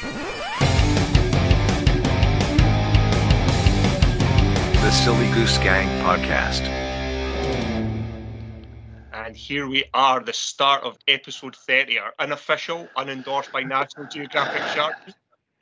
The 0.00 0.08
Silly 4.90 5.30
Goose 5.32 5.58
Gang 5.58 5.86
Podcast. 6.02 6.62
And 9.12 9.36
here 9.36 9.68
we 9.68 9.84
are, 9.92 10.20
the 10.20 10.32
start 10.32 10.84
of 10.84 10.96
episode 11.06 11.54
30, 11.54 11.98
our 11.98 12.14
unofficial, 12.18 12.88
unendorsed 12.96 13.52
by 13.52 13.62
National 13.62 14.06
Geographic 14.06 14.62
Shark. 14.74 14.94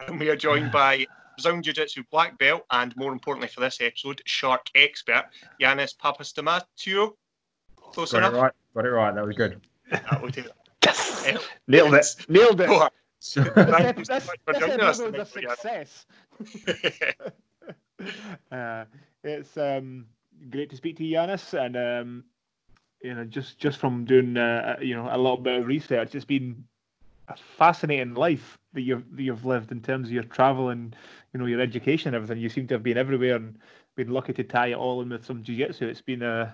And 0.07 0.21
we 0.21 0.29
are 0.29 0.37
joined 0.37 0.71
by 0.71 1.05
Brazilian 1.37 1.65
Jiu 1.65 1.73
Jitsu 1.73 2.05
black 2.13 2.39
belt 2.39 2.65
and, 2.71 2.97
more 2.97 3.13
importantly 3.13 3.49
for 3.49 3.59
this 3.59 3.81
episode, 3.81 4.23
shark 4.25 4.67
expert, 4.77 5.25
Yanis 5.61 5.97
Papastamatiou. 5.97 7.11
Close 7.77 8.13
Got 8.13 8.19
enough? 8.19 8.35
it 8.35 8.37
right. 8.37 8.53
Got 8.77 8.87
it 8.87 8.91
right. 8.91 9.15
That 9.17 9.27
was 9.27 9.35
good. 9.35 9.61
That 9.91 10.23
would 10.23 10.33
do 10.33 10.43
it. 10.43 10.53
Um, 11.35 11.39
Nailed 11.67 11.95
it. 11.95 12.07
Nailed 12.29 12.61
it. 12.61 12.93
So, 13.21 13.45
Thank 13.45 13.99
you 13.99 14.05
This, 14.05 14.07
so 14.07 14.15
this, 14.15 14.27
much 14.27 14.39
for 14.45 14.55
this 14.55 14.61
joining 14.61 14.81
us 14.81 15.01
episode 15.01 15.15
is 15.17 15.21
a 15.21 15.27
success. 15.27 16.07
uh, 18.53 18.85
it's 19.25 19.57
um, 19.57 20.07
great 20.51 20.71
to 20.71 20.77
speak 20.77 20.97
to 20.99 21.05
you, 21.05 21.17
Yanis, 21.17 21.55
and 21.55 21.77
um, 21.77 22.25
you 23.03 23.15
know, 23.15 23.25
just 23.25 23.59
just 23.59 23.79
from 23.79 24.05
doing 24.05 24.37
uh, 24.37 24.77
you 24.81 24.95
know 24.95 25.09
a 25.11 25.17
little 25.17 25.37
bit 25.37 25.61
of 25.61 25.67
research, 25.67 26.15
it's 26.15 26.25
been 26.25 26.65
a 27.29 27.37
fascinating 27.37 28.15
life 28.15 28.59
that 28.73 28.83
you've 28.83 29.05
that 29.17 29.23
you've 29.23 29.45
lived 29.45 29.73
in 29.73 29.81
terms 29.81 30.09
of 30.09 30.13
your 30.13 30.23
travel 30.25 30.69
and 30.69 30.95
you 31.33 31.41
know 31.41 31.47
your 31.47 31.61
education 31.61 32.09
and 32.09 32.17
everything. 32.17 32.43
You 32.43 32.49
seem 32.49 32.67
to 32.69 32.75
have 32.75 32.83
been 32.83 32.99
everywhere 32.99 33.37
and 33.37 33.59
been 33.97 34.11
lucky 34.11 34.33
to 34.35 34.45
tie 34.45 34.69
it 34.69 34.77
all 34.77 35.03
in 35.03 35.09
with 35.09 35.25
some 35.25 35.43
jiu-jitsu. 35.43 35.89
It's 35.89 36.01
been 36.01 36.23
uh, 36.23 36.53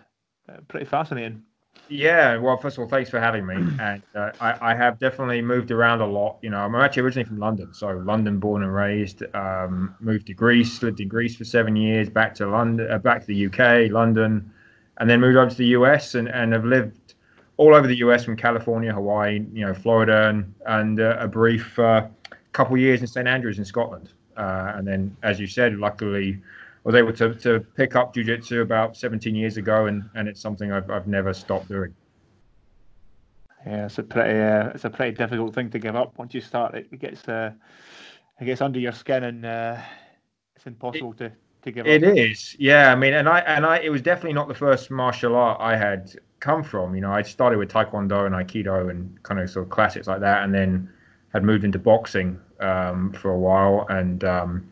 uh, 0.49 0.57
pretty 0.69 0.87
fascinating. 0.87 1.43
Yeah. 1.89 2.37
Well, 2.37 2.57
first 2.57 2.77
of 2.77 2.83
all, 2.83 2.89
thanks 2.89 3.11
for 3.11 3.21
having 3.21 3.47
me. 3.47 3.57
And 3.81 4.03
uh, 4.15 4.31
I, 4.41 4.73
I 4.73 4.75
have 4.75 4.99
definitely 4.99 5.43
moved 5.43 5.71
around 5.71 6.01
a 6.01 6.07
lot. 6.07 6.39
You 6.43 6.51
know, 6.51 6.59
I'm 6.59 6.75
actually 6.75 7.03
originally 7.03 7.29
from 7.29 7.39
London, 7.39 7.73
so 7.75 7.89
London 7.89 8.39
born 8.39 8.63
and 8.63 8.75
raised. 8.75 9.23
Um, 9.35 9.95
moved 10.01 10.27
to 10.29 10.35
Greece, 10.35 10.83
lived 10.83 11.01
in 11.01 11.09
Greece 11.09 11.37
for 11.37 11.45
seven 11.45 11.77
years. 11.77 12.09
Back 12.09 12.35
to 12.37 12.47
London, 12.47 12.91
uh, 12.91 12.99
back 12.99 13.21
to 13.21 13.27
the 13.27 13.47
UK, 13.47 13.91
London, 13.91 14.51
and 14.99 15.09
then 15.09 15.21
moved 15.21 15.37
over 15.37 15.51
to 15.51 15.57
the 15.57 15.69
US 15.79 16.15
and, 16.15 16.29
and 16.29 16.53
have 16.53 16.65
lived 16.65 17.15
all 17.57 17.75
over 17.75 17.87
the 17.87 17.97
US 17.97 18.25
from 18.25 18.37
California, 18.37 18.93
Hawaii, 18.93 19.45
you 19.53 19.65
know, 19.65 19.75
Florida, 19.75 20.29
and 20.29 20.55
and 20.67 21.01
uh, 21.01 21.17
a 21.19 21.29
brief 21.29 21.79
uh, 21.79 22.07
couple 22.53 22.77
years 22.77 23.01
in 23.01 23.07
St 23.07 23.29
Andrews 23.29 23.59
in 23.59 23.65
Scotland. 23.65 24.11
Uh, 24.37 24.73
and 24.75 24.87
then, 24.87 25.17
as 25.23 25.39
you 25.39 25.47
said, 25.47 25.77
luckily 25.77 26.41
was 26.85 26.95
able 26.95 27.13
to, 27.15 27.35
to 27.35 27.61
pick 27.77 27.97
up 27.97 28.15
jiu-jitsu 28.15 28.61
about 28.61 28.97
17 28.97 29.35
years 29.35 29.57
ago 29.57 29.87
and, 29.87 30.09
and 30.15 30.29
it's 30.29 30.41
something 30.41 30.71
I've, 30.71 30.91
I've 30.91 31.07
never 31.07 31.33
stopped 31.33 31.69
doing. 31.69 31.95
Yeah, 33.67 33.87
it's 33.87 33.99
a 33.99 34.03
pretty 34.03 34.39
uh, 34.39 34.69
it's 34.75 34.85
a 34.85 34.91
pretty 34.91 35.17
difficult 35.17 35.55
thing 35.55 35.71
to 35.71 35.79
give 35.79 35.97
up 35.97 36.19
once 36.19 36.35
you 36.35 36.43
start 36.43 36.75
it. 36.75 36.87
It 36.93 37.01
gets 37.01 37.27
uh, 37.27 37.53
it 38.39 38.45
gets 38.45 38.61
under 38.61 38.79
your 38.79 38.93
skin 38.93 39.25
and 39.25 39.47
uh, 39.47 39.79
it's 40.55 40.67
impossible 40.67 41.15
to, 41.15 41.33
to 41.63 41.73
give 41.73 41.87
It 41.87 42.05
up. 42.05 42.11
It 42.11 42.19
is, 42.19 42.55
yeah. 42.59 42.93
I 42.93 42.95
mean, 42.95 43.15
and 43.15 43.27
I 43.27 43.41
and 43.41 43.65
I 43.65 43.79
it 43.79 43.89
was 43.89 44.03
definitely 44.03 44.35
not 44.35 44.49
the 44.49 44.55
first 44.55 44.91
martial 44.91 45.35
art 45.35 45.59
I 45.63 45.77
had 45.77 46.15
come 46.41 46.63
from. 46.63 46.95
You 46.95 47.01
know, 47.01 47.11
I 47.11 47.23
started 47.23 47.59
with 47.59 47.71
Taekwondo 47.71 48.27
and 48.27 48.35
Aikido 48.35 48.91
and 48.91 49.23
kind 49.23 49.41
of 49.41 49.49
sort 49.49 49.65
of 49.65 49.71
classics 49.71 50.07
like 50.07 50.21
that, 50.21 50.45
and 50.45 50.53
then 50.53 50.91
had 51.33 51.43
moved 51.43 51.65
into 51.65 51.79
boxing 51.79 52.39
um, 52.61 53.15
for 53.15 53.31
a 53.31 53.39
while 53.39 53.87
and 53.89 54.25
um, 54.25 54.69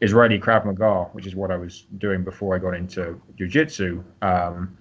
Israeli 0.00 0.38
Krav 0.38 0.64
Maga, 0.64 1.04
which 1.12 1.26
is 1.26 1.34
what 1.34 1.50
I 1.50 1.56
was 1.56 1.86
doing 1.98 2.22
before 2.24 2.54
I 2.54 2.58
got 2.58 2.74
into 2.74 3.20
jiu-jitsu. 3.36 4.02
Um, 4.22 4.76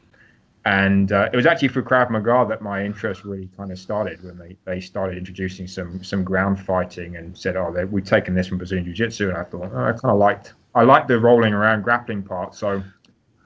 and 0.66 1.12
uh, 1.14 1.30
it 1.32 1.36
was 1.36 1.46
actually 1.46 1.70
through 1.70 1.86
Krav 1.86 2.10
Maga 2.10 2.46
that 2.50 2.62
my 2.62 2.84
interest 2.84 3.24
really 3.24 3.50
kind 3.56 3.72
of 3.72 3.80
started 3.80 4.24
when 4.24 4.38
they, 4.38 4.58
they 4.66 4.82
started 4.82 5.18
introducing 5.18 5.66
some 5.66 6.04
some 6.04 6.24
ground 6.24 6.60
fighting 6.60 7.16
and 7.16 7.38
said, 7.38 7.56
oh, 7.56 7.72
they, 7.74 7.86
we've 7.86 8.06
taken 8.06 8.36
this 8.36 8.48
from 8.48 8.58
Brazilian 8.58 8.86
Jiu-Jitsu, 8.86 9.30
and 9.30 9.38
I 9.38 9.44
thought 9.44 9.72
oh, 9.74 9.86
I 9.86 9.92
kind 9.92 10.12
of 10.12 10.18
liked 10.18 10.54
I 10.76 10.84
liked 10.84 11.08
the 11.08 11.20
rolling 11.20 11.54
around 11.54 11.84
grappling 11.84 12.22
part, 12.22 12.54
so 12.54 12.84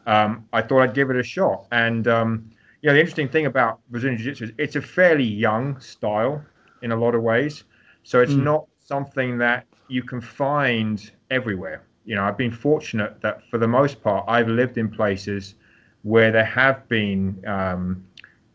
um, 0.07 0.45
I 0.51 0.62
thought 0.63 0.81
I'd 0.81 0.95
give 0.95 1.12
it 1.12 1.16
a 1.16 1.24
shot. 1.24 1.68
And 1.72 2.07
um, 2.07 2.50
you 2.81 2.88
know, 2.88 2.94
the 2.95 3.00
interesting 3.00 3.29
thing 3.29 3.45
about 3.45 3.79
Brazilian 3.91 4.18
Jiu-Jitsu 4.18 4.45
is 4.45 4.51
it's 4.57 4.75
a 4.75 4.81
fairly 4.81 5.24
young 5.24 5.79
style 5.79 6.44
in 6.81 6.91
a 6.91 6.95
lot 6.95 7.13
of 7.13 7.22
ways, 7.22 7.66
so 8.03 8.19
it's 8.19 8.34
Mm. 8.34 8.44
not 8.44 8.66
something 8.79 9.38
that 9.38 9.68
you 9.91 10.02
can 10.02 10.22
find 10.22 11.12
everywhere. 11.29 11.84
You 12.06 12.16
know, 12.16 12.24
I've 12.24 12.38
been 12.38 12.52
fortunate 12.52 13.22
that 13.22 13.41
for 13.50 13.57
the 13.57 13.68
most 13.68 14.02
part, 14.02 14.25
I've 14.28 14.47
lived 14.47 14.78
in 14.78 14.90
places 14.90 15.56
where 16.03 16.31
there 16.31 16.46
have 16.46 16.88
been 16.88 17.44
um, 17.46 18.03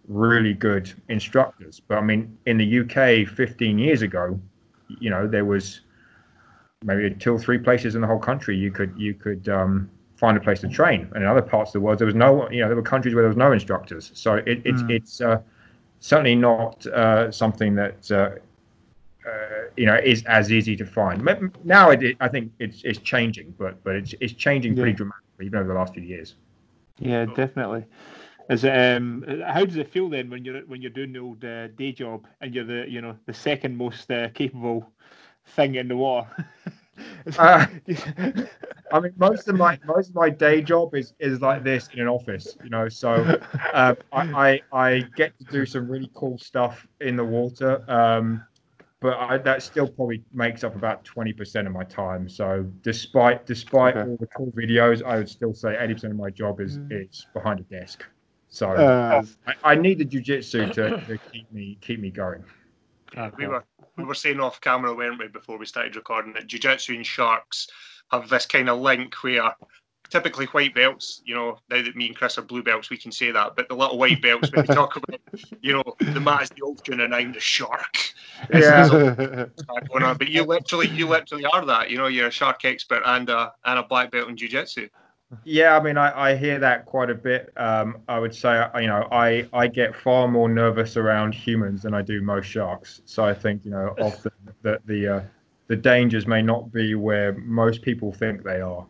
really 0.09 0.55
good 0.55 0.93
instructors. 1.09 1.79
But 1.79 1.99
I 1.99 2.01
mean, 2.01 2.37
in 2.47 2.57
the 2.57 2.81
UK 2.81 3.29
15 3.29 3.79
years 3.79 4.03
ago, 4.03 4.41
you 4.89 5.11
know, 5.11 5.29
there 5.29 5.45
was 5.45 5.83
maybe 6.85 7.15
two 7.15 7.35
or 7.35 7.39
three 7.39 7.59
places 7.59 7.95
in 7.95 8.01
the 8.01 8.07
whole 8.07 8.19
country 8.19 8.57
you 8.57 8.71
could 8.71 8.93
you 8.97 9.15
could 9.15 9.49
um, 9.49 9.91
find 10.17 10.37
a 10.37 10.41
place 10.41 10.61
to 10.61 10.69
train. 10.69 11.09
And 11.15 11.23
in 11.23 11.29
other 11.29 11.43
parts 11.43 11.71
of 11.71 11.75
the 11.75 11.81
world, 11.81 11.99
there 11.99 12.07
was 12.07 12.15
no, 12.15 12.49
you 12.51 12.63
know, 12.63 12.69
there 12.69 12.77
were 12.77 12.83
countries 12.83 13.15
where 13.15 13.23
there 13.23 13.29
was 13.29 13.37
no 13.37 13.53
instructors. 13.53 14.11
So 14.15 14.37
it, 14.37 14.63
it's 14.65 14.83
Mm. 14.83 14.91
it's 14.91 15.21
uh, 15.21 15.41
certainly 16.01 16.35
not 16.35 16.87
uh, 16.87 17.31
something 17.31 17.75
that. 17.75 18.11
Uh, 18.11 18.31
uh, 19.29 19.56
you 19.77 19.87
know, 19.87 19.97
is 19.97 20.25
as 20.27 20.53
easy 20.53 20.77
to 20.77 20.85
find. 20.87 21.23
Now, 21.65 21.91
it, 21.91 22.17
I 22.21 22.29
think 22.29 22.53
it's 22.59 22.83
it's 22.85 22.99
changing, 22.99 23.55
but 23.59 23.83
but 23.85 23.97
it's 23.97 24.15
it's 24.21 24.33
changing 24.35 24.77
pretty 24.77 24.93
Yeah. 24.93 24.97
dramatically 24.97 25.47
even 25.47 25.59
over 25.59 25.69
the 25.69 25.75
last 25.75 25.95
few 25.95 26.03
years. 26.03 26.37
Yeah, 26.99 27.27
definitely. 27.27 27.85
Is 28.49 28.65
it, 28.65 28.97
um, 28.97 29.25
how 29.47 29.65
does 29.65 29.77
it 29.77 29.89
feel 29.89 30.09
then 30.09 30.31
when 30.31 30.45
you're 30.45 30.61
when 30.63 30.81
you're 30.83 30.91
doing 30.91 31.13
the 31.13 31.19
old 31.21 31.45
uh, 31.45 31.69
day 31.69 31.93
job 31.93 32.27
and 32.41 32.55
you're 32.55 32.65
the 32.65 32.85
you 32.89 33.01
know 33.01 33.17
the 33.27 33.35
second 33.35 33.77
most 33.77 34.11
uh, 34.11 34.29
capable 34.31 34.93
thing 35.45 35.75
in 35.77 35.89
the 35.89 35.97
water? 35.97 36.29
Uh, 37.37 37.67
I 38.93 39.01
mean, 39.01 39.13
most 39.17 39.49
of 39.49 39.57
my 39.57 39.79
most 39.85 40.11
of 40.11 40.15
my 40.15 40.31
day 40.31 40.63
job 40.63 40.95
is 40.95 41.15
is 41.19 41.41
like 41.41 41.63
this 41.65 41.89
in 41.93 42.01
an 42.01 42.09
office, 42.09 42.57
you 42.63 42.71
know. 42.71 42.89
So 42.89 43.33
uh, 43.73 43.95
I, 44.13 44.23
I 44.35 44.61
I 44.73 45.01
get 45.15 45.37
to 45.39 45.45
do 45.45 45.65
some 45.67 45.89
really 45.89 46.11
cool 46.15 46.39
stuff 46.39 46.87
in 47.01 47.17
the 47.17 47.25
water, 47.25 47.83
um, 47.91 48.47
but 49.07 49.19
I, 49.19 49.39
that 49.39 49.63
still 49.63 49.87
probably 49.87 50.25
makes 50.33 50.65
up 50.65 50.75
about 50.75 51.05
twenty 51.05 51.33
percent 51.33 51.69
of 51.69 51.73
my 51.73 51.85
time. 51.85 52.29
So 52.29 52.67
despite 52.83 53.47
despite 53.47 53.97
Okay. 53.97 54.11
all 54.11 54.17
the 54.19 54.27
cool 54.37 54.51
videos, 54.51 55.01
I 55.05 55.17
would 55.19 55.29
still 55.29 55.55
say 55.55 55.77
eighty 55.79 55.95
percent 55.95 56.13
of 56.13 56.19
my 56.19 56.31
job 56.31 56.61
is 56.61 56.79
Mm. 56.79 57.09
is 57.09 57.25
behind 57.33 57.61
a 57.61 57.63
desk. 57.63 58.05
So 58.49 58.67
Uh, 58.69 59.23
I, 59.47 59.55
I 59.63 59.75
need 59.77 59.99
the 59.99 60.05
jujitsu 60.05 60.73
to, 60.73 60.91
to 61.07 61.19
keep 61.33 61.53
me 61.53 61.79
keep 61.81 62.01
me 62.01 62.11
going. 62.11 62.43
we 63.39 63.47
were 63.47 63.65
we 63.97 64.03
were 64.03 64.15
saying 64.15 64.41
off 64.41 64.61
camera, 64.61 64.93
weren't 64.93 65.21
we, 65.21 65.29
before 65.29 65.57
we 65.57 65.67
started 65.67 65.95
recording 65.95 66.33
that 66.33 66.49
jiu-jitsu 66.49 66.95
and 66.95 67.07
sharks 67.07 67.69
have 68.11 68.29
this 68.29 68.47
kind 68.47 68.69
of 68.69 68.81
link 68.81 69.15
where 69.23 69.55
typically 70.11 70.47
white 70.47 70.75
belts, 70.75 71.23
you 71.25 71.35
know, 71.35 71.59
now 71.71 71.83
that 71.83 71.97
me 71.97 72.09
and 72.09 72.17
Chris 72.17 72.39
are 72.39 72.43
blue 72.43 72.63
belts, 72.63 72.91
we 72.91 72.97
can 72.97 73.13
say 73.13 73.31
that, 73.31 73.57
but 73.57 73.69
the 73.69 73.75
little 73.75 73.99
white 73.99 74.21
belts 74.23 74.51
when 74.53 74.67
they 74.67 74.75
talk 74.75 74.97
about, 74.97 75.21
you 75.61 75.73
know, 75.73 75.85
the 75.99 76.21
mat 76.21 76.43
is 76.43 76.51
the 76.51 76.63
ocean 76.63 77.01
and 77.01 77.15
I'm 77.15 77.33
the 77.33 77.41
shark. 77.41 77.97
Yeah. 78.53 79.47
But 80.19 80.29
you 80.29 80.43
literally 80.43 80.89
you 80.89 81.09
literally 81.09 81.47
are 81.47 81.65
that, 81.65 81.91
you 81.91 81.97
know, 81.97 82.07
you're 82.07 82.27
a 82.27 82.31
shark 82.31 82.65
expert 82.67 83.03
and 83.07 83.31
a 83.31 83.53
and 83.65 83.79
a 83.79 83.83
black 83.83 84.11
belt 84.11 84.29
in 84.29 84.37
jiu-jitsu. 84.37 84.89
Yeah, 85.45 85.77
I 85.77 85.83
mean, 85.83 85.97
I, 85.97 86.31
I 86.31 86.37
hear 86.37 86.59
that 86.59 86.87
quite 86.87 87.11
a 87.11 87.15
bit. 87.15 87.53
Um, 87.57 88.03
I 88.09 88.19
would 88.19 88.35
say, 88.35 88.59
uh, 88.59 88.79
you 88.79 88.87
know, 88.87 89.09
I, 89.11 89.49
I 89.53 89.67
get 89.67 89.97
far 89.97 90.29
more 90.29 90.49
nervous 90.49 90.97
around 90.97 91.35
humans 91.35 91.83
than 91.83 91.95
I 91.95 92.03
do 92.03 92.23
most 92.23 92.47
sharks. 92.47 93.01
So 93.07 93.25
I 93.25 93.35
think, 93.35 93.65
you 93.65 93.73
know, 93.73 93.95
often 93.99 94.33
that 94.63 94.87
the 94.87 95.17
uh, 95.17 95.21
the 95.69 95.77
dangers 95.77 96.27
may 96.27 96.43
not 96.43 96.73
be 96.73 96.95
where 96.95 97.33
most 97.35 97.83
people 97.83 98.13
think 98.13 98.45
they 98.45 98.61
are. 98.61 98.87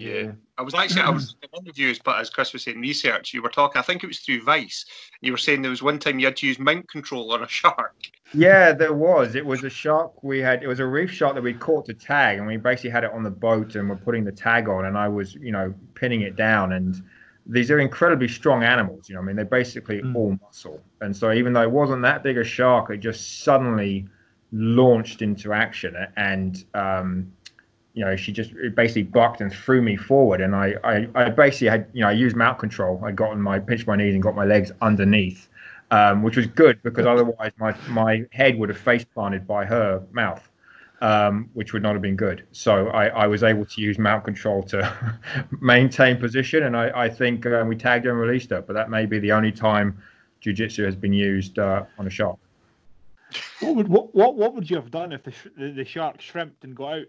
Yeah. 0.00 0.32
I 0.56 0.62
was 0.62 0.74
actually 0.74 1.02
I 1.02 1.10
was 1.10 1.36
in 1.42 1.48
interviews, 1.64 1.98
but 1.98 2.18
as 2.20 2.30
Chris 2.30 2.52
was 2.52 2.62
saying, 2.64 2.80
research, 2.80 3.32
you 3.32 3.42
were 3.42 3.48
talking, 3.48 3.78
I 3.78 3.82
think 3.82 4.02
it 4.04 4.06
was 4.08 4.20
through 4.20 4.42
Vice. 4.42 4.84
You 5.20 5.32
were 5.32 5.38
saying 5.38 5.62
there 5.62 5.70
was 5.70 5.82
one 5.82 5.98
time 5.98 6.18
you 6.18 6.26
had 6.26 6.36
to 6.38 6.46
use 6.46 6.58
mount 6.58 6.88
control 6.88 7.32
on 7.32 7.42
a 7.42 7.48
shark. 7.60 7.94
Yeah, 8.34 8.72
there 8.72 8.92
was. 8.92 9.34
It 9.34 9.46
was 9.46 9.64
a 9.64 9.70
shark 9.70 10.22
we 10.22 10.38
had. 10.40 10.62
It 10.62 10.66
was 10.66 10.80
a 10.80 10.86
reef 10.86 11.10
shark 11.10 11.34
that 11.34 11.42
we 11.42 11.54
caught 11.54 11.86
to 11.86 11.94
tag, 11.94 12.38
and 12.38 12.46
we 12.46 12.56
basically 12.58 12.90
had 12.90 13.04
it 13.04 13.12
on 13.12 13.22
the 13.22 13.30
boat, 13.30 13.74
and 13.76 13.88
we're 13.88 13.96
putting 13.96 14.24
the 14.24 14.32
tag 14.32 14.68
on, 14.68 14.84
and 14.84 14.98
I 14.98 15.08
was, 15.08 15.34
you 15.34 15.52
know, 15.52 15.72
pinning 15.94 16.22
it 16.22 16.36
down. 16.36 16.72
And 16.74 16.94
these 17.46 17.70
are 17.70 17.78
incredibly 17.78 18.28
strong 18.28 18.62
animals. 18.64 19.08
You 19.08 19.14
know, 19.14 19.22
I 19.22 19.24
mean, 19.24 19.36
they're 19.36 19.44
basically 19.46 20.02
Mm. 20.02 20.14
all 20.14 20.38
muscle. 20.42 20.82
And 21.00 21.16
so, 21.16 21.32
even 21.32 21.54
though 21.54 21.62
it 21.62 21.70
wasn't 21.70 22.02
that 22.02 22.22
big 22.22 22.36
a 22.36 22.44
shark, 22.44 22.90
it 22.90 22.98
just 22.98 23.42
suddenly 23.44 24.06
launched 24.52 25.22
into 25.22 25.52
action, 25.52 25.94
and 26.16 26.64
um, 26.74 27.32
you 27.98 28.04
know, 28.04 28.16
she 28.16 28.32
just 28.32 28.52
basically 28.74 29.02
bucked 29.02 29.40
and 29.40 29.52
threw 29.52 29.82
me 29.82 29.96
forward, 29.96 30.40
and 30.40 30.54
I, 30.54 30.74
I, 30.84 31.08
I 31.14 31.28
basically 31.30 31.68
had, 31.68 31.86
you 31.92 32.02
know, 32.02 32.08
I 32.08 32.12
used 32.12 32.36
mount 32.36 32.58
control. 32.58 33.02
I 33.04 33.12
got 33.12 33.30
on 33.30 33.40
my 33.40 33.58
pinched 33.58 33.86
my 33.86 33.96
knees 33.96 34.14
and 34.14 34.22
got 34.22 34.34
my 34.34 34.44
legs 34.44 34.70
underneath 34.80 35.48
um, 35.90 36.22
which 36.22 36.36
was 36.36 36.46
good 36.46 36.82
because 36.82 37.06
otherwise 37.06 37.52
my 37.58 37.74
my 37.88 38.24
head 38.32 38.58
would 38.58 38.68
have 38.68 38.78
face 38.78 39.04
planted 39.04 39.46
by 39.46 39.64
her 39.64 40.02
mouth, 40.12 40.48
um, 41.00 41.48
which 41.54 41.72
would 41.72 41.82
not 41.82 41.94
have 41.94 42.02
been 42.02 42.16
good. 42.16 42.46
So 42.52 42.88
I, 42.88 43.06
I 43.08 43.26
was 43.26 43.42
able 43.42 43.64
to 43.64 43.80
use 43.80 43.98
mount 43.98 44.24
control 44.24 44.62
to 44.64 45.16
maintain 45.60 46.18
position, 46.18 46.64
and 46.64 46.76
I, 46.76 46.90
I 46.94 47.08
think 47.08 47.46
uh, 47.46 47.64
we 47.66 47.76
tagged 47.76 48.04
her 48.04 48.10
and 48.10 48.20
released 48.20 48.50
her. 48.50 48.60
But 48.60 48.74
that 48.74 48.90
may 48.90 49.06
be 49.06 49.18
the 49.18 49.32
only 49.32 49.52
time 49.52 50.00
jiu-jitsu 50.40 50.84
has 50.84 50.94
been 50.94 51.12
used 51.12 51.58
uh, 51.58 51.84
on 51.98 52.06
a 52.06 52.10
shark. 52.10 52.38
What 53.60 53.76
would 53.76 53.88
what, 53.88 54.14
what 54.14 54.36
what 54.36 54.54
would 54.54 54.68
you 54.68 54.76
have 54.76 54.90
done 54.90 55.12
if 55.12 55.22
the 55.22 55.32
sh- 55.32 55.48
the, 55.56 55.70
the 55.70 55.84
shark 55.84 56.20
shrimped 56.20 56.64
and 56.64 56.76
got 56.76 56.98
out? 56.98 57.06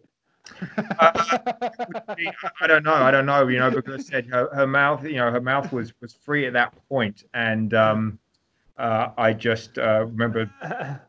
I 0.99 2.67
don't 2.67 2.83
know. 2.83 2.93
I 2.93 3.11
don't 3.11 3.25
know. 3.25 3.47
You 3.47 3.59
know, 3.59 3.71
because 3.71 3.93
I 3.93 4.03
said 4.03 4.25
her, 4.27 4.49
her 4.53 4.67
mouth, 4.67 5.03
you 5.03 5.17
know, 5.17 5.31
her 5.31 5.41
mouth 5.41 5.71
was 5.71 5.93
was 6.01 6.13
free 6.13 6.45
at 6.45 6.53
that 6.53 6.73
point, 6.89 7.23
and 7.33 7.73
um, 7.73 8.19
uh, 8.77 9.11
I 9.17 9.33
just 9.33 9.77
uh, 9.77 10.05
remember 10.05 10.49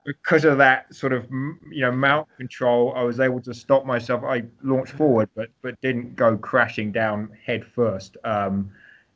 because 0.04 0.44
of 0.44 0.58
that 0.58 0.92
sort 0.94 1.12
of 1.12 1.28
you 1.31 1.82
know 1.82 1.92
mount 1.92 2.28
control, 2.37 2.92
I 2.96 3.02
was 3.02 3.20
able 3.20 3.40
to 3.42 3.54
stop 3.54 3.87
myself. 3.87 4.25
I 4.25 4.42
launched 4.62 4.92
forward, 4.92 5.28
but 5.34 5.50
but 5.62 5.81
didn't 5.81 6.16
go 6.16 6.36
crashing 6.36 6.93
down 6.93 7.31
head 7.44 7.64
first. 7.64 8.16
Um, 8.25 8.70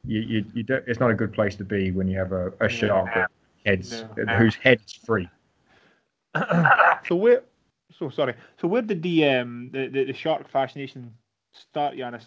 you 0.07 0.21
you, 0.21 0.45
you 0.55 0.63
do, 0.63 0.81
it's 0.87 1.01
not 1.01 1.11
a 1.11 1.15
good 1.15 1.33
place 1.33 1.57
to 1.57 1.65
be 1.65 1.91
when 1.91 2.09
you 2.09 2.19
have 2.19 2.33
a, 2.33 2.53
a 2.61 2.69
shark 2.69 3.13
that 3.15 3.31
heads 3.67 4.05
No. 4.17 4.25
whose 4.27 4.55
head 4.55 4.81
is 4.87 4.93
free. 4.93 5.29
so 7.09 7.17
where? 7.17 7.43
So 7.99 8.11
sorry. 8.11 8.35
So 8.61 8.69
where 8.69 8.83
did 8.83 9.03
the 9.03 9.25
um 9.29 9.71
the, 9.73 9.89
the, 9.89 10.05
the 10.05 10.13
shark 10.13 10.49
fascination 10.49 11.13
start, 11.53 11.95
Yanis? 11.95 12.25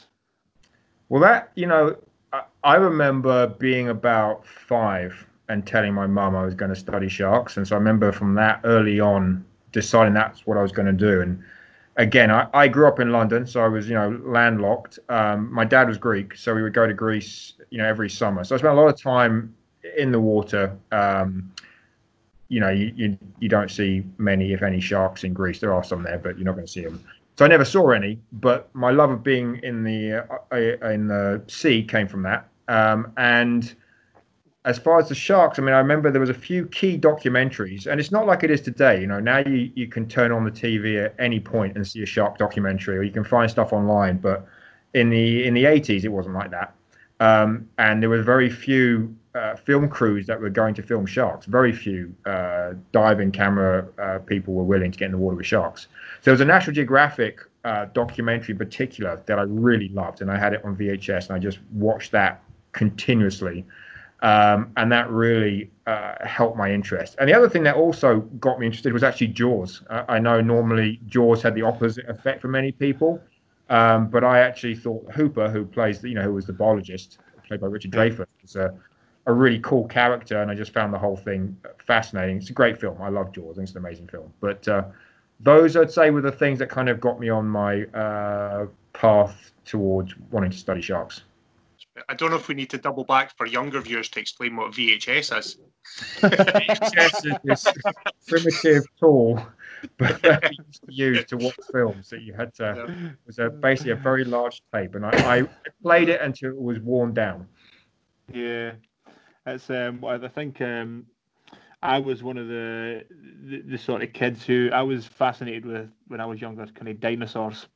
Well, 1.10 1.22
that 1.22 1.52
you 1.56 1.68
know, 1.68 1.96
I, 2.34 2.44
I 2.64 2.76
remember 2.76 3.48
being 3.48 3.90
about 3.90 4.46
five 4.46 5.26
and 5.50 5.66
telling 5.66 5.94
my 5.94 6.08
mum 6.08 6.36
I 6.36 6.44
was 6.44 6.54
going 6.56 6.70
to 6.70 6.76
study 6.76 7.08
sharks, 7.08 7.58
and 7.58 7.68
so 7.68 7.76
I 7.76 7.80
remember 7.80 8.12
from 8.12 8.34
that 8.36 8.62
early 8.64 9.00
on 9.00 9.46
deciding 9.72 10.14
that's 10.14 10.46
what 10.46 10.58
I 10.58 10.62
was 10.62 10.72
going 10.72 10.88
to 10.88 10.94
do. 10.94 11.22
And 11.22 11.42
again, 11.98 12.32
I, 12.32 12.48
I 12.54 12.68
grew 12.68 12.88
up 12.88 13.00
in 13.00 13.12
London, 13.12 13.46
so 13.46 13.62
I 13.62 13.68
was 13.68 13.88
you 13.90 13.96
know 13.96 14.20
landlocked. 14.24 15.00
Um, 15.10 15.52
my 15.54 15.66
dad 15.66 15.88
was 15.88 15.98
Greek, 15.98 16.36
so 16.36 16.56
we 16.56 16.62
would 16.64 16.74
go 16.74 16.88
to 16.88 16.94
Greece, 16.94 17.54
you 17.70 17.78
know, 17.78 17.86
every 17.86 18.10
summer. 18.10 18.44
So 18.44 18.56
I 18.56 18.58
spent 18.60 18.74
a 18.74 18.78
lot 18.82 18.88
of 18.88 19.00
time 19.00 19.56
in 19.98 20.12
the 20.12 20.20
water. 20.20 20.78
Um, 20.92 21.52
you 22.50 22.60
know, 22.60 22.70
you, 22.70 22.92
you 22.96 23.18
you 23.40 23.50
don't 23.50 23.70
see 23.70 24.04
many, 24.18 24.54
if 24.54 24.62
any, 24.62 24.80
sharks 24.80 25.24
in 25.24 25.34
Greece. 25.34 25.60
There 25.60 25.74
are 25.74 25.84
some 25.84 26.04
there, 26.04 26.18
but 26.18 26.38
you're 26.38 26.46
not 26.46 26.54
going 26.56 26.66
to 26.66 26.72
see 26.72 26.84
them. 26.84 27.04
So 27.38 27.46
I 27.46 27.48
never 27.48 27.66
saw 27.66 27.92
any, 27.92 28.20
but 28.34 28.74
my 28.74 28.92
love 28.92 29.12
of 29.12 29.24
being 29.24 29.60
in 29.64 29.84
the 29.84 30.26
uh, 30.30 30.38
uh, 30.52 30.90
in 30.90 31.08
the 31.08 31.44
sea 31.48 31.84
came 31.84 32.08
from 32.08 32.24
that. 32.24 32.50
Um, 32.68 33.14
and 33.18 33.76
as 34.66 34.78
far 34.78 35.00
as 35.00 35.08
the 35.08 35.16
sharks, 35.16 35.60
I 35.60 35.62
mean, 35.62 35.74
I 35.74 35.78
remember 35.78 36.12
there 36.12 36.20
was 36.20 36.30
a 36.30 36.34
few 36.34 36.66
key 36.68 36.98
documentaries, 36.98 37.86
and 37.88 38.00
it's 38.00 38.12
not 38.12 38.26
like 38.26 38.44
it 38.44 38.52
is 38.52 38.62
today. 38.62 39.00
You 39.00 39.08
know, 39.08 39.20
now 39.20 39.40
you 39.40 39.72
you 39.76 39.88
can 39.88 40.08
turn 40.08 40.32
on 40.32 40.46
the 40.46 40.52
TV 40.52 41.04
at 41.04 41.16
any 41.20 41.40
point 41.40 41.76
and 41.76 41.88
see 41.88 42.02
a 42.02 42.06
shark 42.06 42.38
documentary, 42.38 42.98
or 42.98 43.04
you 43.04 43.12
can 43.12 43.24
find 43.24 43.50
stuff 43.52 43.72
online. 43.72 44.18
But 44.18 44.48
in 44.94 45.10
the 45.10 45.46
in 45.46 45.54
the 45.54 45.66
80s, 45.66 46.04
it 46.04 46.10
wasn't 46.10 46.36
like 46.36 46.52
that. 46.52 46.74
Um, 47.20 47.68
and 47.78 48.02
there 48.02 48.10
were 48.10 48.22
very 48.22 48.50
few 48.50 49.16
uh, 49.38 49.56
film 49.56 49.88
crews 49.88 50.26
that 50.26 50.40
were 50.40 50.50
going 50.50 50.74
to 50.74 50.82
film 50.82 51.06
sharks. 51.06 51.46
Very 51.46 51.72
few 51.72 52.14
uh, 52.26 52.74
diving 52.92 53.32
camera 53.32 53.88
uh, 54.02 54.20
people 54.20 54.54
were 54.54 54.64
willing 54.64 54.92
to 54.92 54.98
get 54.98 55.06
in 55.06 55.12
the 55.12 55.18
water 55.18 55.38
with 55.38 55.46
sharks. 55.46 55.84
So 55.84 56.26
there 56.26 56.34
was 56.34 56.42
a 56.42 56.46
National 56.46 56.74
Geographic 56.74 57.42
uh, 57.64 57.86
documentary 57.94 58.54
in 58.54 58.58
particular 58.58 59.22
that 59.26 59.38
I 59.38 59.44
really 59.44 59.90
loved, 59.90 60.22
and 60.22 60.32
I 60.32 60.38
had 60.38 60.54
it 60.54 60.66
on 60.66 60.76
VHS, 60.76 61.28
and 61.28 61.36
I 61.36 61.40
just 61.40 61.60
watched 61.74 62.12
that 62.12 62.44
continuously. 62.72 63.66
Um, 64.24 64.72
and 64.78 64.92
that 64.92 65.12
really 65.12 65.70
uh, 65.86 66.16
helped 66.26 66.58
my 66.58 66.72
interest. 66.72 67.16
And 67.20 67.30
the 67.30 67.36
other 67.36 67.48
thing 67.48 67.62
that 67.66 67.76
also 67.76 68.22
got 68.40 68.60
me 68.60 68.66
interested 68.66 68.92
was 68.92 69.04
actually 69.04 69.28
Jaws. 69.28 69.84
Uh, 69.92 70.06
I 70.10 70.18
know 70.18 70.42
normally 70.42 71.00
Jaws 71.06 71.44
had 71.44 71.54
the 71.54 71.62
opposite 71.62 72.10
effect 72.10 72.42
for 72.42 72.48
many 72.48 72.72
people, 72.72 73.22
um, 73.70 74.08
but 74.08 74.24
I 74.24 74.40
actually 74.40 74.74
thought 74.74 75.12
Hooper, 75.12 75.50
who 75.50 75.66
plays, 75.66 76.04
you 76.04 76.16
know, 76.16 76.24
who 76.24 76.34
was 76.34 76.48
the 76.48 76.54
biologist, 76.54 77.20
played 77.48 77.62
by 77.62 77.68
Richard 77.68 77.92
Dreyfuss, 77.92 78.26
was 78.42 78.56
a, 78.56 78.74
a 79.28 79.34
really 79.34 79.60
cool 79.60 79.88
character, 79.88 80.42
and 80.42 80.50
I 80.50 80.56
just 80.56 80.74
found 80.74 80.94
the 80.94 80.98
whole 80.98 81.18
thing 81.18 81.56
fascinating. 81.86 82.38
It's 82.38 82.50
a 82.50 82.54
great 82.54 82.80
film. 82.80 83.00
I 83.02 83.10
love 83.10 83.34
Jaws. 83.34 83.52
I 83.52 83.54
think 83.58 83.68
it's 83.68 83.72
an 83.74 83.78
amazing 83.78 84.08
film. 84.08 84.34
But 84.40 84.68
uh, 84.68 84.86
those, 85.42 85.76
I'd 85.76 85.92
say, 85.92 86.10
were 86.10 86.22
the 86.22 86.32
things 86.32 86.58
that 86.60 86.70
kind 86.70 86.88
of 86.90 87.00
got 87.00 87.20
me 87.20 87.30
on 87.30 87.46
my 87.48 87.84
uh, 87.88 88.68
path 88.94 89.52
towards 89.66 90.16
wanting 90.32 90.52
to 90.52 90.58
study 90.58 90.82
sharks. 90.82 91.22
I 92.08 92.14
don't 92.14 92.30
know 92.30 92.38
if 92.38 92.48
we 92.48 92.56
need 92.56 92.70
to 92.70 92.78
double 92.78 93.04
back 93.04 93.36
for 93.38 93.46
younger 93.46 93.82
viewers 93.82 94.08
to 94.10 94.20
explain 94.20 94.56
what 94.56 94.72
VHS 94.72 95.38
is. 95.38 95.58
VHS 96.22 97.26
is 97.26 97.38
this 97.44 97.74
primitive 98.28 98.84
tool 99.00 99.46
but 99.98 100.22
that 100.24 100.44
we 100.44 100.58
used 100.66 100.84
to 100.86 100.94
use 100.94 101.26
to 101.26 101.38
watch 101.38 101.56
films 101.72 102.10
that 102.10 102.22
you 102.22 102.34
had 102.34 102.54
to 102.56 102.74
Yeah. 102.76 102.94
it 102.94 103.18
was 103.26 103.40
a, 103.40 103.50
basically 103.50 103.92
a 103.92 103.96
very 103.96 104.26
large 104.26 104.62
tape 104.74 104.96
and 104.96 105.06
I, 105.06 105.40
I 105.40 105.48
played 105.82 106.10
it 106.10 106.20
until 106.22 106.50
it 106.50 106.62
was 106.62 106.80
worn 106.80 107.14
down 107.14 107.48
Yeah, 108.34 108.74
it's 109.48 109.70
um. 109.70 110.04
I 110.06 110.28
think 110.28 110.62
um, 110.62 111.06
I 111.82 112.00
was 112.00 112.24
one 112.24 112.38
of 112.38 112.48
the, 112.48 113.06
the 113.44 113.62
the 113.62 113.78
sort 113.78 114.04
of 114.04 114.14
kids 114.14 114.46
who 114.46 114.70
I 114.74 114.82
was 114.82 115.06
fascinated 115.06 115.66
with 115.66 115.90
when 116.08 116.22
I 116.22 116.26
was 116.26 116.42
younger, 116.42 116.66
kind 116.68 116.88
of 116.88 117.00
dinosaurs. 117.00 117.68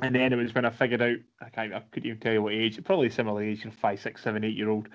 And 0.00 0.14
then 0.14 0.32
it 0.32 0.36
was 0.36 0.54
when 0.54 0.64
I 0.64 0.70
figured 0.70 1.02
out 1.02 1.16
I 1.40 1.48
can't 1.50 1.72
I 1.72 1.80
couldn't 1.90 2.08
even 2.08 2.20
tell 2.20 2.32
you 2.32 2.42
what 2.42 2.52
age, 2.52 2.82
probably 2.84 3.10
similar 3.10 3.42
age, 3.42 3.60
you 3.60 3.70
know, 3.70 3.76
five, 3.80 4.00
six, 4.00 4.22
seven, 4.22 4.44
eight 4.44 4.56
year 4.56 4.68
old, 4.68 4.88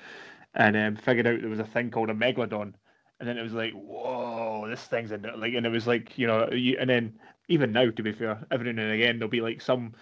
and 0.56 0.78
um, 0.78 0.96
figured 0.96 1.28
out 1.28 1.42
there 1.42 1.50
was 1.50 1.60
a 1.60 1.66
thing 1.66 1.90
called 1.90 2.10
a 2.10 2.14
megalodon. 2.14 2.74
And 3.20 3.30
then 3.30 3.38
it 3.38 3.44
was 3.44 3.54
like, 3.54 3.74
whoa, 3.74 4.68
this 4.68 4.82
thing's 4.82 5.12
in. 5.12 5.26
Like, 5.38 5.54
and 5.54 5.66
it 5.66 5.70
was 5.70 5.88
like, 5.88 6.18
you 6.18 6.28
know, 6.28 6.50
you, 6.52 6.78
and 6.80 6.90
then 6.90 7.18
even 7.48 7.72
now, 7.72 7.90
to 7.90 8.04
be 8.04 8.12
fair, 8.12 8.46
every 8.52 8.72
now 8.74 8.84
and 8.84 8.92
again 8.92 9.18
there'll 9.18 9.30
be 9.30 9.42
like 9.42 9.62
some, 9.62 9.94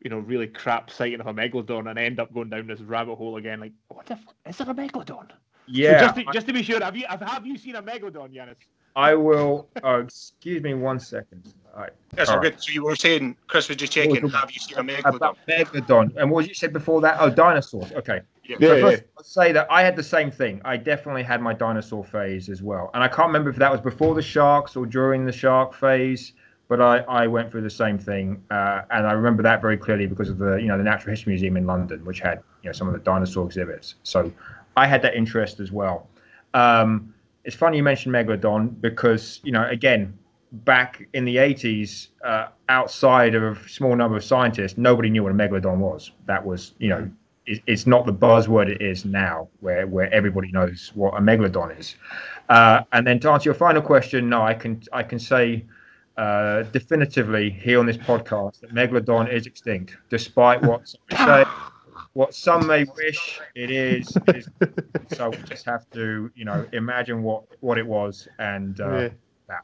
you 0.00 0.10
know, 0.10 0.18
really 0.18 0.46
crap 0.46 0.90
sighting 0.90 1.20
of 1.20 1.26
a 1.26 1.34
megalodon, 1.34 1.88
and 1.88 1.98
end 1.98 2.18
up 2.18 2.32
going 2.32 2.50
down 2.50 2.66
this 2.66 2.80
rabbit 2.80 3.16
hole 3.16 3.36
again. 3.36 3.60
Like, 3.60 3.72
what 3.88 4.06
the? 4.06 4.18
Is 4.46 4.56
there 4.58 4.70
a 4.70 4.74
megalodon? 4.74 5.28
Yeah 5.66 6.00
So 6.00 6.06
just, 6.06 6.16
to, 6.16 6.32
just 6.32 6.46
to 6.48 6.52
be 6.52 6.62
sure, 6.62 6.80
have 6.80 6.96
you 6.96 7.06
have, 7.08 7.20
have 7.22 7.46
you 7.46 7.56
seen 7.56 7.76
a 7.76 7.82
megalodon, 7.82 8.34
Yanis? 8.34 8.56
I 8.94 9.14
will 9.14 9.68
oh, 9.82 10.00
excuse 10.00 10.62
me 10.62 10.74
one 10.74 11.00
second 11.00 11.54
All 11.74 11.80
right. 11.80 11.92
That's 12.10 12.28
All 12.28 12.36
all 12.36 12.42
good. 12.42 12.62
So 12.62 12.72
you 12.72 12.84
were 12.84 12.96
saying, 12.96 13.36
Chris 13.46 13.68
was 13.68 13.78
just 13.78 13.92
checking, 13.92 14.28
have 14.28 14.50
you 14.50 14.60
seen 14.60 14.78
a 14.78 14.84
megalodon? 14.84 15.16
about 15.16 15.38
megalodon 15.48 16.16
and 16.16 16.30
what 16.30 16.38
was 16.38 16.48
you 16.48 16.54
said 16.54 16.72
before 16.72 17.00
that 17.00 17.16
oh 17.20 17.30
dinosaurs 17.30 17.92
okay 17.92 18.20
Yeah. 18.44 18.56
So 18.60 18.74
Yeah, 18.74 18.80
first, 18.80 19.04
I'll 19.16 19.24
say 19.24 19.52
that 19.52 19.66
I 19.70 19.82
had 19.82 19.96
the 19.96 20.02
same 20.02 20.30
thing. 20.30 20.60
I 20.64 20.76
definitely 20.76 21.22
had 21.22 21.40
my 21.40 21.54
dinosaur 21.54 22.04
phase 22.04 22.48
as 22.48 22.62
well, 22.62 22.90
and 22.94 23.02
I 23.02 23.08
can't 23.08 23.28
remember 23.28 23.50
if 23.50 23.56
that 23.56 23.70
was 23.70 23.80
before 23.80 24.14
the 24.14 24.22
sharks 24.22 24.76
or 24.76 24.84
during 24.86 25.24
the 25.24 25.32
shark 25.32 25.74
phase. 25.74 26.32
But 26.68 26.80
I, 26.80 26.98
I 27.00 27.26
went 27.26 27.50
through 27.50 27.62
the 27.62 27.70
same 27.70 27.98
thing, 27.98 28.42
uh, 28.50 28.82
and 28.90 29.06
I 29.06 29.12
remember 29.12 29.42
that 29.42 29.60
very 29.60 29.76
clearly 29.76 30.06
because 30.06 30.30
of 30.30 30.38
the 30.38 30.54
you 30.56 30.68
know 30.68 30.78
the 30.78 30.84
Natural 30.84 31.10
History 31.10 31.32
Museum 31.32 31.56
in 31.56 31.66
London, 31.66 32.02
which 32.04 32.20
had 32.20 32.42
you 32.62 32.68
know 32.68 32.72
some 32.72 32.88
of 32.88 32.94
the 32.94 33.00
dinosaur 33.00 33.44
exhibits. 33.44 33.96
So 34.04 34.32
I 34.76 34.86
had 34.86 35.02
that 35.02 35.14
interest 35.14 35.60
as 35.60 35.70
well. 35.72 36.08
Um, 36.54 37.14
it's 37.44 37.56
funny 37.56 37.76
you 37.76 37.82
mentioned 37.82 38.14
megalodon 38.14 38.80
because 38.80 39.40
you 39.42 39.52
know 39.52 39.66
again 39.68 40.16
back 40.52 41.08
in 41.14 41.24
the 41.24 41.36
80s, 41.36 42.08
uh, 42.24 42.48
outside 42.68 43.34
of 43.34 43.42
a 43.42 43.68
small 43.68 43.96
number 43.96 44.16
of 44.16 44.24
scientists, 44.24 44.76
nobody 44.76 45.08
knew 45.08 45.22
what 45.22 45.32
a 45.32 45.34
megalodon 45.34 45.78
was. 45.78 46.12
That 46.26 46.44
was, 46.44 46.74
you 46.78 46.90
know, 46.90 47.10
it, 47.46 47.62
it's 47.66 47.86
not 47.86 48.06
the 48.06 48.12
buzzword 48.12 48.68
it 48.68 48.82
is 48.82 49.04
now, 49.04 49.48
where 49.60 49.86
where 49.86 50.12
everybody 50.12 50.52
knows 50.52 50.92
what 50.94 51.14
a 51.14 51.20
megalodon 51.20 51.78
is. 51.78 51.96
Uh, 52.48 52.82
and 52.92 53.06
then 53.06 53.18
to 53.20 53.30
answer 53.30 53.48
your 53.48 53.54
final 53.54 53.82
question, 53.82 54.28
no, 54.28 54.42
I 54.42 54.54
can 54.54 54.82
I 54.92 55.02
can 55.02 55.18
say 55.18 55.64
uh, 56.16 56.62
definitively 56.64 57.50
here 57.50 57.80
on 57.80 57.86
this 57.86 57.96
podcast 57.96 58.60
that 58.60 58.74
megalodon 58.74 59.32
is 59.32 59.46
extinct, 59.46 59.96
despite 60.08 60.62
what 60.62 60.86
some 60.88 61.00
say, 61.10 61.44
what 62.14 62.34
some 62.34 62.66
may 62.66 62.84
wish 62.96 63.40
it 63.54 63.70
is. 63.70 64.16
Is 64.28 64.48
so 65.12 65.30
we 65.30 65.36
just 65.38 65.64
have 65.64 65.88
to, 65.90 66.30
you 66.34 66.44
know, 66.44 66.66
imagine 66.72 67.22
what 67.22 67.44
what 67.60 67.78
it 67.78 67.86
was 67.86 68.28
and. 68.38 68.80
Uh, 68.80 69.10
yeah. 69.48 69.60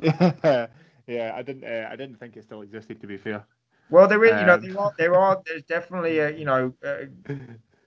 yeah, 1.06 1.32
I 1.34 1.42
didn't. 1.42 1.64
Uh, 1.64 1.88
I 1.90 1.96
didn't 1.96 2.20
think 2.20 2.36
it 2.36 2.44
still 2.44 2.62
existed. 2.62 3.00
To 3.00 3.06
be 3.06 3.16
fair. 3.16 3.44
Well, 3.90 4.06
there 4.06 4.24
is, 4.24 4.38
you 4.40 4.46
know, 4.46 4.54
Um, 4.54 4.60
there 4.60 4.78
are, 4.78 4.92
there 4.98 5.14
are, 5.14 5.42
there's 5.46 5.62
definitely, 5.62 6.18
a, 6.18 6.30
you 6.30 6.44
know, 6.44 6.74
uh, 6.84 7.06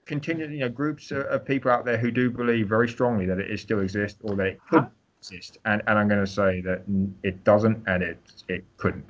continued, 0.04 0.50
you 0.50 0.58
know, 0.58 0.68
groups 0.68 1.12
of, 1.12 1.26
of 1.26 1.44
people 1.44 1.70
out 1.70 1.84
there 1.84 1.96
who 1.96 2.10
do 2.10 2.28
believe 2.28 2.68
very 2.68 2.88
strongly 2.88 3.24
that 3.26 3.38
it 3.38 3.50
is 3.50 3.60
still 3.60 3.80
exists 3.80 4.18
or 4.22 4.34
that 4.36 4.46
it 4.46 4.60
could 4.68 4.86
exist, 5.20 5.58
and 5.64 5.82
and 5.86 5.98
I'm 5.98 6.08
going 6.08 6.24
to 6.24 6.30
say 6.30 6.60
that 6.62 6.82
it 7.22 7.44
doesn't 7.44 7.82
and 7.86 8.02
it 8.02 8.18
it 8.48 8.64
couldn't. 8.76 9.04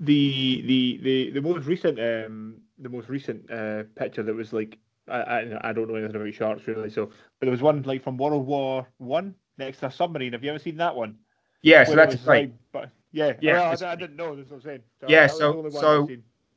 The 0.00 0.62
the 0.66 1.00
the 1.02 1.30
the 1.32 1.40
most 1.42 1.66
recent 1.66 2.00
um 2.00 2.56
the 2.78 2.88
most 2.88 3.08
recent 3.08 3.50
uh 3.50 3.82
picture 3.94 4.22
that 4.22 4.34
was 4.34 4.52
like 4.52 4.78
I 5.08 5.20
I, 5.20 5.70
I 5.70 5.72
don't 5.72 5.88
know 5.88 5.94
anything 5.94 6.16
about 6.16 6.34
sharks 6.34 6.66
really. 6.66 6.90
So, 6.90 7.06
but 7.06 7.14
there 7.46 7.50
was 7.50 7.62
one 7.62 7.82
like 7.82 8.02
from 8.02 8.16
World 8.16 8.46
War 8.46 8.86
One 8.98 9.34
next 9.58 9.78
to 9.80 9.86
a 9.86 9.90
submarine. 9.92 10.32
Have 10.32 10.44
you 10.44 10.50
ever 10.50 10.58
seen 10.58 10.76
that 10.78 10.94
one? 10.94 11.16
Yeah, 11.62 11.84
so 11.84 11.90
Where 11.90 11.96
that's 11.96 12.14
was 12.16 12.24
great. 12.24 12.40
like- 12.50 12.52
but 12.72 12.90
yeah, 13.12 13.32
Yeah, 13.40 13.52
well, 13.70 13.88
I, 13.88 13.92
I 13.92 13.96
didn't 13.96 14.16
know. 14.16 14.36
That's 14.36 14.50
what 14.50 14.56
I'm 14.56 14.62
saying. 14.62 14.80
Yeah, 15.08 15.26
so- 15.26 15.56
only 15.58 15.70
one 15.70 15.72
so- 15.72 16.08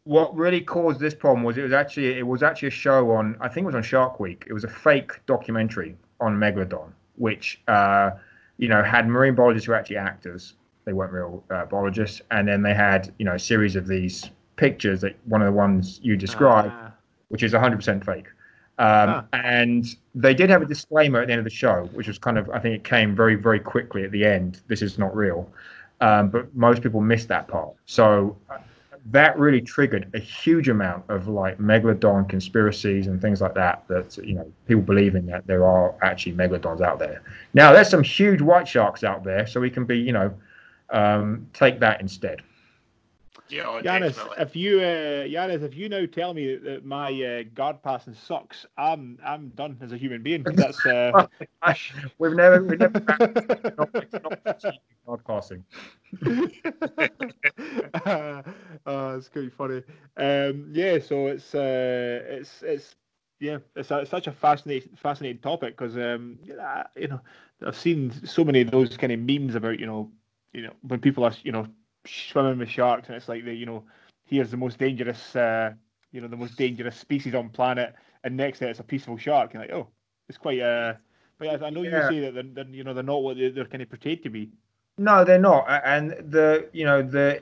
What 0.03 0.35
really 0.35 0.61
caused 0.61 0.99
this 0.99 1.13
problem 1.15 1.43
was 1.43 1.57
it 1.57 1.61
was 1.61 1.71
actually 1.73 2.17
it 2.17 2.25
was 2.27 2.43
actually 2.43 2.67
a 2.69 2.71
show 2.85 3.11
on 3.11 3.37
I 3.39 3.47
think 3.47 3.63
it 3.63 3.67
was 3.67 3.75
on 3.75 3.83
Shark 3.83 4.19
Week. 4.19 4.45
It 4.47 4.53
was 4.53 4.63
a 4.63 4.69
fake 4.69 5.11
documentary 5.25 5.95
on 6.19 6.35
megalodon, 6.37 6.91
which 7.15 7.61
uh, 7.67 8.11
you 8.57 8.67
know 8.67 8.81
had 8.83 9.07
marine 9.07 9.35
biologists 9.35 9.65
who 9.67 9.71
were 9.71 9.77
actually 9.77 9.97
actors. 9.97 10.55
They 10.85 10.93
weren't 10.93 11.13
real 11.13 11.43
uh, 11.51 11.65
biologists, 11.65 12.21
and 12.31 12.47
then 12.47 12.61
they 12.63 12.73
had 12.73 13.13
you 13.19 13.25
know 13.25 13.35
a 13.35 13.39
series 13.39 13.75
of 13.75 13.87
these 13.87 14.31
pictures 14.59 15.01
that 15.01 15.15
one 15.25 15.41
of 15.41 15.47
the 15.47 15.57
ones 15.65 15.99
you 16.03 16.15
described. 16.17 16.73
Ah, 16.75 16.91
which 17.29 17.43
is 17.43 17.53
100% 17.53 18.03
fake. 18.03 18.27
Um, 18.77 19.09
Ah. 19.09 19.25
And 19.33 19.85
they 20.15 20.33
did 20.33 20.49
have 20.49 20.61
a 20.61 20.65
disclaimer 20.65 21.21
at 21.21 21.27
the 21.27 21.33
end 21.33 21.39
of 21.39 21.45
the 21.45 21.57
show, 21.63 21.87
which 21.93 22.07
was 22.07 22.17
kind 22.17 22.37
of, 22.37 22.49
I 22.49 22.59
think 22.59 22.75
it 22.75 22.83
came 22.83 23.15
very, 23.15 23.35
very 23.35 23.59
quickly 23.59 24.03
at 24.03 24.11
the 24.11 24.25
end. 24.25 24.61
This 24.67 24.81
is 24.81 24.97
not 24.97 25.15
real. 25.15 25.47
Um, 26.01 26.29
but 26.29 26.53
most 26.55 26.81
people 26.81 27.01
missed 27.01 27.27
that 27.27 27.47
part. 27.47 27.73
So 27.85 28.35
uh, 28.49 28.57
that 29.11 29.37
really 29.37 29.61
triggered 29.61 30.09
a 30.13 30.19
huge 30.19 30.69
amount 30.69 31.03
of 31.09 31.27
like 31.27 31.57
megalodon 31.59 32.27
conspiracies 32.29 33.07
and 33.07 33.21
things 33.21 33.41
like 33.41 33.53
that. 33.55 33.83
That 33.89 34.17
you 34.17 34.35
know, 34.35 34.51
people 34.67 34.83
believing 34.83 35.25
that 35.27 35.45
there 35.45 35.65
are 35.65 35.93
actually 36.01 36.33
megalodons 36.33 36.81
out 36.81 36.99
there. 36.99 37.21
Now, 37.53 37.73
there's 37.73 37.89
some 37.89 38.03
huge 38.03 38.41
white 38.41 38.67
sharks 38.67 39.03
out 39.03 39.23
there, 39.23 39.45
so 39.45 39.59
we 39.59 39.69
can 39.69 39.85
be, 39.85 39.97
you 39.99 40.13
know, 40.13 40.33
um, 40.89 41.47
take 41.53 41.79
that 41.79 42.01
instead. 42.01 42.41
Yeah, 43.49 43.63
oh, 43.65 43.81
Yanis, 43.81 44.15
definitely. 44.15 44.43
if 44.43 44.55
you 44.55 44.79
uh, 44.79 45.25
Yanis, 45.25 45.63
if 45.63 45.75
you 45.75 45.89
now 45.89 46.05
tell 46.05 46.33
me 46.33 46.53
that, 46.55 46.63
that 46.63 46.85
my 46.85 47.11
uh, 47.23 47.43
guard 47.53 47.81
passing 47.81 48.13
sucks, 48.13 48.65
I'm 48.77 49.17
I'm 49.25 49.49
done 49.49 49.77
as 49.81 49.91
a 49.91 49.97
human 49.97 50.21
being. 50.21 50.43
That's 50.43 50.85
uh, 50.85 51.25
We've 52.19 52.33
never, 52.33 52.63
we've 52.63 52.79
never 52.79 52.99
not 55.07 55.23
passing. 55.25 55.63
uh, 58.05 59.15
it's 59.17 59.29
quite 59.29 59.53
funny. 59.53 59.83
Um, 60.17 60.69
yeah, 60.71 60.99
so 60.99 61.27
it's 61.27 61.53
uh, 61.55 62.21
it's 62.27 62.61
it's 62.61 62.95
yeah, 63.39 63.59
it's, 63.75 63.91
a, 63.91 63.99
it's 63.99 64.11
such 64.11 64.27
a 64.27 64.31
fascinating 64.31 64.95
fascinating 64.95 65.41
topic 65.41 65.77
because 65.77 65.95
um, 65.97 66.37
you 66.45 67.07
know 67.07 67.21
I've 67.65 67.77
seen 67.77 68.11
so 68.25 68.43
many 68.43 68.61
of 68.61 68.71
those 68.71 68.95
kind 68.97 69.11
of 69.11 69.19
memes 69.19 69.55
about 69.55 69.79
you 69.79 69.85
know 69.85 70.11
you 70.53 70.63
know 70.63 70.73
when 70.81 70.99
people 70.99 71.23
are 71.23 71.33
you 71.43 71.51
know 71.51 71.67
swimming 72.07 72.59
with 72.59 72.69
sharks 72.69 73.07
and 73.07 73.15
it's 73.17 73.27
like 73.29 73.43
the 73.45 73.53
you 73.53 73.65
know 73.65 73.83
here's 74.25 74.51
the 74.51 74.57
most 74.57 74.77
dangerous 74.77 75.35
uh, 75.35 75.71
you 76.11 76.21
know 76.21 76.27
the 76.27 76.37
most 76.37 76.55
dangerous 76.57 76.97
species 76.97 77.35
on 77.35 77.49
planet 77.49 77.93
and 78.23 78.35
next 78.35 78.59
to 78.59 78.67
it's 78.67 78.79
a 78.79 78.83
peaceful 78.83 79.17
shark 79.17 79.53
and 79.53 79.61
like 79.61 79.71
oh 79.71 79.87
it's 80.27 80.37
quite 80.37 80.59
uh 80.59 80.93
but 81.37 81.61
I, 81.61 81.67
I 81.67 81.69
know 81.69 81.83
Yeah. 81.83 82.09
you 82.09 82.15
say 82.15 82.19
that 82.21 82.33
they're, 82.33 82.63
they're 82.63 82.73
you 82.73 82.83
know 82.83 82.93
they're 82.93 83.03
not 83.03 83.23
what 83.23 83.37
they're, 83.37 83.51
they're 83.51 83.65
kind 83.65 83.81
of 83.81 83.89
portrayed 83.89 84.23
to 84.23 84.29
be. 84.29 84.49
No, 84.97 85.23
they're 85.23 85.39
not. 85.39 85.65
And 85.85 86.11
the 86.29 86.67
you 86.73 86.85
know 86.85 87.01
the 87.01 87.41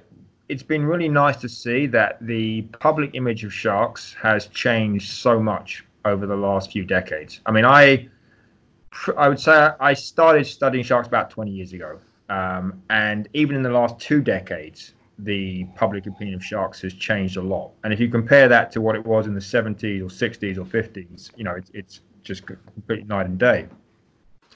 it's 0.50 0.64
been 0.64 0.86
really 0.86 1.10
nice 1.10 1.38
to 1.38 1.50
see 1.50 1.88
that 1.88 2.18
the 2.22 2.62
public 2.80 3.12
image 3.16 3.44
of 3.44 3.54
sharks 3.54 4.16
has 4.22 4.48
changed 4.48 5.12
so 5.12 5.40
much 5.40 5.84
over 6.06 6.26
the 6.28 6.36
last 6.36 6.72
few 6.72 6.86
decades. 6.86 7.42
I 7.46 7.52
mean, 7.52 7.66
I 7.66 8.08
I 9.18 9.28
would 9.30 9.40
say 9.40 9.72
I 9.80 9.94
started 9.94 10.46
studying 10.46 10.84
sharks 10.84 11.08
about 11.08 11.30
20 11.30 11.52
years 11.52 11.74
ago, 11.74 12.00
um, 12.30 12.82
and 12.90 13.28
even 13.34 13.56
in 13.56 13.64
the 13.64 13.70
last 13.70 14.00
two 14.00 14.22
decades, 14.22 14.94
the 15.20 15.66
public 15.76 16.06
opinion 16.06 16.36
of 16.36 16.44
sharks 16.44 16.82
has 16.82 16.94
changed 16.94 17.38
a 17.38 17.42
lot. 17.42 17.72
And 17.84 17.92
if 17.92 18.00
you 18.00 18.08
compare 18.10 18.48
that 18.48 18.72
to 18.74 18.82
what 18.82 18.96
it 18.96 19.06
was 19.06 19.26
in 19.26 19.34
the 19.34 19.40
70s 19.40 20.02
or 20.02 20.06
60s 20.06 20.58
or 20.58 20.66
50s, 20.66 21.32
you 21.36 21.44
know, 21.44 21.56
it's, 21.56 21.72
it's 21.74 22.02
just 22.24 22.46
completely 22.46 23.06
night 23.06 23.26
and 23.26 23.40
day. 23.40 23.68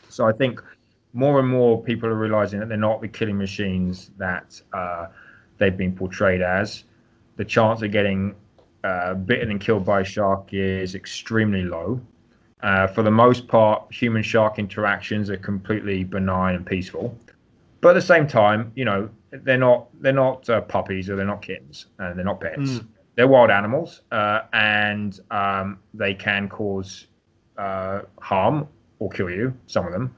So 0.09 0.27
I 0.27 0.33
think 0.33 0.61
more 1.13 1.39
and 1.39 1.47
more 1.47 1.81
people 1.81 2.09
are 2.09 2.15
realizing 2.15 2.59
that 2.59 2.69
they're 2.69 2.77
not 2.77 3.01
the 3.01 3.07
killing 3.07 3.37
machines 3.37 4.11
that 4.17 4.61
uh, 4.73 5.07
they've 5.57 5.75
been 5.75 5.95
portrayed 5.95 6.41
as. 6.41 6.83
The 7.37 7.45
chance 7.45 7.81
of 7.81 7.91
getting 7.91 8.35
uh, 8.83 9.15
bitten 9.15 9.51
and 9.51 9.59
killed 9.59 9.85
by 9.85 10.01
a 10.01 10.03
shark 10.03 10.53
is 10.53 10.95
extremely 10.95 11.63
low. 11.63 11.99
Uh, 12.61 12.87
for 12.87 13.01
the 13.01 13.11
most 13.11 13.47
part, 13.47 13.91
human 13.91 14.21
shark 14.21 14.59
interactions 14.59 15.29
are 15.29 15.37
completely 15.37 16.03
benign 16.03 16.55
and 16.55 16.65
peaceful. 16.65 17.17
But 17.81 17.89
at 17.89 17.93
the 17.93 18.01
same 18.01 18.27
time, 18.27 18.71
you 18.75 18.85
know, 18.85 19.09
they're 19.31 19.57
not 19.57 19.87
they're 20.01 20.13
not 20.13 20.49
uh, 20.49 20.61
puppies 20.61 21.09
or 21.09 21.15
they're 21.15 21.25
not 21.25 21.41
kittens 21.41 21.87
and 21.99 22.17
they're 22.17 22.25
not 22.25 22.39
pets. 22.39 22.57
Mm. 22.57 22.87
They're 23.15 23.27
wild 23.27 23.51
animals, 23.51 24.01
uh, 24.11 24.41
and 24.53 25.19
um, 25.31 25.79
they 25.93 26.13
can 26.13 26.47
cause 26.47 27.07
uh, 27.57 28.01
harm 28.19 28.67
or 28.99 29.09
kill 29.09 29.29
you. 29.29 29.53
Some 29.67 29.85
of 29.85 29.91
them, 29.91 30.15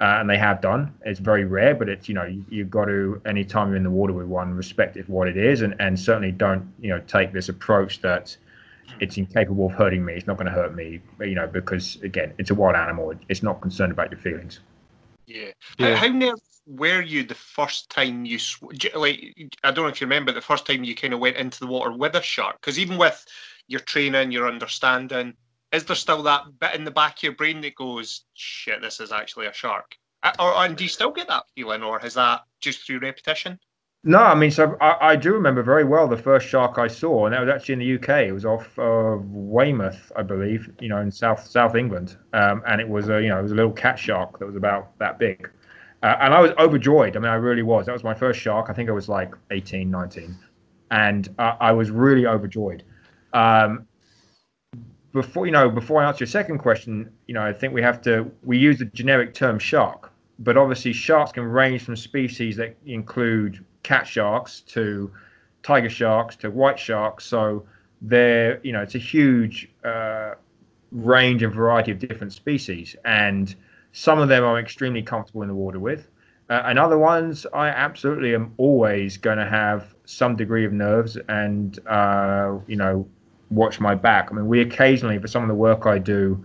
uh, 0.00 0.18
and 0.20 0.30
they 0.30 0.38
have 0.38 0.60
done. 0.60 0.94
It's 1.04 1.18
very 1.18 1.44
rare, 1.44 1.74
but 1.74 1.88
it's 1.88 2.08
you 2.08 2.14
know 2.14 2.24
you, 2.24 2.44
you've 2.48 2.70
got 2.70 2.84
to 2.84 3.20
anytime 3.26 3.68
you're 3.68 3.76
in 3.76 3.82
the 3.82 3.90
water 3.90 4.12
with 4.12 4.26
one, 4.26 4.54
respect 4.54 4.96
it 4.96 5.06
for 5.06 5.12
what 5.12 5.28
it 5.28 5.36
is, 5.36 5.62
and 5.62 5.74
and 5.80 5.98
certainly 5.98 6.32
don't 6.32 6.72
you 6.80 6.90
know 6.90 7.00
take 7.08 7.32
this 7.32 7.48
approach 7.48 8.00
that 8.02 8.36
it's 9.00 9.16
incapable 9.16 9.66
of 9.66 9.72
hurting 9.72 10.04
me. 10.04 10.14
It's 10.14 10.26
not 10.26 10.36
going 10.36 10.46
to 10.46 10.52
hurt 10.52 10.74
me, 10.74 11.00
you 11.20 11.34
know, 11.34 11.46
because 11.46 11.96
again, 12.02 12.32
it's 12.38 12.50
a 12.50 12.54
wild 12.54 12.76
animal. 12.76 13.12
It's 13.28 13.42
not 13.42 13.60
concerned 13.60 13.92
about 13.92 14.10
your 14.10 14.20
feelings. 14.20 14.60
Yeah. 15.26 15.50
Yeah. 15.78 15.96
How, 15.96 16.06
how 16.06 16.14
nervous 16.14 16.55
were 16.66 17.00
you 17.00 17.22
the 17.22 17.34
first 17.34 17.90
time 17.90 18.24
you 18.24 18.38
sw- 18.38 18.94
like? 18.94 19.34
I 19.62 19.70
don't 19.70 19.84
know 19.84 19.90
if 19.90 20.00
you 20.00 20.06
remember 20.06 20.32
the 20.32 20.40
first 20.40 20.66
time 20.66 20.84
you 20.84 20.94
kind 20.94 21.14
of 21.14 21.20
went 21.20 21.36
into 21.36 21.60
the 21.60 21.66
water 21.66 21.92
with 21.92 22.16
a 22.16 22.22
shark. 22.22 22.60
Because 22.60 22.78
even 22.78 22.98
with 22.98 23.24
your 23.68 23.80
training, 23.80 24.32
your 24.32 24.48
understanding, 24.48 25.34
is 25.72 25.84
there 25.84 25.96
still 25.96 26.22
that 26.24 26.42
bit 26.58 26.74
in 26.74 26.84
the 26.84 26.90
back 26.90 27.18
of 27.18 27.22
your 27.22 27.32
brain 27.32 27.60
that 27.62 27.76
goes, 27.76 28.24
"Shit, 28.34 28.80
this 28.82 29.00
is 29.00 29.12
actually 29.12 29.46
a 29.46 29.52
shark"? 29.52 29.96
Or 30.38 30.54
and 30.56 30.76
do 30.76 30.84
you 30.84 30.90
still 30.90 31.12
get 31.12 31.28
that 31.28 31.44
feeling, 31.54 31.82
or 31.82 32.04
is 32.04 32.14
that 32.14 32.42
just 32.60 32.84
through 32.84 32.98
repetition? 32.98 33.58
No, 34.08 34.18
I 34.18 34.36
mean, 34.36 34.52
so 34.52 34.76
I, 34.80 34.96
I 35.00 35.16
do 35.16 35.32
remember 35.32 35.64
very 35.64 35.82
well 35.82 36.06
the 36.06 36.16
first 36.16 36.46
shark 36.46 36.78
I 36.78 36.86
saw, 36.86 37.26
and 37.26 37.34
that 37.34 37.40
was 37.40 37.48
actually 37.48 37.72
in 37.72 37.78
the 37.80 37.94
UK. 37.96 38.28
It 38.28 38.32
was 38.32 38.44
off 38.44 38.78
of 38.78 39.28
Weymouth, 39.30 40.12
I 40.14 40.22
believe, 40.22 40.70
you 40.80 40.88
know, 40.88 40.98
in 40.98 41.10
South 41.10 41.44
South 41.44 41.74
England, 41.74 42.16
um, 42.32 42.62
and 42.68 42.80
it 42.80 42.88
was 42.88 43.08
a 43.08 43.20
you 43.20 43.28
know 43.28 43.38
it 43.40 43.42
was 43.42 43.52
a 43.52 43.56
little 43.56 43.72
cat 43.72 43.98
shark 43.98 44.38
that 44.38 44.46
was 44.46 44.54
about 44.54 44.96
that 44.98 45.18
big, 45.18 45.50
uh, 46.02 46.16
and 46.20 46.34
I 46.34 46.40
was 46.40 46.52
overjoyed. 46.58 47.16
I 47.16 47.20
mean, 47.20 47.30
I 47.30 47.36
really 47.36 47.62
was. 47.62 47.86
That 47.86 47.92
was 47.92 48.04
my 48.04 48.14
first 48.14 48.40
shark. 48.40 48.66
I 48.68 48.72
think 48.72 48.88
I 48.88 48.92
was 48.92 49.08
like 49.08 49.34
18, 49.50 49.90
19, 49.90 50.36
and 50.90 51.28
uh, 51.38 51.56
I 51.60 51.72
was 51.72 51.90
really 51.90 52.26
overjoyed. 52.26 52.82
Um, 53.32 53.86
before 55.12 55.46
you 55.46 55.52
know, 55.52 55.70
before 55.70 56.02
I 56.02 56.08
answer 56.08 56.24
your 56.24 56.28
second 56.28 56.58
question, 56.58 57.10
you 57.26 57.34
know, 57.34 57.42
I 57.42 57.52
think 57.52 57.72
we 57.72 57.82
have 57.82 58.02
to 58.02 58.30
we 58.44 58.58
use 58.58 58.78
the 58.78 58.84
generic 58.86 59.32
term 59.32 59.58
shark, 59.58 60.12
but 60.38 60.56
obviously 60.58 60.92
sharks 60.92 61.32
can 61.32 61.44
range 61.44 61.82
from 61.82 61.96
species 61.96 62.56
that 62.56 62.76
include 62.84 63.64
cat 63.82 64.06
sharks 64.06 64.60
to 64.60 65.10
tiger 65.62 65.88
sharks 65.88 66.36
to 66.36 66.50
white 66.50 66.78
sharks. 66.78 67.24
So 67.24 67.64
they're 68.02 68.60
you 68.62 68.72
know 68.72 68.82
it's 68.82 68.94
a 68.94 68.98
huge 68.98 69.70
uh, 69.84 70.34
range 70.92 71.42
and 71.42 71.52
variety 71.52 71.92
of 71.92 71.98
different 71.98 72.32
species, 72.34 72.94
and 73.06 73.54
some 74.04 74.18
of 74.22 74.28
them 74.28 74.44
I'm 74.44 74.58
extremely 74.66 75.02
comfortable 75.02 75.42
in 75.42 75.48
the 75.48 75.54
water 75.64 75.80
with. 75.88 76.02
Uh, 76.48 76.62
and 76.68 76.78
other 76.78 76.98
ones, 76.98 77.46
I 77.52 77.68
absolutely 77.68 78.34
am 78.34 78.52
always 78.58 79.16
going 79.16 79.38
to 79.38 79.46
have 79.46 79.94
some 80.04 80.36
degree 80.36 80.64
of 80.68 80.72
nerves 80.72 81.16
and, 81.28 81.78
uh, 81.88 82.58
you 82.68 82.76
know, 82.76 83.08
watch 83.50 83.80
my 83.80 83.94
back. 83.94 84.28
I 84.30 84.34
mean, 84.34 84.46
we 84.46 84.60
occasionally, 84.60 85.18
for 85.18 85.28
some 85.28 85.42
of 85.42 85.48
the 85.48 85.54
work 85.68 85.86
I 85.86 85.98
do, 85.98 86.44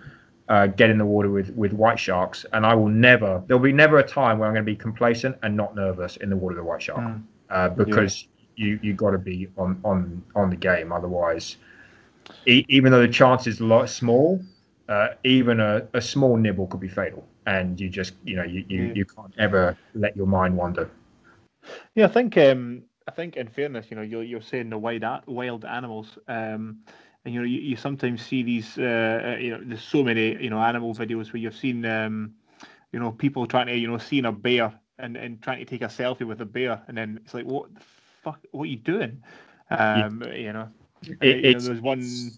uh, 0.50 0.68
get 0.68 0.90
in 0.90 0.98
the 0.98 1.06
water 1.06 1.30
with, 1.30 1.50
with 1.56 1.74
white 1.74 2.00
sharks, 2.00 2.46
and 2.54 2.66
I 2.66 2.74
will 2.74 2.90
never, 2.90 3.44
there'll 3.46 3.62
be 3.62 3.74
never 3.74 4.00
a 4.00 4.08
time 4.20 4.40
where 4.40 4.48
I'm 4.48 4.54
going 4.56 4.66
to 4.66 4.72
be 4.72 4.76
complacent 4.76 5.36
and 5.44 5.56
not 5.56 5.76
nervous 5.76 6.18
in 6.18 6.30
the 6.30 6.36
water 6.36 6.56
with 6.56 6.66
a 6.66 6.68
white 6.68 6.82
shark 6.82 7.00
Mm. 7.00 7.22
uh, 7.50 7.70
because 7.70 8.28
you 8.56 8.80
you 8.82 8.94
got 8.94 9.12
to 9.12 9.18
be 9.18 9.48
on, 9.58 9.80
on 9.84 10.24
on 10.36 10.50
the 10.50 10.56
game. 10.70 10.92
Otherwise, 10.92 11.58
e- 12.46 12.66
even 12.70 12.92
though 12.92 13.02
the 13.02 13.14
chance 13.22 13.48
is 13.48 13.62
lot 13.62 13.90
small, 13.90 14.42
uh, 14.90 15.10
even 15.24 15.60
a, 15.60 15.88
a 15.94 16.02
small 16.02 16.36
nibble 16.38 16.68
could 16.68 16.80
be 16.82 16.88
fatal, 17.02 17.24
and 17.46 17.80
you 17.80 17.90
just 17.90 18.14
you 18.24 18.36
know 18.36 18.44
you, 18.44 18.66
you, 18.68 18.84
Yeah. 18.84 18.94
you 18.96 19.06
can't 19.06 19.34
ever 19.38 19.78
let 19.94 20.16
your 20.16 20.28
mind 20.28 20.56
wander. 20.58 20.90
Yeah, 21.96 22.06
I 22.06 22.10
think 22.10 22.38
um, 22.38 22.84
I 23.08 23.12
think 23.12 23.36
in 23.38 23.48
fairness, 23.48 23.88
you 23.90 23.96
know, 23.96 24.02
you're 24.02 24.24
you're 24.24 24.42
saying 24.42 24.70
the 24.70 24.78
wild 24.78 25.04
wild 25.28 25.66
animals, 25.66 26.18
um, 26.28 26.78
and 27.26 27.34
you 27.34 27.40
know, 27.40 27.46
you, 27.46 27.60
you 27.60 27.76
sometimes 27.76 28.22
see 28.22 28.44
these, 28.44 28.78
uh, 28.78 29.34
uh, 29.36 29.38
you 29.40 29.52
know, 29.52 29.62
there's 29.64 29.84
so 29.84 30.04
many, 30.04 30.42
you 30.42 30.50
know, 30.50 30.60
animal 30.60 30.94
videos 30.94 31.32
where 31.34 31.42
you've 31.42 31.56
seen, 31.56 31.86
um, 31.86 32.34
you 32.92 33.00
know, 33.00 33.12
people 33.12 33.46
trying 33.46 33.68
to, 33.68 33.78
you 33.78 33.88
know, 33.88 33.98
seeing 33.98 34.26
a 34.26 34.32
bear 34.32 34.74
and, 34.98 35.16
and 35.18 35.42
trying 35.42 35.60
to 35.60 35.66
take 35.66 35.82
a 35.82 35.86
selfie 35.88 36.26
with 36.26 36.42
a 36.42 36.46
bear, 36.46 36.82
and 36.88 36.98
then 36.98 37.20
it's 37.24 37.34
like, 37.34 37.46
what 37.46 37.74
the 37.74 37.82
fuck, 38.24 38.40
what 38.52 38.64
are 38.64 38.68
you 38.68 38.78
doing? 38.78 39.22
Um, 39.70 40.24
you 40.34 40.52
know, 40.54 40.68
and, 41.08 41.18
It- 41.22 41.36
you 41.38 41.42
know, 41.42 41.50
it's- 41.50 41.64
there 41.64 41.74
was 41.74 41.82
one. 41.82 42.32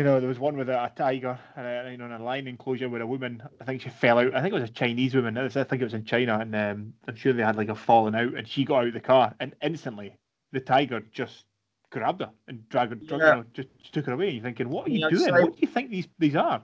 You 0.00 0.04
know, 0.04 0.18
there 0.18 0.30
was 0.30 0.38
one 0.38 0.56
with 0.56 0.70
a, 0.70 0.82
a 0.84 0.90
tiger 0.96 1.38
and 1.56 1.66
a, 1.66 1.90
you 1.90 1.98
know, 1.98 2.06
in 2.06 2.12
a 2.12 2.24
lion 2.24 2.46
enclosure 2.48 2.88
where 2.88 3.02
a 3.02 3.06
woman, 3.06 3.42
I 3.60 3.64
think 3.66 3.82
she 3.82 3.90
fell 3.90 4.18
out. 4.18 4.34
I 4.34 4.40
think 4.40 4.52
it 4.54 4.58
was 4.58 4.70
a 4.70 4.72
Chinese 4.72 5.14
woman. 5.14 5.36
I 5.36 5.46
think 5.50 5.72
it 5.74 5.84
was 5.84 5.92
in 5.92 6.06
China, 6.06 6.38
and 6.38 6.56
um, 6.56 6.94
I'm 7.06 7.14
sure 7.16 7.34
they 7.34 7.42
had 7.42 7.56
like 7.56 7.68
a 7.68 7.74
falling 7.74 8.14
out, 8.14 8.32
and 8.34 8.48
she 8.48 8.64
got 8.64 8.78
out 8.80 8.86
of 8.88 8.94
the 8.94 9.00
car, 9.00 9.34
and 9.40 9.54
instantly 9.60 10.16
the 10.52 10.60
tiger 10.60 11.00
just 11.12 11.44
grabbed 11.90 12.22
her 12.22 12.30
and 12.48 12.66
dragged 12.70 12.92
her, 12.92 12.96
drug, 12.96 13.20
Yeah. 13.20 13.28
you 13.28 13.36
know, 13.42 13.44
just 13.52 13.68
took 13.92 14.06
her 14.06 14.12
away. 14.14 14.28
And 14.28 14.36
you're 14.36 14.44
thinking, 14.44 14.70
what 14.70 14.86
are 14.86 14.90
you 14.90 15.00
Yeah, 15.00 15.10
doing? 15.10 15.22
so- 15.22 15.32
What 15.42 15.56
do 15.56 15.60
you 15.60 15.68
think 15.68 15.90
these 15.90 16.08
these 16.18 16.34
are? 16.34 16.62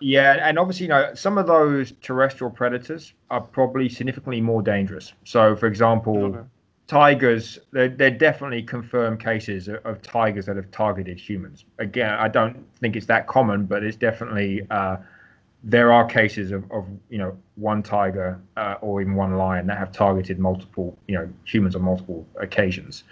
Yeah, 0.00 0.46
and 0.46 0.58
obviously, 0.58 0.84
you 0.84 0.90
know, 0.90 1.14
some 1.14 1.38
of 1.38 1.46
those 1.46 1.92
terrestrial 2.02 2.50
predators 2.50 3.14
are 3.30 3.40
probably 3.40 3.88
significantly 3.88 4.42
more 4.42 4.60
dangerous. 4.60 5.14
So, 5.24 5.56
for 5.56 5.68
example, 5.68 6.22
Okay. 6.22 6.48
Tigers, 6.86 7.58
they're, 7.72 7.88
they're 7.88 8.10
definitely 8.10 8.62
confirmed 8.62 9.20
cases 9.20 9.68
of, 9.68 9.76
of 9.84 10.02
tigers 10.02 10.46
that 10.46 10.56
have 10.56 10.70
targeted 10.70 11.18
humans. 11.18 11.64
Again, 11.78 12.10
I 12.10 12.28
don't 12.28 12.64
think 12.80 12.96
it's 12.96 13.06
that 13.06 13.26
common, 13.26 13.66
but 13.66 13.82
it's 13.82 13.96
definitely 13.96 14.66
uh, 14.70 14.96
there 15.62 15.92
are 15.92 16.04
cases 16.04 16.52
of, 16.52 16.70
of 16.70 16.86
you 17.08 17.18
know 17.18 17.36
one 17.56 17.82
tiger 17.82 18.38
uh, 18.56 18.74
or 18.82 19.00
even 19.00 19.14
one 19.14 19.36
lion 19.36 19.66
that 19.66 19.78
have 19.78 19.92
targeted 19.92 20.38
multiple 20.38 20.96
you 21.08 21.14
know 21.14 21.28
humans 21.44 21.74
on 21.74 21.82
multiple 21.82 22.26
occasions. 22.36 23.04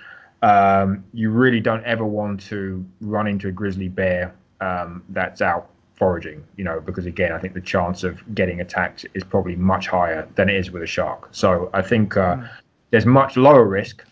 Um, 0.42 1.04
you 1.14 1.30
really 1.30 1.60
don't 1.60 1.84
ever 1.84 2.04
want 2.04 2.40
to 2.48 2.84
run 3.00 3.26
into 3.26 3.48
a 3.48 3.52
grizzly 3.52 3.88
bear 3.88 4.34
um, 4.60 5.02
that's 5.10 5.40
out 5.40 5.70
foraging, 5.94 6.42
you 6.56 6.64
know, 6.64 6.80
because 6.80 7.06
again, 7.06 7.30
I 7.30 7.38
think 7.38 7.54
the 7.54 7.60
chance 7.60 8.02
of 8.02 8.34
getting 8.34 8.60
attacked 8.60 9.06
is 9.14 9.22
probably 9.22 9.54
much 9.54 9.86
higher 9.86 10.28
than 10.34 10.48
it 10.48 10.56
is 10.56 10.72
with 10.72 10.82
a 10.82 10.86
shark. 10.86 11.28
So 11.30 11.70
I 11.72 11.80
think 11.80 12.16
uh, 12.16 12.36
mm. 12.36 12.50
There's 12.92 13.06
much 13.06 13.36
lower 13.36 13.64
risk 13.64 14.04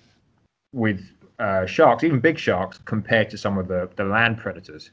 with 0.72 1.06
uh, 1.38 1.66
sharks, 1.66 2.02
even 2.02 2.18
big 2.18 2.38
sharks, 2.38 2.78
compared 2.86 3.30
to 3.30 3.38
some 3.38 3.58
of 3.58 3.68
the, 3.68 3.88
the 3.96 4.04
land 4.04 4.38
predators. 4.38 4.90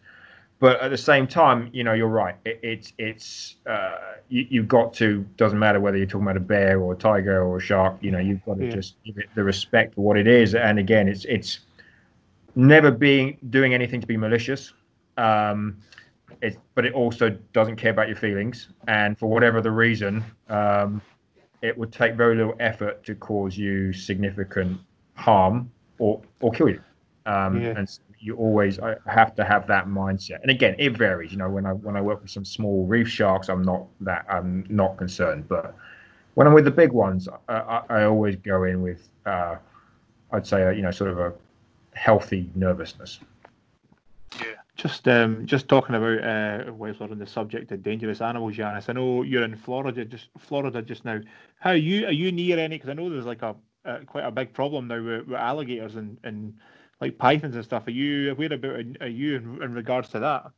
But 0.59 0.81
at 0.81 0.89
the 0.89 0.97
same 0.97 1.25
time, 1.25 1.69
you 1.71 1.83
know, 1.83 1.93
you're 1.93 2.07
right. 2.07 2.35
It, 2.45 2.59
it's 2.63 2.93
it's 2.97 3.55
uh, 3.65 4.15
you, 4.27 4.45
you've 4.49 4.67
got 4.67 4.93
to 4.95 5.25
doesn't 5.37 5.59
matter 5.59 5.79
whether 5.79 5.97
you're 5.97 6.07
talking 6.07 6.25
about 6.25 6.37
a 6.37 6.41
bear 6.41 6.81
or 6.81 6.93
a 6.93 6.95
tiger 6.97 7.43
or 7.43 7.57
a 7.57 7.61
shark. 7.61 7.95
You 8.01 8.11
know, 8.11 8.19
you've 8.19 8.43
got 8.43 8.57
to 8.57 8.65
yeah. 8.65 8.71
just 8.71 8.95
give 9.05 9.17
it 9.17 9.27
the 9.35 9.43
respect 9.43 9.95
for 9.95 10.01
what 10.01 10.17
it 10.17 10.27
is. 10.27 10.55
And 10.55 10.79
again, 10.79 11.07
it's 11.07 11.25
it's 11.25 11.59
never 12.55 12.89
being 12.91 13.37
doing 13.51 13.73
anything 13.73 14.01
to 14.01 14.07
be 14.07 14.17
malicious. 14.17 14.73
Um, 15.17 15.77
it, 16.41 16.57
but 16.75 16.85
it 16.85 16.93
also 16.93 17.29
doesn't 17.53 17.77
care 17.77 17.91
about 17.91 18.07
your 18.07 18.17
feelings. 18.17 18.69
And 18.87 19.17
for 19.17 19.27
whatever 19.27 19.61
the 19.61 19.71
reason, 19.71 20.23
um, 20.49 21.01
it 21.61 21.77
would 21.77 21.91
take 21.91 22.15
very 22.15 22.35
little 22.35 22.55
effort 22.59 23.03
to 23.05 23.15
cause 23.15 23.57
you 23.57 23.93
significant 23.93 24.79
harm 25.15 25.71
or 25.99 26.21
or 26.39 26.51
kill 26.51 26.69
you. 26.69 26.81
Um, 27.25 27.61
yeah. 27.61 27.73
And 27.77 27.99
you 28.19 28.35
always 28.35 28.79
have 29.05 29.35
to 29.35 29.43
have 29.43 29.67
that 29.67 29.87
mindset. 29.87 30.41
And 30.41 30.49
again, 30.49 30.75
it 30.79 30.97
varies. 30.97 31.31
You 31.31 31.37
know, 31.37 31.49
when 31.49 31.65
I 31.65 31.73
when 31.73 31.95
I 31.95 32.01
work 32.01 32.21
with 32.21 32.31
some 32.31 32.45
small 32.45 32.85
reef 32.85 33.07
sharks, 33.07 33.49
I'm 33.49 33.63
not 33.63 33.85
that 34.01 34.25
I'm 34.29 34.65
not 34.69 34.97
concerned. 34.97 35.47
But 35.47 35.75
when 36.35 36.47
I'm 36.47 36.53
with 36.53 36.65
the 36.65 36.71
big 36.71 36.91
ones, 36.91 37.27
I, 37.47 37.53
I, 37.53 37.83
I 37.89 38.03
always 38.03 38.35
go 38.37 38.63
in 38.63 38.81
with 38.81 39.09
uh, 39.25 39.55
I'd 40.31 40.47
say 40.47 40.63
a, 40.63 40.71
you 40.73 40.81
know 40.81 40.91
sort 40.91 41.11
of 41.11 41.19
a 41.19 41.33
healthy 41.93 42.49
nervousness. 42.55 43.19
Just 44.77 45.07
um, 45.07 45.47
just 45.47 45.67
talking 45.67 45.95
about 45.95 46.23
uh, 46.23 46.71
whilst 46.71 46.99
we're 46.99 47.09
on 47.09 47.17
the 47.17 47.25
subject 47.25 47.71
of 47.71 47.81
dangerous 47.81 48.21
animals, 48.21 48.57
Yanis. 48.57 48.89
I 48.89 48.93
know 48.93 49.23
you're 49.23 49.43
in 49.43 49.55
Florida, 49.55 50.05
just 50.05 50.29
Florida 50.37 50.83
just 50.83 51.03
now. 51.03 51.19
How 51.59 51.71
are 51.71 51.75
you? 51.75 52.05
Are 52.05 52.11
you 52.11 52.31
near 52.31 52.59
any? 52.59 52.75
Because 52.75 52.89
I 52.89 52.93
know 52.93 53.09
there's 53.09 53.25
like 53.25 53.41
a, 53.41 53.55
a, 53.85 54.05
quite 54.05 54.23
a 54.23 54.29
big 54.29 54.53
problem 54.53 54.87
now 54.87 55.01
with, 55.01 55.25
with 55.25 55.39
alligators 55.39 55.95
and, 55.95 56.19
and 56.23 56.53
like 57.01 57.17
pythons 57.17 57.55
and 57.55 57.65
stuff. 57.65 57.87
Are 57.87 57.91
you 57.91 58.31
aware 58.31 58.53
about? 58.53 58.85
Are 59.01 59.07
you 59.07 59.37
in, 59.37 59.63
in 59.63 59.73
regards 59.73 60.09
to 60.09 60.19
that? 60.19 60.51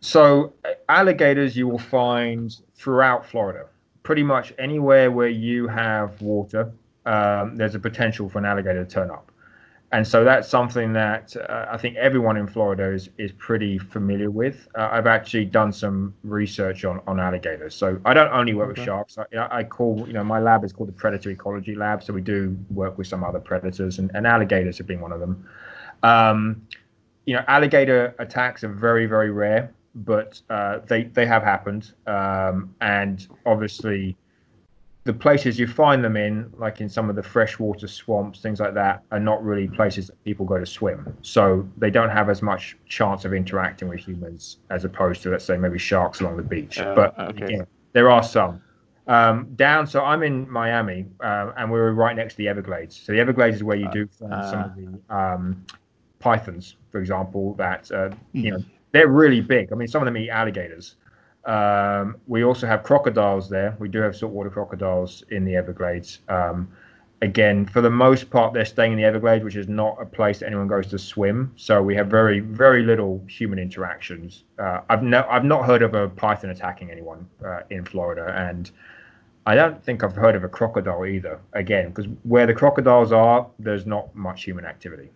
So 0.00 0.54
alligators 0.88 1.54
you 1.54 1.68
will 1.68 1.78
find 1.78 2.56
throughout 2.76 3.26
Florida. 3.26 3.66
Pretty 4.04 4.22
much 4.22 4.54
anywhere 4.58 5.10
where 5.10 5.28
you 5.28 5.68
have 5.68 6.22
water, 6.22 6.72
um, 7.04 7.56
there's 7.56 7.74
a 7.74 7.80
potential 7.80 8.30
for 8.30 8.38
an 8.38 8.46
alligator 8.46 8.86
to 8.86 8.90
turn 8.90 9.10
up 9.10 9.30
and 9.96 10.06
so 10.06 10.24
that's 10.24 10.46
something 10.46 10.92
that 10.92 11.34
uh, 11.48 11.64
I 11.70 11.78
think 11.78 11.96
everyone 11.96 12.36
in 12.36 12.46
Florida 12.46 12.92
is, 12.92 13.08
is 13.16 13.32
pretty 13.32 13.78
familiar 13.78 14.30
with. 14.30 14.68
Uh, 14.76 14.90
I've 14.92 15.06
actually 15.06 15.46
done 15.46 15.72
some 15.72 16.12
research 16.22 16.84
on, 16.84 17.00
on 17.06 17.18
alligators. 17.18 17.74
So 17.74 17.98
I 18.04 18.12
don't 18.12 18.30
only 18.30 18.52
work 18.52 18.72
okay. 18.72 18.82
with 18.82 18.84
sharks. 18.84 19.16
I, 19.16 19.24
I, 19.50 19.64
call, 19.64 20.04
you 20.06 20.12
know, 20.12 20.22
my 20.22 20.38
lab 20.38 20.64
is 20.64 20.72
called 20.74 20.90
the 20.90 20.92
Predator 20.92 21.30
Ecology 21.30 21.74
Lab. 21.74 22.02
So 22.02 22.12
we 22.12 22.20
do 22.20 22.54
work 22.68 22.98
with 22.98 23.06
some 23.06 23.24
other 23.24 23.40
predators, 23.40 23.98
and, 23.98 24.10
and 24.12 24.26
alligators 24.26 24.76
have 24.76 24.86
been 24.86 25.00
one 25.00 25.12
of 25.12 25.20
them. 25.20 25.48
Um, 26.02 26.66
you 27.24 27.34
know, 27.34 27.42
alligator 27.48 28.14
attacks 28.18 28.64
are 28.64 28.68
very, 28.68 29.06
very 29.06 29.30
rare, 29.30 29.72
but 29.94 30.42
uh, 30.50 30.80
they, 30.86 31.04
they 31.04 31.24
have 31.24 31.42
happened. 31.42 31.94
Um, 32.06 32.74
and 32.82 33.26
obviously, 33.46 34.14
the 35.06 35.12
places 35.12 35.56
you 35.56 35.68
find 35.68 36.02
them 36.02 36.16
in, 36.16 36.52
like 36.58 36.80
in 36.80 36.88
some 36.88 37.08
of 37.08 37.14
the 37.14 37.22
freshwater 37.22 37.86
swamps, 37.86 38.40
things 38.40 38.58
like 38.58 38.74
that, 38.74 39.04
are 39.12 39.20
not 39.20 39.42
really 39.42 39.68
places 39.68 40.08
that 40.08 40.22
people 40.24 40.44
go 40.44 40.58
to 40.58 40.66
swim. 40.66 41.16
So 41.22 41.66
they 41.78 41.90
don't 41.90 42.10
have 42.10 42.28
as 42.28 42.42
much 42.42 42.76
chance 42.88 43.24
of 43.24 43.32
interacting 43.32 43.88
with 43.88 44.00
humans 44.00 44.58
as 44.68 44.84
opposed 44.84 45.22
to, 45.22 45.30
let's 45.30 45.44
say, 45.44 45.56
maybe 45.56 45.78
sharks 45.78 46.20
along 46.20 46.36
the 46.36 46.42
beach. 46.42 46.78
Uh, 46.78 46.92
but 46.94 47.18
okay. 47.18 47.44
again, 47.44 47.66
there 47.92 48.10
are 48.10 48.22
some. 48.22 48.60
Um, 49.06 49.54
down, 49.54 49.86
so 49.86 50.02
I'm 50.02 50.24
in 50.24 50.50
Miami, 50.50 51.06
uh, 51.20 51.52
and 51.56 51.70
we're 51.70 51.92
right 51.92 52.16
next 52.16 52.34
to 52.34 52.38
the 52.38 52.48
Everglades. 52.48 53.00
So 53.00 53.12
the 53.12 53.20
Everglades 53.20 53.56
is 53.56 53.62
where 53.62 53.76
you 53.76 53.88
do 53.92 54.08
find 54.08 54.32
uh, 54.32 54.50
some 54.50 54.64
of 54.64 54.74
the 54.74 55.16
um, 55.16 55.64
pythons, 56.18 56.74
for 56.90 56.98
example, 56.98 57.54
that 57.54 57.88
uh, 57.92 58.10
you 58.32 58.50
know 58.50 58.58
they're 58.90 59.06
really 59.06 59.40
big. 59.40 59.72
I 59.72 59.76
mean, 59.76 59.86
some 59.86 60.02
of 60.02 60.06
them 60.06 60.16
eat 60.16 60.30
alligators. 60.30 60.96
Um, 61.46 62.16
we 62.26 62.44
also 62.44 62.66
have 62.66 62.82
crocodiles 62.82 63.48
there. 63.48 63.76
We 63.78 63.88
do 63.88 64.00
have 64.00 64.16
saltwater 64.16 64.50
crocodiles 64.50 65.22
in 65.30 65.44
the 65.44 65.54
Everglades. 65.54 66.20
Um, 66.28 66.68
again, 67.22 67.66
for 67.66 67.80
the 67.80 67.90
most 67.90 68.30
part, 68.30 68.52
they're 68.52 68.64
staying 68.64 68.92
in 68.92 68.98
the 68.98 69.04
Everglades, 69.04 69.44
which 69.44 69.56
is 69.56 69.68
not 69.68 69.96
a 70.00 70.06
place 70.06 70.40
that 70.40 70.46
anyone 70.46 70.66
goes 70.66 70.88
to 70.88 70.98
swim. 70.98 71.52
So 71.56 71.80
we 71.82 71.94
have 71.94 72.08
very, 72.08 72.40
very 72.40 72.82
little 72.82 73.22
human 73.28 73.58
interactions. 73.58 74.42
Uh, 74.58 74.80
I've 74.90 75.02
no, 75.02 75.24
I've 75.30 75.44
not 75.44 75.64
heard 75.64 75.82
of 75.82 75.94
a 75.94 76.08
python 76.08 76.50
attacking 76.50 76.90
anyone 76.90 77.28
uh, 77.44 77.60
in 77.70 77.84
Florida, 77.84 78.34
and 78.36 78.70
I 79.46 79.54
don't 79.54 79.82
think 79.84 80.02
I've 80.02 80.16
heard 80.16 80.34
of 80.34 80.42
a 80.42 80.48
crocodile 80.48 81.06
either. 81.06 81.38
Again, 81.52 81.90
because 81.90 82.06
where 82.24 82.46
the 82.46 82.54
crocodiles 82.54 83.12
are, 83.12 83.46
there's 83.60 83.86
not 83.86 84.14
much 84.16 84.42
human 84.42 84.64
activity. 84.64 85.10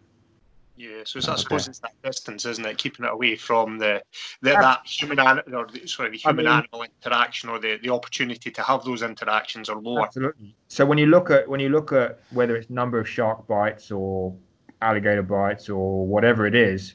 Yeah, 0.80 1.02
so 1.04 1.18
it's, 1.18 1.28
I 1.28 1.36
suppose 1.36 1.68
it's 1.68 1.80
that 1.80 1.92
distance, 2.02 2.46
isn't 2.46 2.64
it? 2.64 2.78
Keeping 2.78 3.04
it 3.04 3.12
away 3.12 3.36
from 3.36 3.76
the, 3.76 4.02
the 4.40 4.52
that 4.52 4.80
human 4.86 5.20
animal 5.20 5.54
or 5.54 5.66
the, 5.66 5.86
sorry, 5.86 6.08
the 6.08 6.16
human 6.16 6.46
I 6.46 6.50
mean, 6.50 6.58
animal 6.58 6.84
interaction 6.84 7.50
or 7.50 7.58
the, 7.58 7.78
the 7.82 7.90
opportunity 7.90 8.50
to 8.50 8.62
have 8.62 8.82
those 8.84 9.02
interactions 9.02 9.68
are 9.68 9.76
lower. 9.76 10.04
Absolutely. 10.04 10.56
So 10.68 10.86
when 10.86 10.96
you 10.96 11.04
look 11.04 11.28
at 11.28 11.46
when 11.46 11.60
you 11.60 11.68
look 11.68 11.92
at 11.92 12.20
whether 12.30 12.56
it's 12.56 12.70
number 12.70 12.98
of 12.98 13.06
shark 13.06 13.46
bites 13.46 13.90
or 13.90 14.34
alligator 14.80 15.22
bites 15.22 15.68
or 15.68 16.06
whatever 16.06 16.46
it 16.46 16.54
is, 16.54 16.94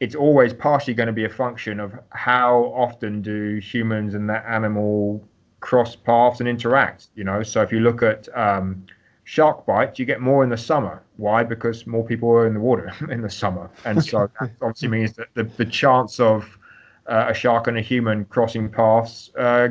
it's 0.00 0.14
always 0.14 0.52
partially 0.52 0.92
going 0.92 1.06
to 1.06 1.12
be 1.14 1.24
a 1.24 1.30
function 1.30 1.80
of 1.80 1.98
how 2.10 2.74
often 2.76 3.22
do 3.22 3.56
humans 3.56 4.12
and 4.12 4.28
that 4.28 4.44
animal 4.46 5.26
cross 5.60 5.96
paths 5.96 6.40
and 6.40 6.48
interact. 6.48 7.06
You 7.14 7.24
know, 7.24 7.42
so 7.42 7.62
if 7.62 7.72
you 7.72 7.80
look 7.80 8.02
at 8.02 8.28
um, 8.36 8.84
shark 9.24 9.66
bites, 9.66 9.98
you 9.98 10.04
get 10.04 10.20
more 10.20 10.44
in 10.44 10.50
the 10.50 10.56
summer. 10.56 11.02
Why? 11.16 11.42
Because 11.42 11.86
more 11.86 12.04
people 12.04 12.30
are 12.30 12.46
in 12.46 12.54
the 12.54 12.60
water 12.60 12.92
in 13.10 13.22
the 13.22 13.30
summer, 13.30 13.70
and 13.84 14.04
so 14.04 14.30
that 14.40 14.52
obviously 14.60 14.88
means 14.88 15.14
that 15.14 15.28
the, 15.34 15.44
the 15.44 15.64
chance 15.64 16.20
of 16.20 16.58
uh, 17.06 17.26
a 17.28 17.34
shark 17.34 17.66
and 17.66 17.76
a 17.76 17.80
human 17.80 18.24
crossing 18.26 18.68
paths 18.68 19.30
uh, 19.38 19.68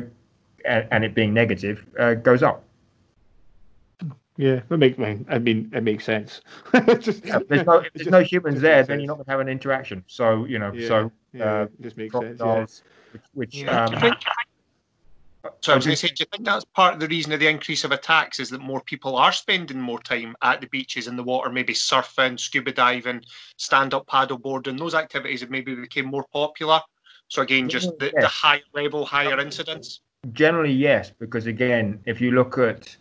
and, 0.64 0.86
and, 0.90 1.04
it 1.04 1.14
being 1.14 1.34
negative 1.34 1.84
uh, 1.98 2.14
goes 2.14 2.42
up. 2.42 2.64
Yeah, 4.36 4.60
that 4.68 4.78
makes 4.78 4.98
I 5.28 5.38
mean 5.38 5.70
it 5.72 5.82
makes 5.84 6.04
sense. 6.04 6.40
just, 6.98 7.24
yeah, 7.24 7.38
there's 7.48 7.66
no, 7.66 7.74
if 7.78 7.92
there's 7.92 8.08
no 8.08 8.20
humans 8.20 8.60
there, 8.60 8.82
then 8.82 8.98
you're 8.98 9.06
not 9.06 9.14
going 9.14 9.26
to 9.26 9.30
have 9.30 9.40
an 9.40 9.48
interaction. 9.48 10.02
So 10.08 10.44
you 10.44 10.58
know, 10.58 10.72
yeah, 10.72 10.88
so 10.88 11.12
yeah, 11.32 11.44
uh, 11.44 11.66
just 11.80 11.96
makes 11.96 12.14
sense. 12.14 12.40
Yeah. 12.40 12.66
Which, 13.12 13.22
which 13.34 13.68
um, 13.68 13.94
so 15.60 15.72
I 15.72 15.76
was 15.76 15.84
going 15.84 15.96
to 15.96 16.00
say, 16.00 16.08
do 16.08 16.20
you 16.20 16.26
think 16.30 16.44
that's 16.44 16.64
part 16.64 16.94
of 16.94 17.00
the 17.00 17.08
reason 17.08 17.32
of 17.32 17.40
the 17.40 17.48
increase 17.48 17.84
of 17.84 17.92
attacks 17.92 18.40
is 18.40 18.50
that 18.50 18.60
more 18.60 18.80
people 18.80 19.16
are 19.16 19.32
spending 19.32 19.80
more 19.80 20.00
time 20.00 20.34
at 20.42 20.60
the 20.60 20.66
beaches 20.68 21.06
in 21.06 21.16
the 21.16 21.22
water, 21.22 21.50
maybe 21.50 21.74
surfing, 21.74 22.38
scuba 22.38 22.72
diving, 22.72 23.22
stand-up 23.56 24.06
paddleboarding, 24.06 24.78
those 24.78 24.94
activities 24.94 25.40
have 25.40 25.50
maybe 25.50 25.74
became 25.74 26.06
more 26.06 26.24
popular. 26.32 26.80
So 27.28 27.42
again, 27.42 27.68
just 27.68 27.90
the, 27.98 28.06
yes. 28.06 28.22
the 28.22 28.28
high 28.28 28.62
level, 28.74 29.04
higher 29.04 29.38
incidents. 29.40 30.00
Generally, 30.32 30.72
yes, 30.72 31.10
because 31.18 31.46
again, 31.46 32.00
if 32.06 32.20
you 32.20 32.30
look 32.30 32.58
at 32.58 32.96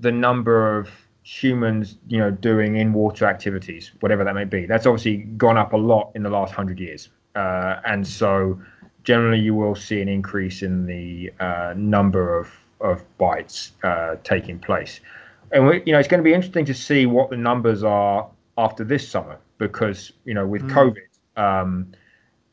the 0.00 0.12
number 0.12 0.78
of 0.78 0.90
humans, 1.22 1.98
you 2.08 2.18
know, 2.18 2.30
doing 2.30 2.76
in 2.76 2.92
water 2.92 3.26
activities, 3.26 3.92
whatever 4.00 4.24
that 4.24 4.34
may 4.34 4.44
be, 4.44 4.66
that's 4.66 4.86
obviously 4.86 5.18
gone 5.36 5.56
up 5.56 5.72
a 5.72 5.76
lot 5.76 6.10
in 6.14 6.22
the 6.22 6.30
last 6.30 6.54
hundred 6.54 6.80
years, 6.80 7.10
uh, 7.34 7.80
and 7.84 8.06
so 8.06 8.60
generally 9.04 9.40
you 9.40 9.54
will 9.54 9.74
see 9.74 10.00
an 10.00 10.08
increase 10.08 10.62
in 10.62 10.86
the 10.86 11.32
uh, 11.40 11.74
number 11.76 12.38
of, 12.38 12.48
of 12.80 13.02
bites 13.18 13.72
uh, 13.82 14.16
taking 14.24 14.58
place. 14.58 15.00
And 15.50 15.66
we, 15.66 15.82
you 15.84 15.92
know, 15.92 15.98
it's 15.98 16.08
going 16.08 16.22
to 16.22 16.24
be 16.24 16.34
interesting 16.34 16.64
to 16.64 16.74
see 16.74 17.06
what 17.06 17.30
the 17.30 17.36
numbers 17.36 17.82
are 17.82 18.28
after 18.58 18.84
this 18.84 19.08
summer 19.08 19.38
because 19.58 20.12
you 20.24 20.34
know 20.34 20.46
with 20.46 20.62
mm. 20.62 20.70
COVID, 20.70 21.42
um, 21.42 21.92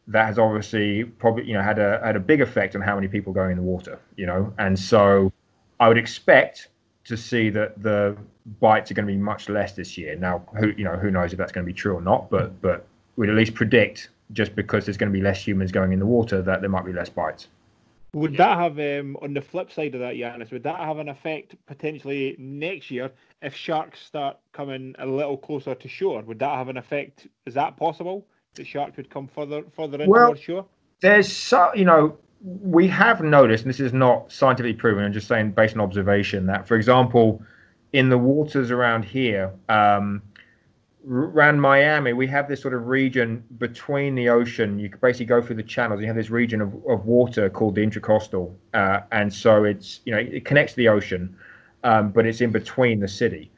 that 0.07 0.25
has 0.25 0.39
obviously 0.39 1.03
probably 1.03 1.45
you 1.45 1.53
know 1.53 1.62
had 1.62 1.79
a 1.79 1.99
had 2.03 2.15
a 2.15 2.19
big 2.19 2.41
effect 2.41 2.75
on 2.75 2.81
how 2.81 2.95
many 2.95 3.07
people 3.07 3.33
go 3.33 3.49
in 3.49 3.57
the 3.57 3.63
water. 3.63 3.99
You 4.15 4.27
know, 4.27 4.53
and 4.57 4.77
so 4.77 5.31
I 5.79 5.88
would 5.88 5.97
expect 5.97 6.69
to 7.05 7.17
see 7.17 7.49
that 7.49 7.81
the 7.81 8.15
bites 8.59 8.91
are 8.91 8.93
going 8.93 9.07
to 9.07 9.13
be 9.13 9.17
much 9.17 9.49
less 9.49 9.73
this 9.73 9.97
year. 9.97 10.15
Now, 10.15 10.43
who 10.59 10.73
you 10.77 10.83
know 10.83 10.95
who 10.95 11.12
knows 11.12 11.31
if 11.31 11.38
that's 11.38 11.51
going 11.51 11.65
to 11.65 11.71
be 11.71 11.73
true 11.73 11.95
or 11.95 12.01
not, 12.01 12.29
but 12.29 12.62
but 12.62 12.85
we'd 13.15 13.29
at 13.29 13.35
least 13.35 13.55
predict 13.55 14.09
just 14.31 14.55
because 14.55 14.85
there's 14.85 14.97
going 14.97 15.11
to 15.11 15.17
be 15.17 15.23
less 15.23 15.45
humans 15.45 15.71
going 15.71 15.93
in 15.93 15.99
the 15.99 16.05
water, 16.05 16.41
that 16.41 16.61
there 16.61 16.69
might 16.69 16.85
be 16.85 16.93
less 16.93 17.09
bites. 17.09 17.47
Would 18.13 18.37
that 18.37 18.57
have, 18.57 18.79
um, 18.79 19.17
on 19.21 19.33
the 19.33 19.41
flip 19.41 19.71
side 19.71 19.93
of 19.93 20.01
that, 20.01 20.15
Yanis, 20.15 20.51
would 20.51 20.63
that 20.63 20.79
have 20.79 20.97
an 20.97 21.09
effect 21.09 21.55
potentially 21.67 22.35
next 22.39 22.89
year 22.89 23.11
if 23.43 23.55
sharks 23.55 23.99
start 24.01 24.37
coming 24.51 24.95
a 24.97 25.05
little 25.05 25.37
closer 25.37 25.75
to 25.75 25.87
shore? 25.87 26.21
Would 26.23 26.39
that 26.39 26.55
have 26.55 26.69
an 26.69 26.77
effect? 26.77 27.27
Is 27.45 27.53
that 27.53 27.77
possible? 27.77 28.25
That 28.55 28.65
sharks 28.65 28.97
would 28.97 29.11
come 29.11 29.27
further 29.27 29.63
further 29.75 30.01
in 30.01 30.09
well, 30.09 30.33
shore? 30.33 30.65
There's 31.01 31.31
so, 31.31 31.71
you 31.75 31.85
know, 31.85 32.17
we 32.41 32.87
have 32.87 33.21
noticed, 33.21 33.65
and 33.65 33.69
this 33.69 33.79
is 33.79 33.93
not 33.93 34.31
scientifically 34.31 34.73
proven, 34.73 35.03
I'm 35.03 35.13
just 35.13 35.27
saying 35.27 35.51
based 35.51 35.75
on 35.75 35.81
observation, 35.81 36.47
that, 36.47 36.67
for 36.67 36.75
example, 36.75 37.43
in 37.93 38.09
the 38.09 38.17
waters 38.17 38.71
around 38.71 39.05
here, 39.05 39.51
um, 39.69 40.23
around 41.10 41.60
Miami, 41.60 42.13
we 42.13 42.28
have 42.28 42.48
this 42.48 42.62
sort 42.62 42.74
of 42.74 42.88
region 42.88 43.43
between 43.58 44.15
the 44.15 44.30
ocean. 44.30 44.80
You 44.80 44.89
could 44.89 45.02
basically 45.02 45.26
go 45.26 45.41
through 45.41 45.56
the 45.56 45.63
channels. 45.63 46.02
You 46.02 46.08
have 46.08 46.15
this 46.15 46.30
region 46.30 46.62
of, 46.62 46.74
of 46.88 47.06
water 47.06 47.50
called 47.50 47.76
the 47.76 47.82
intracoastal, 47.82 48.54
uh, 48.74 49.02
and 49.12 49.34
so 49.34 49.63
it's 49.63 50.02
you 50.06 50.13
know 50.13 50.19
it 50.19 50.45
connects 50.45 50.74
to 50.74 50.78
the 50.78 50.88
ocean, 50.88 51.36
um, 51.84 52.12
but 52.12 52.26
it's 52.26 52.41
in 52.41 52.52
between 52.52 53.00
the 53.00 53.08
city, 53.08 53.52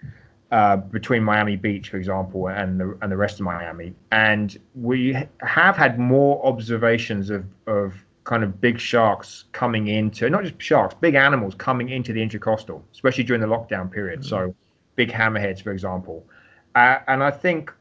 uh, 0.52 0.78
between 0.78 1.24
Miami 1.24 1.56
Beach, 1.56 1.90
for 1.90 1.98
example, 1.98 2.48
and 2.48 2.80
the 2.80 2.98
and 3.02 3.12
the 3.12 3.18
rest 3.18 3.40
of 3.40 3.46
Miami. 3.46 3.94
And 4.12 4.58
we 4.76 5.18
have 5.42 5.76
had 5.76 6.00
more 6.00 6.46
observations 6.46 7.30
of 7.30 7.46
of 7.68 7.94
kind 8.24 8.44
of 8.44 8.62
big 8.62 8.80
sharks 8.80 9.46
coming 9.52 9.88
into 9.88 10.30
not 10.30 10.44
just 10.44 10.62
sharks, 10.62 10.94
big 10.94 11.16
animals 11.16 11.56
coming 11.56 11.90
into 11.90 12.14
the 12.14 12.22
intracoastal, 12.22 12.82
especially 12.94 13.24
during 13.24 13.42
the 13.42 13.48
lockdown 13.48 13.92
period. 13.92 14.20
Mm-hmm. 14.20 14.30
So 14.30 14.56
big 14.96 15.10
hammerheads, 15.10 15.62
for 15.62 15.72
example. 15.72 16.24
Uh, 16.76 17.00
and 17.08 17.24
I 17.24 17.32
think 17.32 17.74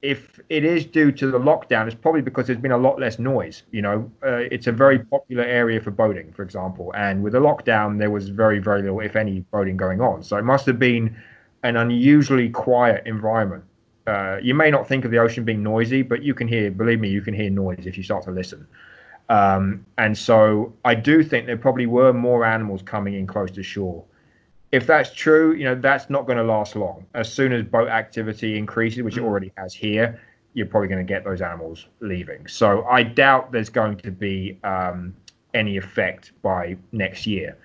if 0.00 0.38
it 0.48 0.64
is 0.64 0.84
due 0.84 1.10
to 1.12 1.30
the 1.30 1.38
lockdown, 1.38 1.86
it's 1.86 1.94
probably 1.94 2.20
because 2.22 2.46
there's 2.46 2.58
been 2.58 2.72
a 2.72 2.78
lot 2.78 3.00
less 3.00 3.18
noise. 3.18 3.64
You 3.72 3.82
know, 3.82 4.10
uh, 4.24 4.44
it's 4.50 4.66
a 4.68 4.72
very 4.72 5.00
popular 5.00 5.44
area 5.44 5.80
for 5.80 5.90
boating, 5.90 6.32
for 6.32 6.42
example. 6.42 6.92
And 6.94 7.22
with 7.22 7.32
the 7.32 7.40
lockdown, 7.40 7.98
there 7.98 8.10
was 8.10 8.28
very, 8.28 8.60
very 8.60 8.82
little, 8.82 9.00
if 9.00 9.16
any, 9.16 9.40
boating 9.50 9.76
going 9.76 10.00
on. 10.00 10.22
So 10.22 10.36
it 10.36 10.44
must 10.44 10.66
have 10.66 10.78
been 10.78 11.16
an 11.64 11.76
unusually 11.76 12.48
quiet 12.48 13.02
environment. 13.06 13.64
Uh, 14.06 14.38
you 14.40 14.54
may 14.54 14.70
not 14.70 14.86
think 14.86 15.04
of 15.04 15.10
the 15.10 15.18
ocean 15.18 15.44
being 15.44 15.62
noisy, 15.62 16.02
but 16.02 16.22
you 16.22 16.32
can 16.32 16.48
hear, 16.48 16.70
believe 16.70 17.00
me, 17.00 17.08
you 17.08 17.20
can 17.20 17.34
hear 17.34 17.50
noise 17.50 17.84
if 17.84 17.96
you 17.96 18.04
start 18.04 18.24
to 18.24 18.30
listen. 18.30 18.66
Um, 19.28 19.84
and 19.98 20.16
so 20.16 20.72
I 20.84 20.94
do 20.94 21.22
think 21.22 21.46
there 21.46 21.58
probably 21.58 21.86
were 21.86 22.12
more 22.12 22.44
animals 22.44 22.80
coming 22.82 23.14
in 23.14 23.26
close 23.26 23.50
to 23.50 23.62
shore 23.62 24.04
if 24.72 24.86
that's 24.86 25.12
true, 25.14 25.54
you 25.54 25.64
know, 25.64 25.74
that's 25.74 26.10
not 26.10 26.26
going 26.26 26.38
to 26.38 26.44
last 26.44 26.76
long. 26.76 27.06
As 27.14 27.32
soon 27.32 27.52
as 27.52 27.62
boat 27.64 27.88
activity 27.88 28.58
increases, 28.58 29.02
which 29.02 29.16
it 29.16 29.20
mm. 29.20 29.26
already 29.26 29.52
has 29.56 29.74
here, 29.74 30.20
you're 30.54 30.66
probably 30.66 30.88
going 30.88 31.04
to 31.04 31.10
get 31.10 31.24
those 31.24 31.40
animals 31.40 31.86
leaving. 32.00 32.46
So 32.46 32.84
I 32.84 33.02
doubt 33.02 33.52
there's 33.52 33.68
going 33.70 33.96
to 33.98 34.10
be 34.10 34.58
um, 34.64 35.14
any 35.54 35.76
effect 35.76 36.32
by 36.42 36.76
next 36.92 37.26
year. 37.26 37.56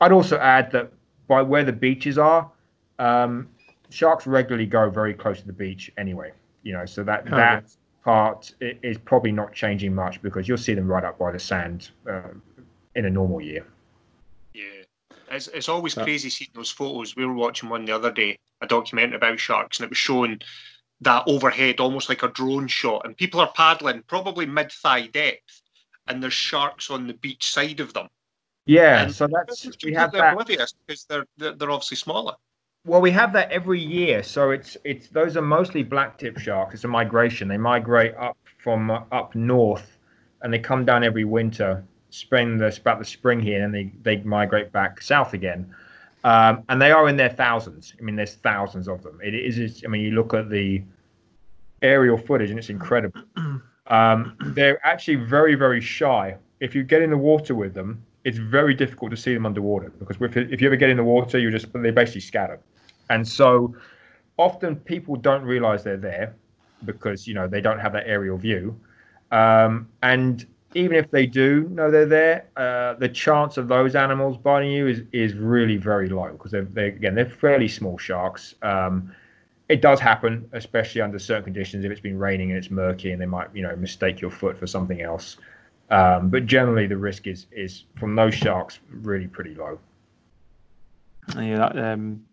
I'd 0.00 0.12
also 0.12 0.38
add 0.38 0.72
that 0.72 0.92
by 1.28 1.42
where 1.42 1.64
the 1.64 1.72
beaches 1.72 2.18
are, 2.18 2.50
um, 2.98 3.48
sharks 3.90 4.26
regularly 4.26 4.66
go 4.66 4.90
very 4.90 5.14
close 5.14 5.40
to 5.40 5.46
the 5.46 5.52
beach 5.52 5.92
anyway. 5.96 6.32
You 6.62 6.72
know, 6.72 6.86
so 6.86 7.04
that 7.04 7.24
oh, 7.26 7.36
that 7.36 7.64
yeah. 7.66 8.04
part 8.04 8.54
is 8.60 8.98
probably 8.98 9.32
not 9.32 9.52
changing 9.52 9.94
much 9.94 10.20
because 10.22 10.48
you'll 10.48 10.58
see 10.58 10.74
them 10.74 10.88
right 10.88 11.04
up 11.04 11.18
by 11.18 11.32
the 11.32 11.38
sand 11.38 11.90
uh, 12.10 12.22
in 12.94 13.04
a 13.04 13.10
normal 13.10 13.40
year. 13.40 13.64
It's, 15.30 15.48
it's 15.48 15.68
always 15.68 15.96
yeah. 15.96 16.04
crazy 16.04 16.30
seeing 16.30 16.50
those 16.54 16.70
photos. 16.70 17.16
We 17.16 17.26
were 17.26 17.34
watching 17.34 17.68
one 17.68 17.84
the 17.84 17.92
other 17.92 18.12
day, 18.12 18.38
a 18.60 18.66
documentary 18.66 19.16
about 19.16 19.38
sharks, 19.38 19.78
and 19.78 19.84
it 19.84 19.90
was 19.90 19.98
showing 19.98 20.40
that 21.00 21.24
overhead, 21.26 21.80
almost 21.80 22.08
like 22.08 22.22
a 22.22 22.28
drone 22.28 22.66
shot, 22.66 23.02
and 23.04 23.16
people 23.16 23.40
are 23.40 23.52
paddling 23.54 24.02
probably 24.06 24.46
mid 24.46 24.72
thigh 24.72 25.06
depth, 25.06 25.62
and 26.06 26.22
there's 26.22 26.32
sharks 26.32 26.90
on 26.90 27.06
the 27.06 27.14
beach 27.14 27.52
side 27.52 27.80
of 27.80 27.92
them. 27.92 28.08
Yeah, 28.66 29.02
and 29.02 29.14
so 29.14 29.28
that's 29.32 29.66
we 29.82 29.94
have 29.94 30.12
that 30.12 30.32
oblivious 30.32 30.74
because 30.86 31.04
they're, 31.04 31.24
they're 31.36 31.52
they're 31.52 31.70
obviously 31.70 31.96
smaller. 31.96 32.34
Well, 32.84 33.00
we 33.00 33.10
have 33.12 33.32
that 33.32 33.50
every 33.50 33.80
year. 33.80 34.22
So 34.22 34.50
it's 34.50 34.76
it's 34.84 35.08
those 35.08 35.36
are 35.36 35.42
mostly 35.42 35.82
black 35.82 36.18
tip 36.18 36.38
sharks. 36.38 36.74
It's 36.74 36.84
a 36.84 36.88
migration. 36.88 37.48
They 37.48 37.58
migrate 37.58 38.14
up 38.16 38.36
from 38.58 38.90
uh, 38.90 39.00
up 39.12 39.34
north, 39.34 39.98
and 40.42 40.52
they 40.52 40.58
come 40.58 40.84
down 40.84 41.04
every 41.04 41.24
winter 41.24 41.84
spend 42.18 42.60
the, 42.60 42.76
about 42.80 42.98
the 42.98 43.04
spring 43.04 43.40
here, 43.40 43.64
and 43.64 43.74
they 43.74 43.92
they 44.02 44.18
migrate 44.18 44.72
back 44.72 45.00
south 45.00 45.34
again. 45.34 45.74
Um, 46.24 46.64
and 46.68 46.82
they 46.82 46.90
are 46.90 47.08
in 47.08 47.16
their 47.16 47.28
thousands. 47.30 47.94
I 47.98 48.02
mean, 48.02 48.16
there's 48.16 48.34
thousands 48.34 48.88
of 48.88 49.02
them. 49.02 49.20
It 49.22 49.34
is. 49.34 49.82
I 49.84 49.88
mean, 49.88 50.02
you 50.02 50.12
look 50.12 50.34
at 50.34 50.50
the 50.50 50.82
aerial 51.82 52.18
footage, 52.18 52.50
and 52.50 52.58
it's 52.58 52.70
incredible. 52.70 53.22
Um, 53.88 54.36
they're 54.48 54.86
actually 54.86 55.14
very, 55.14 55.54
very 55.54 55.80
shy. 55.80 56.36
If 56.60 56.74
you 56.74 56.82
get 56.82 57.00
in 57.00 57.08
the 57.08 57.16
water 57.16 57.54
with 57.54 57.72
them, 57.72 58.04
it's 58.24 58.36
very 58.36 58.74
difficult 58.74 59.10
to 59.12 59.16
see 59.16 59.32
them 59.32 59.46
underwater 59.46 59.90
because 59.98 60.18
if 60.20 60.60
you 60.60 60.68
ever 60.68 60.76
get 60.76 60.90
in 60.90 60.98
the 60.98 61.04
water, 61.04 61.38
you 61.38 61.50
just 61.50 61.72
they 61.72 61.90
basically 61.90 62.20
scatter. 62.20 62.60
And 63.08 63.26
so, 63.26 63.74
often 64.36 64.76
people 64.76 65.16
don't 65.16 65.42
realize 65.42 65.82
they're 65.82 65.96
there 65.96 66.36
because 66.84 67.26
you 67.26 67.32
know 67.32 67.48
they 67.48 67.62
don't 67.62 67.78
have 67.78 67.92
that 67.94 68.04
aerial 68.06 68.36
view. 68.36 68.78
Um, 69.30 69.88
and 70.02 70.46
even 70.74 70.96
if 70.96 71.10
they 71.10 71.26
do 71.26 71.68
know 71.70 71.90
they're 71.90 72.06
there, 72.06 72.48
uh, 72.56 72.94
the 72.94 73.08
chance 73.08 73.56
of 73.56 73.68
those 73.68 73.94
animals 73.94 74.36
biting 74.36 74.70
you 74.70 74.86
is, 74.86 75.02
is 75.12 75.34
really 75.34 75.76
very 75.76 76.08
low 76.08 76.32
because 76.32 76.50
they're, 76.50 76.64
they're 76.64 76.86
again 76.86 77.14
they're 77.14 77.30
fairly 77.30 77.68
small 77.68 77.96
sharks. 77.96 78.54
Um, 78.62 79.12
it 79.68 79.82
does 79.82 80.00
happen, 80.00 80.48
especially 80.52 81.00
under 81.00 81.18
certain 81.18 81.44
conditions. 81.44 81.84
If 81.84 81.92
it's 81.92 82.00
been 82.00 82.18
raining 82.18 82.50
and 82.50 82.58
it's 82.58 82.70
murky, 82.70 83.12
and 83.12 83.20
they 83.20 83.26
might 83.26 83.48
you 83.54 83.62
know 83.62 83.74
mistake 83.76 84.20
your 84.20 84.30
foot 84.30 84.58
for 84.58 84.66
something 84.66 85.00
else. 85.00 85.36
Um, 85.90 86.28
but 86.28 86.44
generally, 86.44 86.86
the 86.86 86.96
risk 86.96 87.26
is 87.26 87.46
is 87.50 87.84
from 87.98 88.14
those 88.14 88.34
sharks 88.34 88.80
really 88.90 89.26
pretty 89.26 89.54
low. 89.54 89.78
Yeah, 91.36 91.58
that, 91.58 91.78
um, 91.78 92.24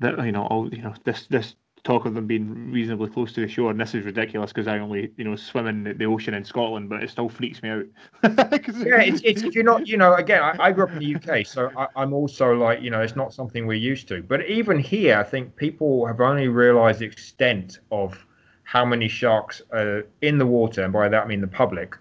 that 0.00 0.24
you 0.24 0.32
know, 0.32 0.46
all 0.46 0.72
you 0.72 0.82
know, 0.82 0.94
this 1.04 1.26
this 1.26 1.54
talk 1.86 2.04
of 2.04 2.14
them 2.14 2.26
being 2.26 2.72
reasonably 2.72 3.08
close 3.08 3.32
to 3.32 3.40
the 3.40 3.48
shore, 3.48 3.70
and 3.70 3.80
this 3.80 3.94
is 3.94 4.04
ridiculous 4.04 4.52
because 4.52 4.66
I 4.66 4.78
only, 4.78 5.12
you 5.16 5.24
know, 5.24 5.36
swim 5.36 5.66
in 5.68 5.96
the 5.96 6.04
ocean 6.04 6.34
in 6.34 6.44
Scotland, 6.44 6.88
but 6.88 7.02
it 7.02 7.10
still 7.10 7.28
freaks 7.28 7.62
me 7.62 7.68
out. 7.70 7.86
yeah, 8.24 9.00
it's, 9.00 9.20
it's 9.24 9.42
if 9.42 9.54
you're 9.54 9.64
not, 9.64 9.86
you 9.86 9.96
know, 9.96 10.14
again, 10.14 10.42
I, 10.42 10.56
I 10.58 10.72
grew 10.72 10.84
up 10.84 10.90
in 10.90 10.98
the 10.98 11.14
UK, 11.14 11.46
so 11.46 11.70
I, 11.76 12.02
am 12.02 12.12
also 12.12 12.54
like, 12.54 12.82
you 12.82 12.90
know, 12.90 13.00
it's 13.00 13.14
not 13.14 13.32
something 13.32 13.66
we're 13.66 13.74
used 13.74 14.08
to. 14.08 14.22
But 14.22 14.44
even 14.46 14.78
here, 14.80 15.16
I 15.16 15.22
think 15.22 15.54
people 15.54 16.04
have 16.06 16.20
only 16.20 16.48
realised 16.48 16.98
the 16.98 17.06
extent 17.06 17.78
of 17.92 18.26
how 18.64 18.84
many 18.84 19.06
sharks 19.06 19.62
are 19.72 20.04
in 20.22 20.38
the 20.38 20.46
water, 20.46 20.82
and 20.82 20.92
by 20.92 21.08
that 21.08 21.24
I 21.24 21.26
mean 21.26 21.40
the 21.40 21.46
public, 21.46 21.96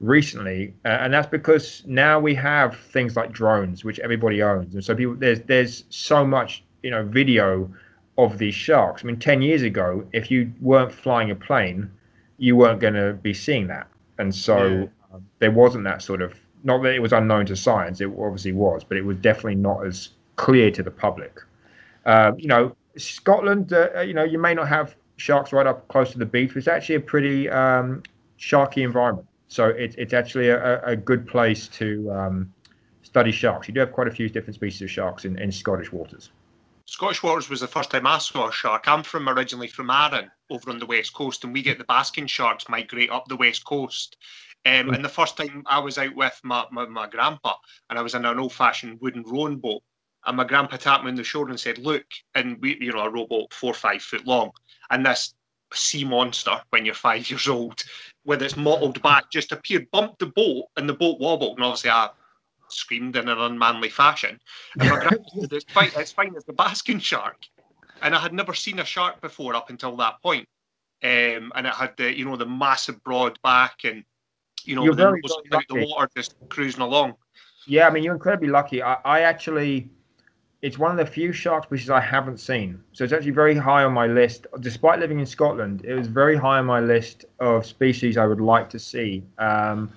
recently, 0.00 0.74
uh, 0.84 0.88
and 0.88 1.14
that's 1.14 1.28
because 1.28 1.84
now 1.86 2.18
we 2.18 2.34
have 2.34 2.76
things 2.76 3.14
like 3.14 3.30
drones, 3.30 3.84
which 3.84 4.00
everybody 4.00 4.42
owns, 4.42 4.74
and 4.74 4.84
so 4.84 4.96
people, 4.96 5.14
there's 5.14 5.40
there's 5.42 5.84
so 5.90 6.26
much, 6.26 6.64
you 6.82 6.90
know, 6.90 7.04
video 7.04 7.70
of 8.18 8.36
these 8.36 8.54
sharks. 8.54 9.02
I 9.02 9.06
mean, 9.06 9.18
10 9.18 9.40
years 9.42 9.62
ago, 9.62 10.04
if 10.12 10.30
you 10.30 10.52
weren't 10.60 10.92
flying 10.92 11.30
a 11.30 11.36
plane, 11.36 11.90
you 12.36 12.56
weren't 12.56 12.80
going 12.80 12.94
to 12.94 13.14
be 13.14 13.32
seeing 13.32 13.68
that. 13.68 13.86
And 14.18 14.34
so 14.34 14.66
yeah. 14.66 15.14
um, 15.14 15.24
there 15.38 15.52
wasn't 15.52 15.84
that 15.84 16.02
sort 16.02 16.20
of, 16.20 16.34
not 16.64 16.82
that 16.82 16.94
it 16.94 17.00
was 17.00 17.12
unknown 17.12 17.46
to 17.46 17.56
science, 17.56 18.00
it 18.00 18.10
obviously 18.18 18.52
was, 18.52 18.82
but 18.82 18.96
it 18.96 19.04
was 19.04 19.16
definitely 19.18 19.54
not 19.54 19.86
as 19.86 20.10
clear 20.34 20.70
to 20.72 20.82
the 20.82 20.90
public. 20.90 21.40
Uh, 22.04 22.32
you 22.36 22.48
know, 22.48 22.74
Scotland, 22.96 23.72
uh, 23.72 23.90
uh, 23.96 24.00
you 24.00 24.14
know, 24.14 24.24
you 24.24 24.38
may 24.38 24.52
not 24.52 24.66
have 24.68 24.96
sharks 25.16 25.52
right 25.52 25.66
up 25.66 25.86
close 25.86 26.10
to 26.10 26.18
the 26.18 26.26
beach, 26.26 26.50
but 26.50 26.58
it's 26.58 26.68
actually 26.68 26.96
a 26.96 27.00
pretty 27.00 27.48
um, 27.48 28.02
sharky 28.38 28.82
environment. 28.82 29.28
So 29.46 29.66
it, 29.68 29.94
it's 29.96 30.12
actually 30.12 30.48
a, 30.48 30.82
a, 30.84 30.94
good 30.94 31.26
place 31.26 31.68
to 31.68 32.10
um, 32.12 32.52
study 33.02 33.32
sharks. 33.32 33.66
You 33.66 33.74
do 33.74 33.80
have 33.80 33.92
quite 33.92 34.06
a 34.06 34.10
few 34.10 34.28
different 34.28 34.56
species 34.56 34.82
of 34.82 34.90
sharks 34.90 35.24
in, 35.24 35.38
in 35.38 35.50
Scottish 35.50 35.90
waters. 35.90 36.30
Scottish 36.88 37.22
waters 37.22 37.50
was 37.50 37.60
the 37.60 37.68
first 37.68 37.90
time 37.90 38.06
I 38.06 38.16
saw 38.16 38.48
a 38.48 38.52
shark. 38.52 38.88
I'm 38.88 39.02
from 39.02 39.28
originally 39.28 39.68
from 39.68 39.90
Arran, 39.90 40.30
over 40.48 40.70
on 40.70 40.78
the 40.78 40.86
west 40.86 41.12
coast, 41.12 41.44
and 41.44 41.52
we 41.52 41.60
get 41.60 41.76
the 41.76 41.84
basking 41.84 42.26
sharks 42.26 42.66
migrate 42.66 43.10
up 43.10 43.28
the 43.28 43.36
west 43.36 43.66
coast. 43.66 44.16
Um, 44.64 44.88
and 44.94 45.04
the 45.04 45.08
first 45.10 45.36
time 45.36 45.64
I 45.66 45.80
was 45.80 45.98
out 45.98 46.16
with 46.16 46.40
my, 46.42 46.64
my, 46.72 46.86
my 46.86 47.06
grandpa, 47.06 47.56
and 47.90 47.98
I 47.98 48.02
was 48.02 48.14
in 48.14 48.24
an 48.24 48.38
old-fashioned 48.38 49.02
wooden 49.02 49.22
rowing 49.24 49.58
boat, 49.58 49.82
and 50.24 50.38
my 50.38 50.44
grandpa 50.44 50.78
tapped 50.78 51.04
me 51.04 51.10
on 51.10 51.16
the 51.16 51.24
shoulder 51.24 51.50
and 51.50 51.60
said, 51.60 51.76
"Look," 51.76 52.06
and 52.34 52.58
we, 52.62 52.78
you 52.80 52.90
know, 52.90 53.00
a 53.00 53.10
rowboat 53.10 53.52
four 53.52 53.72
or 53.72 53.74
five 53.74 54.00
foot 54.00 54.26
long, 54.26 54.50
and 54.88 55.04
this 55.04 55.34
sea 55.74 56.04
monster 56.04 56.58
when 56.70 56.86
you're 56.86 56.94
five 56.94 57.28
years 57.28 57.48
old, 57.48 57.84
with 58.24 58.40
its 58.40 58.56
mottled 58.56 59.02
back, 59.02 59.30
just 59.30 59.52
appeared, 59.52 59.90
bumped 59.90 60.20
the 60.20 60.26
boat, 60.26 60.64
and 60.78 60.88
the 60.88 60.94
boat 60.94 61.20
wobbled, 61.20 61.58
and 61.58 61.66
obviously 61.66 61.90
I 61.90 62.08
screamed 62.72 63.16
in 63.16 63.28
an 63.28 63.38
unmanly 63.38 63.88
fashion. 63.88 64.38
And 64.78 64.90
my 64.90 65.00
said, 65.00 65.52
it's 65.52 65.72
fine, 65.72 65.90
it's 65.96 66.12
fine, 66.12 66.34
it's 66.34 66.44
the 66.44 66.52
basking 66.52 66.98
shark. 66.98 67.36
And 68.02 68.14
I 68.14 68.18
had 68.18 68.32
never 68.32 68.54
seen 68.54 68.78
a 68.78 68.84
shark 68.84 69.20
before 69.20 69.54
up 69.54 69.70
until 69.70 69.96
that 69.96 70.22
point. 70.22 70.46
Um, 71.02 71.52
and 71.54 71.66
it 71.66 71.74
had 71.74 71.96
the, 71.96 72.16
you 72.16 72.24
know, 72.24 72.36
the 72.36 72.46
massive 72.46 73.02
broad 73.04 73.38
back 73.42 73.84
and, 73.84 74.04
you 74.64 74.74
know, 74.74 74.84
the, 74.92 75.64
the 75.68 75.86
water 75.86 76.08
just 76.16 76.34
cruising 76.48 76.82
along. 76.82 77.14
Yeah, 77.66 77.86
I 77.86 77.90
mean, 77.90 78.02
you're 78.02 78.14
incredibly 78.14 78.48
lucky. 78.48 78.82
I, 78.82 78.94
I 79.04 79.20
actually, 79.20 79.90
it's 80.62 80.78
one 80.78 80.90
of 80.90 80.96
the 80.96 81.06
few 81.06 81.32
shark 81.32 81.64
species 81.64 81.90
I 81.90 82.00
haven't 82.00 82.38
seen. 82.38 82.82
So 82.92 83.04
it's 83.04 83.12
actually 83.12 83.30
very 83.30 83.54
high 83.54 83.84
on 83.84 83.92
my 83.92 84.06
list. 84.06 84.46
Despite 84.60 84.98
living 84.98 85.20
in 85.20 85.26
Scotland, 85.26 85.84
it 85.84 85.94
was 85.94 86.08
very 86.08 86.36
high 86.36 86.58
on 86.58 86.66
my 86.66 86.80
list 86.80 87.24
of 87.38 87.64
species 87.64 88.16
I 88.16 88.26
would 88.26 88.40
like 88.40 88.68
to 88.70 88.78
see. 88.78 89.22
Um, 89.38 89.92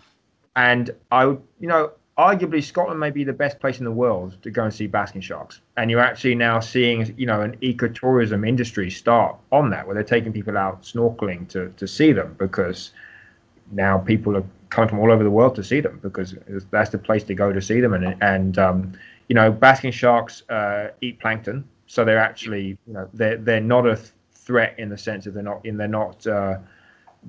and 0.55 0.91
I, 1.11 1.25
would 1.25 1.41
you 1.59 1.67
know, 1.67 1.93
arguably 2.21 2.63
Scotland 2.63 2.99
may 2.99 3.09
be 3.09 3.23
the 3.23 3.33
best 3.33 3.59
place 3.59 3.79
in 3.79 3.85
the 3.85 3.91
world 3.91 4.37
to 4.43 4.51
go 4.51 4.63
and 4.63 4.73
see 4.73 4.85
basking 4.85 5.21
sharks. 5.21 5.61
And 5.77 5.89
you're 5.89 5.99
actually 5.99 6.35
now 6.35 6.59
seeing, 6.59 7.13
you 7.17 7.25
know, 7.25 7.41
an 7.41 7.57
ecotourism 7.57 8.47
industry 8.47 8.91
start 8.91 9.35
on 9.51 9.71
that, 9.71 9.85
where 9.85 9.95
they're 9.95 10.03
taking 10.03 10.31
people 10.31 10.57
out 10.57 10.83
snorkeling 10.83 11.47
to, 11.49 11.73
to 11.77 11.87
see 11.87 12.11
them 12.11 12.35
because 12.37 12.91
now 13.71 13.97
people 13.97 14.37
are 14.37 14.43
coming 14.69 14.89
from 14.89 14.99
all 14.99 15.11
over 15.11 15.23
the 15.23 15.31
world 15.31 15.55
to 15.55 15.63
see 15.63 15.81
them 15.81 15.99
because 16.03 16.35
that's 16.69 16.91
the 16.91 16.97
place 16.97 17.23
to 17.23 17.33
go 17.33 17.51
to 17.51 17.61
see 17.61 17.81
them. 17.81 17.93
And, 17.93 18.15
and 18.21 18.57
um, 18.59 18.93
you 19.27 19.33
know, 19.33 19.51
basking 19.51 19.91
sharks 19.91 20.43
uh, 20.49 20.89
eat 21.01 21.19
plankton. 21.19 21.67
So 21.87 22.05
they're 22.05 22.19
actually, 22.19 22.77
you 22.87 22.93
know, 22.93 23.09
they're, 23.13 23.37
they're 23.37 23.59
not 23.59 23.87
a 23.87 23.97
threat 24.31 24.75
in 24.77 24.89
the 24.89 24.97
sense 24.97 25.25
that 25.25 25.33
they're 25.33 25.43
not 25.43 25.65
in 25.65 25.77
they're 25.77 25.87
not 25.87 26.25
uh, 26.27 26.57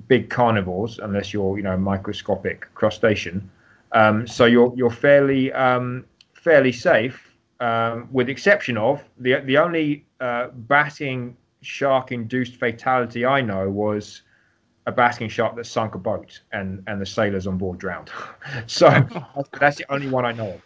big 0.07 0.29
carnivores 0.29 0.99
unless 0.99 1.31
you're 1.33 1.57
you 1.57 1.63
know 1.63 1.77
microscopic 1.77 2.67
crustacean. 2.73 3.49
Um, 3.93 4.27
so 4.27 4.45
you're 4.45 4.73
you're 4.75 4.89
fairly 4.89 5.51
um, 5.53 6.05
fairly 6.33 6.71
safe, 6.71 7.35
um, 7.59 8.07
with 8.11 8.29
exception 8.29 8.77
of 8.77 9.03
the 9.17 9.39
the 9.41 9.57
only 9.57 10.05
uh, 10.19 10.47
basking 10.53 11.37
shark 11.61 12.11
induced 12.11 12.55
fatality 12.55 13.25
I 13.25 13.41
know 13.41 13.69
was 13.69 14.23
a 14.85 14.91
basking 14.91 15.29
shark 15.29 15.55
that 15.55 15.65
sunk 15.65 15.95
a 15.95 15.99
boat 15.99 16.41
and 16.51 16.83
and 16.87 16.99
the 16.99 17.05
sailors 17.05 17.47
on 17.47 17.57
board 17.57 17.77
drowned. 17.79 18.09
so 18.67 18.89
that's 19.59 19.77
the 19.77 19.85
only 19.89 20.09
one 20.09 20.25
I 20.25 20.31
know 20.33 20.49
of. 20.49 20.61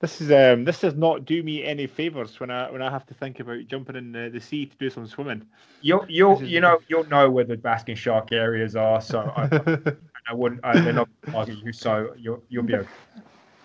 This 0.00 0.20
is 0.20 0.30
um 0.32 0.64
this 0.64 0.80
does 0.80 0.94
not 0.94 1.24
do 1.24 1.42
me 1.42 1.64
any 1.64 1.86
favors 1.86 2.40
when 2.40 2.50
I 2.50 2.70
when 2.70 2.82
I 2.82 2.90
have 2.90 3.06
to 3.06 3.14
think 3.14 3.40
about 3.40 3.66
jumping 3.68 3.96
in 3.96 4.12
the, 4.12 4.28
the 4.32 4.40
sea 4.40 4.66
to 4.66 4.76
do 4.76 4.90
some 4.90 5.06
swimming. 5.06 5.46
You'll 5.80 6.04
you'll 6.08 6.42
is- 6.42 6.48
you 6.50 6.60
know 6.60 6.80
you'll 6.88 7.08
know 7.08 7.30
where 7.30 7.44
the 7.44 7.56
basking 7.56 7.96
shark 7.96 8.32
areas 8.32 8.76
are. 8.76 9.00
So 9.00 9.32
I, 9.36 9.48
I 10.28 10.34
wouldn't. 10.34 10.60
I, 10.64 10.80
they're 10.80 10.92
not 10.92 11.08
target 11.30 11.58
you. 11.64 11.72
So 11.72 12.14
you'll 12.18 12.42
you'll 12.48 12.64
be 12.64 12.74
okay. 12.76 12.88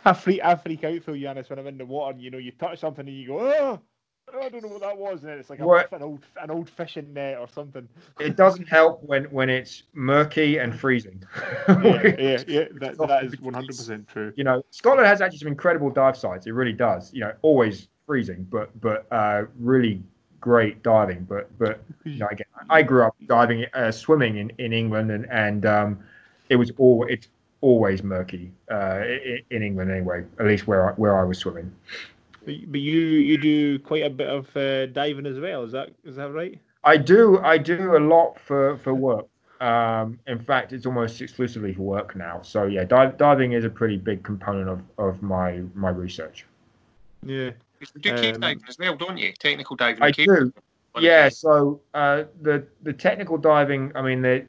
I 0.05 0.13
freak 0.13 0.41
I 0.43 0.55
freak 0.55 0.83
out 0.83 1.01
though, 1.05 1.13
Yanis, 1.13 1.49
when 1.49 1.59
I'm 1.59 1.67
in 1.67 1.77
the 1.77 1.85
water. 1.85 2.13
and, 2.13 2.21
You 2.21 2.31
know, 2.31 2.37
you 2.37 2.51
touch 2.51 2.79
something 2.79 3.07
and 3.07 3.15
you 3.17 3.27
go, 3.27 3.39
oh, 3.39 3.79
I 4.37 4.49
don't 4.49 4.61
know 4.63 4.69
what 4.69 4.81
that 4.81 4.97
was, 4.97 5.23
and 5.23 5.31
it's 5.33 5.49
like 5.49 5.59
What? 5.59 5.91
an 5.91 6.03
old 6.03 6.25
an 6.41 6.51
old 6.51 6.69
fishing 6.69 7.13
net 7.13 7.37
or 7.37 7.47
something. 7.47 7.87
It 8.19 8.35
doesn't 8.35 8.67
help 8.67 9.03
when 9.03 9.25
when 9.25 9.49
it's 9.49 9.83
murky 9.93 10.57
and 10.57 10.77
freezing. 10.77 11.23
Yeah, 11.67 12.15
yeah, 12.17 12.43
yeah. 12.47 12.65
That, 12.79 12.97
that 12.97 13.23
is 13.25 13.39
100 13.39 13.67
percent 13.67 14.07
true. 14.07 14.33
you 14.35 14.43
know, 14.43 14.63
Scotland 14.71 15.07
has 15.07 15.21
actually 15.21 15.39
some 15.39 15.47
incredible 15.47 15.89
dive 15.89 16.17
sites. 16.17 16.47
It 16.47 16.51
really 16.51 16.73
does. 16.73 17.13
You 17.13 17.21
know, 17.21 17.33
always 17.41 17.87
freezing, 18.05 18.45
but 18.49 18.69
but 18.81 19.05
uh, 19.11 19.43
really 19.57 20.03
great 20.39 20.81
diving. 20.83 21.23
But 21.25 21.49
but 21.59 21.83
you 22.05 22.19
know, 22.19 22.27
again, 22.31 22.47
I 22.69 22.81
grew 22.83 23.03
up 23.03 23.15
diving, 23.27 23.65
uh, 23.73 23.91
swimming 23.91 24.37
in, 24.37 24.51
in 24.59 24.73
England, 24.73 25.11
and 25.11 25.29
and 25.29 25.65
um, 25.65 25.99
it 26.49 26.55
was 26.55 26.71
all 26.77 27.05
it's 27.09 27.27
always 27.61 28.03
murky 28.03 28.51
uh, 28.71 29.01
in, 29.01 29.39
in 29.51 29.63
England 29.63 29.91
anyway. 29.91 30.23
At 30.39 30.45
least 30.45 30.67
where 30.67 30.89
I, 30.89 30.93
where 30.93 31.19
I 31.19 31.23
was 31.23 31.37
swimming. 31.37 31.71
But 32.45 32.55
but 32.71 32.81
you 32.81 32.99
you 32.99 33.37
do 33.37 33.79
quite 33.79 34.03
a 34.03 34.09
bit 34.09 34.27
of 34.27 34.55
uh, 34.55 34.87
diving 34.87 35.25
as 35.25 35.39
well. 35.39 35.63
Is 35.63 35.71
that 35.71 35.89
is 36.03 36.15
that 36.15 36.31
right? 36.31 36.59
I 36.83 36.97
do 36.97 37.39
I 37.39 37.57
do 37.57 37.97
a 37.97 37.99
lot 37.99 38.39
for 38.39 38.77
for 38.77 38.93
work. 38.93 39.27
Um, 39.61 40.17
in 40.27 40.39
fact, 40.39 40.71
it's 40.71 40.85
almost 40.85 41.21
exclusively 41.21 41.73
for 41.73 41.81
work 41.81 42.15
now. 42.15 42.41
So 42.41 42.63
yeah, 42.63 42.85
dive, 42.85 43.17
diving 43.17 43.51
is 43.51 43.65
a 43.65 43.69
pretty 43.69 43.97
big 43.97 44.23
component 44.23 44.69
of, 44.69 44.81
of 44.97 45.21
my 45.21 45.61
my 45.75 45.89
research. 45.89 46.45
Yeah. 47.23 47.51
You 47.81 48.01
do 48.01 48.15
cave 48.15 48.35
Um, 48.35 48.41
diving 48.41 48.63
as 48.69 48.77
well, 48.77 48.95
don't 48.95 49.17
you? 49.17 49.33
Technical 49.33 49.75
diving. 49.75 50.01
I 50.01 50.11
cave 50.11 50.27
do. 50.27 50.53
Yeah. 50.99 51.27
So 51.29 51.81
uh, 51.93 52.23
the 52.41 52.65
the 52.83 52.93
technical 52.93 53.37
diving, 53.37 53.91
I 53.95 54.01
mean 54.01 54.21
the 54.21 54.45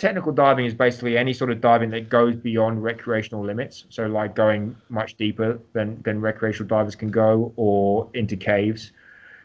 technical 0.00 0.32
diving 0.32 0.64
is 0.64 0.72
basically 0.72 1.18
any 1.18 1.32
sort 1.32 1.50
of 1.50 1.60
diving 1.60 1.90
that 1.90 2.08
goes 2.08 2.34
beyond 2.34 2.82
recreational 2.82 3.44
limits. 3.44 3.84
So 3.90 4.06
like 4.06 4.34
going 4.34 4.74
much 4.88 5.16
deeper 5.16 5.60
than 5.74 6.00
than 6.02 6.20
recreational 6.20 6.66
divers 6.66 6.96
can 6.96 7.10
go, 7.10 7.52
or 7.56 8.08
into 8.14 8.36
caves. 8.36 8.92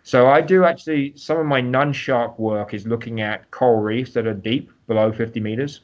So 0.03 0.27
I 0.27 0.39
do 0.41 0.63
actually 0.63 1.13
some 1.17 1.37
of 1.37 1.45
my 1.45 1.61
non-shark 1.61 2.39
work 2.39 2.73
is 2.73 2.87
looking 2.87 3.21
at 3.21 3.51
coral 3.51 3.81
reefs 3.81 4.13
that 4.13 4.25
are 4.25 4.33
deep 4.33 4.71
below 4.87 5.11
50 5.11 5.39
meters, 5.41 5.81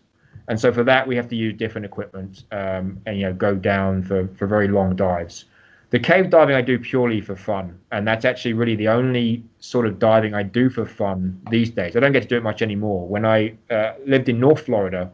and 0.47 0.59
so 0.59 0.71
for 0.71 0.83
that 0.83 1.05
we 1.05 1.15
have 1.17 1.27
to 1.29 1.35
use 1.35 1.53
different 1.57 1.85
equipment 1.85 2.45
um, 2.51 3.01
and 3.05 3.17
you 3.17 3.23
know 3.23 3.33
go 3.33 3.53
down 3.55 4.01
for 4.01 4.27
for 4.37 4.47
very 4.47 4.69
long 4.69 4.95
dives. 4.95 5.45
The 5.91 5.99
cave 5.99 6.29
diving 6.29 6.55
I 6.55 6.61
do 6.61 6.79
purely 6.79 7.19
for 7.19 7.35
fun, 7.35 7.77
and 7.91 8.07
that's 8.07 8.23
actually 8.23 8.53
really 8.53 8.77
the 8.77 8.87
only 8.87 9.43
sort 9.59 9.85
of 9.85 9.99
diving 9.99 10.33
I 10.33 10.41
do 10.41 10.69
for 10.69 10.85
fun 10.85 11.39
these 11.49 11.69
days. 11.69 11.97
I 11.97 11.99
don't 11.99 12.13
get 12.13 12.23
to 12.23 12.29
do 12.29 12.37
it 12.37 12.43
much 12.43 12.61
anymore. 12.61 13.07
When 13.07 13.25
I 13.25 13.57
uh, 13.69 13.93
lived 14.05 14.29
in 14.29 14.39
North 14.39 14.61
Florida, 14.61 15.11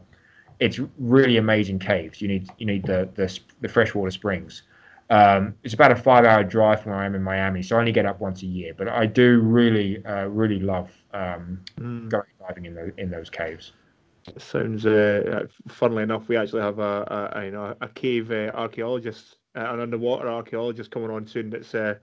it's 0.60 0.78
really 0.98 1.36
amazing 1.36 1.80
caves. 1.80 2.22
You 2.22 2.28
need 2.28 2.48
you 2.58 2.66
need 2.66 2.86
the 2.86 3.08
the, 3.14 3.38
the 3.60 3.68
freshwater 3.68 4.12
springs. 4.12 4.62
Um, 5.10 5.54
it's 5.64 5.74
about 5.74 5.90
a 5.90 5.96
five-hour 5.96 6.44
drive 6.44 6.82
from 6.82 6.92
where 6.92 7.00
I 7.00 7.06
am 7.06 7.14
in 7.14 7.22
Miami, 7.22 7.62
so 7.62 7.76
I 7.76 7.80
only 7.80 7.92
get 7.92 8.06
up 8.06 8.20
once 8.20 8.42
a 8.42 8.46
year. 8.46 8.72
But 8.76 8.88
I 8.88 9.06
do 9.06 9.40
really 9.40 10.04
uh, 10.04 10.26
really 10.26 10.60
love 10.60 10.90
um, 11.12 11.60
going 11.76 12.22
diving 12.46 12.66
in 12.66 12.74
those 12.74 12.92
in 12.98 13.10
those 13.10 13.30
caves. 13.30 13.72
Sounds. 14.36 14.86
Uh, 14.86 15.42
uh, 15.42 15.72
funnily 15.72 16.04
enough, 16.04 16.28
we 16.28 16.36
actually 16.36 16.62
have 16.62 16.78
a, 16.78 17.32
a, 17.34 17.40
a 17.40 17.44
you 17.46 17.50
know 17.50 17.74
a 17.80 17.88
cave 17.88 18.30
uh, 18.30 18.52
archaeologist, 18.54 19.37
uh, 19.58 19.72
an 19.74 19.80
underwater 19.80 20.28
archaeologist 20.28 20.90
coming 20.90 21.10
on 21.10 21.26
soon. 21.26 21.50
That's 21.50 21.74
uh, 21.74 21.94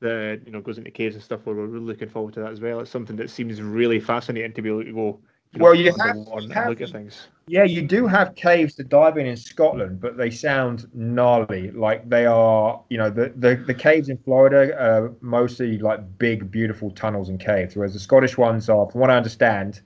the 0.00 0.40
you 0.44 0.52
know 0.52 0.60
goes 0.60 0.78
into 0.78 0.90
caves 0.90 1.14
and 1.14 1.24
stuff. 1.24 1.40
Where 1.44 1.54
we're 1.54 1.66
really 1.66 1.84
looking 1.86 2.08
forward 2.08 2.34
to 2.34 2.40
that 2.40 2.52
as 2.52 2.60
well. 2.60 2.80
It's 2.80 2.90
something 2.90 3.16
that 3.16 3.30
seems 3.30 3.60
really 3.62 4.00
fascinating 4.00 4.52
to 4.54 4.62
be 4.62 4.68
able 4.68 4.84
to 4.84 4.92
go. 4.92 5.20
You 5.52 5.60
know, 5.60 5.64
Well, 5.66 5.74
you 5.76 5.92
have- 5.92 6.00
underwater 6.00 6.42
you 6.42 6.50
have- 6.52 6.68
look 6.68 6.80
at 6.80 6.90
things. 6.90 7.28
Yeah, 7.46 7.62
you 7.62 7.82
do 7.82 8.08
have 8.08 8.34
caves 8.34 8.74
to 8.74 8.82
dive 8.84 9.16
in 9.18 9.26
in 9.26 9.36
Scotland, 9.36 10.00
but 10.00 10.16
they 10.16 10.30
sound 10.30 10.88
gnarly. 10.92 11.70
Like 11.70 12.08
they 12.08 12.26
are, 12.26 12.82
you 12.90 12.98
know, 12.98 13.08
the 13.10 13.32
the, 13.36 13.54
the 13.54 13.72
caves 13.74 14.08
in 14.08 14.18
Florida 14.18 14.76
are 14.76 15.12
mostly 15.20 15.78
like 15.78 16.00
big, 16.18 16.50
beautiful 16.50 16.90
tunnels 16.90 17.28
and 17.28 17.38
caves, 17.38 17.76
whereas 17.76 17.92
the 17.94 18.00
Scottish 18.00 18.36
ones 18.36 18.68
are, 18.68 18.90
from 18.90 19.00
what 19.00 19.10
I 19.10 19.16
understand, 19.16 19.80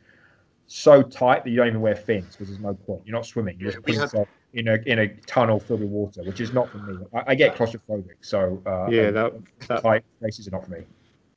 so 0.66 1.02
tight 1.02 1.44
that 1.44 1.50
you 1.50 1.56
don't 1.56 1.66
even 1.68 1.82
wear 1.82 1.94
fins 1.96 2.32
because 2.34 2.48
there's 2.48 2.60
no 2.60 2.72
point. 2.74 3.02
You're 3.04 3.16
not 3.16 3.26
swimming. 3.26 3.58
You're 3.58 3.68
Yeah, 3.68 3.74
just 3.74 3.78
we 3.86 3.92
putting 3.92 4.00
had- 4.00 4.04
yourself 4.06 4.28
in 4.54 4.68
a 4.68 4.78
in 4.86 4.98
a 5.00 5.08
tunnel 5.26 5.60
filled 5.60 5.80
with 5.80 5.88
water, 5.90 6.22
which 6.24 6.40
is 6.40 6.52
not 6.52 6.70
for 6.70 6.78
me. 6.78 6.98
I, 7.14 7.22
I 7.28 7.34
get 7.34 7.56
claustrophobic, 7.56 8.16
so 8.20 8.62
uh, 8.66 8.90
Yeah, 8.90 9.10
that 9.10 9.32
that, 9.68 9.82
tight 9.82 10.04
places 10.20 10.48
are 10.48 10.50
not 10.50 10.64
for 10.64 10.70
me. 10.72 10.80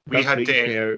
We 0.08 0.18
that 0.18 0.26
had 0.26 0.36
freaks 0.38 0.52
me 0.52 0.78
uh, 0.78 0.96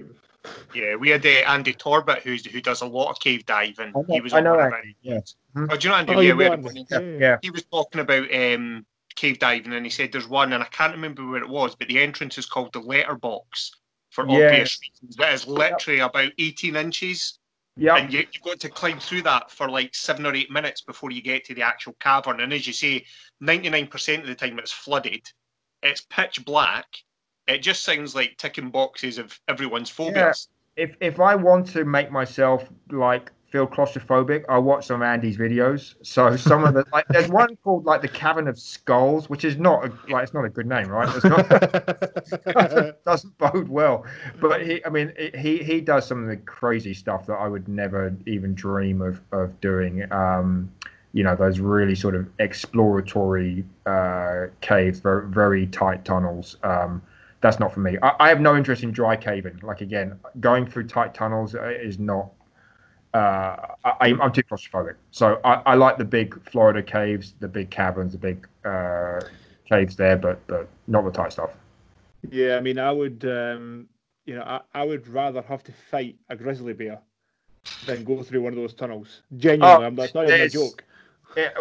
yeah, 0.74 0.96
we 0.96 1.10
had 1.10 1.26
uh, 1.26 1.30
Andy 1.30 1.74
Torbet 1.74 2.22
who's 2.24 2.46
who 2.46 2.62
does 2.62 2.82
a 2.82 2.86
lot 2.86 3.10
of 3.10 3.20
cave 3.20 3.46
diving. 3.46 3.90
I 3.96 4.00
know, 4.00 4.06
he 4.10 4.22
was 4.22 4.34
I 4.34 4.38
on 4.38 4.44
know 4.46 4.56
one 4.56 4.74
Andy, 4.74 4.76
our- 5.08 5.14
yes. 5.16 5.36
Oh, 5.58 5.76
do 5.76 5.88
you 5.88 5.90
know 5.90 5.96
Andy? 5.98 6.14
Oh, 6.16 6.20
yeah, 6.20 6.30
you 6.30 6.36
we 6.38 6.44
had 6.46 6.64
got 6.64 6.74
Yeah, 6.76 7.00
Yeah. 7.00 7.18
yeah. 7.20 7.38
he 7.42 7.50
was 7.50 7.64
talking 7.66 8.02
about 8.02 8.34
um, 8.34 8.86
cave 9.16 9.40
diving 9.40 9.74
and 9.74 9.86
he 9.86 9.90
said 9.90 10.12
there's 10.12 10.28
one 10.28 10.54
and 10.54 10.62
I 10.64 10.68
can't 10.68 10.94
remember 10.94 11.26
where 11.28 11.42
it 11.42 11.50
was, 11.50 11.76
but 11.76 11.88
the 11.88 12.00
entrance 12.00 12.38
is 12.38 12.46
called 12.46 12.74
the 12.74 12.80
letterbox 12.82 13.72
for 14.12 14.28
Yeah. 14.28 14.46
obvious 14.48 14.80
reasons. 14.82 15.16
That 15.18 15.34
is 15.34 15.48
literally 15.48 16.00
about 16.00 16.32
18 16.38 16.76
inches 16.76 17.40
Yeah, 17.78 17.98
and 17.98 18.12
you, 18.12 18.20
you've 18.32 18.44
got 18.44 18.60
to 18.62 18.70
climb 18.70 19.00
through 19.00 19.24
that 19.24 19.52
for 19.52 19.70
like 19.70 19.94
seven 19.94 20.26
or 20.26 20.34
eight 20.34 20.50
minutes 20.50 20.82
before 20.82 21.12
you 21.12 21.22
get 21.22 21.44
to 21.46 21.54
the 21.54 21.62
actual 21.62 21.94
cavern. 22.00 22.40
And 22.40 22.54
as 22.54 22.66
you 22.66 22.74
say, 22.74 23.06
99% 23.44 24.22
of 24.22 24.28
the 24.28 24.36
time 24.36 24.58
it's 24.60 24.72
flooded, 24.72 25.30
it's 25.84 26.06
pitch 26.10 26.44
black. 26.46 26.86
It 27.48 27.60
just 27.60 27.84
sounds 27.84 28.16
like 28.16 28.38
ticking 28.38 28.70
boxes 28.70 29.18
of 29.18 29.38
everyone's 29.48 29.90
phobias. 29.90 30.48
if 30.76 30.96
if 31.00 31.20
I 31.20 31.36
want 31.36 31.68
to 31.68 31.86
make 31.86 32.12
myself 32.12 32.68
like 32.92 33.32
feel 33.56 33.66
claustrophobic, 33.66 34.44
I 34.50 34.58
watch 34.58 34.88
some 34.88 35.02
of 35.02 35.06
Andy's 35.06 35.38
videos. 35.38 35.96
So 36.02 36.36
some 36.36 36.66
of 36.66 36.74
the 36.74 36.84
like, 36.94 37.06
there's 37.08 37.30
one 37.30 37.56
called 37.64 37.86
like 37.86 38.02
the 38.02 38.10
Cavern 38.10 38.50
of 38.50 38.60
Skulls, 38.60 39.30
which 39.30 39.46
is 39.46 39.56
not 39.56 39.86
a, 39.86 40.12
like 40.12 40.24
it's 40.24 40.34
not 40.34 40.44
a 40.44 40.50
good 40.50 40.66
name, 40.68 40.90
right? 40.90 41.08
It's 41.16 41.24
not 41.24 41.48
doesn't 43.06 43.38
bode 43.38 43.70
well. 43.70 44.06
But 44.42 44.66
he, 44.66 44.84
I 44.84 44.90
mean, 44.90 45.14
he 45.34 45.64
he 45.64 45.80
does 45.80 46.06
some 46.06 46.22
of 46.22 46.28
the 46.28 46.36
crazy 46.36 46.94
stuff 46.94 47.28
that 47.28 47.36
I 47.36 47.48
would 47.48 47.70
never 47.70 48.14
even 48.26 48.56
dream 48.56 49.02
of 49.02 49.22
of 49.32 49.62
doing. 49.62 50.12
Um, 50.12 50.70
you 51.14 51.24
know, 51.24 51.34
those 51.34 51.62
really 51.62 51.96
sort 51.96 52.14
of 52.14 52.28
exploratory 52.40 53.64
uh, 53.86 54.48
caves, 54.60 55.00
very 55.00 55.30
very 55.30 55.68
tight 55.68 56.04
tunnels. 56.04 56.58
Um, 56.64 57.02
that's 57.40 57.58
not 57.58 57.74
for 57.74 57.80
me. 57.80 57.98
I, 58.04 58.12
I 58.20 58.28
have 58.28 58.42
no 58.42 58.58
interest 58.58 58.84
in 58.84 58.92
dry 58.92 59.16
caving. 59.16 59.62
Like 59.64 59.80
again, 59.80 60.20
going 60.42 60.68
through 60.68 60.88
tight 60.88 61.14
tunnels 61.14 61.56
uh, 61.56 61.70
is 61.70 62.00
not. 62.00 62.32
Uh, 63.16 63.76
I, 63.86 64.14
I'm 64.22 64.34
too 64.34 64.44
claustrophobic. 64.44 64.96
So 65.12 65.40
I, 65.46 65.62
I 65.66 65.76
like 65.76 65.98
the 65.98 66.04
big 66.04 66.38
Florida 66.50 66.84
caves, 66.84 67.34
the 67.40 67.48
big 67.48 67.70
caverns, 67.70 68.12
the 68.12 68.18
big 68.18 68.46
uh, 68.66 69.22
caves 69.70 69.96
there, 69.96 70.18
but 70.18 70.46
but 70.48 70.68
not 70.88 71.06
the 71.06 71.12
tight 71.12 71.32
stuff. 71.32 71.52
Yeah, 72.30 72.58
I 72.58 72.60
mean, 72.60 72.78
I 72.78 72.92
would, 72.92 73.24
um, 73.24 73.88
you 74.26 74.36
know, 74.36 74.42
I, 74.42 74.60
I 74.74 74.84
would 74.84 75.08
rather 75.08 75.42
have 75.44 75.64
to 75.64 75.72
fight 75.72 76.18
a 76.30 76.36
grizzly 76.36 76.74
bear 76.74 77.00
than 77.86 78.04
go 78.04 78.22
through 78.22 78.42
one 78.42 78.52
of 78.52 78.58
those 78.58 78.74
tunnels. 78.74 79.22
Genuinely, 79.38 79.86
Oh, 79.86 79.88
I'm, 79.88 79.96
that's 79.96 80.14
not 80.14 80.28
even 80.28 80.42
a 80.42 80.50
joke. 80.50 80.84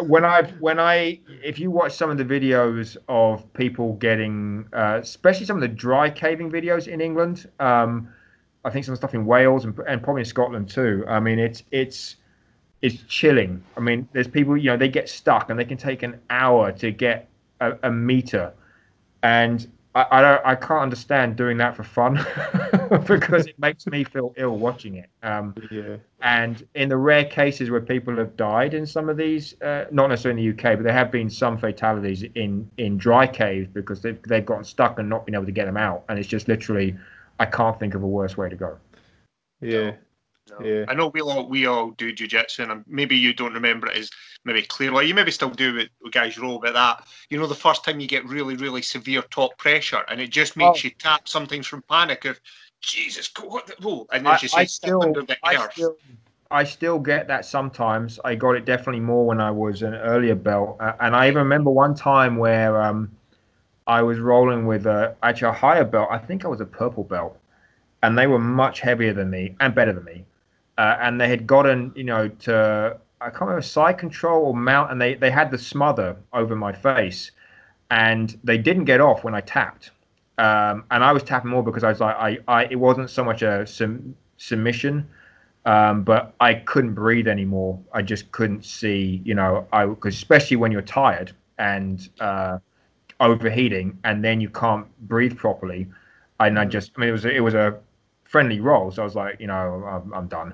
When 0.01 0.25
I 0.25 0.43
when 0.59 0.79
I 0.79 1.19
if 1.41 1.57
you 1.57 1.71
watch 1.71 1.93
some 1.93 2.09
of 2.09 2.17
the 2.17 2.25
videos 2.25 2.97
of 3.07 3.51
people 3.53 3.93
getting, 3.93 4.67
uh, 4.73 4.99
especially 5.01 5.45
some 5.45 5.55
of 5.55 5.61
the 5.61 5.69
dry 5.69 6.09
caving 6.09 6.51
videos 6.51 6.87
in 6.87 6.99
England, 6.99 7.49
um, 7.61 8.09
I 8.65 8.71
think 8.71 8.85
some 8.85 8.95
stuff 8.97 9.13
in 9.15 9.25
Wales 9.25 9.65
and, 9.65 9.77
and 9.87 10.03
probably 10.03 10.23
in 10.23 10.25
Scotland 10.25 10.69
too. 10.69 11.05
I 11.07 11.19
mean, 11.21 11.39
it's 11.39 11.63
it's 11.71 12.17
it's 12.81 13.03
chilling. 13.03 13.63
I 13.77 13.81
mean, 13.81 14.07
there's 14.13 14.27
people 14.27 14.57
you 14.57 14.71
know 14.71 14.77
they 14.77 14.89
get 14.89 15.09
stuck 15.09 15.49
and 15.49 15.59
they 15.59 15.65
can 15.65 15.77
take 15.77 16.03
an 16.03 16.19
hour 16.29 16.71
to 16.73 16.91
get 16.91 17.29
a, 17.61 17.77
a 17.83 17.91
meter, 17.91 18.53
and 19.23 19.67
I 19.95 20.05
I, 20.11 20.21
don't, 20.21 20.41
I 20.45 20.55
can't 20.55 20.81
understand 20.81 21.37
doing 21.37 21.57
that 21.57 21.75
for 21.75 21.83
fun 21.83 22.15
because 23.07 23.47
it 23.47 23.57
makes 23.59 23.87
me 23.87 24.03
feel 24.03 24.33
ill 24.37 24.57
watching 24.57 24.95
it. 24.95 25.09
Um, 25.23 25.55
Yeah. 25.71 25.97
and 26.21 26.67
in 26.75 26.89
the 26.89 26.97
rare 26.97 27.25
cases 27.25 27.69
where 27.71 27.81
people 27.81 28.15
have 28.17 28.35
died 28.35 28.73
in 28.73 28.85
some 28.85 29.09
of 29.09 29.17
these, 29.17 29.59
uh, 29.61 29.85
not 29.91 30.09
necessarily 30.09 30.45
in 30.47 30.55
the 30.57 30.69
UK, 30.69 30.77
but 30.77 30.83
there 30.83 30.93
have 30.93 31.11
been 31.11 31.29
some 31.29 31.57
fatalities 31.57 32.23
in, 32.35 32.69
in 32.77 32.97
dry 32.97 33.27
caves 33.27 33.69
because 33.73 34.01
they've, 34.01 34.21
they've 34.23 34.45
gotten 34.45 34.63
stuck 34.65 34.99
and 34.99 35.09
not 35.09 35.25
been 35.25 35.35
able 35.35 35.45
to 35.45 35.51
get 35.51 35.65
them 35.65 35.77
out. 35.77 36.03
And 36.09 36.19
it's 36.19 36.27
just 36.27 36.47
literally, 36.47 36.97
I 37.39 37.45
can't 37.45 37.79
think 37.79 37.95
of 37.95 38.03
a 38.03 38.07
worse 38.07 38.37
way 38.37 38.49
to 38.49 38.55
go. 38.55 38.77
Yeah. 39.61 39.91
No. 40.49 40.63
Yeah. 40.63 40.85
I 40.87 40.93
know 40.93 41.07
we 41.07 41.21
all 41.21 41.49
we 41.49 41.65
all 41.65 41.91
do 41.91 42.13
jujitsu, 42.13 42.69
and 42.69 42.83
maybe 42.87 43.15
you 43.15 43.33
don't 43.33 43.53
remember 43.53 43.87
it 43.87 43.97
as 43.97 44.11
maybe 44.43 44.61
clearly. 44.61 45.07
You 45.07 45.15
maybe 45.15 45.31
still 45.31 45.49
do 45.49 45.73
with, 45.73 45.89
with 46.03 46.13
guys 46.13 46.37
roll, 46.37 46.59
but 46.59 46.73
that 46.73 47.03
you 47.29 47.39
know 47.39 47.47
the 47.47 47.55
first 47.55 47.83
time 47.83 47.99
you 47.99 48.07
get 48.07 48.25
really 48.25 48.55
really 48.55 48.83
severe 48.83 49.23
top 49.23 49.57
pressure, 49.57 50.03
and 50.07 50.21
it 50.21 50.29
just 50.29 50.55
makes 50.55 50.83
Oh. 50.83 50.87
you 50.87 50.91
tap 50.99 51.27
sometimes 51.27 51.65
from 51.65 51.81
panic 51.89 52.25
of 52.25 52.39
Jesus, 52.79 53.31
what 53.43 53.65
the 53.65 53.73
whoa, 53.81 54.05
and 54.11 54.25
then 54.25 54.33
I, 54.33 54.39
you 54.39 54.49
I 54.53 54.65
say 54.65 54.65
still, 54.65 55.01
under 55.01 55.23
the 55.23 55.35
I 55.43 55.55
earth. 55.55 55.73
still, 55.73 55.97
I 56.51 56.63
still 56.63 56.99
get 56.99 57.27
that 57.27 57.45
sometimes. 57.45 58.19
I 58.23 58.35
got 58.35 58.51
it 58.51 58.65
definitely 58.65 58.99
more 58.99 59.25
when 59.25 59.41
I 59.41 59.49
was 59.49 59.81
an 59.81 59.95
earlier 59.95 60.35
belt, 60.35 60.77
uh, 60.79 60.93
and 60.99 61.15
I 61.15 61.27
even 61.27 61.39
remember 61.39 61.71
one 61.71 61.95
time 61.95 62.37
where 62.37 62.79
um, 62.83 63.11
I 63.87 64.01
was 64.01 64.19
rolling 64.19 64.65
with 64.65 64.85
a 64.85 65.15
actually 65.23 65.49
a 65.49 65.53
higher 65.53 65.83
belt. 65.83 66.09
I 66.11 66.17
think 66.17 66.45
I 66.45 66.47
was 66.47 66.61
a 66.61 66.65
purple 66.65 67.03
belt, 67.03 67.37
and 68.03 68.17
they 68.17 68.27
were 68.27 68.39
much 68.39 68.79
heavier 68.81 69.13
than 69.13 69.29
me 69.29 69.55
and 69.59 69.75
better 69.75 69.93
than 69.93 70.03
me, 70.03 70.25
uh, 70.77 70.97
and 71.01 71.19
they 71.19 71.27
had 71.27 71.47
gotten 71.47 71.91
you 71.95 72.03
know 72.03 72.27
to 72.27 72.97
I 73.21 73.29
can't 73.29 73.41
remember 73.41 73.61
side 73.61 73.97
control 73.97 74.45
or 74.45 74.55
mount, 74.55 74.91
and 74.91 75.01
they 75.01 75.15
they 75.15 75.31
had 75.31 75.51
the 75.51 75.57
smother 75.57 76.15
over 76.33 76.55
my 76.55 76.71
face, 76.73 77.31
and 77.91 78.37
they 78.43 78.57
didn't 78.57 78.85
get 78.85 79.01
off 79.01 79.23
when 79.23 79.35
I 79.35 79.41
tapped 79.41 79.91
um, 80.37 80.83
and 80.91 81.03
I 81.03 81.11
was 81.11 81.23
tapping 81.23 81.49
more 81.51 81.63
because 81.63 81.83
I 81.83 81.89
was 81.89 81.99
like, 81.99 82.15
I, 82.15 82.37
I 82.47 82.65
it 82.65 82.75
wasn't 82.75 83.09
so 83.09 83.23
much 83.23 83.41
a 83.41 83.65
sum, 83.65 84.15
submission, 84.37 85.07
um, 85.65 86.03
but 86.03 86.33
I 86.39 86.55
couldn't 86.55 86.93
breathe 86.93 87.27
anymore. 87.27 87.79
I 87.93 88.01
just 88.01 88.31
couldn't 88.31 88.65
see, 88.65 89.21
you 89.23 89.33
know, 89.33 89.67
I 89.71 89.85
because 89.85 90.15
especially 90.15 90.57
when 90.57 90.71
you're 90.71 90.81
tired 90.81 91.31
and 91.57 92.07
uh, 92.19 92.59
overheating, 93.19 93.97
and 94.03 94.23
then 94.23 94.41
you 94.41 94.49
can't 94.49 94.85
breathe 95.07 95.37
properly. 95.37 95.87
And 96.39 96.59
I 96.59 96.65
just, 96.65 96.91
I 96.97 97.01
mean, 97.01 97.09
it 97.09 97.13
was 97.13 97.25
a, 97.25 97.35
it 97.35 97.39
was 97.39 97.53
a 97.53 97.77
friendly 98.25 98.59
roll, 98.59 98.91
so 98.91 99.01
I 99.01 99.05
was 99.05 99.15
like, 99.15 99.39
you 99.39 99.47
know, 99.47 99.83
I'm, 99.87 100.13
I'm 100.13 100.27
done, 100.27 100.53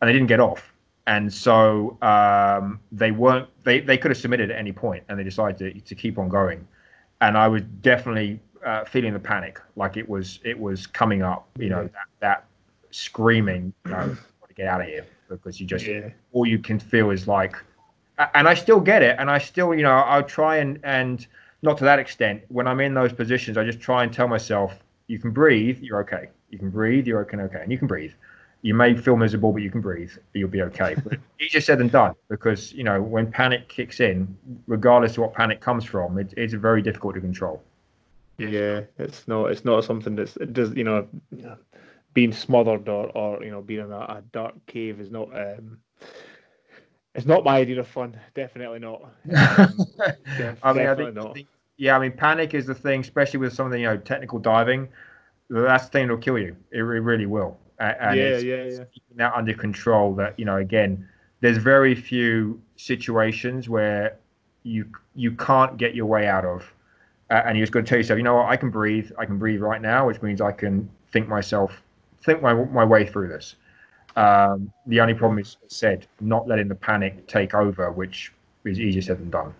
and 0.00 0.08
they 0.08 0.12
didn't 0.12 0.28
get 0.28 0.40
off. 0.40 0.72
And 1.06 1.32
so 1.32 1.96
um, 2.02 2.78
they 2.92 3.10
weren't. 3.10 3.48
They, 3.64 3.80
they 3.80 3.96
could 3.98 4.10
have 4.10 4.18
submitted 4.18 4.50
at 4.50 4.58
any 4.58 4.72
point, 4.72 5.02
and 5.08 5.18
they 5.18 5.24
decided 5.24 5.58
to, 5.58 5.80
to 5.80 5.94
keep 5.94 6.18
on 6.18 6.28
going. 6.28 6.66
And 7.20 7.36
I 7.36 7.48
was 7.48 7.62
definitely 7.80 8.40
uh, 8.64 8.84
feeling 8.84 9.12
the 9.12 9.18
panic, 9.18 9.60
like 9.76 9.96
it 9.96 10.08
was 10.08 10.40
it 10.44 10.58
was 10.58 10.86
coming 10.86 11.22
up. 11.22 11.48
You 11.58 11.70
know 11.70 11.82
that, 11.84 12.06
that 12.20 12.44
screaming, 12.90 13.72
you 13.84 13.92
know, 13.92 13.96
want 13.98 14.48
to 14.48 14.54
get 14.54 14.66
out 14.66 14.80
of 14.82 14.86
here 14.86 15.06
because 15.28 15.60
you 15.60 15.66
just 15.66 15.86
Yeah. 15.86 16.10
all 16.32 16.46
you 16.46 16.58
can 16.58 16.78
feel 16.78 17.10
is 17.10 17.26
like, 17.26 17.56
and 18.34 18.48
I 18.48 18.54
still 18.54 18.80
get 18.80 19.02
it, 19.02 19.16
and 19.18 19.30
I 19.30 19.38
still 19.38 19.74
you 19.74 19.82
know 19.82 19.92
I'll 19.94 20.22
try 20.22 20.56
and 20.56 20.78
and 20.84 21.26
not 21.62 21.78
to 21.78 21.84
that 21.84 21.98
extent. 21.98 22.42
When 22.48 22.66
I'm 22.66 22.80
in 22.80 22.94
those 22.94 23.12
positions, 23.12 23.56
I 23.56 23.64
just 23.64 23.80
try 23.80 24.02
and 24.02 24.12
tell 24.12 24.28
myself, 24.28 24.78
you 25.06 25.18
can 25.18 25.30
breathe, 25.30 25.78
you're 25.80 26.00
okay. 26.00 26.28
You 26.50 26.58
can 26.58 26.70
breathe, 26.70 27.06
you're 27.06 27.20
okay, 27.22 27.36
okay, 27.36 27.60
and 27.62 27.70
you 27.70 27.78
can 27.78 27.86
breathe. 27.86 28.12
You 28.62 28.74
may 28.74 28.94
feel 28.94 29.16
miserable, 29.16 29.52
but 29.52 29.62
you 29.62 29.70
can 29.70 29.80
breathe. 29.80 30.12
You'll 30.34 30.50
be 30.50 30.62
okay. 30.62 30.94
But 30.94 31.18
easier 31.40 31.60
said 31.60 31.78
than 31.78 31.88
done 31.88 32.14
because 32.28 32.72
you 32.72 32.84
know 32.84 33.00
when 33.00 33.30
panic 33.30 33.68
kicks 33.68 34.00
in, 34.00 34.36
regardless 34.66 35.12
of 35.12 35.18
what 35.18 35.34
panic 35.34 35.60
comes 35.60 35.84
from, 35.84 36.18
it, 36.18 36.34
it's 36.36 36.52
very 36.52 36.82
difficult 36.82 37.14
to 37.14 37.20
control. 37.20 37.62
Yeah, 38.36 38.82
it's 38.98 39.26
not. 39.26 39.50
It's 39.50 39.64
not 39.64 39.84
something 39.84 40.14
that's 40.14 40.36
it 40.36 40.52
does. 40.52 40.74
You 40.74 40.84
know, 40.84 41.08
being 42.12 42.32
smothered 42.32 42.88
or, 42.88 43.06
or 43.10 43.42
you 43.42 43.50
know 43.50 43.62
being 43.62 43.80
in 43.80 43.92
a, 43.92 43.98
a 43.98 44.22
dark 44.32 44.54
cave 44.66 45.00
is 45.00 45.10
not. 45.10 45.28
Um, 45.34 45.78
it's 47.20 47.28
not 47.28 47.44
my 47.44 47.58
idea 47.58 47.78
of 47.78 47.86
fun. 47.86 48.18
Definitely 48.34 48.78
not. 48.78 49.02
Um, 49.02 49.86
def- 50.38 50.58
I 50.62 50.72
mean, 50.72 50.86
I 50.86 50.94
think, 50.94 51.14
not. 51.14 51.36
yeah, 51.76 51.94
I 51.94 51.98
mean, 51.98 52.12
panic 52.12 52.54
is 52.54 52.64
the 52.64 52.74
thing, 52.74 53.02
especially 53.02 53.40
with 53.40 53.52
some 53.52 53.66
of 53.66 53.72
the 53.72 53.78
you 53.78 53.84
know 53.84 53.98
technical 53.98 54.38
diving. 54.38 54.88
That's 55.50 55.84
the 55.84 55.90
thing 55.90 56.06
that'll 56.06 56.22
kill 56.22 56.38
you. 56.38 56.56
It, 56.70 56.78
really 56.78 57.26
will. 57.26 57.58
And 57.78 58.16
yeah, 58.16 58.24
it's 58.24 58.44
yeah, 58.44 58.64
yeah. 58.64 58.84
keeping 58.92 59.16
that 59.16 59.34
under 59.34 59.52
control. 59.52 60.14
That 60.14 60.38
you 60.38 60.46
know, 60.46 60.56
again, 60.56 61.06
there's 61.40 61.58
very 61.58 61.94
few 61.94 62.58
situations 62.76 63.68
where 63.68 64.16
you 64.62 64.86
you 65.14 65.32
can't 65.32 65.76
get 65.76 65.94
your 65.94 66.06
way 66.06 66.26
out 66.26 66.46
of, 66.46 66.72
uh, 67.30 67.42
and 67.44 67.58
you're 67.58 67.66
just 67.66 67.72
going 67.72 67.84
to 67.84 67.88
tell 67.88 67.98
yourself, 67.98 68.16
you 68.16 68.22
know 68.22 68.36
what, 68.36 68.48
I 68.48 68.56
can 68.56 68.70
breathe. 68.70 69.10
I 69.18 69.26
can 69.26 69.38
breathe 69.38 69.60
right 69.60 69.82
now, 69.82 70.06
which 70.06 70.22
means 70.22 70.40
I 70.40 70.52
can 70.52 70.88
think 71.12 71.28
myself, 71.28 71.82
think 72.24 72.40
my 72.40 72.54
my 72.54 72.84
way 72.84 73.06
through 73.06 73.28
this. 73.28 73.56
Um, 74.16 74.72
the 74.86 75.00
only 75.00 75.14
problem 75.14 75.38
is, 75.38 75.56
said, 75.68 76.06
not 76.20 76.48
letting 76.48 76.68
the 76.68 76.74
panic 76.74 77.26
take 77.26 77.54
over, 77.54 77.90
which 77.90 78.32
is 78.64 78.80
easier 78.80 79.02
said 79.02 79.18
than 79.18 79.30
done. 79.30 79.54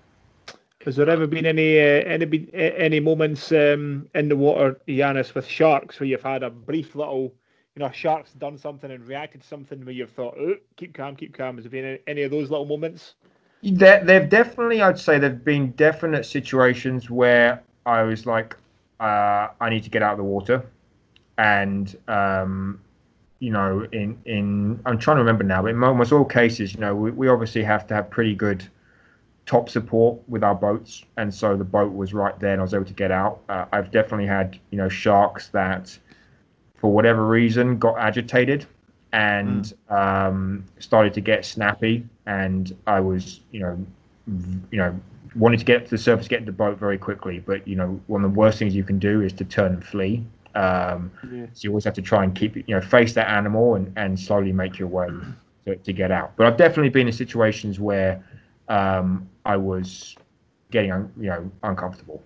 Has 0.85 0.97
there 0.97 1.11
ever 1.11 1.27
been 1.27 1.45
any 1.45 1.79
uh, 1.79 2.03
any 2.05 2.49
any 2.55 3.01
moments 3.01 3.53
um, 3.53 4.09
in 4.15 4.29
the 4.29 4.37
water, 4.37 4.81
Yanis, 4.89 5.35
with 5.35 5.47
sharks 5.47 6.01
where 6.01 6.09
you've 6.09 6.23
had 6.23 6.43
a 6.43 6.49
brief 6.49 6.95
little, 6.95 7.35
you 7.75 7.81
know, 7.81 7.91
shark's 7.91 8.33
done 8.33 8.57
something 8.57 8.91
and 8.91 9.07
reacted 9.07 9.43
to 9.43 9.47
something 9.47 9.85
where 9.85 9.93
you've 9.93 10.11
thought, 10.11 10.35
oh, 10.41 10.55
keep 10.77 10.95
calm, 10.95 11.17
keep 11.17 11.37
calm. 11.37 11.57
Has 11.57 11.65
there 11.65 11.71
been 11.71 11.99
any, 12.07 12.23
of 12.23 12.31
those 12.31 12.51
little 12.51 12.65
moments? 12.65 13.15
There, 13.63 14.03
there've 14.03 14.31
definitely, 14.31 14.81
I'd 14.81 14.99
say, 14.99 15.19
there've 15.19 15.45
been 15.45 15.73
definite 15.73 16.25
situations 16.25 17.11
where 17.11 17.63
I 17.85 18.03
was 18.03 18.25
like, 18.25 18.57
uh, 19.01 19.49
I 19.61 19.69
need 19.69 19.85
to 19.85 19.91
get 19.91 20.03
out 20.03 20.13
of 20.13 20.19
the 20.19 20.25
water, 20.25 20.65
and 21.37 21.95
um, 22.09 22.81
you 23.41 23.51
know, 23.51 23.87
in 23.91 24.21
in 24.27 24.81
I'm 24.87 24.99
trying 24.99 25.17
to 25.17 25.23
remember 25.23 25.45
now, 25.45 25.63
but 25.63 25.69
in 25.69 25.83
almost 25.83 26.13
all 26.13 26.25
cases, 26.25 26.75
you 26.75 26.81
know, 26.81 26.95
we, 26.95 27.11
we 27.11 27.29
obviously 27.29 27.63
have 27.65 27.87
to 27.89 27.95
have 27.95 28.11
pretty 28.11 28.35
good 28.35 28.69
top 29.47 29.69
support 29.69 30.21
with 30.29 30.45
our 30.45 30.55
boats, 30.55 31.05
and 31.17 31.35
so 31.35 31.57
the 31.57 31.65
boat 31.65 31.93
was 31.93 32.15
right 32.15 32.39
there, 32.39 32.53
and 32.53 32.61
I 32.61 32.63
was 32.63 32.75
able 32.75 32.85
to 32.85 32.93
get 32.93 33.11
out. 33.11 33.41
Uh, 33.49 33.65
I've 33.73 33.91
definitely 33.91 34.27
had, 34.27 34.59
you 34.71 34.79
know, 34.79 34.89
sharks 34.89 35.49
that, 35.49 35.99
for 36.77 36.93
whatever 36.93 37.27
reason, 37.27 37.79
got 37.79 37.99
agitated 37.99 38.67
and 39.13 39.73
um, 39.89 40.65
started 40.79 41.15
to 41.15 41.21
get 41.21 41.45
snappy, 41.45 42.07
and 42.27 42.77
I 42.87 43.01
was, 43.01 43.41
you 43.51 43.61
know, 43.61 43.87
you 44.71 44.79
know, 44.79 45.01
wanted 45.35 45.59
to 45.61 45.65
get 45.65 45.87
to 45.87 45.91
the 45.91 45.99
surface, 45.99 46.29
get 46.29 46.41
into 46.41 46.53
the 46.53 46.57
boat 46.57 46.79
very 46.79 46.99
quickly. 46.99 47.39
But 47.39 47.67
you 47.67 47.75
know, 47.75 48.01
one 48.07 48.23
of 48.23 48.33
the 48.33 48.39
worst 48.39 48.59
things 48.59 48.75
you 48.75 48.85
can 48.85 48.99
do 48.99 49.23
is 49.23 49.33
to 49.35 49.45
turn 49.45 49.73
and 49.73 49.85
flee. 49.85 50.27
Um, 50.55 51.11
Yeah. 51.31 51.47
so 51.53 51.61
you 51.63 51.71
always 51.71 51.85
have 51.85 51.95
to 51.95 52.03
try 52.03 52.25
and 52.25 52.35
keep, 52.35 52.57
you 52.57 52.65
know, 52.69 52.81
face 52.81 53.13
that 53.15 53.29
animal 53.29 53.75
and, 53.77 53.93
and 53.97 54.19
slowly 54.19 54.53
make 54.53 54.79
your 54.79 54.89
way 54.89 55.09
to, 55.67 55.77
to 55.77 55.93
get 55.93 56.11
out. 56.11 56.37
But 56.37 56.47
I've 56.47 56.57
definitely 56.57 56.91
been 56.91 57.07
in 57.07 57.13
situations 57.13 57.79
where 57.79 58.25
um, 58.69 59.29
I 59.45 59.57
was 59.57 60.17
getting, 60.71 60.93
un, 60.93 61.13
you 61.19 61.29
know, 61.29 61.51
uncomfortable. 61.63 62.23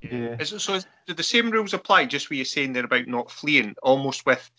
Yeah. 0.00 0.36
Is 0.38 0.52
it, 0.52 0.60
so 0.60 0.74
is, 0.74 0.86
do 1.06 1.14
the 1.14 1.22
same 1.22 1.50
rules 1.50 1.74
apply? 1.74 2.06
Just 2.06 2.28
what 2.30 2.36
you're 2.36 2.44
saying 2.44 2.72
there 2.72 2.84
about 2.84 3.06
not 3.06 3.30
fleeing, 3.30 3.74
almost 3.82 4.26
with. 4.26 4.50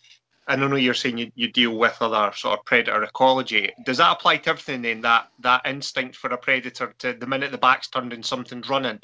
And 0.46 0.60
I 0.60 0.62
don't 0.62 0.70
know 0.70 0.76
you're 0.76 0.94
saying 0.94 1.16
you, 1.18 1.32
you 1.34 1.50
deal 1.50 1.76
with 1.76 1.96
other 2.00 2.30
sort 2.36 2.58
of 2.58 2.64
predator 2.66 3.02
ecology. 3.02 3.72
Does 3.86 3.96
that 3.96 4.12
apply 4.12 4.38
to 4.38 4.50
everything 4.50 4.82
then? 4.82 5.00
That 5.00 5.28
that 5.40 5.62
instinct 5.64 6.16
for 6.16 6.28
a 6.30 6.36
predator 6.36 6.94
to 6.98 7.14
the 7.14 7.26
minute 7.26 7.50
the 7.50 7.56
back's 7.58 7.88
turned 7.88 8.12
and 8.12 8.24
something's 8.24 8.68
running, 8.68 9.00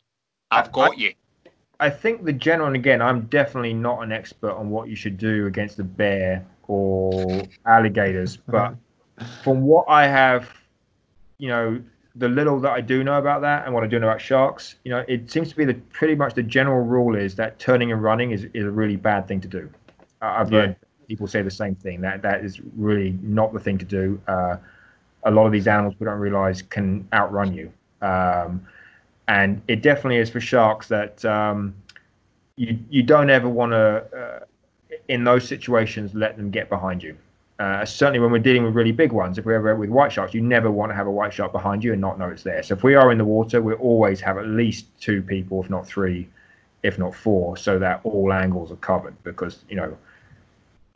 I've 0.51 0.69
I- 0.69 0.71
got 0.71 0.99
you. 0.99 1.13
I 1.81 1.91
think 1.91 2.25
the 2.25 2.33
general, 2.33 2.67
and 2.67 2.77
again, 2.77 3.01
I'm 3.01 3.23
definitely 3.23 3.73
not 3.75 4.03
an 4.03 4.13
expert 4.13 4.53
on 4.53 4.71
what 4.71 4.89
you 4.89 4.95
should 4.97 5.17
do 5.19 5.47
against 5.47 5.79
a 5.79 5.85
bear 5.85 6.45
or 6.69 7.49
alligators, 7.67 8.37
but 8.37 8.75
from 9.43 9.63
what 9.63 9.87
I 9.89 10.07
have, 10.07 10.49
you 11.39 11.49
know, 11.49 11.83
the 12.17 12.29
little 12.29 12.61
that 12.61 12.73
I 12.73 12.81
do 12.83 13.03
know 13.03 13.19
about 13.19 13.41
that 13.43 13.65
and 13.65 13.75
what 13.75 13.83
I 13.83 13.87
do 13.87 13.99
know 13.99 14.09
about 14.09 14.21
sharks, 14.21 14.77
you 14.85 14.91
know, 14.91 15.05
it 15.09 15.31
seems 15.31 15.49
to 15.51 15.57
be 15.57 15.65
the 15.65 15.75
pretty 15.75 16.15
much 16.15 16.35
the 16.35 16.43
general 16.43 16.85
rule 16.85 17.17
is 17.17 17.35
that 17.37 17.59
turning 17.59 17.93
and 17.93 18.03
running 18.03 18.33
is, 18.33 18.45
is 18.53 18.65
a 18.65 18.71
really 18.71 18.97
bad 18.97 19.27
thing 19.27 19.41
to 19.41 19.49
do. 19.49 19.71
Uh, 20.21 20.27
I've 20.39 20.53
Yeah. 20.53 20.61
heard 20.61 20.77
people 21.09 21.27
say 21.27 21.43
the 21.43 21.51
same 21.51 21.75
thing 21.75 22.01
that 22.03 22.23
that 22.23 22.45
is 22.45 22.61
really 22.77 23.19
not 23.23 23.53
the 23.53 23.61
thing 23.61 23.79
to 23.79 23.85
do. 23.85 24.21
Uh, 24.29 24.57
a 25.25 25.31
lot 25.31 25.47
of 25.47 25.53
these 25.53 25.67
animals 25.67 25.95
we 25.99 26.05
don't 26.05 26.19
realize 26.19 26.63
can 26.63 27.09
outrun 27.13 27.55
you. 27.55 27.73
Um, 28.03 28.67
and 29.31 29.63
it 29.69 29.81
definitely 29.81 30.17
is 30.17 30.29
for 30.29 30.41
sharks 30.41 30.89
that 30.89 31.25
um, 31.25 31.73
you 32.57 32.77
you 32.91 33.03
don't 33.03 33.31
ever 33.31 33.49
want 33.49 33.71
to 33.73 33.87
uh, 34.21 34.45
in 35.09 35.23
those 35.23 35.47
situations 35.47 36.15
let 36.15 36.37
them 36.37 36.51
get 36.51 36.69
behind 36.69 37.03
you. 37.03 37.17
Uh, 37.61 37.85
certainly 37.85 38.19
when 38.19 38.33
we're 38.33 38.39
dealing 38.39 38.65
with 38.65 38.75
really 38.75 38.91
big 38.91 39.13
ones, 39.13 39.39
if 39.39 39.45
we're 39.45 39.55
ever 39.55 39.77
with 39.77 39.91
white 39.91 40.11
sharks, 40.11 40.35
you 40.35 40.41
never 40.41 40.71
want 40.71 40.91
to 40.91 40.97
have 40.97 41.07
a 41.07 41.11
white 41.11 41.33
shark 41.33 41.53
behind 41.53 41.85
you 41.85 41.93
and 41.93 42.01
not 42.01 42.19
know 42.19 42.29
it's 42.29 42.43
there. 42.43 42.63
So 42.63 42.75
if 42.75 42.83
we 42.83 42.95
are 42.97 43.13
in 43.13 43.19
the 43.19 43.25
water, 43.25 43.63
we 43.63 43.75
always 43.75 44.21
have 44.21 44.37
at 44.39 44.47
least 44.47 44.87
two 44.99 45.23
people, 45.23 45.63
if 45.63 45.71
not 45.71 45.87
three, 45.87 46.29
if 46.83 46.99
not 46.99 47.15
four, 47.15 47.57
so 47.57 47.79
that 47.79 48.01
all 48.03 48.33
angles 48.33 48.73
are 48.73 48.77
covered. 48.77 49.15
Because 49.23 49.65
you 49.69 49.77
know, 49.77 49.97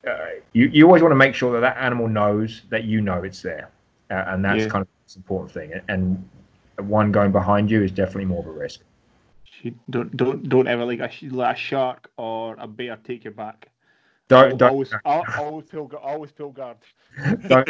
uh, 0.08 0.26
you 0.54 0.66
you 0.72 0.86
always 0.86 1.02
want 1.02 1.12
to 1.12 1.16
make 1.26 1.36
sure 1.36 1.52
that 1.52 1.60
that 1.60 1.76
animal 1.76 2.08
knows 2.08 2.62
that 2.70 2.82
you 2.82 3.00
know 3.00 3.22
it's 3.22 3.42
there, 3.42 3.70
uh, 4.10 4.24
and 4.28 4.44
that's 4.44 4.64
Yeah. 4.64 4.70
kind 4.70 4.82
of 4.82 4.88
the 5.06 5.18
important 5.18 5.52
thing. 5.52 5.80
And 5.88 6.28
one 6.78 7.12
going 7.12 7.32
behind 7.32 7.70
you 7.70 7.82
is 7.82 7.90
definitely 7.90 8.26
more 8.26 8.40
of 8.40 8.46
a 8.46 8.52
risk. 8.52 8.80
Don't 9.88 10.14
don't 10.16 10.48
don't 10.48 10.68
ever 10.68 10.84
like 10.84 11.00
a, 11.00 11.10
let 11.30 11.54
a 11.54 11.56
shark 11.56 12.10
or 12.18 12.56
a 12.58 12.66
bear 12.66 12.96
take 13.02 13.24
your 13.24 13.32
back. 13.32 13.70
Don't 14.28 14.58
don't 14.58 14.70
always, 14.70 14.92
al- 15.04 15.24
always 15.38 15.66
gu- 15.70 15.96
always 15.96 16.30
feel 16.32 16.50
guard. 16.50 16.76
don't 17.48 17.68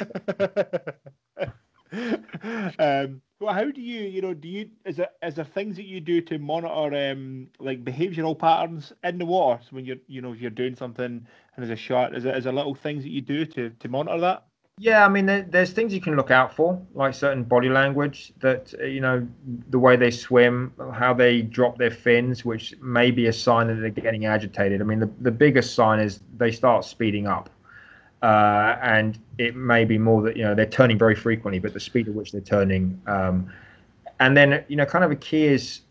um, 2.78 3.20
well, 3.40 3.54
how 3.54 3.70
do 3.70 3.80
you, 3.80 4.02
you 4.02 4.22
know, 4.22 4.34
do 4.34 4.48
you 4.48 4.70
is 4.84 4.96
there 4.96 5.10
is 5.22 5.34
there 5.34 5.44
things 5.44 5.76
that 5.76 5.84
you 5.84 6.00
do 6.00 6.20
to 6.22 6.38
monitor 6.38 7.12
um 7.12 7.48
like 7.58 7.84
behavioural 7.84 8.38
patterns 8.38 8.92
in 9.02 9.18
the 9.18 9.26
water 9.26 9.62
so 9.62 9.76
when 9.76 9.84
you're 9.84 9.98
you 10.06 10.20
know 10.20 10.32
if 10.32 10.40
you're 10.40 10.50
doing 10.50 10.74
something 10.74 11.04
and 11.04 11.26
there's 11.58 11.70
a 11.70 11.76
shark 11.76 12.14
is 12.14 12.24
there 12.24 12.36
is 12.36 12.44
there 12.44 12.52
little 12.52 12.74
things 12.74 13.02
that 13.02 13.10
you 13.10 13.20
do 13.20 13.44
to 13.44 13.70
to 13.70 13.88
monitor 13.88 14.20
that? 14.20 14.46
Yeah, 14.78 15.06
I 15.06 15.08
mean, 15.08 15.26
there, 15.26 15.42
there's 15.42 15.70
things 15.70 15.94
you 15.94 16.00
can 16.00 16.16
look 16.16 16.32
out 16.32 16.52
for, 16.52 16.80
like 16.94 17.14
certain 17.14 17.44
body 17.44 17.68
language 17.68 18.32
that, 18.40 18.74
you 18.80 19.00
know, 19.00 19.26
the 19.70 19.78
way 19.78 19.94
they 19.94 20.10
swim, 20.10 20.72
how 20.92 21.14
they 21.14 21.42
drop 21.42 21.78
their 21.78 21.92
fins, 21.92 22.44
which 22.44 22.74
may 22.82 23.12
be 23.12 23.28
a 23.28 23.32
sign 23.32 23.68
that 23.68 23.74
they're 23.74 23.90
getting 23.90 24.26
agitated. 24.26 24.80
I 24.80 24.84
mean, 24.84 24.98
the, 24.98 25.10
the 25.20 25.30
biggest 25.30 25.76
sign 25.76 26.00
is 26.00 26.20
they 26.38 26.50
start 26.50 26.84
speeding 26.84 27.28
up. 27.28 27.50
Uh, 28.20 28.76
and 28.82 29.18
it 29.38 29.54
may 29.54 29.84
be 29.84 29.96
more 29.96 30.22
that, 30.22 30.36
you 30.36 30.42
know, 30.42 30.56
they're 30.56 30.66
turning 30.66 30.98
very 30.98 31.14
frequently, 31.14 31.60
but 31.60 31.72
the 31.72 31.78
speed 31.78 32.08
at 32.08 32.14
which 32.14 32.32
they're 32.32 32.40
turning. 32.40 33.00
Um, 33.06 33.52
and 34.18 34.36
then, 34.36 34.64
you 34.66 34.74
know, 34.74 34.86
kind 34.86 35.04
of 35.04 35.12
a 35.12 35.16
key 35.16 35.44
is 35.44 35.82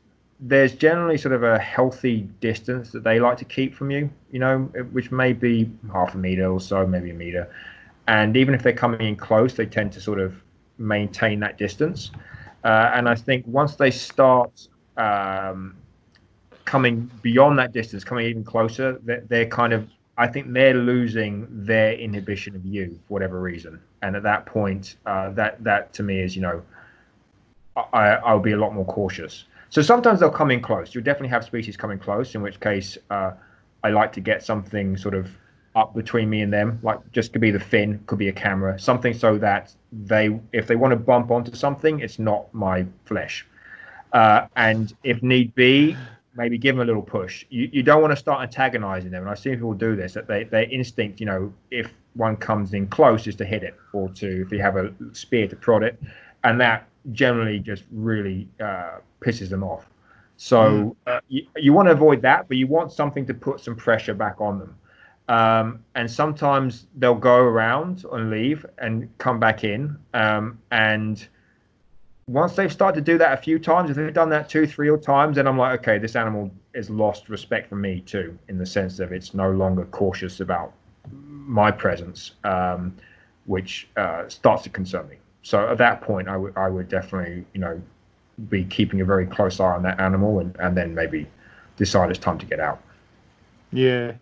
there's 0.42 0.74
generally 0.74 1.18
sort 1.18 1.34
of 1.34 1.44
a 1.44 1.58
healthy 1.58 2.28
distance 2.42 2.92
that 2.92 3.06
they 3.06 3.18
like 3.18 3.38
to 3.38 3.46
keep 3.46 3.74
from 3.74 3.92
you, 3.92 4.10
you 4.32 4.40
know, 4.40 4.64
which 4.92 5.10
may 5.10 5.32
be 5.32 5.72
half 5.94 6.16
a 6.16 6.18
meter 6.18 6.52
or 6.52 6.60
so, 6.60 6.86
maybe 6.86 7.12
a 7.12 7.14
meter 7.14 7.50
and 8.08 8.36
even 8.36 8.54
if 8.54 8.64
they're 8.64 8.74
coming 8.74 9.02
in 9.02 9.16
close, 9.16 9.54
they 9.54 9.66
tend 9.66 9.92
to 9.94 10.02
sort 10.02 10.20
of 10.20 10.36
maintain 10.78 11.40
that 11.40 11.58
distance. 11.58 12.12
Uh, 12.64 12.92
and 12.94 13.08
I 13.08 13.16
think 13.16 13.46
once 13.48 13.76
they 13.76 13.92
start 13.92 14.68
um, 14.98 15.76
coming 16.66 17.10
beyond 17.22 17.60
that 17.60 17.72
distance, 17.74 18.04
coming 18.04 18.26
even 18.28 18.44
closer, 18.44 19.00
they're, 19.04 19.24
they're, 19.28 19.46
kind 19.46 19.74
of, 19.74 19.90
I 20.18 20.28
think 20.28 20.54
they're 20.54 20.74
losing 20.74 21.48
their 21.50 21.94
inhibition 21.94 22.56
of 22.56 22.66
you 22.66 23.00
for 23.08 23.14
whatever 23.14 23.40
reason. 23.42 23.80
And 24.02 24.16
at 24.16 24.24
that 24.24 24.46
point, 24.46 24.96
uh, 25.06 25.32
that 25.32 25.64
that 25.64 25.94
to 25.94 26.04
me 26.04 26.20
is, 26.20 26.36
you 26.36 26.42
know, 26.42 26.62
I, 27.76 28.16
I'll 28.16 28.40
be 28.40 28.52
a 28.52 28.58
lot 28.58 28.74
more 28.74 28.86
cautious. 28.86 29.46
So 29.70 29.82
sometimes 29.82 30.20
they'll 30.20 30.30
come 30.30 30.52
in 30.52 30.62
close. 30.62 30.94
You'll 30.94 31.04
definitely 31.04 31.30
have 31.30 31.44
species 31.44 31.76
coming 31.76 31.98
close, 31.98 32.36
in 32.36 32.42
which 32.42 32.60
case 32.60 32.98
uh, 33.10 33.32
I 33.84 33.90
like 33.90 34.14
to 34.14 34.22
get 34.22 34.44
something 34.44 34.98
sort 34.98 35.16
of 35.16 35.30
up 35.76 35.94
between 35.96 36.30
me 36.30 36.42
and 36.42 36.52
them. 36.52 36.80
Like 36.84 37.00
just 37.12 37.34
could 37.34 37.42
be 37.42 37.52
the 37.52 37.60
fin, 37.60 38.00
could 38.06 38.20
be 38.20 38.30
a 38.30 38.34
camera, 38.34 38.80
something 38.80 39.14
so 39.14 39.38
that 39.40 39.74
they, 39.92 40.40
if 40.52 40.68
they 40.68 40.76
want 40.76 40.92
to 40.92 40.98
bump 40.98 41.32
onto 41.32 41.54
something, 41.56 42.00
it's 42.00 42.20
not 42.20 42.54
my 42.54 42.86
flesh. 43.06 43.46
Uh, 44.12 44.48
and 44.56 44.96
if 45.04 45.24
need 45.24 45.54
be, 45.56 45.98
maybe 46.36 46.58
give 46.58 46.76
them 46.76 46.84
a 46.84 46.86
little 46.86 47.02
push. 47.02 47.46
You, 47.50 47.70
you 47.72 47.84
don't 47.84 48.02
want 48.02 48.12
to 48.12 48.18
start 48.18 48.42
antagonizing 48.42 49.12
them. 49.12 49.24
And 49.24 49.30
I've 49.30 49.40
seen 49.40 49.54
people 49.54 49.74
do 49.74 49.96
this. 49.96 50.14
That 50.14 50.28
they 50.28 50.44
their 50.46 50.64
instinct, 50.64 51.20
you 51.20 51.26
know, 51.26 51.54
if 51.72 51.92
one 52.14 52.38
comes 52.38 52.74
in 52.74 52.88
close, 52.88 53.28
is 53.28 53.36
to 53.38 53.46
hit 53.46 53.64
it 53.64 53.76
or 53.92 54.10
to 54.10 54.42
if 54.42 54.52
you 54.52 54.62
have 54.62 54.78
a 54.78 54.94
spear 55.14 55.48
to 55.48 55.56
prod 55.56 55.84
it, 55.84 56.02
and 56.44 56.60
that 56.62 56.88
generally 57.12 57.60
just 57.60 57.84
really 57.92 58.48
uh, 58.60 58.98
pisses 59.20 59.50
them 59.50 59.64
off. 59.64 59.88
So 60.38 60.60
mm. 60.60 60.96
uh, 61.08 61.20
you, 61.28 61.48
you 61.58 61.74
want 61.74 61.88
to 61.88 61.92
avoid 61.92 62.22
that, 62.24 62.48
but 62.48 62.58
you 62.58 62.68
want 62.68 62.92
something 62.92 63.26
to 63.28 63.34
put 63.34 63.60
some 63.60 63.76
pressure 63.76 64.14
back 64.14 64.42
on 64.42 64.60
them. 64.60 64.76
Um, 65.30 65.84
and 65.96 66.10
sometimes 66.10 66.88
they'll 66.98 67.16
go 67.16 67.38
around 67.38 68.06
and 68.12 68.30
leave 68.30 68.66
and 68.78 69.10
come 69.18 69.40
back 69.40 69.64
in. 69.64 69.98
Um, 70.14 70.60
and 70.72 71.26
once 72.28 72.56
they've 72.56 72.72
started 72.72 73.06
to 73.06 73.12
do 73.12 73.18
that 73.18 73.34
a 73.34 73.42
few 73.42 73.60
times, 73.60 73.90
if 73.90 73.96
they've 73.96 74.14
done 74.14 74.30
that 74.30 74.50
two, 74.50 74.68
three 74.68 74.90
or 74.90 74.98
times, 74.98 75.36
then 75.36 75.48
I'm 75.48 75.58
like, 75.58 75.80
okay, 75.80 75.98
this 75.98 76.16
animal 76.16 76.52
has 76.76 76.90
lost 76.90 77.30
respect 77.30 77.70
for 77.70 77.76
me 77.76 78.02
too, 78.02 78.38
in 78.48 78.58
the 78.58 78.66
sense 78.66 79.00
of 79.00 79.12
it's 79.12 79.34
no 79.34 79.52
longer 79.52 79.86
cautious 79.86 80.40
about 80.40 80.74
my 81.12 81.72
presence, 81.72 82.32
um, 82.44 82.96
which 83.46 83.88
uh, 83.98 84.28
starts 84.28 84.64
to 84.64 84.70
concern 84.70 85.08
me. 85.10 85.18
So 85.42 85.68
at 85.70 85.78
that 85.78 86.02
point, 86.02 86.30
I 86.30 86.38
would 86.38 86.56
I 86.58 86.70
would 86.70 86.88
definitely 86.88 87.46
you 87.54 87.60
know 87.60 87.82
be 88.50 88.64
keeping 88.64 89.02
a 89.02 89.06
very 89.06 89.26
close 89.26 89.60
eye 89.60 89.74
on 89.74 89.84
that 89.84 90.00
animal 90.00 90.40
and, 90.40 90.56
and 90.60 90.76
then 90.76 90.96
maybe 90.96 91.28
decide 91.76 92.10
it's 92.10 92.20
time 92.20 92.38
to 92.40 92.46
get 92.46 92.60
out. 92.60 92.82
Yeah, 93.72 94.14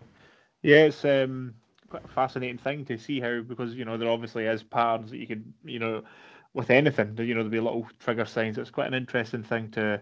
yeah, 0.62 0.84
it's 0.84 1.04
um, 1.04 1.54
quite 1.88 2.04
a 2.04 2.08
fascinating 2.08 2.58
thing 2.58 2.84
to 2.86 2.96
see 2.96 3.20
how 3.20 3.40
because 3.42 3.74
you 3.74 3.84
know 3.84 3.96
there 3.96 4.08
obviously 4.08 4.46
is 4.46 4.62
patterns 4.62 5.10
that 5.10 5.18
you 5.18 5.26
can 5.26 5.52
you 5.64 5.78
know 5.78 6.02
with 6.54 6.70
anything 6.70 7.16
you 7.18 7.34
know 7.34 7.40
there'll 7.40 7.50
be 7.50 7.60
little 7.60 7.86
trigger 7.98 8.24
signs. 8.24 8.58
It's 8.58 8.70
quite 8.70 8.86
an 8.86 8.94
interesting 8.94 9.42
thing 9.42 9.70
to 9.72 10.00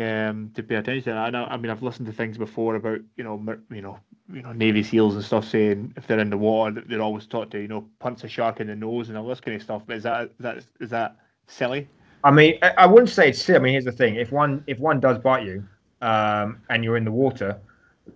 um 0.00 0.50
to 0.54 0.62
pay 0.62 0.76
attention. 0.76 1.16
I 1.16 1.30
know 1.30 1.44
I 1.44 1.56
mean 1.56 1.70
I've 1.70 1.82
listened 1.82 2.06
to 2.06 2.12
things 2.12 2.38
before 2.38 2.76
about 2.76 3.00
you 3.16 3.24
know 3.24 3.42
you 3.70 3.82
know 3.82 3.98
you 4.32 4.42
know 4.42 4.52
Navy 4.52 4.82
SEALs 4.82 5.16
and 5.16 5.24
stuff 5.24 5.46
saying 5.46 5.92
if 5.96 6.06
they're 6.06 6.20
in 6.20 6.30
the 6.30 6.38
water 6.38 6.82
they're 6.86 7.02
always 7.02 7.26
taught 7.26 7.50
to 7.50 7.60
you 7.60 7.68
know 7.68 7.84
punch 7.98 8.24
a 8.24 8.28
shark 8.28 8.60
in 8.60 8.68
the 8.68 8.76
nose 8.76 9.08
and 9.08 9.18
all 9.18 9.28
this 9.28 9.40
kind 9.40 9.56
of 9.56 9.62
stuff. 9.62 9.82
But 9.86 9.96
is 9.96 10.02
that 10.04 10.22
is 10.22 10.30
that 10.38 10.64
is 10.80 10.90
that 10.90 11.16
silly? 11.46 11.88
I 12.22 12.30
mean, 12.30 12.58
I 12.62 12.86
wouldn't 12.86 13.08
say 13.08 13.30
it's 13.30 13.42
silly. 13.42 13.58
I 13.58 13.62
mean, 13.62 13.72
here's 13.72 13.86
the 13.86 13.92
thing: 13.92 14.16
if 14.16 14.30
one 14.30 14.62
if 14.66 14.78
one 14.78 15.00
does 15.00 15.18
bite 15.18 15.44
you, 15.44 15.66
um, 16.02 16.60
and 16.68 16.84
you're 16.84 16.98
in 16.98 17.04
the 17.04 17.10
water, 17.10 17.58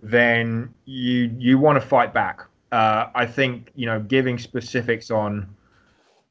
then 0.01 0.73
you 0.85 1.33
you 1.37 1.57
want 1.57 1.81
to 1.81 1.87
fight 1.87 2.13
back. 2.13 2.41
Uh, 2.71 3.07
I 3.15 3.25
think 3.25 3.71
you 3.75 3.85
know 3.85 3.99
giving 3.99 4.37
specifics 4.37 5.11
on 5.11 5.47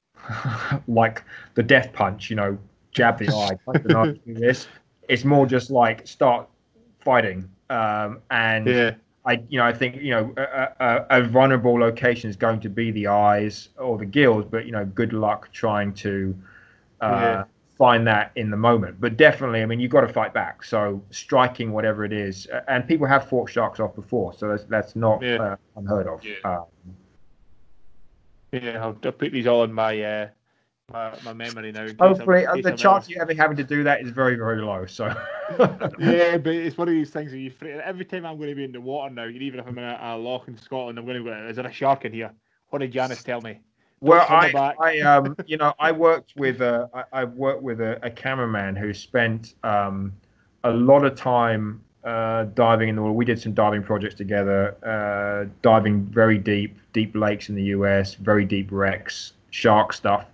like 0.88 1.22
the 1.54 1.62
death 1.62 1.92
punch, 1.92 2.30
you 2.30 2.36
know, 2.36 2.58
jab 2.92 3.18
the 3.18 3.28
eye, 3.28 3.58
the 3.72 4.18
this. 4.26 4.66
It's 5.08 5.24
more 5.24 5.46
just 5.46 5.70
like 5.70 6.06
start 6.06 6.48
fighting, 7.00 7.48
um, 7.70 8.20
and 8.30 8.66
yeah. 8.66 8.94
I 9.26 9.42
you 9.48 9.58
know 9.58 9.64
I 9.64 9.72
think 9.72 9.96
you 9.96 10.10
know 10.10 10.34
a, 10.36 10.68
a, 10.80 11.06
a, 11.10 11.22
vulnerable 11.24 11.78
location 11.78 12.30
is 12.30 12.36
going 12.36 12.60
to 12.60 12.70
be 12.70 12.90
the 12.90 13.08
eyes 13.08 13.68
or 13.78 13.98
the 13.98 14.06
gills, 14.06 14.46
but 14.50 14.66
you 14.66 14.72
know 14.72 14.84
good 14.84 15.12
luck 15.12 15.50
trying 15.52 15.92
to. 15.94 16.34
Uh, 17.00 17.20
yeah 17.22 17.44
find 17.76 18.06
that 18.06 18.32
in 18.36 18.50
the 18.50 18.56
moment. 18.56 19.00
But 19.00 19.16
definitely, 19.16 19.62
I 19.62 19.66
mean, 19.66 19.80
you've 19.80 19.90
got 19.90 20.02
to 20.02 20.08
fight 20.08 20.32
back. 20.32 20.64
So 20.64 21.02
striking 21.10 21.72
whatever 21.72 22.04
it 22.04 22.12
is, 22.12 22.46
and 22.68 22.86
people 22.86 23.06
have 23.06 23.28
fought 23.28 23.50
sharks 23.50 23.80
off 23.80 23.94
before, 23.94 24.32
so 24.34 24.48
that's 24.48 24.64
that's 24.64 24.96
not 24.96 25.22
yeah. 25.22 25.36
uh, 25.36 25.56
unheard 25.76 26.06
of. 26.06 26.24
Yeah. 26.24 26.34
Um, 26.44 26.64
yeah, 28.52 28.82
I'll, 28.82 28.96
I'll, 29.04 29.12
put 29.12 29.32
these 29.32 29.46
all 29.48 29.64
in 29.64 29.72
my 29.72 30.00
uh, 30.00 30.28
my, 30.92 31.12
my 31.24 31.32
memory 31.32 31.72
now. 31.72 31.86
Hopefully, 31.98 32.46
the 32.62 32.72
chance 32.72 33.08
you 33.08 33.20
ever 33.20 33.34
having 33.34 33.56
to 33.56 33.64
do 33.64 33.82
that 33.84 34.02
is 34.02 34.10
very 34.10 34.36
very 34.36 34.62
low. 34.62 34.86
So 34.86 35.06
yeah, 35.98 36.36
but 36.36 36.54
it's 36.54 36.76
one 36.76 36.88
of 36.88 36.94
these 36.94 37.10
things 37.10 37.32
that 37.32 37.38
you 37.38 37.52
every 37.82 38.04
time 38.04 38.24
I'm 38.24 38.36
going 38.36 38.50
to 38.50 38.54
be 38.54 38.64
in 38.64 38.72
the 38.72 38.80
water 38.80 39.12
now, 39.12 39.26
even 39.26 39.60
if 39.60 39.66
I'm 39.66 39.78
in 39.78 39.84
a, 39.84 39.98
a 40.00 40.16
loch 40.16 40.46
in 40.46 40.56
Scotland, 40.56 40.98
I'm 40.98 41.04
going 41.04 41.18
to 41.18 41.24
go. 41.24 41.48
Is 41.48 41.56
there 41.56 41.66
a 41.66 41.72
shark 41.72 42.04
in 42.04 42.12
here? 42.12 42.32
What 42.68 42.80
did 42.80 42.92
Yanis 42.92 43.24
tell 43.24 43.40
me? 43.40 43.60
Well, 44.04 44.26
I, 44.28 44.74
I, 44.78 45.00
um, 45.00 45.34
you 45.46 45.56
know, 45.56 45.72
I 45.78 45.90
worked 45.90 46.34
with 46.36 46.60
a, 46.60 46.90
I, 46.92 47.22
I've 47.22 47.32
worked 47.32 47.62
with 47.62 47.80
a, 47.80 47.98
a 48.04 48.10
cameraman 48.10 48.76
who 48.76 48.92
spent 48.92 49.54
um, 49.64 50.12
a 50.62 50.70
lot 50.70 51.06
of 51.06 51.16
time 51.16 51.82
uh, 52.04 52.44
diving 52.54 52.90
in 52.90 52.96
the 52.96 53.02
water. 53.02 53.14
We 53.14 53.24
did 53.24 53.40
some 53.40 53.54
diving 53.54 53.82
projects 53.82 54.14
together, 54.14 54.76
uh, 54.84 55.48
diving 55.62 56.04
very 56.04 56.36
deep, 56.36 56.76
deep 56.92 57.16
lakes 57.16 57.48
in 57.48 57.54
the 57.54 57.62
US, 57.62 58.14
very 58.14 58.44
deep 58.44 58.68
wrecks, 58.70 59.32
shark 59.48 59.94
stuff. 59.94 60.26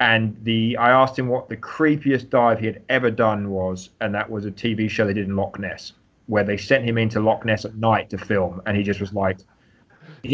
And 0.00 0.36
the, 0.42 0.76
I 0.76 0.90
asked 0.90 1.16
him 1.16 1.28
what 1.28 1.48
the 1.48 1.56
creepiest 1.56 2.28
dive 2.28 2.58
he 2.58 2.66
had 2.66 2.82
ever 2.88 3.12
done 3.12 3.50
was, 3.50 3.90
and 4.00 4.12
that 4.16 4.28
was 4.28 4.46
a 4.46 4.50
TV 4.50 4.90
show 4.90 5.06
they 5.06 5.14
did 5.14 5.28
in 5.28 5.36
Loch 5.36 5.60
Ness, 5.60 5.92
where 6.26 6.42
they 6.42 6.56
sent 6.56 6.84
him 6.84 6.98
into 6.98 7.20
Loch 7.20 7.44
Ness 7.44 7.64
at 7.64 7.76
night 7.76 8.10
to 8.10 8.18
film, 8.18 8.60
and 8.66 8.76
he 8.76 8.82
just 8.82 9.00
was 9.00 9.12
like, 9.12 9.38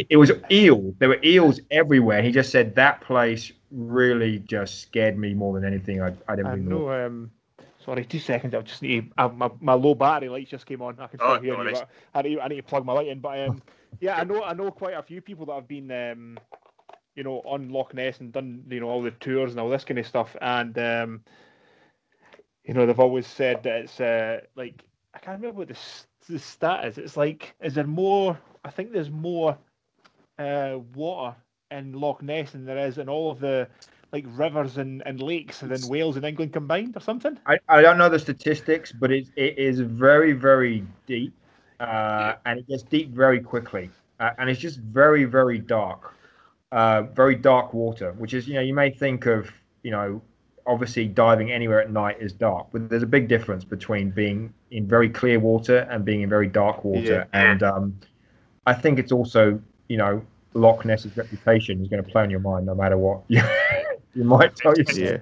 it 0.09 0.17
was 0.17 0.33
eel. 0.51 0.95
There 0.99 1.09
were 1.09 1.21
eels 1.25 1.61
everywhere. 1.71 2.23
He 2.23 2.33
just 2.33 2.51
said 2.51 2.75
that 2.77 3.01
place 3.01 3.53
really 3.71 4.39
just 4.41 4.83
scared 4.83 5.19
me 5.19 5.35
more 5.35 5.55
than 5.55 5.65
anything 5.65 6.03
I 6.03 6.15
I 6.29 6.37
didn't 6.37 6.53
I 6.53 6.55
know. 6.57 6.91
Um, 6.91 7.31
sorry, 7.85 8.05
two 8.05 8.19
seconds. 8.19 8.55
I 8.55 8.61
just 8.63 8.83
need 8.83 9.11
to, 9.17 9.25
uh, 9.25 9.29
my 9.29 9.51
my 9.61 9.75
low 9.75 9.95
battery 9.95 10.29
lights 10.29 10.51
just 10.51 10.67
came 10.67 10.83
on. 10.83 10.99
I 10.99 11.07
can 11.07 11.19
still 11.19 11.31
oh, 11.31 11.41
hear 11.41 11.69
you. 11.69 11.77
I 12.15 12.23
need 12.23 12.39
I 12.39 12.49
need 12.49 12.57
to 12.57 12.63
plug 12.63 12.85
my 12.85 12.93
light 12.93 13.09
in. 13.09 13.21
But 13.21 13.49
um, 13.49 13.63
yeah, 14.01 14.17
I 14.17 14.25
know 14.25 14.43
I 14.43 14.53
know 14.55 14.71
quite 14.71 14.95
a 14.95 15.03
few 15.03 15.21
people 15.21 15.47
that 15.47 15.55
have 15.55 15.69
been 15.69 15.91
um, 15.91 16.39
you 17.15 17.23
know, 17.23 17.43
on 17.45 17.69
Loch 17.69 17.95
Ness 17.95 18.21
and 18.21 18.33
done 18.33 18.65
you 18.69 18.81
know 18.81 18.89
all 18.89 19.03
the 19.03 19.11
tours 19.11 19.53
and 19.53 19.61
all 19.61 19.69
this 19.69 19.85
kind 19.85 19.99
of 19.99 20.07
stuff. 20.07 20.37
And 20.41 20.79
um, 20.79 21.25
you 22.65 22.75
know, 22.75 22.87
they've 22.87 22.99
always 22.99 23.27
said 23.27 23.63
that 23.65 23.83
it's 23.83 24.01
uh, 24.01 24.41
like 24.55 24.83
I 25.15 25.19
can't 25.19 25.41
remember 25.41 25.61
what 25.61 25.69
the 25.69 25.79
the 26.29 26.39
stat 26.39 26.85
is. 26.87 26.99
It's 26.99 27.17
like 27.17 27.55
is 27.61 27.75
there 27.75 27.87
more? 27.87 28.39
I 28.65 28.71
think 28.71 28.93
there's 28.93 29.11
more 29.11 29.59
uh, 30.43 30.79
water 30.95 31.37
in 31.71 31.93
Loch 31.93 32.23
Ness 32.23 32.53
than 32.53 32.65
there 32.65 32.79
is 32.79 32.99
in 32.99 33.09
all 33.09 33.31
of 33.31 33.41
the 33.41 33.69
like 34.13 34.25
rivers 34.29 34.77
and, 34.77 35.03
and 35.07 35.23
lakes 35.23 35.61
than 35.61 35.81
Wales 35.89 36.17
and 36.17 36.25
England 36.25 36.53
combined 36.53 36.97
or 36.97 37.01
something? 37.01 37.39
I, 37.47 37.59
I 37.69 37.81
don't 37.81 37.97
know 37.97 38.11
the 38.11 38.19
statistics, 38.19 38.93
but 38.93 39.11
it, 39.11 39.27
it 39.37 39.57
is 39.57 39.81
very, 39.81 40.33
very 40.33 40.85
deep 41.07 41.33
uh, 41.81 42.35
and 42.45 42.59
it 42.59 42.69
gets 42.69 42.83
deep 42.83 43.11
very 43.11 43.41
quickly. 43.41 43.91
Uh, 44.21 44.31
and 44.39 44.51
it's 44.51 44.61
just 44.61 44.81
very, 44.81 45.25
very 45.25 45.59
dark, 45.59 46.15
uh, 46.73 47.03
very 47.03 47.35
dark 47.35 47.73
water, 47.73 48.13
which 48.13 48.35
is, 48.35 48.47
you 48.47 48.55
know, 48.55 48.61
you 48.61 48.75
may 48.75 48.91
think 48.91 49.25
of, 49.25 49.51
you 49.83 49.91
know, 49.91 50.21
obviously 50.67 51.09
diving 51.09 51.51
anywhere 51.51 51.81
at 51.81 51.91
night 51.91 52.19
is 52.21 52.33
dark, 52.33 52.67
but 52.71 52.89
there's 52.91 53.03
a 53.03 53.07
big 53.07 53.29
difference 53.29 53.65
between 53.65 54.11
being 54.11 54.53
in 54.71 54.87
very 54.87 55.09
clear 55.09 55.41
water 55.41 55.89
and 55.91 56.05
being 56.05 56.21
in 56.21 56.29
very 56.29 56.47
dark 56.47 56.85
water. 56.85 57.27
Yeah. 57.33 57.41
And 57.51 57.63
um, 57.63 57.99
I 58.67 58.75
think 58.75 58.99
it's 58.99 59.11
also 59.11 59.61
you 59.93 59.99
know, 59.99 60.25
Loch 60.55 60.85
Ness's 60.85 61.17
reputation 61.17 61.81
is 61.83 61.89
going 61.89 62.03
to 62.03 62.11
play 62.11 62.23
on 62.23 62.31
your 62.31 62.41
mind 62.41 62.67
no 62.67 62.75
matter 62.75 62.99
what. 62.99 63.23
You 64.15 64.25
might 64.25 64.55
tell 64.57 64.75
you. 64.77 64.85
Yeah. 64.95 65.17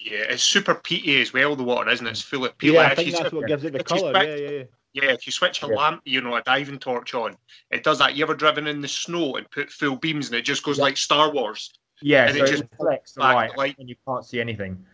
Yeah, 0.00 0.24
it's 0.30 0.42
super 0.42 0.74
peaty 0.74 1.20
as 1.22 1.32
well. 1.32 1.54
The 1.54 1.62
water, 1.62 1.90
isn't 1.90 2.04
it? 2.04 2.10
It's 2.10 2.22
full 2.22 2.44
of 2.44 2.58
peat. 2.58 2.72
Yeah, 2.72 2.80
I 2.80 2.86
if 2.90 2.96
think 2.96 3.10
you- 3.10 3.16
that's 3.16 3.32
what 3.32 3.46
gives 3.46 3.62
it 3.64 3.72
the 3.72 3.84
colour. 3.84 4.10
switch- 4.12 4.26
Yeah, 4.26 4.34
yeah, 4.34 4.50
yeah. 4.50 4.64
Yeah, 4.94 5.12
if 5.12 5.24
you 5.26 5.32
switch 5.32 5.62
a 5.62 5.68
Yeah. 5.68 5.74
lamp, 5.76 6.02
you 6.04 6.20
know, 6.20 6.34
a 6.34 6.42
diving 6.42 6.80
torch 6.80 7.14
on, 7.14 7.36
it 7.70 7.84
does 7.84 8.00
that. 8.00 8.16
You 8.16 8.24
ever 8.24 8.34
driven 8.34 8.66
in 8.66 8.80
the 8.80 8.88
snow 8.88 9.36
and 9.36 9.48
put 9.52 9.70
full 9.70 9.94
beams 9.94 10.26
and 10.26 10.34
it 10.36 10.42
just 10.42 10.64
goes 10.64 10.78
Yeah. 10.78 10.82
like 10.84 10.96
Star 10.96 11.30
Wars? 11.32 11.72
Yeah, 12.00 12.26
And 12.26 12.36
it 12.36 12.40
so 12.40 12.44
it 12.44 12.48
just 12.48 12.64
reflects 12.72 13.12
the 13.12 13.20
back 13.20 13.34
light, 13.36 13.56
light. 13.56 13.76
and 13.78 13.88
you 13.88 13.94
can't 14.08 14.24
see 14.26 14.40
anything. 14.40 14.84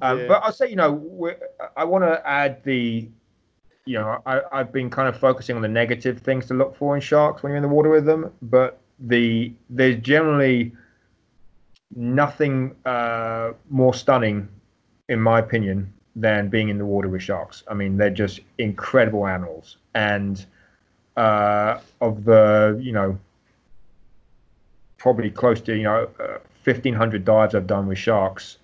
Um, 0.00 0.20
Yeah. 0.20 0.28
But 0.28 0.42
I'll 0.44 0.52
say, 0.52 0.70
you 0.70 0.76
know, 0.76 0.92
we're, 0.92 1.36
I 1.76 1.84
want 1.84 2.04
to 2.04 2.26
add 2.26 2.64
the, 2.64 3.06
you 3.84 3.98
know, 3.98 4.22
I, 4.24 4.40
I've 4.50 4.72
been 4.72 4.88
kind 4.88 5.08
of 5.10 5.18
focusing 5.20 5.56
on 5.56 5.62
the 5.62 5.68
negative 5.68 6.20
things 6.20 6.46
to 6.46 6.54
look 6.54 6.74
for 6.74 6.94
in 6.96 7.02
sharks 7.02 7.42
when 7.42 7.50
you're 7.50 7.58
in 7.58 7.62
the 7.62 7.68
water 7.68 7.90
with 7.90 8.06
them, 8.06 8.32
but 8.40 8.80
the 8.98 9.52
there's 9.70 10.00
generally 10.00 10.72
nothing 11.94 12.74
uh, 12.84 13.52
more 13.70 13.94
stunning, 13.94 14.48
in 15.08 15.20
my 15.20 15.38
opinion, 15.38 15.92
than 16.16 16.48
being 16.48 16.68
in 16.68 16.78
the 16.78 16.86
water 16.86 17.08
with 17.08 17.22
sharks. 17.22 17.62
I 17.68 17.74
mean, 17.74 17.96
they're 17.96 18.10
just 18.10 18.40
incredible 18.58 19.26
animals, 19.26 19.76
and 19.94 20.44
uh, 21.16 21.78
of 22.00 22.24
the, 22.24 22.78
you 22.82 22.92
know, 22.92 23.18
probably 24.98 25.30
close 25.30 25.60
to 25.60 25.76
you 25.76 25.82
know 25.82 26.08
uh, 26.18 26.38
1500 26.64 27.24
dives 27.24 27.54
I've 27.54 27.66
done 27.66 27.86
with 27.86 27.98
sharks. 27.98 28.58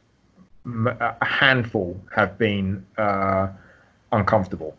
a 0.66 1.24
handful 1.24 2.00
have 2.14 2.38
been 2.38 2.84
uh, 2.96 3.48
uncomfortable. 4.12 4.74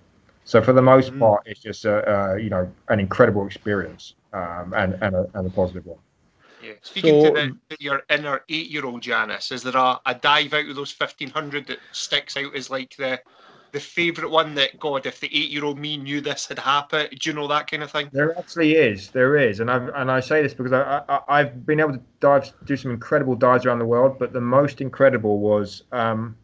So 0.51 0.61
for 0.61 0.73
the 0.73 0.81
most 0.81 1.13
Mm. 1.13 1.19
part, 1.19 1.43
it's 1.45 1.61
just 1.61 1.85
a, 1.85 1.95
uh, 2.13 2.35
you 2.35 2.49
know 2.49 2.69
an 2.89 2.99
incredible 2.99 3.45
experience 3.45 4.15
um, 4.33 4.73
and 4.75 4.95
and 5.01 5.15
a, 5.15 5.25
and 5.33 5.47
a 5.47 5.49
positive 5.49 5.85
one. 5.85 5.99
Yeah. 6.61 6.73
Speaking 6.81 7.21
So, 7.21 7.33
to, 7.33 7.55
the, 7.69 7.75
to 7.75 7.77
your 7.79 8.03
inner 8.09 8.41
eight-year-old 8.49 9.01
Yanis, 9.03 9.53
is 9.53 9.63
there 9.63 9.77
a, 9.77 10.01
a 10.05 10.13
dive 10.13 10.53
out 10.53 10.67
of 10.67 10.75
those 10.75 10.91
fifteen 10.91 11.29
hundred 11.29 11.67
that 11.67 11.79
sticks 11.93 12.35
out 12.35 12.53
as 12.53 12.69
like 12.69 12.97
the 12.97 13.21
the 13.71 13.79
favourite 13.79 14.29
one 14.29 14.53
that 14.55 14.77
God, 14.77 15.05
if 15.05 15.21
the 15.21 15.27
eight-year-old 15.27 15.79
me 15.79 15.95
knew 15.95 16.19
this 16.19 16.47
had 16.47 16.59
happened, 16.59 17.11
do 17.17 17.29
you 17.29 17.33
know 17.33 17.47
that 17.47 17.71
kind 17.71 17.83
of 17.83 17.91
thing? 17.91 18.09
There 18.11 18.37
actually 18.37 18.75
is, 18.75 19.09
there 19.11 19.37
is, 19.37 19.61
and 19.61 19.71
I 19.71 19.77
and 20.01 20.11
I 20.11 20.19
say 20.19 20.43
this 20.43 20.53
because 20.53 20.73
I, 20.73 21.01
I 21.07 21.19
I've 21.29 21.65
been 21.65 21.79
able 21.79 21.93
to 21.93 22.01
dive, 22.19 22.51
do 22.65 22.75
some 22.75 22.91
incredible 22.91 23.35
dives 23.35 23.65
around 23.65 23.79
the 23.79 23.85
world, 23.85 24.19
but 24.19 24.33
the 24.33 24.41
most 24.41 24.81
incredible 24.81 25.39
was 25.39 25.83
um, 25.93 26.35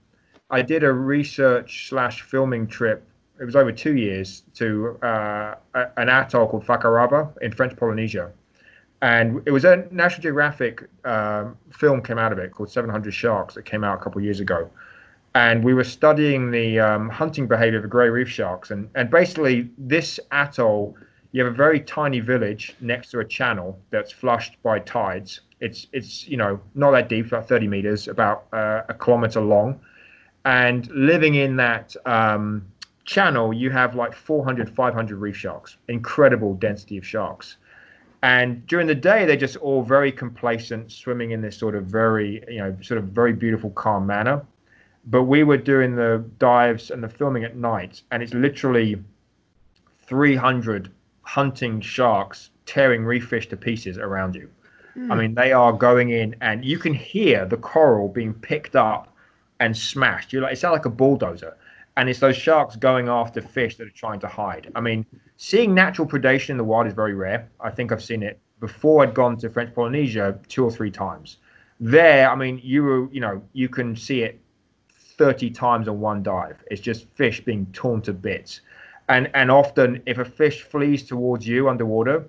I 0.49 0.61
did 0.61 0.85
a 0.85 0.93
research 0.93 1.89
slash 1.89 2.21
filming 2.21 2.67
trip. 2.67 3.03
It 3.39 3.45
was 3.45 3.55
over 3.55 3.71
two 3.71 3.95
years 3.95 4.43
to 4.55 4.97
uh, 5.01 5.55
an 5.73 6.09
atoll 6.09 6.47
called 6.47 6.65
Fakarava 6.65 7.37
in 7.41 7.51
French 7.51 7.75
Polynesia, 7.75 8.31
and 9.01 9.41
it 9.45 9.51
was 9.51 9.63
a 9.63 9.87
National 9.91 10.23
Geographic 10.23 10.89
um, 11.05 11.55
film 11.71 12.01
came 12.01 12.17
out 12.17 12.31
of 12.31 12.39
it 12.39 12.51
called 12.51 12.71
700 12.71 13.13
Sharks 13.13 13.53
that 13.55 13.65
came 13.65 13.83
out 13.83 13.99
a 13.99 14.03
couple 14.03 14.19
of 14.19 14.25
years 14.25 14.39
ago, 14.39 14.69
and 15.35 15.63
we 15.63 15.73
were 15.73 15.83
studying 15.83 16.49
the 16.49 16.79
um, 16.79 17.09
hunting 17.09 17.47
behavior 17.47 17.77
of 17.77 17.83
the 17.83 17.89
grey 17.89 18.09
reef 18.09 18.29
sharks, 18.29 18.71
and 18.71 18.89
and 18.95 19.09
basically 19.09 19.69
this 19.77 20.19
atoll 20.31 20.97
you 21.31 21.43
have 21.43 21.53
a 21.53 21.55
very 21.55 21.79
tiny 21.79 22.19
village 22.19 22.75
next 22.81 23.11
to 23.11 23.19
a 23.19 23.25
channel 23.25 23.79
that's 23.91 24.11
flushed 24.11 24.61
by 24.63 24.79
tides. 24.79 25.41
It's 25.59 25.87
it's 25.93 26.27
you 26.27 26.37
know 26.37 26.59
not 26.73 26.91
that 26.91 27.09
deep, 27.09 27.27
about 27.27 27.47
30 27.47 27.67
meters, 27.67 28.07
about 28.07 28.45
uh, 28.53 28.81
a 28.89 28.93
kilometer 28.93 29.41
long, 29.41 29.79
and 30.45 30.89
living 30.91 31.35
in 31.35 31.55
that 31.57 31.95
um, 32.05 32.65
channel, 33.07 33.51
you 33.51 33.71
have 33.71 33.95
like 33.95 34.13
400, 34.13 34.69
500 34.69 35.17
reef 35.17 35.35
sharks. 35.35 35.77
Incredible 35.87 36.53
density 36.53 36.97
of 36.97 37.05
sharks. 37.05 37.57
And 38.21 38.65
during 38.67 38.85
the 38.85 38.95
day, 38.95 39.25
they're 39.25 39.35
just 39.35 39.57
all 39.57 39.81
very 39.81 40.11
complacent, 40.11 40.91
swimming 40.91 41.31
in 41.31 41.41
this 41.41 41.57
sort 41.57 41.73
of 41.75 41.85
very, 41.85 42.43
you 42.47 42.59
know, 42.59 42.75
sort 42.81 42.97
of 42.99 43.05
very 43.05 43.33
beautiful, 43.33 43.69
calm 43.71 44.05
manner. 44.05 44.45
But 45.05 45.23
we 45.23 45.43
were 45.43 45.57
doing 45.57 45.95
the 45.95 46.23
dives 46.37 46.91
and 46.91 47.01
the 47.01 47.07
filming 47.07 47.43
at 47.45 47.55
night, 47.55 48.01
and 48.11 48.21
it's 48.21 48.33
literally 48.33 49.01
300 50.07 50.91
hunting 51.21 51.79
sharks 51.79 52.49
tearing 52.65 53.05
reef 53.05 53.27
fish 53.27 53.47
to 53.49 53.57
pieces 53.57 53.97
around 53.97 54.35
you. 54.35 54.49
I 54.95 54.99
hmm. 54.99 55.17
mean, 55.17 55.35
they 55.35 55.53
are 55.53 55.71
going 55.71 56.09
in, 56.09 56.35
and 56.41 56.65
you 56.65 56.79
can 56.79 56.93
hear 56.93 57.45
the 57.45 57.57
coral 57.57 58.09
being 58.09 58.33
picked 58.33 58.75
up 58.75 59.15
and 59.59 59.77
smashed. 59.77 60.33
You're 60.33 60.41
like, 60.41 60.53
it 60.53 60.57
sounds 60.57 60.73
like 60.73 60.85
a 60.85 60.89
bulldozer, 60.89 61.55
and 61.97 62.07
it's 62.09 62.19
those 62.19 62.37
sharks 62.37 62.75
going 62.75 63.09
after 63.09 63.41
fish 63.41 63.75
that 63.75 63.87
are 63.87 63.91
trying 63.91 64.19
to 64.19 64.27
hide. 64.27 64.71
I 64.75 64.81
mean, 64.81 65.03
seeing 65.35 65.73
natural 65.73 66.07
predation 66.07 66.51
in 66.51 66.57
the 66.57 66.63
wild 66.63 66.85
is 66.85 66.93
very 66.93 67.15
rare. 67.15 67.49
I 67.59 67.71
think 67.71 67.91
I've 67.91 68.03
seen 68.03 68.21
it 68.21 68.39
before. 68.59 69.01
I'd 69.01 69.15
gone 69.15 69.35
to 69.37 69.49
French 69.49 69.73
Polynesia 69.73 70.39
two 70.47 70.63
or 70.63 70.71
three 70.71 70.91
times. 70.91 71.37
There, 71.79 72.29
I 72.29 72.35
mean, 72.35 72.61
you 72.63 72.83
were, 72.83 73.11
you 73.11 73.19
know, 73.19 73.41
you 73.53 73.67
can 73.67 73.95
see 73.95 74.21
it 74.21 74.39
30 75.17 75.49
times 75.49 75.87
on 75.87 75.99
one 75.99 76.21
dive. 76.21 76.63
It's 76.69 76.81
just 76.81 77.07
fish 77.15 77.43
being 77.43 77.65
torn 77.73 78.03
to 78.03 78.13
bits. 78.13 78.61
And 79.09 79.31
and 79.33 79.49
often 79.49 80.01
if 80.05 80.19
a 80.19 80.25
fish 80.25 80.61
flees 80.61 81.03
towards 81.03 81.47
you 81.47 81.67
underwater, 81.67 82.25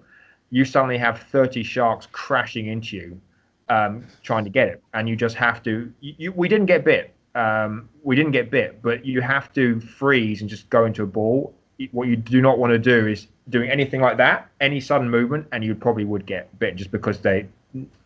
you 0.48 0.64
suddenly 0.64 0.96
have 0.96 1.20
30 1.24 1.62
sharks 1.62 2.08
crashing 2.10 2.68
into 2.68 2.96
you, 2.96 3.20
um, 3.68 4.06
trying 4.22 4.44
to 4.44 4.50
get 4.50 4.68
it. 4.68 4.82
And 4.94 5.10
you 5.10 5.16
just 5.16 5.34
have 5.34 5.62
to 5.64 5.92
you, 6.00 6.14
you, 6.16 6.32
we 6.32 6.48
didn't 6.48 6.66
get 6.66 6.86
bit. 6.86 7.14
Um, 7.34 7.88
we 8.02 8.16
didn't 8.16 8.32
get 8.32 8.50
bit, 8.50 8.82
but 8.82 9.04
you 9.04 9.20
have 9.20 9.52
to 9.54 9.80
freeze 9.80 10.40
and 10.40 10.50
just 10.50 10.68
go 10.70 10.84
into 10.86 11.02
a 11.02 11.06
ball. 11.06 11.54
What 11.92 12.08
you 12.08 12.16
do 12.16 12.40
not 12.40 12.58
want 12.58 12.72
to 12.72 12.78
do 12.78 13.06
is 13.06 13.28
doing 13.48 13.70
anything 13.70 14.00
like 14.00 14.16
that, 14.16 14.48
any 14.60 14.80
sudden 14.80 15.08
movement, 15.08 15.46
and 15.52 15.62
you 15.62 15.74
probably 15.74 16.04
would 16.04 16.26
get 16.26 16.56
bit 16.58 16.76
just 16.76 16.90
because 16.90 17.20
they, 17.20 17.46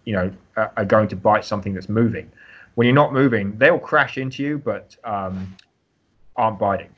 you 0.04 0.12
know, 0.12 0.30
are 0.56 0.84
going 0.84 1.08
to 1.08 1.16
bite 1.16 1.44
something 1.44 1.72
that's 1.72 1.88
moving. 1.88 2.30
When 2.74 2.86
you're 2.86 2.94
not 2.94 3.12
moving, 3.12 3.56
they'll 3.58 3.78
crash 3.78 4.18
into 4.18 4.42
you, 4.42 4.58
but 4.58 4.96
um, 5.04 5.56
aren't 6.36 6.58
biting. 6.58 6.90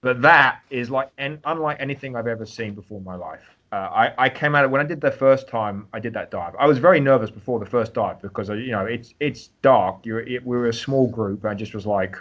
But 0.00 0.22
that 0.22 0.60
is 0.70 0.90
like, 0.90 1.10
and 1.18 1.38
unlike 1.44 1.78
anything 1.80 2.16
I've 2.16 2.26
ever 2.28 2.46
seen 2.46 2.74
before 2.74 2.98
in 2.98 3.04
my 3.04 3.16
life. 3.16 3.42
Uh, 3.70 3.76
I, 3.76 4.24
I 4.24 4.28
came 4.30 4.54
out 4.54 4.64
of 4.64 4.70
when 4.70 4.80
I 4.80 4.84
did 4.84 5.00
the 5.00 5.10
first 5.10 5.46
time 5.46 5.86
I 5.92 6.00
did 6.00 6.14
that 6.14 6.30
dive. 6.30 6.54
I 6.58 6.66
was 6.66 6.78
very 6.78 7.00
nervous 7.00 7.30
before 7.30 7.58
the 7.58 7.66
first 7.66 7.92
dive 7.92 8.22
because 8.22 8.48
uh, 8.48 8.54
you 8.54 8.70
know 8.70 8.86
it's 8.86 9.14
it's 9.20 9.48
dark. 9.60 10.06
You're 10.06 10.20
it, 10.20 10.44
we 10.46 10.56
were 10.56 10.68
a 10.68 10.72
small 10.72 11.06
group. 11.06 11.44
I 11.44 11.54
just 11.54 11.74
was 11.74 11.84
like 11.84 12.16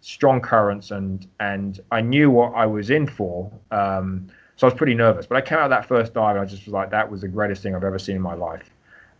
strong 0.00 0.40
currents 0.40 0.92
and 0.92 1.26
and 1.40 1.80
I 1.90 2.00
knew 2.00 2.30
what 2.30 2.54
I 2.54 2.66
was 2.66 2.90
in 2.90 3.08
for. 3.08 3.50
Um, 3.72 4.28
so 4.56 4.68
I 4.68 4.70
was 4.70 4.78
pretty 4.78 4.94
nervous. 4.94 5.26
But 5.26 5.36
I 5.36 5.40
came 5.40 5.58
out 5.58 5.64
of 5.64 5.70
that 5.70 5.86
first 5.86 6.14
dive 6.14 6.36
and 6.36 6.44
I 6.44 6.48
just 6.48 6.64
was 6.64 6.72
like, 6.72 6.90
that 6.90 7.10
was 7.10 7.22
the 7.22 7.28
greatest 7.28 7.62
thing 7.62 7.74
I've 7.74 7.82
ever 7.82 7.98
seen 7.98 8.14
in 8.14 8.22
my 8.22 8.34
life. 8.34 8.70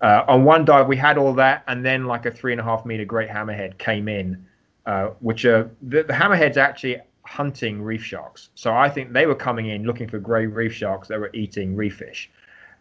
Uh, 0.01 0.25
on 0.29 0.45
one 0.45 0.65
dive 0.65 0.87
we 0.87 0.97
had 0.97 1.19
all 1.19 1.33
that, 1.35 1.65
and 1.67 1.85
then 1.85 2.05
like 2.05 2.27
a 2.27 2.31
three 2.31 2.53
and 2.53 2.61
a 2.61 2.65
half 2.65 2.85
meter 2.85 3.05
great 3.05 3.29
hammerhead 3.29 3.79
came 3.79 4.07
in, 4.07 4.47
uh, 4.87 5.07
which 5.21 5.45
are 5.45 5.71
the, 5.83 6.05
the 6.05 6.13
hammerheads 6.13 6.57
actually 6.57 6.99
hunting 7.25 7.83
reef 7.83 8.03
sharks. 8.03 8.51
So 8.55 8.75
I 8.75 8.89
think 8.89 9.13
they 9.13 9.27
were 9.27 9.35
coming 9.35 9.69
in 9.69 9.85
looking 9.85 10.09
for 10.09 10.19
grey 10.19 10.47
reef 10.47 10.73
sharks 10.73 11.09
that 11.09 11.19
were 11.19 11.31
eating 11.35 11.75
reef 11.75 11.97
fish, 11.97 12.31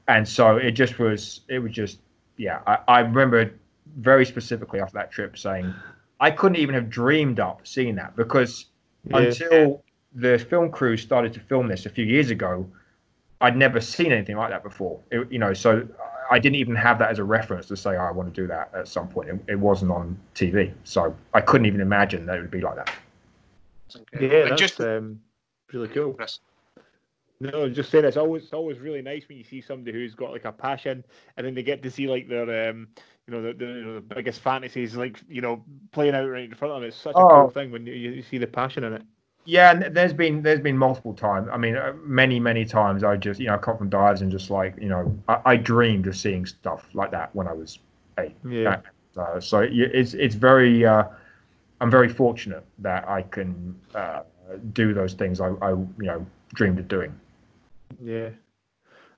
and 0.08 0.28
so 0.28 0.58
it 0.58 0.72
just 0.72 1.00
was 1.00 1.42
it 1.48 1.60
was 1.60 1.72
just 1.72 2.00
yeah. 2.38 2.60
I, 2.68 2.78
I 2.88 3.00
remember 3.02 3.54
very 3.98 4.26
specifically 4.26 4.80
after 4.80 4.94
that 4.96 5.12
trip 5.12 5.38
saying 5.38 5.74
I 6.20 6.32
couldn't 6.32 6.58
even 6.58 6.74
have 6.76 6.90
dreamed 6.90 7.40
up 7.40 7.68
seeing 7.68 7.96
that 7.96 8.16
because 8.16 8.68
Yeah. 9.06 9.18
until 9.20 9.84
the 10.16 10.38
film 10.38 10.72
crew 10.72 10.96
started 10.98 11.34
to 11.34 11.40
film 11.40 11.68
this 11.68 11.86
a 11.86 11.90
few 11.90 12.06
years 12.06 12.30
ago, 12.32 12.66
I'd 13.42 13.58
never 13.58 13.82
seen 13.82 14.12
anything 14.12 14.38
like 14.38 14.50
that 14.52 14.64
before. 14.64 15.00
It, 15.12 15.32
you 15.32 15.40
know, 15.40 15.54
so 15.54 15.88
I 16.32 16.40
didn't 16.40 16.56
even 16.56 16.76
have 16.76 16.98
that 17.00 17.12
as 17.12 17.20
a 17.20 17.24
reference 17.24 17.66
to 17.68 17.76
say 17.78 17.96
oh, 17.98 18.02
I 18.02 18.12
want 18.12 18.34
to 18.34 18.42
do 18.42 18.48
that 18.48 18.72
at 18.74 18.88
some 18.88 19.08
point. 19.08 19.30
It, 19.30 19.40
it 19.48 19.60
wasn't 19.60 19.92
on 19.92 20.18
TV, 20.36 20.72
so 20.84 21.16
I 21.34 21.42
couldn't 21.42 21.66
even 21.66 21.82
imagine 21.82 22.26
that 22.26 22.38
it 22.38 22.42
would 22.42 22.52
be 22.52 22.62
like 22.62 22.76
that. 22.76 22.92
Yeah, 24.14 24.20
And 24.22 24.52
that's 24.52 24.62
just 24.62 24.80
um, 24.82 25.20
really 25.72 25.88
cool. 25.90 26.14
Chris, 26.14 26.40
No, 27.40 27.70
just 27.70 27.92
saying 27.92 28.06
it's 28.06 28.18
always 28.18 28.44
it's 28.44 28.54
always 28.54 28.80
really 28.80 29.02
nice 29.02 29.28
when 29.28 29.38
you 29.38 29.44
see 29.44 29.62
somebody 29.62 29.92
who's 29.98 30.16
got 30.16 30.32
like 30.32 30.46
a 30.46 30.52
passion, 30.52 31.04
and 31.38 31.46
then 31.46 31.54
they 31.54 31.64
get 31.64 31.82
to 31.84 31.92
see 31.92 32.08
like 32.08 32.28
their 32.28 32.70
um, 32.70 32.88
you 33.28 33.34
know, 33.34 33.42
the, 33.42 33.54
the, 33.54 33.66
you 33.66 33.84
know, 33.86 33.96
the 33.96 34.02
biggest 34.02 34.42
fantasies 34.42 34.96
like 34.96 35.22
you 35.28 35.42
know 35.42 35.64
playing 35.92 36.16
out 36.16 36.30
right 36.30 36.46
in 36.46 36.56
front 36.56 36.74
of 36.74 36.82
them. 36.82 36.88
It's 36.88 36.98
such 36.98 37.16
a 37.16 37.20
Oh. 37.20 37.30
cool 37.30 37.50
thing 37.50 37.72
when 37.72 37.86
you, 37.86 37.94
you 37.94 38.22
see 38.22 38.38
the 38.38 38.48
passion 38.48 38.84
in 38.84 38.94
it. 38.94 39.02
Yeah, 39.46 39.72
and 39.72 39.96
there's 39.96 40.14
been 40.14 40.42
there's 40.42 40.62
been 40.62 40.78
multiple 40.78 41.14
times. 41.14 41.50
I 41.52 41.58
mean, 41.58 41.76
uh, 41.76 41.94
many 42.06 42.40
many 42.40 42.64
times. 42.64 43.04
I 43.04 43.18
just 43.18 43.42
you 43.42 43.48
know 43.48 43.56
I 43.56 43.58
come 43.58 43.78
from 43.78 43.90
dives 43.90 44.22
and 44.22 44.32
just 44.32 44.50
like 44.50 44.76
you 44.80 44.88
know 44.88 45.14
I, 45.28 45.42
I 45.46 45.58
dreamed 45.58 46.08
of 46.08 46.16
seeing 46.16 46.46
stuff 46.46 46.88
like 46.94 47.12
that 47.12 47.36
when 47.36 47.48
I 47.48 47.54
was 47.54 47.80
eight. 48.20 48.36
Yeah. 48.48 48.80
Uh, 49.18 49.40
so 49.42 49.68
it's 49.70 50.14
it's 50.14 50.36
very 50.36 50.86
uh, 50.86 51.04
I'm 51.82 51.92
very 51.92 52.10
fortunate 52.10 52.66
that 52.80 53.08
I 53.08 53.24
can 53.24 53.76
uh, 53.94 54.22
do 54.74 54.94
those 54.94 55.14
things 55.14 55.42
I, 55.42 55.50
I 55.62 55.72
you 55.72 55.94
know 56.00 56.26
dreamed 56.54 56.80
of 56.80 56.88
doing. 56.88 57.20
Yeah. 58.02 58.30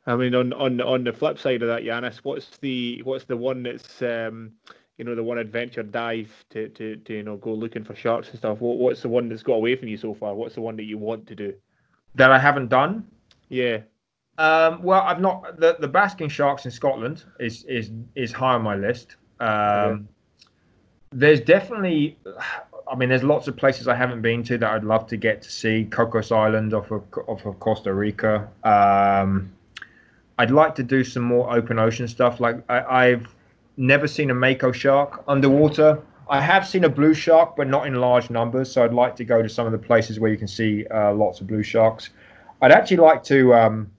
I 0.07 0.15
mean, 0.15 0.35
on 0.35 0.53
on 0.53 0.81
on 0.81 1.03
the 1.03 1.13
flip 1.13 1.39
side 1.39 1.61
of 1.61 1.67
that, 1.67 1.83
Yanis, 1.83 2.17
what's 2.17 2.57
the 2.57 3.01
what's 3.03 3.25
the 3.25 3.37
one 3.37 3.63
that's 3.63 4.01
um, 4.01 4.53
you 4.97 5.03
know, 5.03 5.15
the 5.15 5.23
one 5.23 5.37
adventure 5.37 5.83
dive 5.83 6.31
to, 6.51 6.69
to, 6.69 6.95
to 6.97 7.13
you 7.13 7.23
know 7.23 7.37
go 7.37 7.53
looking 7.53 7.83
for 7.83 7.95
sharks 7.95 8.29
and 8.29 8.37
stuff? 8.37 8.61
What 8.61 8.77
what's 8.77 9.01
the 9.01 9.09
one 9.09 9.29
that's 9.29 9.43
got 9.43 9.53
away 9.53 9.75
from 9.75 9.87
you 9.87 9.97
so 9.97 10.13
far? 10.13 10.33
What's 10.33 10.55
the 10.55 10.61
one 10.61 10.75
that 10.77 10.83
you 10.83 10.97
want 10.97 11.27
to 11.27 11.35
do? 11.35 11.53
That 12.15 12.31
I 12.31 12.39
haven't 12.39 12.69
done. 12.69 13.05
Yeah. 13.49 13.79
Um, 14.37 14.83
well, 14.83 15.01
I've 15.01 15.19
not 15.19 15.59
the 15.59 15.75
the 15.79 15.87
basking 15.87 16.29
sharks 16.29 16.65
in 16.65 16.71
Scotland 16.71 17.23
is 17.39 17.63
is 17.65 17.91
is 18.15 18.31
high 18.31 18.53
on 18.53 18.61
my 18.61 18.75
list. 18.75 19.17
Um, 19.39 20.07
there's 21.15 21.39
definitely, 21.39 22.17
I 22.91 22.95
mean, 22.95 23.07
there's 23.07 23.23
lots 23.23 23.47
of 23.47 23.55
places 23.55 23.87
I 23.87 23.95
haven't 23.95 24.21
been 24.21 24.43
to 24.43 24.57
that 24.57 24.69
I'd 24.69 24.83
love 24.83 25.07
to 25.07 25.17
get 25.17 25.41
to 25.43 25.49
see. 25.49 25.85
Cocos 25.85 26.31
Island 26.31 26.73
off 26.73 26.91
of 26.91 27.03
off 27.27 27.45
of 27.45 27.57
Costa 27.59 27.93
Rica. 27.93 28.49
Um, 28.63 29.51
I'd 30.37 30.51
like 30.51 30.75
to 30.75 30.83
do 30.83 31.05
some 31.05 31.23
more 31.23 31.55
open 31.55 31.79
ocean 31.79 32.09
stuff. 32.09 32.41
Like 32.41 32.57
I, 32.69 32.81
I've 32.83 33.33
never 33.77 34.07
seen 34.07 34.29
a 34.29 34.33
mako 34.33 34.73
shark 34.73 35.23
underwater. 35.27 36.01
I 36.29 36.41
have 36.41 36.67
seen 36.67 36.83
a 36.83 36.89
blue 36.89 37.13
shark, 37.13 37.55
but 37.55 37.67
not 37.69 37.87
in 37.87 37.95
large 37.95 38.29
numbers. 38.29 38.69
So 38.71 38.83
I'd 38.83 38.93
like 38.93 39.15
to 39.15 39.23
go 39.23 39.41
to 39.41 39.47
some 39.47 39.65
of 39.65 39.71
the 39.71 39.77
places 39.77 40.19
where 40.19 40.29
you 40.29 40.37
can 40.37 40.47
see 40.47 40.85
uh, 40.87 41.13
lots 41.13 41.39
of 41.39 41.47
blue 41.47 41.63
sharks. 41.63 42.09
I'd 42.61 42.71
actually 42.73 42.97
like 42.97 43.23
to 43.25 43.53
um, 43.53 43.91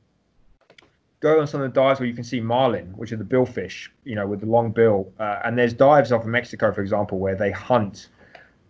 go 1.27 1.41
on 1.41 1.47
some 1.47 1.61
of 1.61 1.73
the 1.73 1.81
dives 1.81 2.01
where 2.01 2.09
you 2.09 2.15
can 2.15 2.25
see 2.25 2.41
marlin, 2.41 2.87
which 2.97 3.13
are 3.13 3.17
the 3.17 3.25
billfish, 3.25 3.89
you 4.05 4.15
know, 4.15 4.27
with 4.27 4.41
the 4.41 4.47
long 4.47 4.71
bill. 4.71 5.13
Uh, 5.19 5.41
and 5.45 5.59
there's 5.59 5.75
dives 5.75 6.13
off 6.13 6.23
of 6.23 6.29
Mexico, 6.29 6.73
for 6.73 6.81
example, 6.81 7.19
where 7.19 7.35
they 7.35 7.51
hunt 7.51 8.09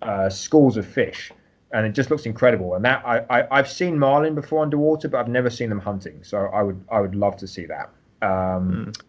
uh, 0.02 0.28
schools 0.28 0.76
of 0.76 0.86
fish, 0.86 1.32
and 1.72 1.86
it 1.86 1.92
just 1.92 2.10
looks 2.10 2.26
incredible. 2.26 2.74
And 2.74 2.84
that 2.84 3.02
I, 3.06 3.46
I 3.50 3.56
have 3.56 3.70
seen 3.70 3.98
marlin 3.98 4.34
before 4.34 4.62
underwater, 4.62 5.08
but 5.08 5.18
I've 5.18 5.28
never 5.28 5.50
seen 5.50 5.68
them 5.68 5.80
hunting. 5.80 6.22
So 6.22 6.46
I 6.46 6.62
would 6.62 6.82
I 6.90 7.00
would 7.00 7.14
love 7.14 7.36
to 7.38 7.46
see 7.46 7.66
that. 7.66 7.90
Um, 8.22 8.86
mm. 8.86 9.02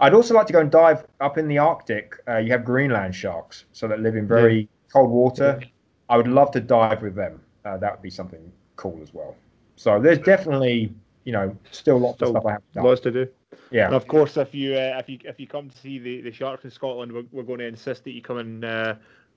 I'd 0.00 0.14
also 0.14 0.34
like 0.34 0.46
to 0.48 0.52
go 0.52 0.60
and 0.60 0.70
dive 0.70 1.06
up 1.20 1.38
in 1.38 1.48
the 1.48 1.58
Arctic. 1.58 2.16
Uh, 2.28 2.38
you 2.38 2.50
have 2.50 2.64
Greenland 2.64 3.14
sharks, 3.14 3.64
so 3.72 3.88
that 3.88 4.00
live 4.00 4.16
in 4.16 4.26
very 4.26 4.60
yeah. 4.60 4.66
cold 4.92 5.10
water. 5.10 5.60
I 6.08 6.16
would 6.16 6.28
love 6.28 6.50
to 6.52 6.60
dive 6.60 7.02
with 7.02 7.14
them. 7.14 7.40
Uh, 7.64 7.78
that 7.78 7.92
would 7.92 8.02
be 8.02 8.10
something 8.10 8.52
cool 8.76 8.98
as 9.02 9.14
well. 9.14 9.34
So 9.76 10.00
there's 10.00 10.18
definitely 10.18 10.92
you 11.24 11.32
know, 11.32 11.56
still 11.70 11.98
lots 11.98 12.16
still 12.16 12.28
of 12.28 12.42
stuff 12.42 12.46
I 12.46 12.52
have 12.52 12.62
to 12.74 12.82
Lots 12.82 13.00
to 13.02 13.10
do. 13.10 13.28
Yeah. 13.70 13.86
And 13.86 13.94
of 13.94 14.06
course, 14.06 14.36
if 14.36 14.54
you 14.54 14.74
uh, 14.74 14.96
if 14.98 15.08
you 15.08 15.18
if 15.24 15.40
you 15.40 15.46
come 15.46 15.70
to 15.70 15.76
see 15.76 15.98
the, 15.98 16.20
the 16.20 16.32
sharks 16.32 16.64
in 16.64 16.70
Scotland, 16.70 17.12
we're, 17.12 17.24
we're 17.32 17.42
going 17.42 17.58
to 17.60 17.66
insist 17.66 18.04
that 18.04 18.12
you 18.12 18.22
come 18.22 18.38
and 18.38 18.64
uh, 18.64 18.94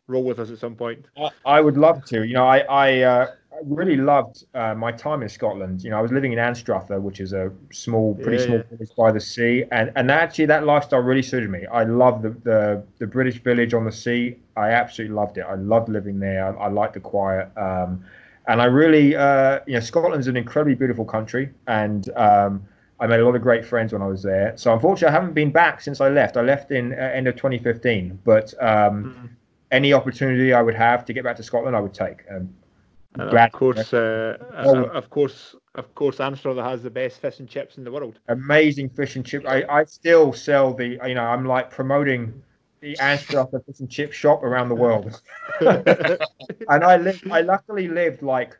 roll 0.08 0.24
with 0.24 0.40
us 0.40 0.50
at 0.52 0.58
some 0.58 0.76
point. 0.76 1.06
I 1.46 1.62
would 1.62 1.78
love 1.78 2.04
to. 2.06 2.24
You 2.24 2.34
know, 2.34 2.46
I 2.46 2.60
I 2.60 3.02
uh, 3.02 3.28
really 3.64 3.96
loved 3.98 4.46
uh, 4.54 4.74
my 4.76 4.92
time 4.92 5.22
in 5.22 5.30
Scotland. 5.30 5.84
You 5.84 5.92
know, 5.92 5.98
I 5.98 6.02
was 6.02 6.12
living 6.12 6.34
in 6.34 6.40
Anstruther, 6.40 7.00
which 7.00 7.20
is 7.20 7.34
a 7.34 7.52
small, 7.72 8.16
pretty 8.16 8.38
yeah, 8.38 8.46
small 8.46 8.58
yeah. 8.58 8.64
village 8.72 8.96
by 8.98 9.12
the 9.12 9.22
sea, 9.22 9.66
and 9.72 9.92
and 9.96 10.12
actually 10.12 10.46
that 10.48 10.66
lifestyle 10.66 11.00
really 11.00 11.24
suited 11.24 11.50
me. 11.50 11.66
I 11.72 11.84
love 11.84 12.22
the, 12.22 12.30
the 12.30 12.84
the 13.00 13.08
British 13.08 13.42
village 13.42 13.74
on 13.74 13.86
the 13.86 13.92
sea. 13.92 14.38
I 14.56 14.72
absolutely 14.72 15.16
loved 15.16 15.38
it. 15.38 15.46
I 15.48 15.56
loved 15.56 15.90
living 15.90 16.20
there. 16.20 16.58
I, 16.58 16.66
I 16.66 16.68
liked 16.70 16.94
the 16.94 17.00
quiet. 17.00 17.50
Um, 17.58 18.04
and 18.48 18.62
I 18.62 18.66
really, 18.66 19.16
uh, 19.16 19.60
you 19.68 19.74
know, 19.74 19.80
Scotland's 19.80 20.28
an 20.28 20.38
incredibly 20.38 20.76
beautiful 20.76 21.06
country, 21.06 21.50
and 21.68 22.10
um, 22.16 22.66
I 23.00 23.08
made 23.08 23.20
a 23.20 23.26
lot 23.26 23.36
of 23.36 23.42
great 23.42 23.66
friends 23.66 23.94
when 23.94 24.02
I 24.02 24.08
was 24.08 24.24
there. 24.24 24.54
So 24.56 24.74
unfortunately, 24.74 25.10
I 25.10 25.20
haven't 25.20 25.34
been 25.34 25.52
back 25.52 25.82
since 25.82 26.00
I 26.00 26.10
left. 26.10 26.38
I 26.38 26.42
left 26.42 26.72
in 26.72 26.94
uh, 26.94 26.96
end 26.96 27.28
of 27.28 27.36
2015, 27.36 28.20
but 28.24 28.54
um, 28.62 29.04
mm. 29.04 29.30
any 29.72 29.94
opportunity 29.94 30.54
I 30.54 30.62
would 30.62 30.76
have 30.76 31.04
to 31.06 31.14
get 31.14 31.24
back 31.24 31.36
to 31.38 31.44
Scotland, 31.44 31.76
I 31.76 31.82
would 31.82 31.94
take. 31.94 32.24
Um, 32.32 32.50
and 33.16 33.38
of 33.38 33.52
course, 33.52 33.94
uh, 33.94 34.38
oh, 34.58 34.84
of 34.86 35.10
course, 35.10 35.56
of 35.76 35.94
course, 35.96 36.20
Anstruther 36.20 36.64
has 36.64 36.84
the 36.84 36.90
best 36.90 37.20
fish 37.20 37.40
and 37.40 37.50
chips 37.50 37.78
in 37.78 37.84
the 37.84 37.92
world. 37.92 38.20
Amazing 38.28 38.90
fish 38.90 39.16
and 39.16 39.26
chips. 39.26 39.46
I, 39.48 39.64
I 39.70 39.84
still 39.86 40.34
sell 40.34 40.74
the, 40.74 41.00
you 41.06 41.16
know, 41.16 41.24
I'm 41.24 41.46
like 41.46 41.70
promoting 41.72 42.44
the 42.80 42.98
Anstruther 43.00 43.60
fish 43.66 43.80
and 43.80 43.90
chip 43.90 44.12
shop 44.14 44.44
around 44.44 44.70
the 44.70 44.76
world. 44.76 45.22
and 45.62 46.84
I 46.84 46.98
lived, 46.98 47.30
I 47.32 47.42
luckily 47.42 47.88
lived 47.88 48.22
like 48.22 48.58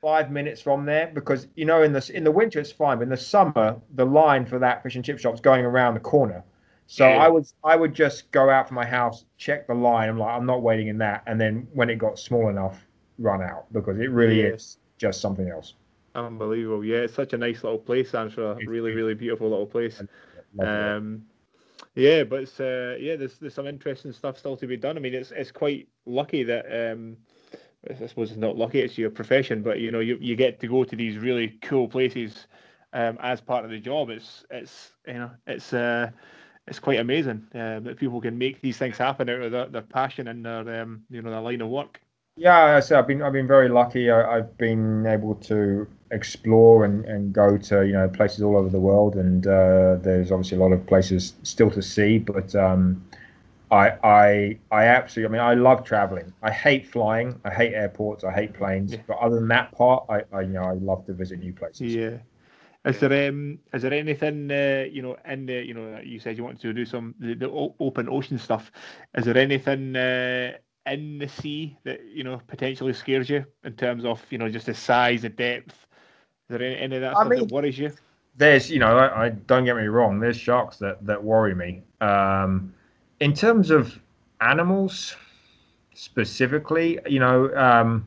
five 0.00 0.30
minutes 0.30 0.60
from 0.60 0.84
there 0.84 1.10
because 1.12 1.48
you 1.56 1.64
know 1.64 1.82
in 1.82 1.92
the 1.92 2.10
in 2.14 2.24
the 2.24 2.30
winter 2.30 2.60
it's 2.60 2.72
fine, 2.72 2.98
but 2.98 3.04
in 3.04 3.08
the 3.08 3.16
summer 3.16 3.76
the 3.94 4.04
line 4.04 4.46
for 4.46 4.58
that 4.58 4.82
fish 4.82 4.94
and 4.94 5.04
chip 5.04 5.18
shop 5.18 5.34
is 5.34 5.40
going 5.40 5.64
around 5.64 5.94
the 5.94 6.00
corner. 6.00 6.44
So 6.86 7.06
yeah. 7.06 7.16
I 7.16 7.28
was 7.28 7.54
I 7.64 7.76
would 7.76 7.94
just 7.94 8.30
go 8.30 8.48
out 8.48 8.68
from 8.68 8.76
my 8.76 8.86
house, 8.86 9.24
check 9.36 9.66
the 9.66 9.74
line. 9.74 10.08
I'm 10.08 10.18
like 10.18 10.34
I'm 10.34 10.46
not 10.46 10.62
waiting 10.62 10.88
in 10.88 10.98
that, 10.98 11.22
and 11.26 11.40
then 11.40 11.66
when 11.72 11.90
it 11.90 11.96
got 11.96 12.18
small 12.18 12.48
enough, 12.48 12.86
run 13.18 13.42
out 13.42 13.66
because 13.72 13.98
it 13.98 14.10
really 14.10 14.42
yeah. 14.42 14.48
is 14.48 14.78
just 14.96 15.20
something 15.20 15.48
else. 15.48 15.74
Unbelievable, 16.14 16.84
yeah! 16.84 16.98
It's 16.98 17.14
such 17.14 17.34
a 17.34 17.38
nice 17.38 17.62
little 17.62 17.78
place, 17.78 18.14
Angela. 18.14 18.56
Really, 18.66 18.92
really 18.92 19.14
beautiful 19.14 19.50
little 19.50 19.66
place. 19.66 20.02
Um, 20.58 21.22
yeah, 21.98 22.24
but 22.24 22.42
it's 22.42 22.60
uh, 22.60 22.96
yeah, 23.00 23.16
there's 23.16 23.38
there's 23.38 23.54
some 23.54 23.66
interesting 23.66 24.12
stuff 24.12 24.38
still 24.38 24.56
to 24.56 24.66
be 24.66 24.76
done. 24.76 24.96
I 24.96 25.00
mean, 25.00 25.14
it's 25.14 25.32
it's 25.32 25.50
quite 25.50 25.88
lucky 26.06 26.44
that 26.44 26.92
um, 26.92 27.16
I 27.90 28.06
suppose 28.06 28.30
it's 28.30 28.38
not 28.38 28.56
lucky; 28.56 28.80
it's 28.80 28.96
your 28.96 29.10
profession. 29.10 29.62
But 29.62 29.80
you 29.80 29.90
know, 29.90 30.00
you, 30.00 30.16
you 30.20 30.36
get 30.36 30.60
to 30.60 30.68
go 30.68 30.84
to 30.84 30.96
these 30.96 31.18
really 31.18 31.58
cool 31.62 31.88
places 31.88 32.46
um, 32.92 33.18
as 33.20 33.40
part 33.40 33.64
of 33.64 33.70
the 33.70 33.80
job. 33.80 34.10
It's 34.10 34.44
it's 34.50 34.92
you 35.06 35.14
know 35.14 35.30
it's 35.46 35.72
uh, 35.72 36.10
it's 36.68 36.78
quite 36.78 37.00
amazing 37.00 37.46
uh, 37.54 37.80
that 37.80 37.98
people 37.98 38.20
can 38.20 38.38
make 38.38 38.60
these 38.60 38.76
things 38.76 38.98
happen 38.98 39.28
out 39.28 39.42
of 39.42 39.52
their, 39.52 39.66
their 39.66 39.82
passion 39.82 40.28
and 40.28 40.44
their 40.44 40.82
um, 40.82 41.02
you 41.10 41.20
know 41.20 41.30
their 41.30 41.40
line 41.40 41.60
of 41.60 41.68
work. 41.68 42.00
Yeah, 42.38 42.76
I 42.76 42.80
say 42.80 42.94
I've 42.94 43.08
been 43.08 43.20
I've 43.20 43.32
been 43.32 43.48
very 43.48 43.68
lucky. 43.68 44.10
I, 44.12 44.36
have 44.36 44.56
been 44.58 45.06
able 45.06 45.34
to 45.34 45.88
explore 46.12 46.84
and, 46.84 47.04
and 47.04 47.32
go 47.32 47.58
to 47.58 47.84
you 47.84 47.94
know 47.94 48.08
places 48.08 48.42
all 48.42 48.56
over 48.56 48.68
the 48.68 48.78
world, 48.78 49.16
and 49.16 49.44
uh, 49.44 49.96
there's 49.96 50.30
obviously 50.30 50.56
a 50.56 50.60
lot 50.60 50.72
of 50.72 50.86
places 50.86 51.34
still 51.42 51.70
to 51.72 51.82
see. 51.82 52.18
But 52.18 52.54
um, 52.54 53.04
I 53.72 53.90
I 54.04 54.58
I 54.70 54.84
absolutely 54.84 55.36
I 55.36 55.40
mean 55.40 55.50
I 55.50 55.54
love 55.54 55.84
traveling. 55.84 56.32
I 56.40 56.52
hate 56.52 56.86
flying. 56.86 57.40
I 57.44 57.50
hate 57.50 57.74
airports. 57.74 58.22
I 58.22 58.32
hate 58.32 58.54
planes. 58.54 58.92
Yeah. 58.92 59.00
But 59.08 59.18
other 59.18 59.34
than 59.34 59.48
that 59.48 59.72
part, 59.72 60.04
I, 60.08 60.22
I 60.32 60.42
you 60.42 60.52
know 60.52 60.62
I 60.62 60.74
love 60.74 61.06
to 61.06 61.14
visit 61.14 61.40
new 61.40 61.52
places. 61.52 61.92
Yeah. 61.92 62.18
Is 62.84 63.00
there 63.00 63.28
um 63.28 63.58
is 63.74 63.82
there 63.82 63.92
anything 63.92 64.48
uh, 64.52 64.86
you 64.88 65.02
know 65.02 65.16
in 65.24 65.46
the 65.46 65.66
you 65.66 65.74
know 65.74 66.00
you 66.04 66.20
said 66.20 66.36
you 66.36 66.44
wanted 66.44 66.60
to 66.60 66.72
do 66.72 66.84
some 66.86 67.16
the, 67.18 67.34
the 67.34 67.50
open 67.80 68.08
ocean 68.08 68.38
stuff? 68.38 68.70
Is 69.16 69.24
there 69.24 69.36
anything 69.36 69.96
uh, 69.96 70.52
in 70.92 71.18
the 71.18 71.28
sea 71.28 71.76
that 71.84 72.00
you 72.06 72.24
know 72.24 72.40
potentially 72.46 72.92
scares 72.92 73.28
you 73.28 73.44
in 73.64 73.72
terms 73.74 74.04
of 74.04 74.24
you 74.30 74.38
know 74.38 74.48
just 74.48 74.66
the 74.66 74.74
size, 74.74 75.22
the 75.22 75.28
depth? 75.28 75.72
Is 75.72 76.56
there 76.56 76.62
any, 76.62 76.76
any 76.76 76.96
of 76.96 77.02
that 77.02 77.16
I 77.16 77.20
stuff 77.20 77.28
mean, 77.28 77.38
that 77.40 77.52
worries 77.52 77.78
you? 77.78 77.92
There's, 78.36 78.70
you 78.70 78.78
know, 78.78 78.96
I, 78.96 79.26
I, 79.26 79.28
don't 79.30 79.64
get 79.64 79.76
me 79.76 79.86
wrong. 79.86 80.20
There's 80.20 80.36
sharks 80.36 80.76
that 80.78 81.04
that 81.06 81.22
worry 81.22 81.54
me. 81.54 81.82
Um, 82.00 82.72
in 83.20 83.34
terms 83.34 83.70
of 83.70 83.98
animals 84.40 85.16
specifically, 85.94 87.00
you 87.08 87.18
know, 87.18 87.54
um, 87.56 88.06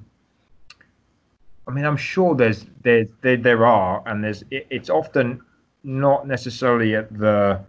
I 1.67 1.71
mean, 1.71 1.85
I'm 1.85 1.97
sure 1.97 2.35
there's 2.35 2.65
there 2.81 3.05
there, 3.21 3.37
there 3.37 3.65
are, 3.65 4.01
and 4.05 4.23
there's 4.23 4.43
it, 4.51 4.67
it's 4.69 4.89
often 4.89 5.41
not 5.83 6.27
necessarily 6.27 6.95
at 6.95 7.11
the 7.17 7.61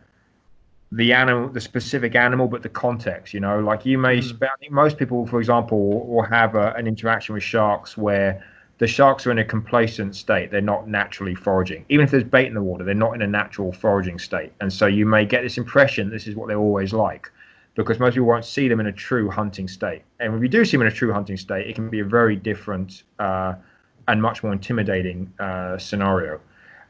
the 0.93 1.12
animal, 1.12 1.49
the 1.49 1.61
specific 1.61 2.14
animal, 2.14 2.47
but 2.47 2.62
the 2.62 2.68
context. 2.68 3.34
You 3.34 3.40
know, 3.40 3.61
like 3.61 3.84
you 3.84 3.99
may. 3.99 4.18
Mm. 4.18 4.43
I 4.43 4.57
think 4.61 4.72
most 4.72 4.99
people, 4.99 5.26
for 5.26 5.40
example, 5.40 6.07
will 6.07 6.22
have 6.24 6.55
a, 6.55 6.72
an 6.74 6.86
interaction 6.86 7.34
with 7.34 7.43
sharks 7.43 7.97
where 7.97 8.45
the 8.78 8.86
sharks 8.86 9.26
are 9.26 9.30
in 9.30 9.38
a 9.38 9.45
complacent 9.45 10.14
state. 10.14 10.51
They're 10.51 10.61
not 10.61 10.88
naturally 10.88 11.34
foraging. 11.34 11.84
Even 11.88 12.05
if 12.05 12.11
there's 12.11 12.24
bait 12.24 12.47
in 12.47 12.55
the 12.55 12.62
water, 12.62 12.84
they're 12.84 12.95
not 12.95 13.14
in 13.14 13.22
a 13.22 13.26
natural 13.26 13.72
foraging 13.72 14.18
state. 14.18 14.53
And 14.61 14.72
so 14.72 14.86
you 14.86 15.07
may 15.07 15.24
get 15.24 15.43
this 15.43 15.57
impression 15.57 16.11
this 16.11 16.26
is 16.26 16.34
what 16.34 16.49
they're 16.49 16.59
always 16.59 16.93
like, 16.93 17.30
because 17.74 17.99
most 17.99 18.14
people 18.14 18.28
won't 18.28 18.45
see 18.45 18.68
them 18.68 18.80
in 18.80 18.86
a 18.86 18.93
true 18.93 19.30
hunting 19.30 19.68
state. 19.68 20.03
And 20.20 20.32
when 20.32 20.43
you 20.43 20.49
do 20.49 20.64
see 20.64 20.72
them 20.72 20.82
in 20.82 20.93
a 20.93 20.95
true 20.95 21.12
hunting 21.12 21.36
state, 21.36 21.68
it 21.68 21.74
can 21.74 21.90
be 21.90 22.01
a 22.01 22.05
very 22.05 22.36
different 22.36 23.05
uh, 23.18 23.55
and 24.09 24.20
much 24.20 24.43
more 24.43 24.53
intimidating 24.53 25.32
uh, 25.38 25.78
scenario. 25.78 26.40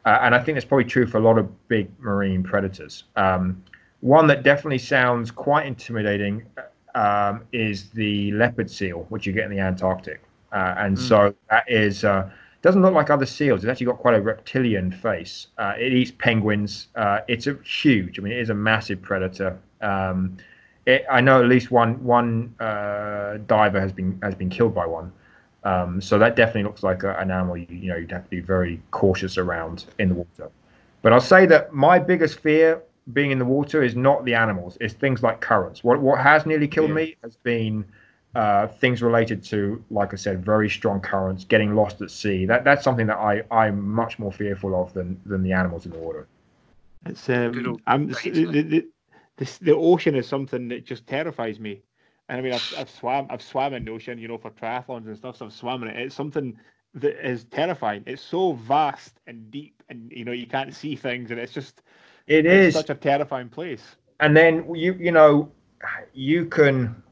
Uh, 0.05 0.19
and 0.23 0.35
I 0.35 0.43
think 0.43 0.57
that's 0.57 0.65
probably 0.65 0.87
true 0.87 1.07
for 1.07 1.19
a 1.19 1.21
lot 1.21 1.39
of 1.39 1.47
big 1.69 1.89
marine 2.01 2.43
predators. 2.43 3.05
Um, 3.17 3.63
one 4.03 4.27
that 4.27 4.43
definitely 4.43 4.79
sounds 4.79 5.31
quite 5.31 5.65
intimidating 5.65 6.45
um, 6.95 7.45
is 7.53 7.89
the 7.91 8.33
leopard 8.33 8.71
seal, 8.71 9.07
which 9.09 9.27
you 9.27 9.33
get 9.33 9.45
in 9.45 9.51
the 9.51 9.61
Antarctic. 9.61 10.23
Uh, 10.53 10.75
and 10.77 10.97
mm. 10.97 11.09
so 11.09 11.35
that 11.51 11.65
is 11.71 12.05
uh, 12.05 12.29
doesn't 12.63 12.83
look 12.83 12.95
like 12.95 13.11
other 13.11 13.25
seals. 13.25 13.63
It's 13.63 13.71
actually 13.71 13.87
got 13.87 13.99
quite 13.99 14.15
a 14.15 14.21
reptilian 14.21 14.91
face. 14.91 15.47
Uh, 15.57 15.75
it 15.79 15.93
eats 15.93 16.11
penguins. 16.11 16.89
Uh, 16.97 17.21
it's 17.29 17.47
a 17.47 17.57
huge. 17.65 18.19
I 18.19 18.23
mean, 18.23 18.33
it 18.33 18.41
is 18.41 18.51
a 18.51 18.55
massive 18.55 19.01
predator. 19.01 19.57
Um, 19.81 20.37
it, 20.85 21.07
I 21.09 21.21
know 21.21 21.41
at 21.41 21.49
least 21.49 21.71
one 21.71 22.03
one 22.03 22.55
uh, 22.59 23.39
diver 23.47 23.81
has 23.81 23.93
been 23.93 24.19
has 24.23 24.35
been 24.35 24.51
killed 24.51 24.75
by 24.75 24.85
one. 24.85 25.13
Um, 25.65 26.01
so 26.01 26.19
that 26.19 26.35
definitely 26.35 26.65
looks 26.65 26.83
like 26.83 27.05
a, 27.05 27.17
an 27.19 27.31
animal 27.31 27.57
you, 27.57 27.67
you 27.71 27.89
know 27.89 27.97
you'd 27.97 28.11
have 28.11 28.25
to 28.25 28.31
be 28.31 28.41
very 28.41 28.83
cautious 28.91 29.39
around 29.39 29.85
in 30.01 30.09
the 30.09 30.15
water. 30.17 30.51
But 31.03 31.13
I'll 31.13 31.21
say 31.21 31.47
that 31.47 31.73
my 31.73 32.01
biggest 32.01 32.41
fear 32.41 32.83
being 33.13 33.31
in 33.31 33.39
the 33.39 33.45
water 33.45 33.83
is 33.83 33.97
not 33.97 34.25
the 34.25 34.35
animals. 34.35 34.79
It's 34.81 34.95
things 34.95 35.23
like 35.23 35.41
currents. 35.41 35.83
What 35.83 36.01
what 36.01 36.21
has 36.21 36.47
nearly 36.47 36.69
killed 36.69 36.91
yeah. 36.91 36.95
me 36.95 37.17
has 37.23 37.37
been 37.37 37.85
uh, 38.35 38.67
things 38.69 39.03
related 39.03 39.43
to, 39.45 39.83
like 39.91 40.13
I 40.13 40.17
said, 40.17 40.45
very 40.45 40.71
strong 40.71 41.01
currents, 41.01 41.45
getting 41.45 41.75
lost 41.75 42.01
at 42.01 42.11
sea. 42.11 42.47
That 42.47 42.65
that's 42.65 42.85
something 42.85 43.07
that 43.07 43.19
I 43.19 43.43
I'm 43.51 43.89
much 43.89 44.19
more 44.19 44.33
fearful 44.33 44.81
of 44.81 44.93
than 44.95 45.21
than 45.27 45.43
the 45.43 45.53
animals 45.53 45.87
in 45.87 45.93
the 45.93 45.99
water. 45.99 46.27
It's 47.07 47.29
um, 47.29 47.81
I'm, 47.87 48.09
the, 48.09 48.31
the, 48.31 48.87
the, 49.37 49.59
the 49.61 49.75
ocean 49.75 50.15
is 50.15 50.29
something 50.29 50.69
that 50.69 50.87
just 50.87 51.07
terrifies 51.07 51.59
me. 51.59 51.83
And 52.29 52.39
I 52.39 52.43
mean, 52.43 52.53
I've, 52.53 52.75
I've 52.79 52.91
swam 52.91 53.27
I've 53.29 53.43
swam 53.43 53.75
in 53.75 53.85
the 53.85 53.91
ocean, 53.91 54.19
you 54.19 54.29
know, 54.29 54.39
for 54.39 54.51
triathlons 54.51 55.07
and 55.07 55.17
stuff. 55.17 55.37
So 55.37 55.47
I've 55.47 55.53
swam 55.53 55.83
in 55.83 55.89
it. 55.89 55.97
It's 55.97 56.15
something 56.15 56.57
that 56.95 57.29
is 57.29 57.45
terrifying. 57.45 58.05
It's 58.07 58.23
so 58.23 58.53
vast 58.53 59.19
and 59.27 59.51
deep, 59.51 59.83
and 59.89 60.11
you 60.13 60.25
know, 60.25 60.33
you 60.33 60.47
can't 60.47 60.75
see 60.75 60.95
things, 60.95 61.31
and 61.31 61.41
it's 61.41 61.53
just 61.53 61.83
it 62.27 62.47
it's 62.47 62.77
such 62.77 62.91
a 62.91 62.95
terrifying 62.95 63.49
place. 63.49 63.83
And 64.21 64.37
then 64.37 64.75
you 64.75 64.95
you 64.95 65.13
know, 65.13 65.51
you 66.13 66.47
can 66.47 67.03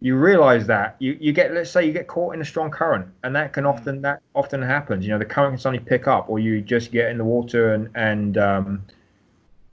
you 0.00 0.16
realize 0.16 0.66
that 0.66 0.96
you, 0.98 1.16
you 1.20 1.32
get 1.32 1.54
let's 1.54 1.70
say 1.70 1.86
you 1.86 1.92
get 1.92 2.06
caught 2.06 2.34
in 2.34 2.40
a 2.40 2.44
strong 2.44 2.70
current 2.70 3.06
and 3.22 3.34
that 3.34 3.52
can 3.52 3.64
often 3.64 4.02
that 4.02 4.20
often 4.34 4.62
happens. 4.62 5.04
You 5.04 5.12
know 5.12 5.18
the 5.18 5.24
current 5.24 5.52
can 5.52 5.58
suddenly 5.58 5.84
pick 5.84 6.06
up 6.06 6.28
or 6.28 6.38
you 6.38 6.60
just 6.60 6.92
get 6.92 7.10
in 7.10 7.18
the 7.18 7.24
water 7.24 7.74
and 7.74 7.88
and 7.94 8.38
um, 8.38 8.84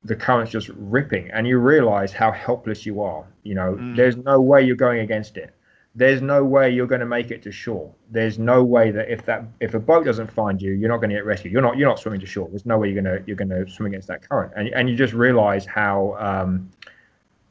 the 0.04 0.16
current's 0.16 0.52
just 0.52 0.70
ripping 0.70 1.30
and 1.32 1.48
you 1.48 1.60
realize 1.60 2.12
how 2.12 2.32
helpless 2.32 2.86
you 2.86 3.02
are 3.02 3.26
you 3.44 3.56
know? 3.56 3.74
Mm. 3.74 3.96
there's 3.96 4.18
no 4.18 4.42
way 4.42 4.62
you're 4.62 4.76
going 4.76 5.00
against 5.00 5.38
it 5.38 5.54
there's 5.94 6.22
no 6.22 6.44
way 6.46 6.70
you're 6.70 6.88
going 6.88 7.02
to 7.02 7.06
make 7.06 7.32
it 7.32 7.42
to 7.44 7.52
shore 7.52 7.92
there's 8.12 8.40
no 8.40 8.64
way 8.64 8.92
that 8.92 9.10
if 9.12 9.26
that 9.26 9.44
if 9.60 9.74
a 9.74 9.80
boat 9.80 10.06
doesn't 10.06 10.32
find 10.32 10.62
you 10.62 10.72
you're 10.72 10.88
not 10.90 10.98
going 10.98 11.10
to 11.10 11.16
get 11.16 11.26
rescued 11.26 11.52
you're 11.52 11.62
not 11.62 11.78
you're 11.78 11.90
not 11.90 12.00
swimming 12.00 12.20
to 12.20 12.26
shore 12.26 12.48
there's 12.50 12.66
no 12.66 12.78
way 12.78 12.90
you're 12.90 13.02
going 13.04 13.18
to 13.18 13.24
you're 13.28 13.36
going 13.36 13.50
to 13.50 13.70
swim 13.70 13.88
against 13.88 14.08
that 14.08 14.28
current 14.28 14.52
and, 14.56 14.70
and 14.70 14.90
you 14.90 14.96
just 14.96 15.14
realize 15.14 15.66
how 15.66 16.16
um, 16.18 16.70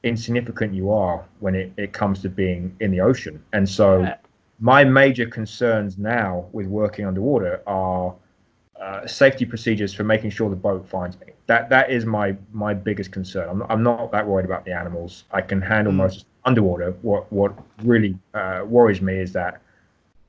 insignificant 0.03 0.73
you 0.73 0.91
are 0.91 1.25
when 1.41 1.55
it, 1.55 1.73
it 1.77 1.93
comes 1.93 2.23
to 2.23 2.29
being 2.31 2.75
in 2.81 2.91
the 2.91 3.01
ocean 3.01 3.43
and 3.53 3.69
so 3.69 4.03
Yeah. 4.03 4.17
my 4.59 4.85
major 4.85 5.27
concerns 5.27 5.99
now 5.99 6.47
with 6.53 6.67
working 6.67 7.05
underwater 7.07 7.63
are 7.67 8.15
uh, 8.81 9.07
safety 9.07 9.45
procedures 9.45 9.93
for 9.93 10.05
making 10.05 10.31
sure 10.31 10.49
the 10.49 10.57
boat 10.57 10.89
finds 10.89 11.21
me. 11.21 11.27
That 11.49 11.69
that 11.69 11.91
is 11.91 12.07
my 12.07 12.35
my 12.51 12.73
biggest 12.73 13.13
concern. 13.13 13.47
I'm 13.51 13.59
not, 13.59 13.71
I'm 13.71 13.83
not 13.83 14.11
that 14.13 14.27
worried 14.27 14.47
about 14.47 14.65
the 14.65 14.73
animals. 14.73 15.25
I 15.33 15.43
can 15.43 15.61
handle 15.61 15.93
Mm. 15.93 15.97
most 15.97 16.25
underwater. 16.45 16.93
What 17.03 17.31
what 17.33 17.53
really 17.83 18.17
uh, 18.35 18.63
worries 18.67 19.01
me 19.01 19.19
is 19.19 19.33
that 19.33 19.61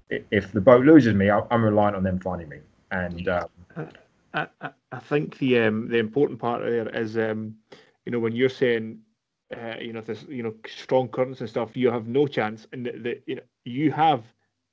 if 0.10 0.52
the 0.52 0.62
boat 0.62 0.86
loses 0.86 1.14
me, 1.16 1.30
I- 1.30 1.46
I'm 1.52 1.64
reliant 1.64 1.96
on 1.96 2.04
them 2.04 2.20
finding 2.20 2.50
me. 2.50 2.60
And 2.92 3.28
uh, 3.28 3.48
I, 4.34 4.48
I, 4.62 4.70
I 4.92 5.00
think 5.00 5.38
the 5.38 5.60
um, 5.60 5.88
the 5.88 5.98
important 5.98 6.40
part 6.40 6.62
there 6.64 6.90
is 6.90 7.18
um, 7.18 7.56
you 8.06 8.12
know 8.12 8.20
when 8.20 8.34
you're 8.36 8.50
saying 8.50 9.00
uh, 9.56 9.76
you 9.80 9.94
know 9.94 10.00
if 10.00 10.06
there's 10.06 10.24
you 10.24 10.44
know 10.44 10.54
strong 10.68 11.08
currents 11.08 11.40
and 11.42 11.50
stuff 11.50 11.76
you 11.76 11.90
have 11.92 12.08
no 12.08 12.28
chance 12.28 12.68
and 12.74 12.86
the, 12.86 12.92
the 12.92 13.22
you 13.28 13.36
know 13.36 13.42
you 13.66 13.92
have 13.92 14.24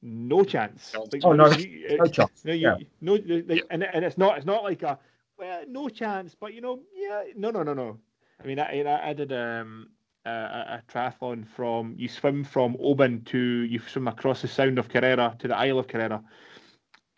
no 0.03 0.45
chance 0.45 0.93
No. 0.95 1.07
Like, 1.13 1.23
Oh, 1.25 1.33
no, 1.33 1.47
you- 1.51 1.97
no 1.99 2.07
chance. 2.07 2.45
no, 2.45 2.53
you, 2.53 2.69
Yeah. 2.69 2.77
no 3.01 3.17
the- 3.17 3.41
the- 3.43 3.57
Yeah. 3.57 3.63
and 3.71 3.83
and 3.85 4.05
it's 4.05 4.19
not 4.19 4.37
it's 4.37 4.47
not 4.47 4.63
like 4.65 4.83
a 4.83 4.99
well 5.39 5.63
no 5.69 5.89
chance 5.89 6.35
but 6.35 6.55
you 6.55 6.61
know 6.61 6.81
yeah 6.95 7.25
no 7.37 7.51
no 7.51 7.63
no 7.63 7.75
no 7.75 7.99
I 8.43 8.47
mean 8.47 8.59
I 8.59 8.83
I, 8.83 9.11
I 9.11 9.13
did 9.13 9.33
um 9.33 9.89
a, 10.29 10.83
a 10.89 10.93
triathlon 10.93 11.47
from 11.47 11.95
you 11.97 12.09
swim 12.09 12.45
from 12.45 12.77
Oban 12.81 13.23
to 13.27 13.39
you 13.39 13.81
swim 13.81 14.09
across 14.09 14.43
the 14.43 14.49
Sound 14.49 14.79
of 14.79 14.89
Kerrera 14.89 15.39
to 15.39 15.49
the 15.49 15.57
Isle 15.57 15.79
of 15.79 15.87
Kerrera 15.87 16.23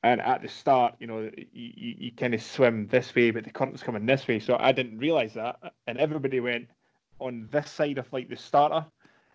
and 0.02 0.20
at 0.20 0.42
the 0.42 0.48
start, 0.48 0.94
you 0.98 1.06
know, 1.06 1.30
you, 1.36 1.46
you, 1.52 1.94
you 1.98 2.12
kind 2.12 2.34
of 2.34 2.42
swim 2.42 2.86
this 2.86 3.14
way, 3.14 3.30
but 3.30 3.44
the 3.44 3.50
current's 3.50 3.82
coming 3.82 4.06
this 4.06 4.26
way. 4.26 4.38
So 4.38 4.56
I 4.58 4.72
didn't 4.72 4.98
realize 4.98 5.34
that, 5.34 5.56
and 5.86 5.98
everybody 5.98 6.40
went 6.40 6.68
on 7.18 7.48
this 7.50 7.70
side 7.70 7.98
of 7.98 8.10
like 8.12 8.28
the 8.28 8.36
starter, 8.36 8.86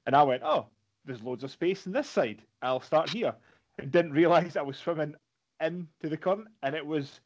and 0.08 0.16
I 0.16 0.24
went, 0.24 0.42
oh, 0.44 0.68
there's 1.06 1.22
loads 1.22 1.44
of 1.44 1.52
space 1.52 1.86
in 1.86 1.92
this 1.92 2.10
side. 2.10 2.42
I'll 2.64 2.82
start 2.82 3.10
here, 3.10 3.36
and 3.78 3.92
didn't 3.92 4.14
realize 4.14 4.58
I 4.58 4.64
was 4.64 4.78
swimming 4.78 5.14
into 5.62 5.86
the 6.02 6.18
current, 6.18 6.48
and 6.64 6.74
it 6.76 6.86
was 6.86 7.20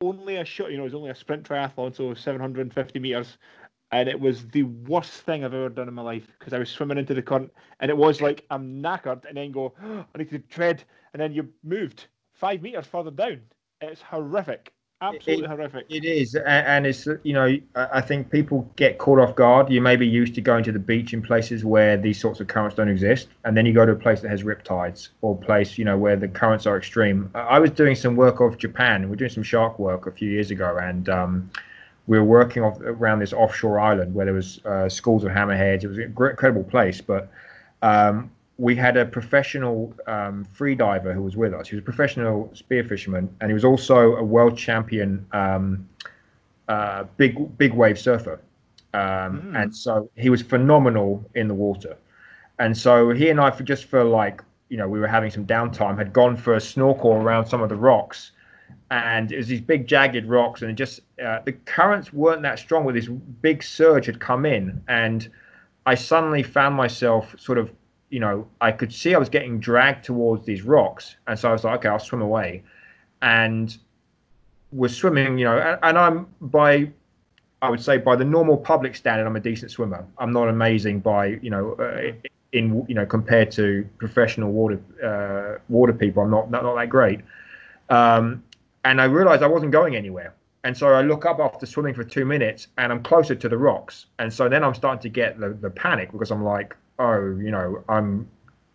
only 0.00 0.36
a 0.36 0.44
short, 0.44 0.70
you 0.70 0.76
know, 0.76 0.84
it 0.84 0.86
was 0.86 0.94
only 0.94 1.10
a 1.10 1.16
sprint 1.16 1.48
triathlon, 1.48 1.96
so 1.96 2.14
750 2.14 2.98
meters. 3.00 3.38
And 3.94 4.08
it 4.08 4.18
was 4.18 4.48
the 4.48 4.64
worst 4.64 5.12
thing 5.22 5.44
I've 5.44 5.54
ever 5.54 5.68
done 5.68 5.86
in 5.86 5.94
my 5.94 6.02
life 6.02 6.26
because 6.36 6.52
I 6.52 6.58
was 6.58 6.68
swimming 6.68 6.98
into 6.98 7.14
the 7.14 7.22
current, 7.22 7.52
and 7.78 7.92
it 7.92 7.96
was 7.96 8.20
like 8.20 8.44
I'm 8.50 8.82
knackered, 8.82 9.24
and 9.24 9.36
then 9.36 9.52
go, 9.52 9.72
oh, 9.84 10.04
I 10.12 10.18
need 10.18 10.30
to 10.30 10.40
tread, 10.40 10.82
and 11.12 11.22
then 11.22 11.32
you 11.32 11.48
moved 11.62 12.08
five 12.32 12.60
meters 12.60 12.86
further 12.86 13.12
down. 13.12 13.42
It's 13.80 14.02
horrific, 14.02 14.72
absolutely 15.00 15.46
horrific. 15.46 15.86
It 15.90 16.04
is, 16.04 16.34
and 16.34 16.88
it's 16.88 17.06
you 17.22 17.34
know 17.34 17.56
I 17.76 18.00
think 18.00 18.32
people 18.32 18.68
get 18.74 18.98
caught 18.98 19.20
off 19.20 19.36
guard. 19.36 19.70
You 19.70 19.80
may 19.80 19.94
be 19.94 20.08
used 20.08 20.34
to 20.34 20.40
going 20.40 20.64
to 20.64 20.72
the 20.72 20.80
beach 20.80 21.12
in 21.12 21.22
places 21.22 21.64
where 21.64 21.96
these 21.96 22.20
sorts 22.20 22.40
of 22.40 22.48
currents 22.48 22.74
don't 22.74 22.88
exist, 22.88 23.28
and 23.44 23.56
then 23.56 23.64
you 23.64 23.72
go 23.72 23.86
to 23.86 23.92
a 23.92 23.96
place 23.96 24.20
that 24.22 24.28
has 24.28 24.42
rip 24.42 24.64
tides 24.64 25.10
or 25.22 25.34
a 25.40 25.46
place 25.46 25.78
you 25.78 25.84
know 25.84 25.96
where 25.96 26.16
the 26.16 26.26
currents 26.26 26.66
are 26.66 26.76
extreme. 26.76 27.30
I 27.36 27.60
was 27.60 27.70
doing 27.70 27.94
some 27.94 28.16
work 28.16 28.40
off 28.40 28.58
Japan. 28.58 29.08
We're 29.08 29.14
doing 29.14 29.30
some 29.30 29.44
shark 29.44 29.78
work 29.78 30.08
a 30.08 30.10
few 30.10 30.30
years 30.30 30.50
ago, 30.50 30.78
and 30.78 31.08
um, 31.08 31.50
we 32.06 32.18
were 32.18 32.24
working 32.24 32.62
off 32.62 32.80
around 32.80 33.20
this 33.20 33.32
offshore 33.32 33.80
island 33.80 34.14
where 34.14 34.26
there 34.26 34.34
was 34.34 34.60
uh, 34.64 34.88
schools 34.88 35.24
of 35.24 35.30
hammerheads. 35.30 35.84
It 35.84 35.88
was 35.88 35.98
an 35.98 36.04
incredible 36.04 36.64
place, 36.64 37.00
but 37.00 37.30
um, 37.82 38.30
we 38.58 38.76
had 38.76 38.96
a 38.96 39.06
professional 39.06 39.94
um, 40.06 40.44
free 40.44 40.74
diver 40.74 41.12
who 41.12 41.22
was 41.22 41.36
with 41.36 41.54
us. 41.54 41.68
He 41.68 41.76
was 41.76 41.82
a 41.82 41.84
professional 41.84 42.50
spear 42.54 42.84
fisherman, 42.84 43.34
and 43.40 43.50
he 43.50 43.54
was 43.54 43.64
also 43.64 44.16
a 44.16 44.22
world 44.22 44.56
champion 44.56 45.26
um, 45.32 45.88
uh, 46.68 47.04
big 47.16 47.58
big 47.58 47.72
wave 47.72 47.98
surfer. 47.98 48.40
Um, 48.92 49.00
Mm. 49.42 49.62
And 49.62 49.76
so 49.76 50.08
he 50.14 50.30
was 50.30 50.40
phenomenal 50.40 51.28
in 51.34 51.48
the 51.48 51.54
water. 51.54 51.96
And 52.60 52.78
so 52.78 53.10
he 53.10 53.28
and 53.28 53.40
I, 53.40 53.50
for 53.50 53.64
just 53.64 53.86
for 53.86 54.04
like 54.04 54.40
you 54.68 54.76
know, 54.76 54.88
we 54.88 54.98
were 54.98 55.06
having 55.06 55.30
some 55.30 55.46
downtime, 55.46 55.96
had 55.96 56.12
gone 56.12 56.36
for 56.36 56.54
a 56.54 56.60
snorkel 56.60 57.12
around 57.12 57.46
some 57.46 57.62
of 57.62 57.68
the 57.68 57.76
rocks, 57.76 58.32
and 58.90 59.32
it 59.32 59.36
was 59.36 59.48
these 59.48 59.60
big 59.60 59.86
jagged 59.86 60.26
rocks, 60.26 60.62
and 60.62 60.76
just 60.76 61.00
uh, 61.24 61.40
the 61.44 61.52
currents 61.52 62.12
weren't 62.12 62.42
that 62.42 62.58
strong. 62.58 62.84
Where 62.84 62.94
this 62.94 63.08
big 63.08 63.62
surge 63.62 64.06
had 64.06 64.20
come 64.20 64.46
in, 64.46 64.82
and 64.88 65.28
I 65.86 65.94
suddenly 65.94 66.42
found 66.42 66.74
myself 66.74 67.34
sort 67.38 67.58
of, 67.58 67.70
you 68.10 68.20
know, 68.20 68.46
I 68.60 68.72
could 68.72 68.92
see 68.92 69.14
I 69.14 69.18
was 69.18 69.28
getting 69.28 69.58
dragged 69.58 70.04
towards 70.04 70.46
these 70.46 70.62
rocks, 70.62 71.16
and 71.26 71.38
so 71.38 71.48
I 71.48 71.52
was 71.52 71.64
like, 71.64 71.78
okay, 71.80 71.88
I'll 71.88 71.98
swim 71.98 72.22
away, 72.22 72.62
and 73.22 73.76
was 74.72 74.94
swimming, 74.94 75.38
you 75.38 75.44
know, 75.44 75.58
and, 75.58 75.78
and 75.82 75.98
I'm 75.98 76.26
by, 76.40 76.90
I 77.62 77.70
would 77.70 77.80
say 77.80 77.96
by 77.96 78.16
the 78.16 78.24
normal 78.24 78.56
public 78.56 78.96
standard, 78.96 79.26
I'm 79.26 79.36
a 79.36 79.40
decent 79.40 79.70
swimmer. 79.70 80.06
I'm 80.18 80.32
not 80.32 80.48
amazing 80.48 81.00
by, 81.00 81.38
you 81.42 81.50
know, 81.50 81.72
uh, 81.74 82.12
in 82.52 82.86
you 82.88 82.94
know 82.94 83.04
compared 83.04 83.50
to 83.50 83.86
professional 83.98 84.52
water 84.52 84.80
uh, 85.02 85.58
water 85.68 85.92
people, 85.92 86.22
I'm 86.22 86.30
not 86.30 86.50
not, 86.50 86.62
not 86.62 86.76
that 86.76 86.88
great. 86.88 87.20
Um, 87.90 88.42
and 88.84 89.00
I 89.00 89.04
realized 89.04 89.42
I 89.42 89.46
wasn't 89.46 89.72
going 89.72 89.96
anywhere. 89.96 90.34
And 90.64 90.76
so 90.76 90.88
I 90.88 91.02
look 91.02 91.26
up 91.26 91.40
after 91.40 91.66
swimming 91.66 91.94
for 91.94 92.04
two 92.04 92.24
minutes 92.24 92.68
and 92.78 92.90
I'm 92.90 93.02
closer 93.02 93.34
to 93.34 93.48
the 93.48 93.58
rocks. 93.58 94.06
And 94.18 94.32
so 94.32 94.48
then 94.48 94.64
I'm 94.64 94.74
starting 94.74 95.02
to 95.02 95.08
get 95.10 95.38
the, 95.38 95.50
the 95.50 95.70
panic 95.70 96.10
because 96.12 96.30
I'm 96.30 96.42
like, 96.42 96.74
oh, 96.98 97.36
you 97.38 97.50
know, 97.50 97.84
I'm 97.88 98.28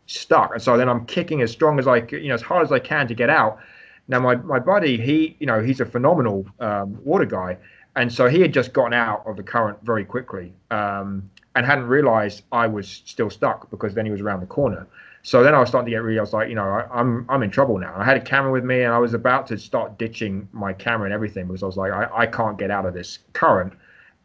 stuck. 0.06 0.54
And 0.54 0.62
so 0.62 0.78
then 0.78 0.88
I'm 0.88 1.06
kicking 1.06 1.42
as 1.42 1.52
strong 1.52 1.80
as 1.80 1.88
I, 1.88 1.98
you 2.12 2.28
know, 2.28 2.36
as 2.36 2.44
hard 2.44 2.64
as 2.64 2.72
I 2.72 2.80
can 2.80 3.08
to 3.08 3.16
get 3.16 3.30
out. 3.30 3.60
Now 4.08 4.20
my, 4.20 4.36
my 4.36 4.60
buddy, 4.60 4.98
he, 4.98 5.36
you 5.40 5.48
know, 5.48 5.62
he's 5.64 5.80
a 5.80 5.86
phenomenal 5.86 6.46
um, 6.60 7.00
water 7.04 7.26
guy. 7.26 7.58
And 7.96 8.14
so 8.14 8.28
he 8.28 8.40
had 8.40 8.54
just 8.54 8.72
gotten 8.72 8.94
out 8.94 9.24
of 9.26 9.36
the 9.36 9.44
current 9.44 9.80
very 9.84 10.06
quickly 10.06 10.54
um, 10.70 11.30
and 11.56 11.66
hadn't 11.66 11.88
realized 11.88 12.44
I 12.52 12.68
was 12.68 12.88
still 12.88 13.32
stuck 13.32 13.70
because 13.72 13.96
then 13.96 14.06
he 14.06 14.12
was 14.12 14.22
around 14.22 14.42
the 14.42 14.48
corner. 14.48 14.88
So 15.22 15.44
then 15.44 15.54
I 15.54 15.60
was 15.60 15.70
starting 15.70 15.86
to 15.88 15.92
get 15.92 16.02
really, 16.02 16.18
I 16.18 16.22
was 16.22 16.34
like, 16.34 16.50
you 16.50 16.56
know, 16.56 16.64
I, 16.64 16.88
I'm 16.92 17.26
I'm 17.30 17.44
in 17.44 17.50
trouble 17.50 17.78
now. 17.78 17.94
I 17.96 18.06
had 18.06 18.18
a 18.18 18.22
camera 18.22 18.52
with 18.52 18.64
me 18.64 18.84
and 18.84 18.94
I 18.94 18.98
was 19.00 19.14
about 19.14 19.48
to 19.48 19.58
start 19.58 19.98
ditching 19.98 20.48
my 20.54 20.72
camera 20.74 21.06
and 21.06 21.14
everything 21.14 21.46
because 21.48 21.62
I 21.62 21.66
was 21.66 21.78
like, 21.78 21.92
I, 21.92 22.08
I 22.14 22.26
can't 22.26 22.58
get 22.58 22.72
out 22.72 22.86
of 22.86 22.94
this 22.94 23.20
current. 23.34 23.74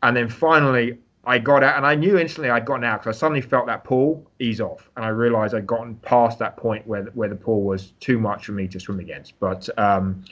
And 0.03 0.17
then 0.17 0.29
finally 0.29 0.99
I 1.25 1.39
got 1.39 1.65
out 1.65 1.77
and 1.77 1.87
I 1.87 1.95
knew 1.95 2.19
instantly 2.19 2.51
I'd 2.51 2.65
gotten 2.65 2.85
out 2.85 3.01
because 3.01 3.17
I 3.17 3.19
suddenly 3.19 3.41
felt 3.41 3.67
that 3.67 3.83
pull 3.83 4.31
ease 4.39 4.61
off. 4.61 4.89
And 4.97 5.05
I 5.05 5.09
realized 5.09 5.55
I'd 5.55 5.67
gotten 5.67 5.97
past 5.97 6.39
that 6.39 6.57
point 6.57 6.87
where, 6.87 7.05
where 7.15 7.29
the 7.29 7.35
pull 7.35 7.63
was 7.63 7.93
too 8.01 8.19
much 8.19 8.47
for 8.47 8.53
me 8.53 8.69
to 8.69 8.79
swim 8.79 9.01
against. 9.01 9.39
But 9.41 9.69
um, 9.79 10.23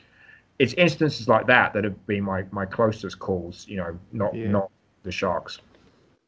it's 0.59 0.75
instances 0.75 1.29
like 1.29 1.47
that 1.47 1.73
that 1.73 1.83
have 1.85 2.07
been 2.07 2.23
my, 2.23 2.45
my 2.53 2.67
closest 2.67 3.19
calls, 3.19 3.67
you 3.67 3.79
know, 3.79 3.99
not, 4.13 4.35
Yeah. 4.35 4.49
not 4.49 4.71
the 5.03 5.11
sharks. 5.11 5.61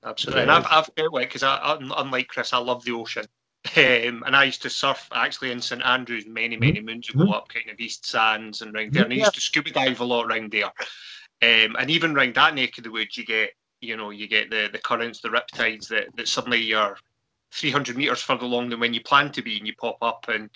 Absolutely. 0.02 0.42
And 0.42 0.50
I've, 0.50 0.66
I've 0.68 0.90
felt 0.96 1.12
like, 1.12 1.28
because 1.28 1.42
I, 1.42 1.56
I, 1.56 1.78
unlike 1.98 2.28
Chris, 2.28 2.52
I 2.52 2.58
love 2.58 2.84
the 2.84 2.92
ocean. 2.92 3.26
Um, 3.76 4.22
and 4.26 4.36
I 4.36 4.44
used 4.44 4.62
to 4.62 4.70
surf 4.70 5.08
actually 5.14 5.50
in 5.50 5.60
St 5.60 5.82
Andrews 5.84 6.26
many, 6.26 6.56
many 6.56 6.80
moons 6.80 7.08
ago, 7.08 7.30
up 7.32 7.48
kind 7.48 7.70
of 7.70 7.80
East 7.80 8.06
Sands 8.06 8.60
and 8.60 8.74
round 8.74 8.92
there. 8.92 9.04
And 9.04 9.12
I 9.12 9.16
used 9.16 9.34
to 9.34 9.40
scuba 9.40 9.70
dive 9.70 10.00
a 10.00 10.04
lot 10.04 10.26
around 10.26 10.52
there. 10.52 10.66
Um, 11.42 11.74
and 11.78 11.90
even 11.90 12.14
round 12.14 12.34
that 12.34 12.54
neck 12.54 12.76
of 12.78 12.84
the 12.84 12.90
woods, 12.90 13.16
you 13.16 13.24
get, 13.24 13.50
you 13.80 13.96
know, 13.96 14.10
you 14.10 14.28
get 14.28 14.50
the, 14.50 14.68
the 14.70 14.78
currents, 14.78 15.20
the 15.20 15.28
riptides 15.30 15.88
that, 15.88 16.14
that 16.16 16.28
suddenly 16.28 16.60
you're 16.60 16.96
300 17.52 17.96
meters 17.96 18.20
further 18.20 18.44
along 18.44 18.68
than 18.68 18.80
when 18.80 18.92
you 18.94 19.00
plan 19.00 19.32
to 19.32 19.42
be 19.42 19.56
and 19.56 19.66
you 19.66 19.74
pop 19.80 19.96
up 20.02 20.26
and 20.28 20.50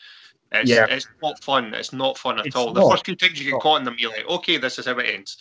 it's, 0.53 0.71
Yeah. 0.71 0.87
it's 0.89 1.09
not 1.23 1.43
fun. 1.43 1.73
It's 1.75 1.93
not 1.93 2.19
fun 2.19 2.39
at 2.39 2.47
It's 2.47 2.57
all. 2.57 2.73
The 2.73 2.83
first 2.91 3.07
few 3.07 3.17
times 3.17 3.39
you 3.39 3.45
get 3.47 3.53
not. 3.53 3.63
caught 3.63 3.79
in 3.81 3.85
them, 3.85 3.97
you're 3.99 4.11
like, 4.11 4.29
okay, 4.29 4.59
this 4.59 4.79
is 4.79 4.87
how 4.87 4.99
it 4.99 5.15
ends. 5.15 5.39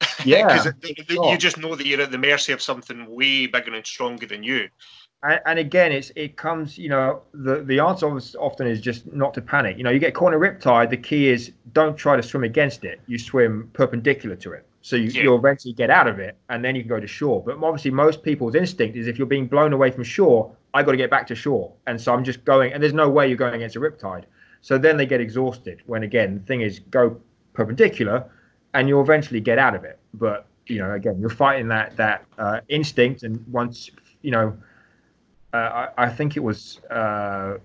Yeah, 0.24 0.62
Because 0.80 1.08
you 1.08 1.36
just 1.38 1.58
know 1.58 1.74
that 1.74 1.86
you're 1.86 2.00
at 2.00 2.10
the 2.12 2.18
mercy 2.18 2.52
of 2.52 2.62
something 2.62 3.06
way 3.08 3.46
bigger 3.46 3.74
and 3.74 3.84
stronger 3.86 4.26
than 4.26 4.42
you. 4.44 4.68
And, 5.22 5.40
and 5.46 5.58
again, 5.58 5.92
it's 5.92 6.12
it 6.16 6.36
comes. 6.36 6.78
You 6.78 6.88
know, 6.90 7.22
the 7.32 7.62
the 7.62 7.80
answer 7.80 8.06
often 8.38 8.66
is 8.66 8.80
just 8.80 9.12
not 9.12 9.34
to 9.34 9.42
panic. 9.42 9.76
You 9.76 9.84
know, 9.84 9.90
you 9.90 9.98
get 9.98 10.14
caught 10.14 10.32
in 10.32 10.34
a 10.34 10.38
riptide. 10.38 10.90
The 10.90 10.96
key 10.96 11.28
is 11.28 11.52
don't 11.72 11.96
try 11.96 12.16
to 12.16 12.22
swim 12.22 12.44
against 12.44 12.84
it. 12.84 13.00
You 13.06 13.18
swim 13.18 13.70
perpendicular 13.72 14.36
to 14.36 14.52
it. 14.52 14.66
So 14.80 14.96
you, 14.96 15.10
Yeah. 15.10 15.22
you'll 15.24 15.38
eventually 15.38 15.74
get 15.74 15.90
out 15.90 16.06
of 16.06 16.18
it, 16.18 16.36
and 16.48 16.64
then 16.64 16.76
you 16.76 16.82
can 16.82 16.88
go 16.88 17.00
to 17.00 17.06
shore. 17.06 17.42
But 17.44 17.56
obviously, 17.62 17.90
most 17.90 18.22
people's 18.22 18.54
instinct 18.54 18.96
is 18.96 19.08
if 19.08 19.18
you're 19.18 19.26
being 19.26 19.46
blown 19.48 19.72
away 19.72 19.90
from 19.90 20.04
shore, 20.04 20.52
I 20.72 20.82
got 20.82 20.92
to 20.92 20.96
get 20.96 21.10
back 21.10 21.26
to 21.28 21.34
shore, 21.34 21.72
and 21.86 22.00
so 22.00 22.14
I'm 22.14 22.24
just 22.24 22.44
going. 22.44 22.72
And 22.72 22.82
there's 22.82 22.94
no 22.94 23.08
way 23.10 23.26
you're 23.28 23.36
going 23.36 23.54
against 23.54 23.76
a 23.76 23.80
riptide. 23.80 24.24
So 24.60 24.78
then 24.78 24.96
they 24.96 25.06
get 25.06 25.20
exhausted. 25.20 25.82
When 25.86 26.02
again, 26.04 26.34
the 26.36 26.40
thing 26.40 26.60
is, 26.60 26.78
go 26.90 27.20
perpendicular, 27.54 28.24
and 28.74 28.88
you'll 28.88 29.02
eventually 29.02 29.40
get 29.40 29.58
out 29.58 29.74
of 29.74 29.84
it. 29.84 29.98
But 30.14 30.46
you 30.66 30.78
know, 30.78 30.92
again, 30.92 31.18
you're 31.18 31.30
fighting 31.30 31.68
that 31.68 31.96
that 31.96 32.24
uh, 32.38 32.60
instinct, 32.68 33.24
and 33.24 33.44
once 33.48 33.90
you 34.22 34.30
know 34.30 34.56
uh, 35.52 35.88
I, 35.96 36.04
I, 36.04 36.08
think 36.10 36.36
it 36.36 36.40
was 36.40 36.80
uh, 36.90 37.58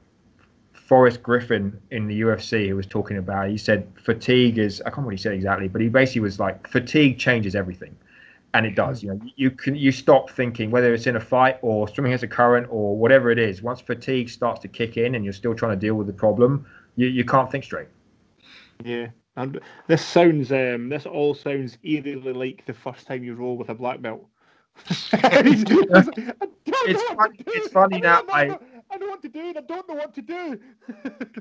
Forrest 0.74 1.22
Griffin 1.24 1.80
in 1.92 2.08
the 2.08 2.22
UFC 2.22 2.70
who 2.70 2.76
was 2.76 2.86
talking 2.88 3.18
about. 3.18 3.50
He 3.50 3.58
said 3.58 3.88
fatigue 4.04 4.58
is 4.58 4.82
I 4.82 4.86
can't 4.86 4.98
remember 4.98 5.08
what 5.08 5.16
he 5.16 5.22
said 5.22 5.34
exactly, 5.34 5.68
but 5.68 5.82
he 5.82 5.90
basically 5.90 6.22
was 6.22 6.40
like 6.40 6.68
fatigue 6.68 7.18
changes 7.18 7.56
everything, 7.56 7.96
and 8.54 8.66
it 8.66 8.76
does. 8.76 9.04
You 9.04 9.14
know, 9.14 9.22
you 9.36 9.52
can 9.52 9.76
you 9.76 9.92
stop 9.92 10.30
thinking 10.30 10.72
whether 10.72 10.94
it's 10.94 11.08
in 11.08 11.16
a 11.16 11.20
fight 11.20 11.58
or 11.62 11.88
swimming 11.88 12.12
against 12.12 12.24
a 12.24 12.28
current 12.28 12.68
or 12.70 12.98
whatever 12.98 13.32
it 13.32 13.40
is. 13.40 13.62
Once 13.62 13.82
fatigue 13.82 14.30
starts 14.30 14.62
to 14.62 14.68
kick 14.68 14.98
in 14.98 15.16
and 15.16 15.24
you're 15.24 15.34
still 15.34 15.56
trying 15.56 15.78
to 15.78 15.86
deal 15.86 15.96
with 15.96 16.08
the 16.08 16.14
problem, 16.14 16.66
you, 16.96 17.08
you 17.08 17.26
can't 17.26 17.52
think 17.52 17.64
straight. 17.64 17.88
Yeah, 18.84 19.08
and 19.36 19.60
this 19.88 20.06
sounds 20.06 20.52
um 20.52 20.90
this 20.90 21.06
all 21.06 21.34
sounds 21.34 21.78
eerily 21.84 22.34
like 22.34 22.66
the 22.66 22.74
first 22.74 23.08
time 23.08 23.24
you 23.24 23.36
roll 23.36 23.58
with 23.58 23.70
a 23.70 23.76
black 23.76 24.02
belt. 24.02 24.26
It's, 24.90 27.04
funny, 27.14 27.38
it's 27.48 27.68
funny 27.70 28.02
now. 28.02 28.24
I, 28.32 28.58
I 28.92 28.98
know 28.98 29.08
what 29.08 29.22
to 29.24 29.30
do 29.30 29.40
and 29.40 29.58
I 29.58 29.62
don't 29.62 29.88
know 29.88 29.96
what 29.96 30.14
to 30.16 30.22
do. 30.22 30.60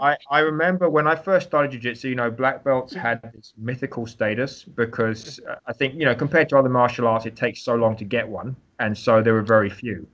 I, 0.00 0.16
I 0.30 0.40
remember 0.40 0.88
when 0.88 1.06
I 1.06 1.14
first 1.14 1.48
started 1.48 1.72
jiu-jitsu, 1.72 2.08
you 2.08 2.14
know, 2.14 2.30
black 2.30 2.64
belts 2.64 2.94
had 2.94 3.20
this 3.34 3.52
mythical 3.58 4.06
status 4.06 4.64
because 4.64 5.40
uh, 5.48 5.56
I 5.66 5.72
think, 5.72 5.94
you 5.94 6.04
know, 6.04 6.14
compared 6.14 6.48
to 6.50 6.58
other 6.58 6.68
martial 6.68 7.06
arts, 7.06 7.26
it 7.26 7.36
takes 7.36 7.62
so 7.62 7.74
long 7.74 7.96
to 7.96 8.04
get 8.04 8.26
one. 8.26 8.56
And 8.78 8.96
so 8.96 9.22
there 9.22 9.34
were 9.34 9.42
very 9.42 9.70
few. 9.70 10.06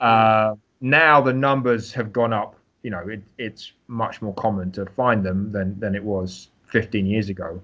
Uh, 0.00 0.54
now 0.80 1.20
the 1.20 1.32
numbers 1.32 1.92
have 1.92 2.12
gone 2.12 2.32
up. 2.32 2.54
You 2.82 2.90
know, 2.90 3.08
it, 3.08 3.22
it's 3.38 3.72
much 3.88 4.22
more 4.22 4.34
common 4.34 4.70
to 4.72 4.86
find 4.86 5.24
them 5.24 5.50
than, 5.50 5.78
than 5.80 5.96
it 5.96 6.02
was 6.02 6.50
15 6.66 7.06
years 7.06 7.28
ago. 7.28 7.60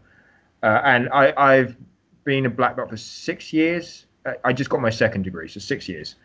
Uh, 0.62 0.80
and 0.84 1.08
I, 1.10 1.32
I've 1.36 1.76
been 2.24 2.46
a 2.46 2.50
black 2.50 2.76
belt 2.76 2.90
for 2.90 2.96
six 2.96 3.52
years. 3.52 4.03
I 4.44 4.52
just 4.52 4.70
got 4.70 4.80
my 4.80 4.90
second 4.90 5.22
degree, 5.22 5.48
so 5.48 5.60
six 5.60 5.88
years. 5.88 6.16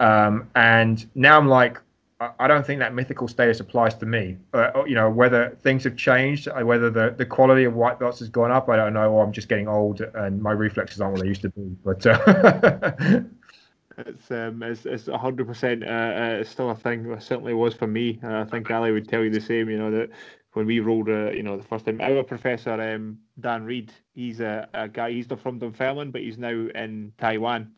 Um, 0.00 0.48
and 0.54 1.04
now 1.14 1.36
I'm 1.36 1.48
like, 1.48 1.80
I 2.20 2.48
don't 2.48 2.66
think 2.66 2.80
that 2.80 2.94
mythical 2.94 3.28
status 3.28 3.60
applies 3.60 3.94
to 3.94 4.06
me. 4.06 4.38
Uh, 4.52 4.84
you 4.86 4.96
know, 4.96 5.08
whether 5.08 5.56
things 5.62 5.84
have 5.84 5.96
changed, 5.96 6.48
uh, 6.48 6.64
whether 6.64 6.90
the, 6.90 7.14
the 7.16 7.24
quality 7.24 7.62
of 7.62 7.74
white 7.74 8.00
belts 8.00 8.18
has 8.18 8.28
gone 8.28 8.50
up, 8.50 8.68
I 8.68 8.74
don't 8.74 8.92
know, 8.92 9.12
or 9.12 9.24
I'm 9.24 9.32
just 9.32 9.48
getting 9.48 9.68
old 9.68 10.00
and 10.00 10.42
my 10.42 10.50
reflexes 10.50 11.00
aren't 11.00 11.14
what 11.14 11.22
they 11.22 11.28
used 11.28 11.42
to 11.42 11.50
be. 11.50 11.76
But 11.84 12.04
uh... 12.06 13.20
it's 13.98 14.30
um, 14.32 14.62
it's 14.64 14.84
it's 14.84 15.06
hundred 15.06 15.46
percent 15.46 15.84
uh, 15.84 15.86
uh 15.86 16.44
still 16.44 16.70
a 16.70 16.74
thing. 16.74 17.10
It 17.10 17.22
certainly 17.22 17.54
was 17.54 17.74
for 17.74 17.86
me. 17.86 18.18
Uh, 18.22 18.40
I 18.40 18.44
think 18.44 18.68
Ali 18.68 18.90
would 18.90 19.08
tell 19.08 19.22
you 19.22 19.30
the 19.30 19.40
same. 19.40 19.68
You 19.70 19.78
know 19.78 19.90
that 19.92 20.10
when 20.58 20.66
we 20.66 20.80
rolled, 20.80 21.08
uh, 21.08 21.30
you 21.30 21.44
know, 21.44 21.56
the 21.56 21.62
first 21.62 21.86
time, 21.86 22.00
our 22.00 22.24
professor 22.24 22.72
um, 22.72 23.16
Dan 23.38 23.62
Reed, 23.62 23.92
he's 24.12 24.40
a, 24.40 24.68
a 24.74 24.88
guy. 24.88 25.12
He's 25.12 25.30
not 25.30 25.38
from 25.38 25.60
Dunfermline, 25.60 26.10
but 26.10 26.20
he's 26.20 26.36
now 26.36 26.50
in 26.50 27.12
Taiwan. 27.16 27.70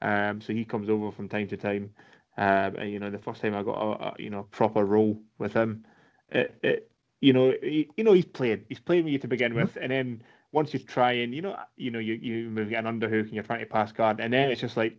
Um, 0.00 0.40
so 0.40 0.54
he 0.54 0.64
comes 0.64 0.88
over 0.88 1.12
from 1.12 1.28
time 1.28 1.48
to 1.48 1.58
time. 1.58 1.90
Um, 2.38 2.76
and, 2.76 2.90
you 2.90 2.98
know, 2.98 3.10
the 3.10 3.18
first 3.18 3.42
time 3.42 3.54
I 3.54 3.62
got 3.62 3.76
a, 3.76 4.06
a 4.06 4.14
you 4.18 4.30
know 4.30 4.44
proper 4.44 4.86
role 4.86 5.20
with 5.36 5.52
him, 5.52 5.84
it, 6.30 6.54
it 6.62 6.90
you 7.20 7.34
know 7.34 7.52
he, 7.62 7.90
you 7.98 8.04
know 8.04 8.14
he's 8.14 8.24
playing 8.24 8.64
he's 8.70 8.80
playing 8.80 9.04
with 9.04 9.12
you 9.12 9.18
to 9.18 9.28
begin 9.28 9.52
mm-hmm. 9.52 9.60
with, 9.60 9.76
and 9.78 9.92
then 9.92 10.22
once 10.50 10.72
you 10.72 10.78
try 10.80 11.12
and 11.12 11.34
you 11.34 11.42
know 11.42 11.58
you 11.76 11.90
know 11.90 11.98
you 11.98 12.14
you 12.14 12.48
move 12.48 12.72
an 12.72 12.86
underhook 12.86 13.24
and 13.24 13.34
you're 13.34 13.44
trying 13.44 13.60
to 13.60 13.66
pass 13.66 13.92
guard, 13.92 14.18
and 14.18 14.32
then 14.32 14.50
it's 14.50 14.62
just 14.62 14.78
like 14.78 14.96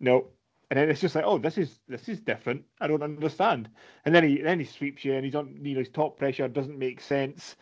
no, 0.00 0.28
and 0.72 0.78
then 0.78 0.88
it's 0.88 1.02
just 1.02 1.14
like 1.14 1.26
oh 1.26 1.36
this 1.36 1.58
is 1.58 1.80
this 1.86 2.08
is 2.08 2.18
different. 2.18 2.64
I 2.80 2.86
don't 2.86 3.02
understand, 3.02 3.68
and 4.06 4.14
then 4.14 4.24
he 4.24 4.40
then 4.40 4.58
he 4.58 4.64
sweeps 4.64 5.04
you 5.04 5.12
and 5.12 5.22
he's 5.22 5.34
on 5.34 5.60
you 5.62 5.74
know 5.74 5.80
his 5.80 5.90
top 5.90 6.16
pressure 6.16 6.48
doesn't 6.48 6.78
make 6.78 6.98
sense, 6.98 7.56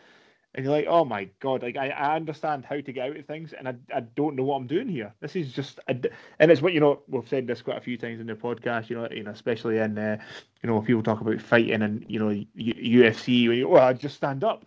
and 0.55 0.63
you're 0.63 0.73
like, 0.73 0.85
oh 0.87 1.03
my 1.03 1.27
god, 1.41 1.61
like 1.61 1.75
I, 1.75 1.89
I 1.89 2.15
understand 2.15 2.63
how 2.63 2.79
to 2.79 2.93
get 2.93 3.09
out 3.09 3.17
of 3.17 3.25
things, 3.25 3.51
and 3.51 3.67
I, 3.67 3.75
I 3.93 3.99
don't 3.99 4.37
know 4.37 4.43
what 4.43 4.55
I'm 4.55 4.65
doing 4.65 4.87
here. 4.87 5.13
This 5.19 5.35
is 5.35 5.51
just, 5.51 5.77
and 5.89 6.07
it's 6.39 6.61
what 6.61 6.71
you 6.71 6.79
know. 6.79 7.01
We've 7.09 7.27
said 7.27 7.47
this 7.47 7.61
quite 7.61 7.79
a 7.79 7.81
few 7.81 7.97
times 7.97 8.21
in 8.21 8.27
the 8.27 8.33
podcast, 8.33 8.89
you 8.89 8.95
know, 8.95 9.09
you 9.11 9.23
know, 9.23 9.31
especially 9.31 9.79
in, 9.79 9.97
uh, 9.97 10.17
you 10.63 10.69
know, 10.69 10.79
people 10.79 11.03
talk 11.03 11.19
about 11.19 11.41
fighting 11.41 11.81
and 11.81 12.05
you 12.07 12.17
know 12.17 12.29
UFC 12.57 13.49
when 13.49 13.57
you, 13.57 13.67
well, 13.67 13.83
I 13.83 13.91
just 13.91 14.15
stand 14.15 14.45
up. 14.45 14.65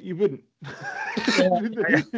You 0.00 0.16
wouldn't. 0.16 0.44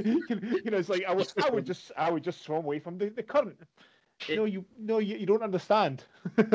You 0.05 0.71
know, 0.71 0.79
it's 0.79 0.89
like 0.89 1.05
I 1.05 1.13
would, 1.13 1.33
I 1.45 1.51
would 1.51 1.67
just, 1.67 1.91
I 1.97 2.11
would 2.13 2.23
just 2.23 2.45
swim 2.45 2.59
away 2.59 2.79
from 2.79 2.97
the, 2.97 3.09
the 3.09 3.25
current. 3.25 3.59
It, 4.29 4.37
no, 4.37 4.45
you, 4.45 4.65
no, 4.79 4.99
you, 4.99 5.17
you 5.17 5.27
don't 5.27 5.43
understand. 5.43 6.05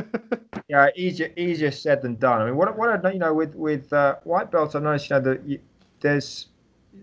yeah, 0.68 0.90
easier 0.96 1.32
easier 1.38 1.72
said 1.72 2.02
than 2.02 2.16
done. 2.16 2.42
I 2.42 2.46
mean, 2.46 2.56
what 2.56 2.78
what 2.78 3.06
I 3.06 3.12
you 3.12 3.20
know 3.20 3.34
with 3.34 3.56
with 3.56 3.92
uh, 3.94 4.16
white 4.24 4.52
belts, 4.52 4.76
I've 4.76 4.84
noticed 4.84 5.10
you 5.10 5.16
know 5.16 5.22
that 5.22 5.46
you, 5.46 5.60
there's 6.00 6.48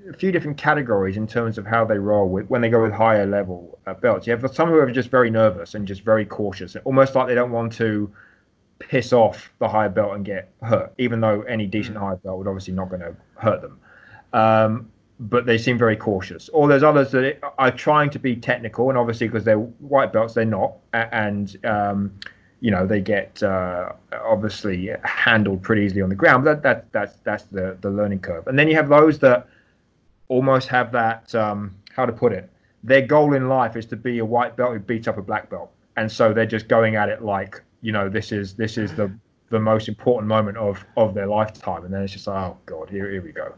a 0.09 0.13
few 0.13 0.33
different 0.33 0.57
categories 0.57 1.17
in 1.17 1.27
terms 1.27 1.59
of 1.59 1.67
how 1.67 1.85
they 1.85 1.99
roll 1.99 2.29
with 2.29 2.49
when 2.49 2.61
they 2.61 2.69
go 2.69 2.83
with 2.83 2.93
higher 2.93 3.27
level 3.27 3.79
uh, 3.87 3.95
belts. 3.95 4.27
You 4.27 4.37
have 4.37 4.55
some 4.55 4.69
who 4.69 4.79
are 4.79 4.91
just 4.91 5.11
very 5.11 5.31
nervous 5.31 5.75
and 5.75 5.87
just 5.87 6.03
very 6.03 6.25
cautious, 6.25 6.77
almost 6.85 7.15
like 7.15 7.29
they 7.29 7.35
don't 7.35 7.53
want 7.53 7.73
to 7.75 8.13
piss 8.79 9.13
off 9.13 9.53
the 9.59 9.69
higher 9.69 9.89
belt 9.89 10.15
and 10.15 10.25
get 10.25 10.51
hurt, 10.63 10.93
even 10.99 11.21
though 11.21 11.43
any 11.43 11.67
decent 11.67 11.97
mm. 11.97 12.01
higher 12.01 12.17
belt 12.17 12.39
would 12.39 12.49
obviously 12.49 12.75
not 12.75 12.89
going 12.89 13.01
to 13.01 13.17
hurt 13.37 13.63
them. 13.63 13.79
Um, 14.33 14.91
but 15.21 15.47
they 15.47 15.59
seem 15.59 15.79
very 15.79 15.97
cautious. 15.97 16.49
Or 16.51 16.69
there's 16.69 16.83
others 16.83 17.13
that 17.13 17.39
are 17.59 17.71
trying 17.71 18.11
to 18.11 18.19
be 18.19 18.37
technical, 18.37 18.89
and 18.89 18.99
obviously 18.99 19.29
because 19.29 19.45
they're 19.45 19.59
white 19.59 20.13
belts, 20.13 20.35
they're 20.35 20.45
not, 20.45 20.75
and 20.93 21.57
um, 21.65 22.13
you 22.61 22.71
know 22.71 22.87
they 22.87 23.01
get 23.01 23.43
uh, 23.43 23.93
obviously 24.13 24.91
handled 25.05 25.63
pretty 25.63 25.83
easily 25.83 26.03
on 26.03 26.09
the 26.09 26.15
ground. 26.15 26.45
But 26.45 26.63
that, 26.63 26.93
that 26.93 26.93
that's 26.93 27.17
that's 27.23 27.45
the 27.45 27.77
the 27.81 27.91
learning 27.91 28.21
curve. 28.21 28.47
And 28.47 28.59
then 28.59 28.69
you 28.69 28.75
have 28.75 28.89
those 28.89 29.19
that 29.21 29.49
almost 30.29 30.69
have 30.69 30.91
that 30.93 31.35
um, 31.35 31.75
how 31.95 32.07
to 32.07 32.13
put 32.13 32.33
it. 32.33 32.51
Their 32.83 33.03
goal 33.03 33.35
in 33.35 33.49
life 33.49 33.77
is 33.77 33.87
to 33.87 33.97
be 33.97 34.19
a 34.19 34.25
white 34.25 34.57
belt 34.57 34.73
who 34.73 34.79
beats 34.79 35.09
up 35.09 35.17
a 35.17 35.23
black 35.23 35.49
belt, 35.49 35.71
and 35.97 36.11
so 36.11 36.33
they're 36.33 36.45
just 36.47 36.69
going 36.69 36.97
at 36.97 37.09
it 37.09 37.23
like 37.23 37.63
you 37.83 37.93
know 37.93 38.09
this 38.09 38.33
is 38.33 38.55
this 38.55 38.77
is 38.79 38.95
the 38.95 39.13
the 39.55 39.61
most 39.61 39.89
important 39.89 40.29
moment 40.29 40.59
of 40.59 40.85
of 40.97 41.15
their 41.15 41.27
lifetime, 41.27 41.85
and 41.85 41.95
then 41.95 42.03
it's 42.03 42.13
just 42.13 42.27
like, 42.27 42.37
oh 42.37 42.59
god, 42.67 42.91
here 42.91 43.09
here 43.11 43.23
we 43.23 43.33
go. 43.33 43.55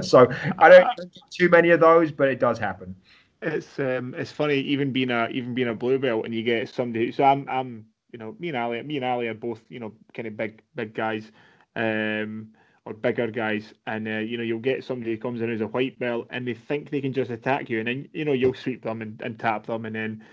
so 0.00 0.28
I 0.58 0.68
don't 0.68 0.88
get 0.96 1.22
too 1.30 1.48
many 1.48 1.70
of 1.70 1.80
those, 1.80 2.12
but 2.12 2.28
it 2.28 2.38
does 2.38 2.58
happen. 2.58 2.94
It's 3.42 3.78
um 3.80 4.14
it's 4.16 4.30
funny 4.30 4.58
even 4.58 4.92
being 4.92 5.10
a 5.10 5.28
even 5.30 5.52
being 5.52 5.68
a 5.68 5.74
blue 5.74 5.98
belt 5.98 6.24
and 6.24 6.32
you 6.32 6.44
get 6.44 6.68
somebody. 6.68 7.10
So 7.10 7.24
I'm 7.24 7.48
I'm 7.48 7.86
you 8.12 8.20
know 8.20 8.36
me 8.38 8.48
and 8.48 8.56
Ali 8.56 8.80
me 8.82 8.96
and 8.96 9.04
Ali 9.04 9.26
are 9.26 9.34
both 9.34 9.60
you 9.68 9.80
know 9.80 9.92
kind 10.14 10.28
of 10.28 10.36
big 10.36 10.62
big 10.74 10.94
guys. 10.94 11.30
Um, 11.74 12.48
or 12.84 12.92
bigger 12.92 13.28
guys, 13.28 13.72
and 13.86 14.08
uh, 14.08 14.18
you 14.18 14.36
know 14.36 14.42
you'll 14.42 14.58
get 14.58 14.82
somebody 14.82 15.12
who 15.12 15.16
comes 15.16 15.40
in 15.40 15.52
as 15.52 15.60
a 15.60 15.68
white 15.68 15.96
belt, 16.00 16.26
and 16.30 16.46
they 16.46 16.54
think 16.54 16.90
they 16.90 17.00
can 17.00 17.12
just 17.12 17.30
attack 17.30 17.70
you, 17.70 17.78
and 17.78 17.86
then 17.86 18.08
you 18.12 18.24
know 18.24 18.32
you'll 18.32 18.54
sweep 18.54 18.82
them 18.82 19.02
and, 19.02 19.20
and 19.22 19.38
tap 19.38 19.66
them, 19.66 19.86
and 19.86 19.94
then 19.94 20.24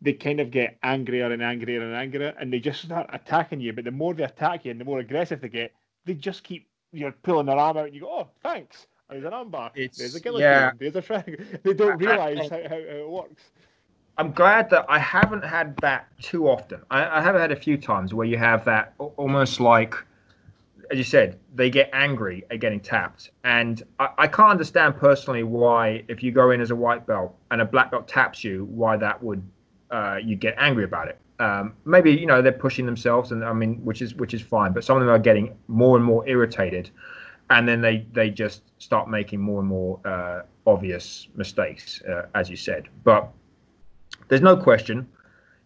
they 0.00 0.12
kind 0.12 0.40
of 0.40 0.50
get 0.50 0.78
angrier 0.82 1.32
and 1.32 1.42
angrier 1.42 1.82
and 1.82 1.94
angrier, 1.94 2.34
and 2.40 2.52
they 2.52 2.60
just 2.60 2.82
start 2.82 3.08
attacking 3.12 3.60
you. 3.60 3.72
But 3.72 3.84
the 3.84 3.90
more 3.90 4.14
they 4.14 4.24
attack 4.24 4.64
you 4.64 4.70
and 4.70 4.80
the 4.80 4.84
more 4.84 5.00
aggressive 5.00 5.40
they 5.40 5.48
get, 5.48 5.72
they 6.04 6.14
just 6.14 6.44
keep 6.44 6.68
you 6.92 7.06
know 7.06 7.12
pulling 7.22 7.46
their 7.46 7.56
arm 7.56 7.76
out, 7.76 7.86
and 7.86 7.94
you 7.94 8.02
go, 8.02 8.10
"Oh, 8.10 8.28
thanks." 8.42 8.86
There's 9.10 9.24
an 9.24 9.30
armbar. 9.30 9.70
There's 9.74 10.14
a 10.14 10.20
guillotine. 10.20 10.42
Yeah. 10.42 10.72
There's 10.78 10.96
a 10.96 11.02
frag. 11.02 11.60
They 11.62 11.72
don't 11.72 11.96
realize 11.96 12.50
how, 12.50 12.58
how, 12.68 12.76
it 12.76 13.08
works. 13.08 13.42
I'm 14.18 14.32
glad 14.32 14.68
that 14.70 14.84
I 14.88 14.98
haven't 14.98 15.44
had 15.44 15.76
that 15.78 16.08
too 16.20 16.48
often. 16.48 16.82
I, 16.90 17.18
I 17.18 17.22
have 17.22 17.34
had 17.34 17.52
a 17.52 17.56
few 17.56 17.78
times 17.78 18.12
where 18.12 18.26
you 18.26 18.36
have 18.36 18.64
that 18.66 18.92
almost 18.98 19.60
like, 19.60 19.94
as 20.90 20.98
you 20.98 21.04
said, 21.04 21.38
they 21.54 21.70
get 21.70 21.88
angry 21.92 22.44
at 22.50 22.60
getting 22.60 22.80
tapped. 22.80 23.30
And 23.44 23.82
I, 23.98 24.08
I, 24.18 24.26
can't 24.26 24.50
understand 24.50 24.96
personally 24.96 25.44
why, 25.44 26.02
if 26.08 26.22
you 26.22 26.32
go 26.32 26.50
in 26.50 26.60
as 26.60 26.70
a 26.70 26.76
white 26.76 27.06
belt 27.06 27.34
and 27.50 27.62
a 27.62 27.64
black 27.64 27.90
belt 27.92 28.08
taps 28.08 28.42
you, 28.44 28.64
why 28.64 28.96
that 28.96 29.22
would 29.22 29.42
uh, 29.90 30.18
you 30.22 30.36
get 30.36 30.54
angry 30.58 30.84
about 30.84 31.08
it. 31.08 31.18
Um, 31.40 31.74
maybe 31.84 32.10
you 32.10 32.26
know 32.26 32.42
they're 32.42 32.52
pushing 32.52 32.84
themselves, 32.84 33.30
and 33.30 33.44
I 33.44 33.52
mean, 33.52 33.76
which 33.84 34.02
is 34.02 34.14
which 34.14 34.34
is 34.34 34.42
fine. 34.42 34.72
But 34.72 34.84
some 34.84 34.96
of 34.96 35.02
them 35.02 35.10
are 35.10 35.18
getting 35.18 35.56
more 35.68 35.96
and 35.96 36.04
more 36.04 36.26
irritated, 36.28 36.90
and 37.50 37.68
then 37.68 37.80
they 37.80 38.06
they 38.12 38.30
just 38.30 38.62
start 38.78 39.08
making 39.08 39.40
more 39.40 39.60
and 39.60 39.68
more 39.68 40.00
uh, 40.04 40.42
obvious 40.66 41.28
mistakes, 41.36 42.02
uh, 42.02 42.22
as 42.34 42.50
you 42.50 42.56
said. 42.56 42.88
But 43.04 43.28
there's 44.28 44.42
no 44.42 44.56
question, 44.56 45.08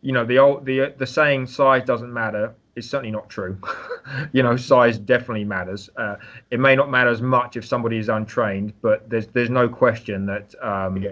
you 0.02 0.12
know, 0.12 0.26
the 0.26 0.38
old 0.38 0.66
the 0.66 0.94
the 0.98 1.06
saying 1.06 1.46
"size 1.46 1.84
doesn't 1.84 2.12
matter" 2.12 2.54
is 2.76 2.88
certainly 2.88 3.10
not 3.10 3.30
true. 3.30 3.56
you 4.32 4.42
know, 4.42 4.56
size 4.56 4.98
definitely 4.98 5.44
matters. 5.44 5.88
Uh, 5.96 6.16
it 6.50 6.60
may 6.60 6.76
not 6.76 6.90
matter 6.90 7.10
as 7.10 7.22
much 7.22 7.56
if 7.56 7.64
somebody 7.64 7.96
is 7.96 8.10
untrained, 8.10 8.74
but 8.82 9.08
there's 9.08 9.26
there's 9.28 9.50
no 9.50 9.70
question 9.70 10.26
that 10.26 10.54
um, 10.62 10.98
yeah. 10.98 11.10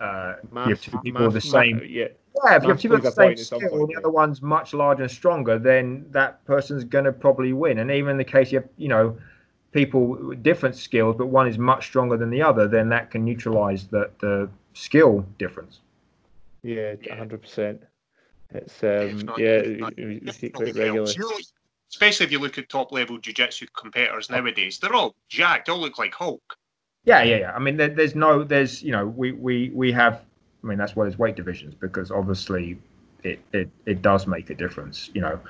uh, 0.00 0.36
mass, 0.52 0.68
you 0.68 0.74
have 0.74 0.80
two 0.80 0.98
people 1.00 1.22
mass, 1.22 1.32
the 1.32 1.40
same. 1.40 1.78
Mass, 1.78 1.86
yeah 1.88 2.08
yeah, 2.44 2.56
if 2.56 2.62
you 2.62 2.68
have 2.70 2.80
two 2.80 2.94
of 2.94 3.02
the 3.02 3.10
same 3.10 3.36
skill 3.36 3.80
and 3.80 3.88
the 3.88 3.96
other 3.96 4.10
one's 4.10 4.42
much 4.42 4.74
larger 4.74 5.02
and 5.02 5.10
stronger, 5.10 5.58
then 5.58 6.06
that 6.10 6.44
person's 6.44 6.84
going 6.84 7.04
to 7.04 7.12
probably 7.12 7.52
win. 7.52 7.78
And 7.78 7.90
even 7.90 8.10
in 8.12 8.16
the 8.18 8.24
case 8.24 8.52
you 8.52 8.60
have, 8.60 8.68
you 8.76 8.88
know, 8.88 9.16
people 9.72 10.06
with 10.06 10.42
different 10.42 10.76
skills, 10.76 11.16
but 11.16 11.26
one 11.26 11.46
is 11.46 11.58
much 11.58 11.86
stronger 11.86 12.16
than 12.16 12.30
the 12.30 12.42
other, 12.42 12.66
then 12.66 12.88
that 12.88 13.10
can 13.10 13.24
neutralize 13.24 13.86
the, 13.86 14.10
the 14.20 14.48
skill 14.72 15.24
difference. 15.38 15.80
Yeah, 16.62 16.94
hundred 17.10 17.42
percent. 17.42 17.82
It's 18.50 18.82
um, 18.82 19.30
yeah, 19.36 19.62
we, 19.96 20.20
we 20.24 20.32
see 20.32 20.46
it 20.46 20.54
quite 20.54 20.74
regularly. 20.74 21.14
Especially 21.90 22.26
if 22.26 22.32
you 22.32 22.38
look 22.38 22.58
at 22.58 22.68
top 22.68 22.92
level 22.92 23.16
jiu-jitsu 23.18 23.66
competitors 23.74 24.28
nowadays, 24.28 24.78
they're 24.78 24.94
all 24.94 25.14
jacked. 25.28 25.66
They 25.66 25.72
all 25.72 25.78
look 25.78 25.98
like 25.98 26.12
Hulk. 26.12 26.56
Yeah, 27.04 27.22
yeah, 27.22 27.36
yeah. 27.36 27.52
I 27.54 27.58
mean, 27.58 27.78
there, 27.78 27.88
there's 27.88 28.14
no, 28.14 28.44
there's, 28.44 28.82
you 28.82 28.92
know, 28.92 29.06
we 29.06 29.32
we 29.32 29.70
we 29.72 29.90
have 29.92 30.22
I 30.62 30.66
mean, 30.66 30.78
that's 30.78 30.96
why 30.96 31.04
there's 31.04 31.18
weight 31.18 31.36
divisions 31.36 31.74
because 31.74 32.10
obviously 32.10 32.78
it, 33.22 33.40
it 33.52 33.70
it 33.86 34.02
does 34.02 34.26
make 34.26 34.50
a 34.50 34.54
difference. 34.54 35.10
You 35.14 35.20
know, 35.22 35.40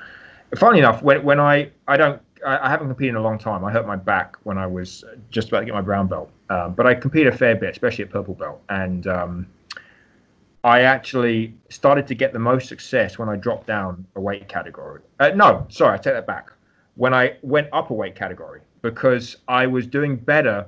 funny 0.57 0.79
enough, 0.79 1.03
when 1.03 1.23
when 1.23 1.41
I 1.41 1.71
I 1.87 1.97
don't 1.97 2.21
I, 2.47 2.59
I 2.59 2.71
haven't 2.71 2.89
competed 2.89 3.11
in 3.11 3.17
a 3.17 3.23
long 3.23 3.39
time. 3.39 3.65
I 3.65 3.73
hurt 3.73 3.87
my 3.87 3.97
back 3.97 4.37
when 4.45 4.59
I 4.59 4.67
was 4.67 5.05
just 5.31 5.49
about 5.49 5.61
to 5.61 5.67
get 5.67 5.75
my 5.75 5.81
brown 5.81 6.07
belt, 6.07 6.31
um, 6.51 6.75
but 6.75 6.87
I 6.87 6.95
competed 6.95 7.33
a 7.33 7.37
fair 7.37 7.57
bit, 7.57 7.71
especially 7.71 8.05
at 8.05 8.11
purple 8.11 8.35
belt, 8.35 8.61
and 8.69 9.07
um, 9.07 9.47
I 10.65 10.83
actually 10.83 11.55
started 11.69 12.07
to 12.09 12.15
get 12.15 12.33
the 12.33 12.39
most 12.39 12.69
success 12.69 13.19
when 13.19 13.29
I 13.29 13.37
dropped 13.37 13.67
down 13.67 14.07
a 14.17 14.21
weight 14.21 14.49
category. 14.49 15.03
Uh, 15.21 15.31
no, 15.31 15.67
sorry, 15.69 15.95
I 15.95 15.97
take 15.97 16.15
that 16.15 16.27
back. 16.27 16.53
When 16.97 17.15
I 17.15 17.37
went 17.43 17.69
up 17.73 17.91
a 17.91 17.95
weight 17.95 18.17
category, 18.17 18.61
because 18.83 19.37
I 19.47 19.67
was 19.67 19.87
doing 19.87 20.17
better 20.17 20.67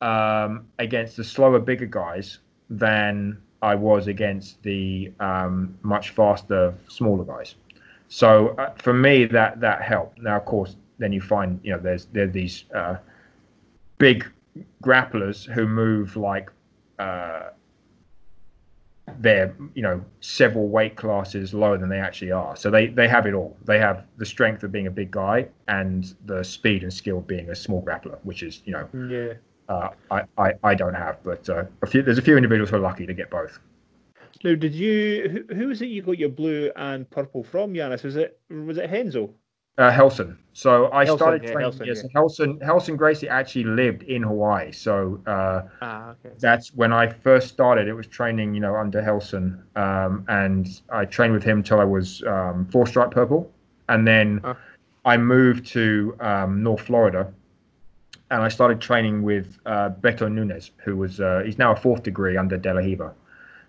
um, 0.00 0.66
against 0.78 1.16
the 1.16 1.24
slower, 1.24 1.58
bigger 1.58 1.86
guys 1.86 2.38
than 2.70 3.40
I 3.62 3.74
was 3.74 4.06
against 4.06 4.62
the 4.62 5.12
um, 5.20 5.76
much 5.82 6.10
faster, 6.10 6.74
smaller 6.88 7.24
guys. 7.24 7.56
So 8.08 8.48
uh, 8.58 8.72
for 8.74 8.92
me, 8.92 9.24
that 9.26 9.60
that 9.60 9.82
helped. 9.82 10.20
Now, 10.20 10.36
of 10.36 10.44
course, 10.44 10.76
then 10.98 11.12
you 11.12 11.20
find 11.20 11.60
you 11.62 11.72
know 11.72 11.78
there's 11.78 12.06
there's 12.06 12.32
these 12.32 12.64
uh, 12.74 12.96
big 13.98 14.26
grapplers 14.82 15.46
who 15.46 15.66
move 15.66 16.16
like 16.16 16.50
uh, 16.98 17.50
they're 19.18 19.54
you 19.74 19.82
know 19.82 20.02
several 20.20 20.68
weight 20.68 20.96
classes 20.96 21.52
lower 21.52 21.78
than 21.78 21.88
they 21.88 22.00
actually 22.00 22.32
are. 22.32 22.56
So 22.56 22.70
they 22.70 22.86
they 22.88 23.08
have 23.08 23.26
it 23.26 23.34
all. 23.34 23.56
They 23.64 23.78
have 23.78 24.04
the 24.16 24.26
strength 24.26 24.62
of 24.62 24.72
being 24.72 24.86
a 24.86 24.90
big 24.90 25.10
guy 25.10 25.48
and 25.68 26.14
the 26.26 26.42
speed 26.42 26.82
and 26.82 26.92
skill 26.92 27.20
being 27.20 27.50
a 27.50 27.54
small 27.54 27.82
grappler, 27.82 28.18
which 28.22 28.42
is 28.42 28.62
you 28.64 28.72
know 28.72 28.88
Yeah. 29.08 29.34
Uh, 29.70 29.90
I, 30.10 30.22
I 30.36 30.52
I 30.64 30.74
don't 30.74 30.94
have. 30.94 31.22
But 31.22 31.48
uh, 31.48 31.64
a 31.82 31.86
few 31.86 32.02
there's 32.02 32.18
a 32.18 32.22
few 32.22 32.36
individuals 32.36 32.70
who 32.70 32.76
are 32.76 32.80
lucky 32.80 33.06
to 33.06 33.14
get 33.14 33.30
both. 33.30 33.58
Now, 34.42 34.54
did 34.54 34.74
you? 34.74 35.44
Who, 35.48 35.54
who 35.54 35.68
was 35.68 35.80
it 35.82 35.86
you 35.86 36.02
got 36.02 36.18
your 36.18 36.28
blue 36.28 36.70
and 36.76 37.08
purple 37.10 37.44
from, 37.44 37.74
Yanis? 37.74 38.02
Was 38.02 38.16
it 38.16 38.40
was 38.50 38.78
it 38.78 38.90
Renzo? 38.90 39.30
Uh, 39.78 39.90
Relson. 39.92 40.36
So 40.52 40.86
I 40.86 41.04
Relson, 41.04 41.16
started 41.16 41.42
yeah, 41.44 41.52
training. 41.52 41.72
Relson, 41.72 41.86
yes, 41.86 42.02
yeah. 42.02 42.20
Relson. 42.20 42.58
Relson 42.60 42.96
Gracie 42.96 43.28
actually 43.28 43.64
lived 43.64 44.02
in 44.02 44.22
Hawaii. 44.22 44.72
So 44.72 45.20
uh, 45.26 45.62
Ah, 45.80 46.10
okay. 46.10 46.34
that's 46.38 46.74
when 46.74 46.92
I 46.92 47.08
first 47.08 47.48
started. 47.48 47.86
It 47.86 47.94
was 47.94 48.06
training, 48.08 48.54
you 48.54 48.60
know, 48.60 48.74
under 48.76 49.00
Relson, 49.00 49.62
um, 49.76 50.24
and 50.28 50.66
I 50.90 51.04
trained 51.04 51.32
with 51.32 51.44
him 51.44 51.62
till 51.62 51.80
I 51.80 51.84
was 51.84 52.22
um, 52.24 52.66
four 52.72 52.86
stripe 52.86 53.12
purple, 53.12 53.50
and 53.88 54.06
then 54.06 54.40
Ah. 54.42 54.56
I 55.04 55.16
moved 55.16 55.66
to 55.68 56.14
um, 56.20 56.62
North 56.62 56.82
Florida, 56.82 57.32
and 58.30 58.42
I 58.42 58.48
started 58.48 58.80
training 58.80 59.22
with 59.22 59.58
uh, 59.66 59.90
Beto 60.00 60.30
Nunez, 60.30 60.70
who 60.84 60.96
was 60.96 61.20
uh, 61.20 61.42
he's 61.44 61.58
now 61.58 61.72
a 61.72 61.76
fourth 61.76 62.02
degree 62.02 62.36
under 62.36 62.56
De 62.56 62.72
La 62.72 62.80
Riva. 62.80 63.12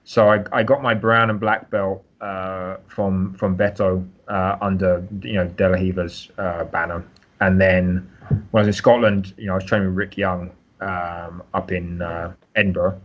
So 0.03 0.29
I, 0.29 0.43
I 0.51 0.63
got 0.63 0.81
my 0.81 0.93
brown 0.93 1.29
and 1.29 1.39
black 1.39 1.69
belt 1.69 2.03
uh, 2.21 2.77
from 2.87 3.33
from 3.33 3.57
Beto 3.57 4.07
uh, 4.27 4.57
under 4.61 5.05
you 5.21 5.33
know 5.33 5.47
De 5.47 5.67
La 5.67 5.75
Riva's 5.75 6.29
uh, 6.37 6.63
banner, 6.65 7.03
and 7.39 7.59
then 7.59 8.07
when 8.51 8.61
I 8.63 8.67
was 8.67 8.67
in 8.67 8.73
Scotland, 8.73 9.33
you 9.37 9.47
know 9.47 9.53
I 9.53 9.55
was 9.55 9.65
training 9.65 9.87
with 9.89 9.97
Rick 9.97 10.17
Young 10.17 10.51
um, 10.79 11.43
up 11.53 11.71
in 11.71 12.01
uh, 12.01 12.33
Edinburgh, 12.55 13.01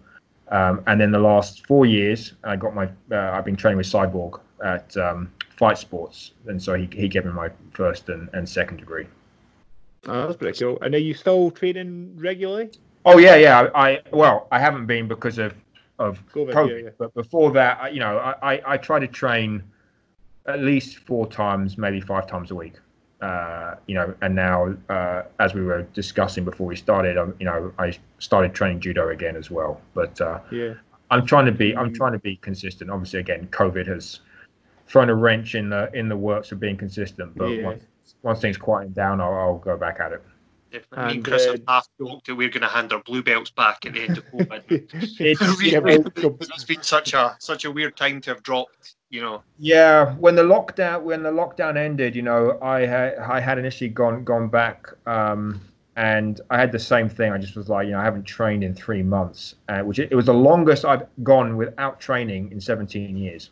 um, 0.48 0.82
and 0.86 1.00
then 1.00 1.10
the 1.10 1.18
last 1.18 1.66
four 1.66 1.86
years 1.86 2.34
I 2.44 2.56
got 2.56 2.74
my 2.74 2.88
I've 3.10 3.44
been 3.44 3.56
training 3.56 3.78
with 3.78 3.86
Cyborg 3.86 4.40
at 4.62 4.94
um, 4.98 5.32
Fight 5.56 5.78
Sports, 5.78 6.32
and 6.46 6.62
so 6.62 6.74
he, 6.74 6.88
he 6.92 7.08
gave 7.08 7.24
me 7.24 7.32
my 7.32 7.50
first 7.72 8.10
and, 8.10 8.28
and 8.34 8.46
second 8.46 8.76
degree. 8.76 9.06
Oh, 10.08 10.26
that's 10.26 10.36
pretty 10.36 10.58
cool. 10.58 10.78
And 10.82 10.94
are 10.94 10.98
you 10.98 11.14
still 11.14 11.50
training 11.50 12.16
regularly? 12.16 12.70
Oh 13.04 13.18
yeah, 13.18 13.36
yeah. 13.36 13.68
I, 13.74 14.00
well, 14.12 14.48
I 14.50 14.58
haven't 14.58 14.86
been 14.86 15.08
because 15.08 15.38
of 15.38 15.54
of 15.98 16.22
COVID, 16.32 16.52
COVID, 16.52 16.70
yeah, 16.70 16.84
yeah. 16.84 16.90
but 16.98 17.14
before 17.14 17.50
that, 17.52 17.94
you 17.94 18.00
know, 18.00 18.18
I, 18.18 18.54
I 18.54 18.62
I 18.74 18.76
try 18.76 18.98
to 18.98 19.06
train 19.06 19.62
at 20.46 20.60
least 20.60 20.98
four 20.98 21.26
times, 21.26 21.78
maybe 21.78 22.00
five 22.00 22.26
times 22.26 22.50
a 22.50 22.54
week. 22.54 22.74
Uh, 23.22 23.76
you 23.86 23.94
know, 23.94 24.14
and 24.20 24.34
now 24.34 24.74
uh, 24.90 25.22
as 25.40 25.54
we 25.54 25.62
were 25.62 25.82
discussing 25.94 26.44
before 26.44 26.66
we 26.66 26.76
started, 26.76 27.16
um, 27.16 27.34
you 27.40 27.46
know, 27.46 27.72
I 27.78 27.96
started 28.18 28.52
training 28.54 28.80
judo 28.80 29.08
again 29.08 29.36
as 29.36 29.50
well. 29.50 29.80
But 29.94 30.20
uh, 30.20 30.40
Yeah. 30.52 30.74
I'm 31.10 31.24
trying 31.24 31.46
to 31.46 31.52
be 31.52 31.74
I'm 31.76 31.90
Mm. 31.92 31.96
trying 31.96 32.12
to 32.12 32.18
be 32.18 32.36
consistent. 32.36 32.90
Obviously, 32.90 33.20
again, 33.20 33.48
COVID 33.50 33.86
has 33.86 34.20
thrown 34.86 35.08
a 35.08 35.14
wrench 35.14 35.54
in 35.54 35.70
the 35.70 35.90
in 35.94 36.08
the 36.08 36.16
works 36.16 36.52
of 36.52 36.60
being 36.60 36.76
consistent. 36.76 37.34
But 37.36 37.50
Yeah. 37.50 37.64
once, 37.64 37.84
once 38.22 38.40
things 38.40 38.56
quieten 38.56 38.92
down, 38.92 39.20
I'll, 39.20 39.34
I'll 39.34 39.58
go 39.58 39.76
back 39.76 40.00
at 40.00 40.12
it. 40.12 40.22
Definitely. 40.72 40.96
Me 40.98 41.02
and 41.04 41.12
And, 41.16 41.24
Chris 41.24 41.46
uh, 41.46 41.52
have 41.52 41.62
half 41.68 41.88
joked 41.98 42.26
that 42.26 42.34
we're 42.34 42.48
going 42.48 42.62
to 42.62 42.68
hand 42.68 42.92
our 42.92 43.00
blue 43.02 43.22
belts 43.22 43.50
back 43.50 43.86
at 43.86 43.92
the 43.94 44.02
end 44.02 44.18
of 44.18 44.26
COVID. 44.32 45.20
It's- 45.20 45.62
yeah, 45.62 45.78
Really, 45.78 45.98
well, 45.98 46.30
because 46.30 46.50
it's 46.50 46.64
been 46.64 46.82
such 46.82 47.14
a 47.14 47.36
such 47.38 47.64
a 47.64 47.70
weird 47.70 47.96
time 47.96 48.20
to 48.22 48.30
have 48.30 48.42
dropped. 48.42 48.94
You 49.08 49.22
know, 49.22 49.42
Yeah, 49.58 50.14
when 50.16 50.34
the 50.34 50.42
lockdown 50.42 51.02
when 51.02 51.22
the 51.22 51.30
lockdown 51.30 51.76
ended, 51.76 52.16
you 52.16 52.22
know, 52.22 52.58
I 52.60 52.80
had 52.86 53.16
I 53.18 53.38
had 53.40 53.56
initially 53.58 53.88
gone 53.88 54.24
gone 54.24 54.48
back, 54.48 54.88
um, 55.06 55.60
and 55.94 56.40
I 56.50 56.58
had 56.58 56.72
the 56.72 56.78
same 56.80 57.08
thing. 57.08 57.30
I 57.32 57.38
just 57.38 57.54
was 57.54 57.68
like, 57.68 57.86
you 57.86 57.92
know, 57.92 58.00
I 58.00 58.04
haven't 58.04 58.24
trained 58.24 58.64
in 58.64 58.74
three 58.74 59.04
months, 59.04 59.54
uh, 59.68 59.80
which 59.82 60.00
it, 60.00 60.10
it 60.10 60.16
was 60.16 60.26
the 60.26 60.34
longest 60.34 60.84
I've 60.84 61.06
gone 61.22 61.56
without 61.56 62.00
training 62.00 62.50
in 62.50 62.60
17 62.60 63.16
years, 63.16 63.50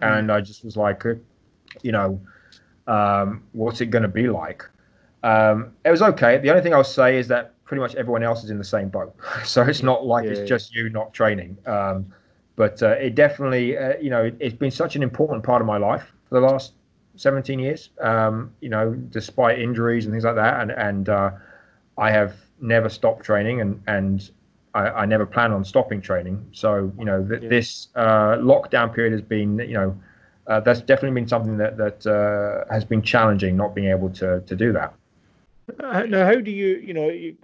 and 0.00 0.30
I 0.30 0.40
just 0.40 0.64
was 0.64 0.76
like, 0.76 1.04
uh, 1.04 1.14
you 1.82 1.90
know, 1.90 2.20
um, 2.86 3.42
what's 3.52 3.80
it 3.80 3.86
going 3.86 4.02
to 4.02 4.08
be 4.08 4.28
like? 4.28 4.64
Um, 5.22 5.72
it 5.84 5.90
was 5.90 6.02
okay. 6.02 6.38
The 6.38 6.50
only 6.50 6.62
thing 6.62 6.74
I'll 6.74 6.84
say 6.84 7.16
is 7.18 7.28
that 7.28 7.54
pretty 7.64 7.80
much 7.80 7.94
everyone 7.94 8.22
else 8.22 8.44
is 8.44 8.50
in 8.50 8.58
the 8.58 8.64
same 8.64 8.88
boat, 8.88 9.14
so 9.44 9.62
it's 9.62 9.82
not 9.82 10.04
like 10.06 10.24
Yeah, 10.24 10.30
it's 10.30 10.40
just 10.40 10.74
you 10.74 10.90
not 10.90 11.12
training. 11.12 11.56
Um, 11.66 12.06
but 12.56 12.82
uh, 12.82 12.90
it 12.90 13.14
definitely, 13.14 13.78
uh, 13.78 13.96
you 13.98 14.10
know, 14.10 14.24
it, 14.24 14.36
it's 14.40 14.54
been 14.56 14.70
such 14.70 14.96
an 14.96 15.02
important 15.02 15.42
part 15.44 15.60
of 15.62 15.66
my 15.66 15.78
life 15.78 16.12
for 16.28 16.40
the 16.40 16.46
last 16.46 16.74
17 17.16 17.58
years. 17.58 17.90
Um, 18.00 18.52
you 18.60 18.68
know, 18.68 18.92
despite 18.94 19.58
injuries 19.58 20.04
and 20.06 20.12
things 20.12 20.24
like 20.24 20.34
that, 20.36 20.60
and 20.60 20.70
and 20.72 21.08
uh, 21.08 21.30
I 21.98 22.10
have 22.10 22.34
never 22.60 22.88
stopped 22.88 23.24
training, 23.24 23.60
and 23.60 23.82
and 23.86 24.30
I, 24.74 24.88
I 25.02 25.06
never 25.06 25.26
plan 25.26 25.52
on 25.52 25.64
stopping 25.64 26.00
training. 26.00 26.46
So 26.52 26.92
you 26.98 27.04
know, 27.04 27.24
th- 27.26 27.42
Yeah. 27.42 27.48
this 27.48 27.88
uh, 27.94 28.36
lockdown 28.38 28.94
period 28.94 29.12
has 29.12 29.22
been, 29.22 29.58
you 29.58 29.74
know, 29.74 29.96
uh, 30.46 30.60
that's 30.60 30.80
definitely 30.80 31.14
been 31.20 31.28
something 31.28 31.56
that 31.58 31.76
that 31.76 32.06
uh, 32.06 32.72
has 32.72 32.84
been 32.84 33.02
challenging, 33.02 33.56
not 33.56 33.74
being 33.74 33.88
able 33.88 34.10
to 34.10 34.40
to 34.40 34.56
do 34.56 34.72
that. 34.72 34.94
Uh, 35.80 36.02
Now, 36.02 36.26
how 36.26 36.40
do 36.40 36.50
you, 36.50 36.76
you 36.76 36.92
know, 36.92 37.08
you, 37.08 37.36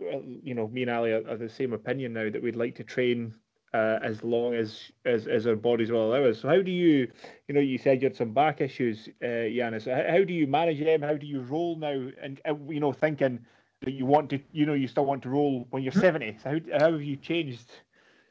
you 0.43 0.55
know, 0.55 0.69
me 0.69 0.83
and 0.83 0.91
Ali 0.91 1.13
are, 1.13 1.29
are 1.29 1.37
the 1.37 1.49
same 1.49 1.73
opinion 1.73 2.13
now 2.13 2.29
that 2.29 2.43
we'd 2.43 2.57
like 2.57 2.75
to 2.77 2.85
train 2.85 3.33
uh, 3.73 3.99
as 4.03 4.25
long 4.25 4.55
as, 4.55 4.91
as 5.05 5.27
as 5.27 5.47
our 5.47 5.55
bodies 5.57 5.91
will 5.91 6.13
allow 6.13 6.29
us. 6.29 6.41
So, 6.41 6.49
how 6.49 6.61
do 6.61 6.71
you, 6.71 7.09
you 7.47 7.55
know, 7.55 7.61
you 7.61 7.79
said 7.79 8.03
you 8.03 8.09
had 8.09 8.17
some 8.17 8.33
back 8.35 8.61
issues, 8.61 9.09
uh, 9.23 9.27
Yanis. 9.27 9.87
How, 9.87 10.11
how 10.11 10.25
do 10.25 10.33
you 10.35 10.47
manage 10.47 10.81
them? 10.81 11.03
How 11.03 11.15
do 11.15 11.27
you 11.27 11.41
roll 11.43 11.77
now? 11.77 12.09
And 12.23 12.41
uh, 12.49 12.55
you 12.69 12.81
know, 12.81 12.93
thinking 12.93 13.39
that 13.83 13.93
you 13.93 14.07
want 14.07 14.31
to, 14.31 14.41
you 14.53 14.67
know, 14.67 14.75
you 14.75 14.89
still 14.89 15.07
want 15.07 15.23
to 15.23 15.31
roll 15.31 15.67
when 15.71 15.83
you're 15.83 15.93
seventy. 15.93 16.37
So, 16.43 16.51
how, 16.51 16.79
how 16.79 16.93
have 16.93 17.03
you 17.03 17.17
changed? 17.17 17.71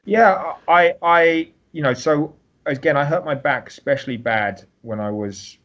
Yeah, 0.04 0.54
I, 0.68 0.94
I, 1.02 1.48
you 1.72 1.82
know, 1.82 1.94
so 1.94 2.34
again, 2.68 2.96
I 2.96 3.04
hurt 3.04 3.24
my 3.24 3.34
back 3.34 3.68
especially 3.68 4.16
bad 4.16 4.64
when 4.82 5.00
I 5.00 5.10
was 5.10 5.58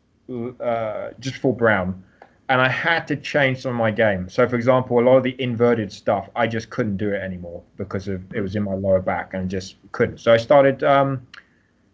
uh, 0.60 1.10
just 1.20 1.36
before 1.36 1.56
Brown, 1.56 2.04
and 2.50 2.62
I 2.62 2.70
had 2.70 3.08
to 3.08 3.16
change 3.16 3.62
some 3.62 3.72
of 3.72 3.78
my 3.78 3.92
game. 3.92 4.30
So, 4.30 4.48
for 4.48 4.56
example, 4.56 5.00
a 5.00 5.02
lot 5.02 5.18
of 5.18 5.24
the 5.24 5.36
inverted 5.42 5.92
stuff, 5.92 6.30
I 6.36 6.48
just 6.48 6.70
couldn't 6.70 6.98
do 6.98 7.10
it 7.14 7.22
anymore 7.22 7.64
because 7.78 8.08
of 8.08 8.22
it 8.34 8.42
was 8.42 8.56
in 8.56 8.64
my 8.64 8.74
lower 8.74 9.02
back 9.02 9.34
and 9.34 9.50
just 9.50 9.76
couldn't. 9.92 10.20
So 10.20 10.34
I 10.34 10.38
started 10.38 10.84
um, 10.84 11.26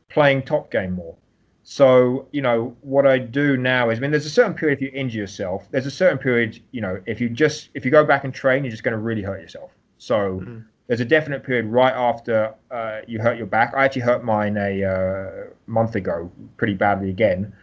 playing 0.09 0.43
top 0.43 0.71
game 0.71 0.93
more. 0.93 1.15
So, 1.63 2.27
you 2.31 2.41
know, 2.41 2.75
what 2.81 3.05
I 3.05 3.19
do 3.19 3.55
now 3.55 3.91
is, 3.91 3.99
I 3.99 4.01
mean, 4.01 4.09
there's 4.09 4.25
a 4.25 4.29
certain 4.29 4.55
period 4.55 4.79
if 4.79 4.81
you 4.81 4.89
injure 4.99 5.19
yourself, 5.19 5.67
there's 5.69 5.85
a 5.85 5.91
certain 5.91 6.17
period, 6.17 6.59
you 6.71 6.81
know, 6.81 6.99
if 7.05 7.21
you 7.21 7.29
just, 7.29 7.69
if 7.75 7.85
you 7.85 7.91
go 7.91 8.03
back 8.03 8.23
and 8.23 8.33
train, 8.33 8.63
you're 8.63 8.71
just 8.71 8.83
going 8.83 8.93
to 8.93 8.97
really 8.97 9.21
hurt 9.21 9.39
yourself. 9.39 9.71
So, 9.99 10.39
Mhm. 10.39 10.65
There's 10.89 11.01
a 11.01 11.05
definite 11.05 11.43
period 11.43 11.67
right 11.67 11.93
after 11.93 12.51
uh, 12.71 13.01
you 13.07 13.19
hurt 13.19 13.37
your 13.37 13.45
back. 13.45 13.73
I 13.77 13.85
actually 13.85 14.01
hurt 14.01 14.23
mine 14.23 14.57
a 14.57 14.83
uh, 14.83 15.53
month 15.67 15.93
ago 15.93 16.31
pretty 16.57 16.73
badly 16.73 17.11
again. 17.11 17.53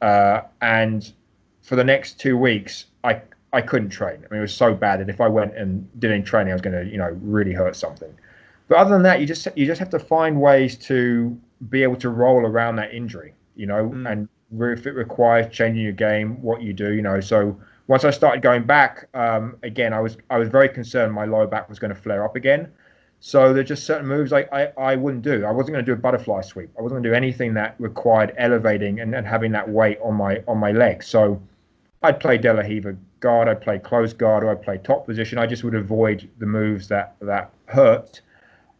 Uh, 0.00 0.42
and 0.62 1.12
for 1.60 1.74
the 1.74 1.82
next 1.82 2.20
two 2.20 2.38
weeks, 2.38 2.86
I, 3.02 3.20
I 3.52 3.62
couldn't 3.62 3.88
train. 3.88 4.18
I 4.24 4.32
mean, 4.32 4.38
it 4.38 4.42
was 4.42 4.54
so 4.54 4.74
bad 4.74 5.00
that 5.00 5.08
if 5.08 5.20
I 5.20 5.26
went 5.26 5.56
and 5.56 5.88
did 5.98 6.12
any 6.12 6.22
training, 6.22 6.52
I 6.52 6.54
was 6.54 6.62
going 6.62 6.84
to, 6.84 6.88
you 6.88 6.98
know, 6.98 7.18
really 7.20 7.52
hurt 7.52 7.74
something. 7.74 8.14
But 8.68 8.78
other 8.78 8.90
than 8.90 9.02
that, 9.02 9.20
you 9.20 9.26
just 9.26 9.48
you 9.56 9.66
just 9.66 9.80
have 9.80 9.90
to 9.90 9.98
find 9.98 10.40
ways 10.40 10.76
to 10.86 11.36
be 11.70 11.82
able 11.82 11.96
to 11.96 12.10
roll 12.10 12.46
around 12.46 12.76
that 12.76 12.94
injury, 12.94 13.34
you 13.56 13.66
know, 13.66 13.88
Mm. 13.88 14.12
and 14.12 14.28
if 14.60 14.86
it 14.86 14.92
requires 14.92 15.52
changing 15.52 15.82
your 15.82 15.92
game, 15.92 16.40
what 16.42 16.62
you 16.62 16.72
do, 16.72 16.92
you 16.92 17.02
know. 17.02 17.18
So 17.18 17.58
once 17.88 18.04
I 18.04 18.10
started 18.10 18.42
going 18.42 18.64
back, 18.64 19.08
um, 19.14 19.56
again, 19.62 19.92
I 19.92 20.00
was 20.00 20.16
I 20.30 20.38
was 20.38 20.48
very 20.48 20.68
concerned 20.68 21.12
my 21.12 21.24
lower 21.24 21.46
back 21.46 21.68
was 21.68 21.78
going 21.78 21.92
to 21.92 22.00
flare 22.00 22.24
up 22.24 22.36
again. 22.36 22.70
So 23.20 23.52
there's 23.52 23.66
just 23.66 23.84
certain 23.84 24.06
moves 24.06 24.32
I, 24.32 24.46
I, 24.52 24.66
I 24.78 24.94
wouldn't 24.94 25.24
do. 25.24 25.44
I 25.44 25.50
wasn't 25.50 25.74
going 25.74 25.84
to 25.84 25.90
do 25.90 25.94
a 25.94 26.00
butterfly 26.00 26.42
sweep. 26.42 26.70
I 26.78 26.82
wasn't 26.82 27.02
going 27.02 27.02
to 27.02 27.08
do 27.08 27.14
anything 27.14 27.52
that 27.54 27.74
required 27.80 28.32
elevating 28.38 29.00
and, 29.00 29.12
and 29.12 29.26
having 29.26 29.50
that 29.52 29.68
weight 29.68 29.98
on 30.04 30.14
my 30.14 30.42
on 30.46 30.58
my 30.58 30.70
leg. 30.70 31.02
So 31.02 31.42
I'd 32.02 32.20
play 32.20 32.38
De 32.38 32.52
La 32.52 32.62
guard, 33.20 33.48
I'd 33.48 33.60
play 33.60 33.78
close 33.78 34.12
guard, 34.12 34.44
or 34.44 34.50
I'd 34.50 34.62
play 34.62 34.78
top 34.78 35.06
position. 35.06 35.38
I 35.38 35.46
just 35.46 35.64
would 35.64 35.74
avoid 35.74 36.30
the 36.38 36.46
moves 36.46 36.88
that 36.88 37.16
that 37.20 37.50
hurt. 37.66 38.20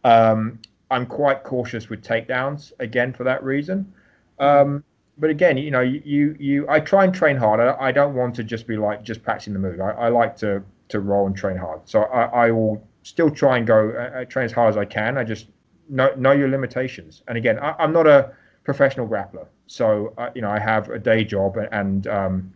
Um, 0.03 0.59
I'm 0.91 1.05
quite 1.05 1.43
cautious 1.43 1.89
with 1.89 2.03
takedowns 2.03 2.71
again 2.79 3.11
for 3.11 3.23
that 3.25 3.43
reason. 3.43 3.91
Um, 4.39 4.83
but 5.19 5.29
again, 5.29 5.57
you 5.57 5.69
know, 5.69 5.81
you 5.81 6.35
you 6.39 6.65
I 6.69 6.79
try 6.79 7.03
and 7.03 7.13
train 7.13 7.35
hard. 7.35 7.59
I, 7.59 7.75
I 7.87 7.91
don't 7.91 8.15
want 8.15 8.35
to 8.35 8.43
just 8.43 8.65
be 8.65 8.77
like 8.77 9.03
just 9.03 9.21
practicing 9.21 9.53
the 9.53 9.59
move. 9.59 9.79
I, 9.81 9.91
I 9.91 10.09
like 10.09 10.37
to 10.37 10.63
to 10.89 10.99
roll 11.01 11.27
and 11.27 11.35
train 11.35 11.57
hard. 11.57 11.81
So 11.85 12.03
I, 12.03 12.47
I 12.47 12.51
will 12.51 12.81
still 13.03 13.29
try 13.29 13.57
and 13.57 13.67
go 13.67 13.89
uh, 13.89 14.19
uh 14.19 14.25
train 14.25 14.45
as 14.45 14.51
hard 14.51 14.69
as 14.69 14.77
I 14.77 14.85
can. 14.85 15.17
I 15.17 15.23
just 15.23 15.47
know 15.89 16.13
know 16.15 16.31
your 16.31 16.47
limitations. 16.47 17.21
And 17.27 17.37
again, 17.37 17.59
I, 17.59 17.75
am 17.83 17.91
not 17.91 18.07
a 18.07 18.31
professional 18.63 19.07
grappler, 19.07 19.47
so 19.67 20.13
uh, 20.17 20.29
you 20.33 20.41
know 20.41 20.49
I 20.49 20.59
have 20.59 20.89
a 20.89 20.99
day 20.99 21.25
job 21.25 21.57
and 21.71 22.07
um, 22.07 22.53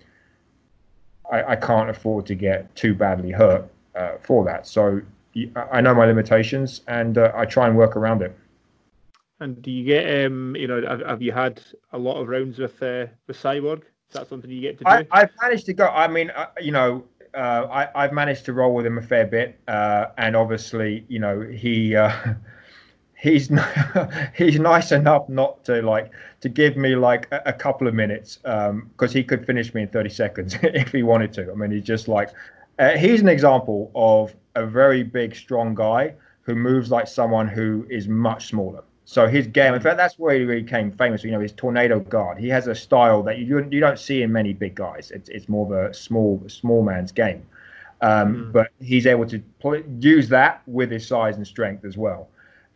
I, 1.31 1.43
I 1.43 1.55
can't 1.57 1.89
afford 1.89 2.25
to 2.27 2.35
get 2.35 2.73
too 2.75 2.93
badly 2.93 3.31
hurt 3.31 3.67
uh, 3.95 4.13
for 4.21 4.45
that. 4.45 4.67
So 4.67 5.01
I 5.71 5.81
know 5.81 5.95
my 5.95 6.05
limitations 6.05 6.81
and 6.87 7.17
uh, 7.17 7.31
I 7.35 7.45
try 7.45 7.67
and 7.67 7.75
work 7.75 7.95
around 7.95 8.21
it. 8.21 8.37
And 9.39 9.61
do 9.61 9.71
you 9.71 9.83
get, 9.83 10.25
um, 10.25 10.55
you 10.55 10.67
know, 10.67 10.81
have, 10.87 11.01
have 11.01 11.21
you 11.21 11.31
had 11.31 11.61
a 11.91 11.97
lot 11.97 12.21
of 12.21 12.27
rounds 12.27 12.59
with 12.59 12.81
uh, 12.81 13.07
with 13.27 13.37
Cyborg? 13.37 13.79
Is 13.79 14.13
that 14.13 14.27
something 14.29 14.49
you 14.49 14.61
get 14.61 14.77
to 14.77 14.83
do? 14.83 15.07
I, 15.11 15.19
have 15.19 15.31
managed 15.41 15.65
to 15.65 15.73
go. 15.73 15.87
I 15.87 16.07
mean, 16.07 16.29
uh, 16.29 16.47
you 16.61 16.71
know, 16.71 17.03
uh, 17.33 17.87
I, 17.95 18.03
have 18.03 18.13
managed 18.13 18.45
to 18.45 18.53
roll 18.53 18.75
with 18.75 18.85
him 18.85 18.97
a 18.97 19.01
fair 19.01 19.25
bit, 19.25 19.59
uh, 19.67 20.07
and 20.17 20.35
obviously, 20.35 21.05
you 21.07 21.19
know, 21.19 21.41
he 21.41 21.95
uh, 21.95 22.11
he's 23.15 23.49
he's 24.35 24.59
nice 24.59 24.91
enough 24.91 25.27
not 25.29 25.63
to 25.65 25.81
like 25.81 26.11
to 26.41 26.49
give 26.49 26.77
me 26.77 26.95
like 26.95 27.27
a, 27.31 27.41
a 27.47 27.53
couple 27.53 27.87
of 27.87 27.93
minutes 27.93 28.37
because 28.37 28.69
um, 28.69 29.09
he 29.09 29.23
could 29.23 29.45
finish 29.45 29.73
me 29.73 29.81
in 29.81 29.87
30 29.87 30.09
seconds 30.09 30.57
if 30.63 30.91
he 30.91 31.01
wanted 31.01 31.33
to. 31.33 31.51
I 31.51 31.55
mean, 31.55 31.71
he's 31.71 31.83
just 31.83 32.07
like 32.07 32.29
uh, 32.79 32.91
he's 32.97 33.21
an 33.21 33.29
example 33.29 33.91
of 33.95 34.35
a 34.55 34.65
very 34.65 35.03
big, 35.03 35.35
strong 35.35 35.73
guy 35.73 36.13
who 36.41 36.55
moves 36.55 36.91
like 36.91 37.07
someone 37.07 37.47
who 37.47 37.85
is 37.89 38.07
much 38.07 38.47
smaller. 38.47 38.83
So 39.05 39.27
his 39.27 39.47
game, 39.47 39.73
in 39.73 39.81
fact, 39.81 39.97
that's 39.97 40.17
where 40.17 40.37
he 40.37 40.45
became 40.45 40.91
famous. 40.91 41.23
You 41.23 41.31
know, 41.31 41.39
his 41.39 41.51
tornado 41.51 41.99
guard. 41.99 42.37
He 42.37 42.47
has 42.49 42.67
a 42.67 42.75
style 42.75 43.21
that 43.23 43.37
you 43.37 43.67
you 43.69 43.79
don't 43.79 43.99
see 43.99 44.21
in 44.21 44.31
many 44.31 44.53
big 44.53 44.75
guys. 44.75 45.11
It's 45.11 45.29
it's 45.29 45.49
more 45.49 45.65
of 45.65 45.89
a 45.89 45.93
small 45.93 46.41
small 46.47 46.83
man's 46.83 47.11
game, 47.11 47.45
um, 48.01 48.35
mm. 48.35 48.51
but 48.53 48.69
he's 48.79 49.05
able 49.05 49.25
to 49.27 49.39
play, 49.59 49.83
use 49.99 50.29
that 50.29 50.61
with 50.67 50.89
his 50.89 51.05
size 51.05 51.35
and 51.35 51.45
strength 51.45 51.83
as 51.83 51.97
well. 51.97 52.29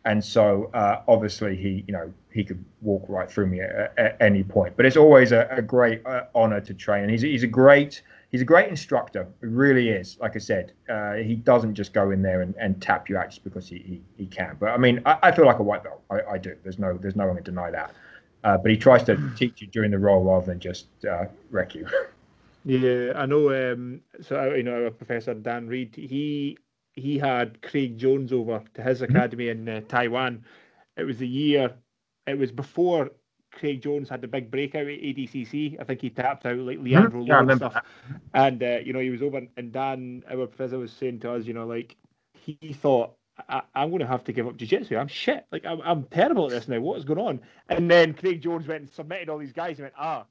And 0.04 0.22
so 0.24 0.70
uh, 0.74 1.00
obviously 1.08 1.56
he 1.56 1.84
you 1.86 1.92
know 1.94 2.12
he 2.30 2.44
could 2.44 2.62
walk 2.82 3.04
right 3.08 3.30
through 3.30 3.46
me 3.46 3.62
at, 3.62 3.94
at 3.96 4.16
any 4.20 4.44
point. 4.44 4.76
But 4.76 4.84
it's 4.84 4.98
always 4.98 5.32
a, 5.32 5.48
a 5.50 5.62
great 5.62 6.04
uh, 6.06 6.24
honor 6.34 6.60
to 6.60 6.74
train, 6.74 7.04
and 7.04 7.10
he's 7.10 7.22
he's 7.22 7.42
a 7.42 7.48
great 7.48 8.02
he's 8.30 8.42
a 8.42 8.44
great 8.44 8.68
instructor. 8.68 9.26
He 9.40 9.46
really 9.46 9.88
is. 9.88 10.18
Like 10.20 10.36
I 10.36 10.38
said, 10.38 10.72
uh, 10.88 11.14
he 11.14 11.34
doesn't 11.34 11.74
just 11.74 11.92
go 11.92 12.10
in 12.10 12.22
there 12.22 12.42
and, 12.42 12.54
and 12.56 12.80
tap 12.80 13.08
you 13.08 13.16
out 13.16 13.30
just 13.30 13.44
because 13.44 13.68
he, 13.68 13.78
he, 13.78 14.02
he 14.16 14.26
can. 14.26 14.56
But 14.58 14.70
I 14.70 14.76
mean, 14.76 15.00
I, 15.06 15.18
I, 15.24 15.32
feel 15.32 15.46
like 15.46 15.58
a 15.58 15.62
white 15.62 15.84
belt. 15.84 16.02
I, 16.10 16.20
I 16.32 16.38
do. 16.38 16.54
There's 16.62 16.78
no 16.78 16.96
there's 16.96 17.16
no 17.16 17.26
one 17.26 17.36
to 17.36 17.42
deny 17.42 17.70
that. 17.70 17.94
Uh, 18.44 18.56
but 18.56 18.70
he 18.70 18.76
tries 18.76 19.02
to 19.04 19.30
teach 19.36 19.60
you 19.60 19.66
during 19.68 19.90
the 19.90 19.98
role 19.98 20.22
rather 20.24 20.46
than 20.46 20.60
just 20.60 20.86
uh, 21.04 21.26
wreck 21.50 21.74
you. 21.74 21.86
Yeah, 22.64 23.12
I 23.14 23.24
know. 23.24 23.72
Um, 23.72 24.02
so 24.20 24.52
you 24.52 24.62
know, 24.62 24.90
Professor 24.90 25.32
Dan 25.32 25.68
Reed, 25.68 25.94
he 25.94 26.58
he 26.92 27.16
had 27.16 27.62
Craig 27.62 27.96
Jones 27.96 28.30
over 28.30 28.62
to 28.74 28.82
his 28.82 29.00
mm-hmm. 29.00 29.16
academy 29.16 29.46
mm-hmm. 29.46 29.68
in 29.68 29.76
uh, 29.76 29.80
Taiwan. 29.88 30.44
It 30.96 31.04
was 31.04 31.16
the 31.16 31.28
year. 31.28 31.72
It 32.26 32.36
was 32.36 32.52
before 32.52 33.10
Craig 33.58 33.82
Jones 33.82 34.08
had 34.08 34.20
the 34.20 34.28
big 34.28 34.50
breakout 34.50 34.86
at 34.86 35.00
ADCC. 35.00 35.80
I 35.80 35.84
think 35.84 36.00
he 36.00 36.10
tapped 36.10 36.46
out 36.46 36.58
like 36.58 36.78
Leandro 36.78 37.24
yeah, 37.24 37.40
and 37.40 37.56
stuff. 37.56 37.74
That. 37.74 37.84
And 38.34 38.62
uh, 38.62 38.78
you 38.84 38.92
know, 38.92 39.00
he 39.00 39.10
was 39.10 39.22
over, 39.22 39.42
and 39.56 39.72
Dan, 39.72 40.22
our 40.30 40.46
professor, 40.46 40.78
was 40.78 40.92
saying 40.92 41.20
to 41.20 41.32
us, 41.32 41.46
you 41.46 41.54
know, 41.54 41.66
like 41.66 41.96
he 42.34 42.72
thought, 42.72 43.14
I- 43.48 43.62
am 43.74 43.90
going 43.90 44.00
to 44.00 44.06
have 44.06 44.24
to 44.24 44.32
give 44.32 44.46
up 44.46 44.56
jiu-jitsu. 44.56 44.96
I'm 44.96 45.08
shit. 45.08 45.46
Like 45.52 45.64
I'm, 45.66 45.80
I'm 45.82 46.04
terrible 46.04 46.46
at 46.46 46.50
this 46.50 46.68
now. 46.68 46.80
What 46.80 46.98
is 46.98 47.04
going 47.04 47.18
on? 47.18 47.40
And 47.68 47.90
then 47.90 48.14
Craig 48.14 48.40
Jones 48.40 48.66
went 48.66 48.82
and 48.82 48.90
submitted 48.90 49.28
all 49.28 49.38
these 49.38 49.52
guys. 49.52 49.76
He 49.76 49.82
went, 49.82 49.94
ah, 49.98 50.24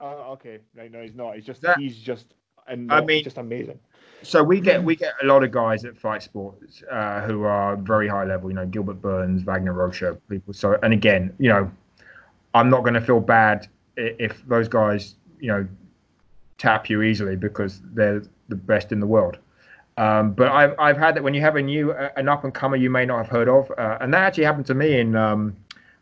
oh, 0.00 0.32
okay, 0.32 0.58
right. 0.76 0.90
No, 0.90 1.02
he's 1.02 1.14
not. 1.14 1.36
He's 1.36 1.46
just, 1.46 1.62
that, 1.62 1.78
he's 1.78 1.96
just, 1.96 2.34
and 2.68 2.92
I 2.92 3.00
mean, 3.00 3.24
just 3.24 3.38
amazing. 3.38 3.78
So 4.22 4.42
we 4.42 4.60
get 4.60 4.82
we 4.82 4.94
get 4.94 5.14
a 5.22 5.26
lot 5.26 5.42
of 5.42 5.50
guys 5.50 5.84
at 5.84 5.98
Fight 5.98 6.22
Sports 6.22 6.82
uh, 6.90 7.22
who 7.22 7.42
are 7.42 7.76
very 7.76 8.06
high 8.06 8.24
level. 8.24 8.50
You 8.50 8.54
know, 8.54 8.66
Gilbert 8.66 9.02
Burns, 9.02 9.42
Wagner 9.42 9.72
Rocha, 9.72 10.16
people. 10.28 10.54
So 10.54 10.78
and 10.82 10.92
again, 10.92 11.34
you 11.38 11.48
know, 11.48 11.70
I'm 12.54 12.70
not 12.70 12.82
going 12.82 12.94
to 12.94 13.00
feel 13.00 13.20
bad 13.20 13.68
if 13.96 14.46
those 14.46 14.68
guys, 14.68 15.16
you 15.40 15.48
know, 15.48 15.66
tap 16.58 16.88
you 16.88 17.02
easily 17.02 17.36
because 17.36 17.80
they're 17.92 18.22
the 18.48 18.56
best 18.56 18.92
in 18.92 19.00
the 19.00 19.06
world. 19.06 19.38
Um, 19.98 20.32
but 20.32 20.48
I've 20.48 20.74
I've 20.78 20.96
had 20.96 21.14
that 21.16 21.22
when 21.22 21.34
you 21.34 21.42
have 21.42 21.56
a 21.56 21.62
new 21.62 21.92
uh, 21.92 22.08
an 22.16 22.28
up 22.28 22.44
and 22.44 22.54
comer 22.54 22.76
you 22.76 22.88
may 22.88 23.04
not 23.04 23.18
have 23.18 23.28
heard 23.28 23.48
of, 23.48 23.70
uh, 23.76 23.98
and 24.00 24.12
that 24.14 24.22
actually 24.22 24.44
happened 24.44 24.66
to 24.66 24.74
me 24.74 25.00
in. 25.00 25.16
Um, 25.16 25.56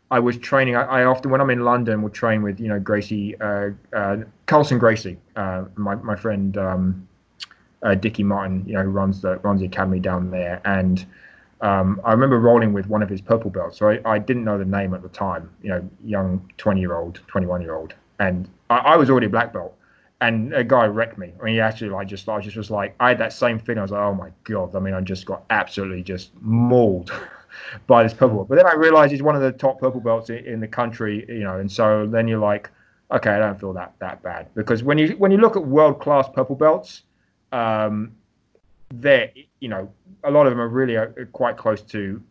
I 0.09 0.19
was 0.19 0.37
training. 0.37 0.75
I, 0.75 0.83
I, 0.83 1.03
often, 1.05 1.31
when 1.31 1.39
I'm 1.39 1.49
in 1.49 1.61
London, 1.61 2.01
will 2.01 2.09
train 2.09 2.41
with 2.41 2.59
you 2.59 2.67
know 2.67 2.79
Gracie 2.79 3.39
uh, 3.41 3.71
uh, 3.93 4.17
Carlson 4.45 4.77
Gracie, 4.77 5.17
uh, 5.35 5.65
my 5.75 5.95
my 5.95 6.15
friend 6.15 6.57
um, 6.57 7.07
uh, 7.83 7.95
Dickie 7.95 8.23
Martin, 8.23 8.63
you 8.65 8.73
know, 8.73 8.83
runs 8.83 9.21
the 9.21 9.37
runs 9.39 9.61
the 9.61 9.65
academy 9.65 9.99
down 9.99 10.31
there, 10.31 10.61
and 10.65 11.05
um, 11.61 12.01
I 12.03 12.11
remember 12.11 12.39
rolling 12.39 12.73
with 12.73 12.87
one 12.87 13.03
of 13.03 13.09
his 13.09 13.21
purple 13.21 13.51
belts. 13.51 13.77
So 13.77 13.89
I, 13.89 13.99
I 14.05 14.19
didn't 14.19 14.43
know 14.43 14.57
the 14.57 14.65
name 14.65 14.93
at 14.93 15.03
the 15.03 15.09
time, 15.09 15.49
you 15.61 15.69
know, 15.69 15.87
young 16.03 16.49
20 16.57 16.79
year 16.81 16.95
old, 16.95 17.21
21 17.27 17.61
year 17.61 17.75
old. 17.75 17.93
And 18.19 18.49
I, 18.69 18.77
I, 18.77 18.95
was 18.97 19.09
already 19.09 19.27
black 19.27 19.53
belt. 19.53 19.75
And 20.21 20.53
a 20.53 20.63
guy 20.63 20.85
wrecked 20.85 21.17
me. 21.17 21.33
I 21.39 21.43
mean, 21.43 21.53
he 21.55 21.59
actually 21.59 21.89
like 21.89 22.07
just, 22.07 22.27
I 22.27 22.39
just 22.39 22.57
was 22.57 22.71
like, 22.71 22.95
I 22.99 23.09
had 23.09 23.19
that 23.19 23.33
same 23.33 23.59
feeling. 23.59 23.79
I 23.79 23.81
was 23.83 23.91
like, 23.91 24.01
oh 24.01 24.13
my 24.13 24.29
God. 24.43 24.75
I 24.75 24.79
mean, 24.79 24.93
I 24.93 25.01
just 25.01 25.25
got 25.25 25.43
absolutely 25.49 26.03
just 26.03 26.31
mauled 26.41 27.11
by 27.87 28.03
this 28.03 28.13
purple 28.13 28.37
belt. 28.37 28.49
But 28.49 28.55
then 28.55 28.67
I 28.67 28.73
realized 28.73 29.11
he's 29.11 29.23
one 29.23 29.35
of 29.35 29.41
the 29.41 29.51
top 29.51 29.79
purple 29.79 30.01
belts 30.01 30.29
in, 30.29 30.45
in 30.45 30.59
the 30.59 30.67
country, 30.67 31.25
you 31.27 31.43
know, 31.43 31.59
and 31.59 31.71
so 31.71 32.07
then 32.07 32.27
you're 32.27 32.39
like, 32.39 32.69
okay, 33.11 33.31
I 33.31 33.39
don't 33.39 33.59
feel 33.59 33.73
that, 33.73 33.93
that 33.99 34.21
bad. 34.23 34.47
Because 34.55 34.83
when 34.83 34.97
you, 34.97 35.09
when 35.17 35.31
you 35.31 35.37
look 35.37 35.55
at 35.55 35.65
world 35.65 35.99
class 35.99 36.27
purple 36.33 36.55
belts, 36.55 37.03
um, 37.51 38.13
they're 38.93 39.31
you 39.59 39.69
know 39.69 39.91
a 40.23 40.31
lot 40.31 40.45
of 40.47 40.51
them 40.51 40.61
are 40.61 40.69
really 40.69 40.97
uh, 40.97 41.07
quite 41.31 41.57
close 41.57 41.81
to 41.81 42.21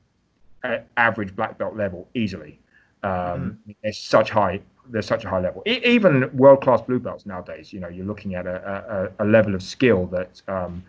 average 0.97 1.35
black 1.35 1.59
belt 1.59 1.77
level 1.77 2.09
easily. 2.15 2.59
Um, 3.03 3.11
mm-hmm. 3.11 3.71
There's 3.83 3.99
such 3.99 4.31
high 4.31 4.61
there's 4.89 5.07
such 5.07 5.25
a 5.25 5.29
high 5.29 5.41
level. 5.41 5.63
E- 5.67 5.81
even 5.85 6.29
world 6.37 6.63
class 6.63 6.81
blue 6.83 6.99
belts 6.99 7.25
nowadays, 7.25 7.73
you 7.73 7.81
know, 7.81 7.89
you're 7.89 8.07
looking 8.07 8.35
at 8.35 8.47
a, 8.47 9.11
a, 9.19 9.25
a 9.25 9.27
level 9.27 9.55
of 9.55 9.63
skill 9.63 10.07
that 10.07 10.43
um, 10.49 10.83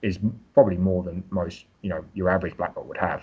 is 0.00 0.18
probably 0.54 0.76
more 0.76 1.02
than 1.02 1.22
most 1.30 1.66
you 1.82 1.90
know 1.90 2.04
your 2.14 2.28
average 2.28 2.56
black 2.56 2.74
belt 2.74 2.86
would 2.86 2.96
have. 2.96 3.22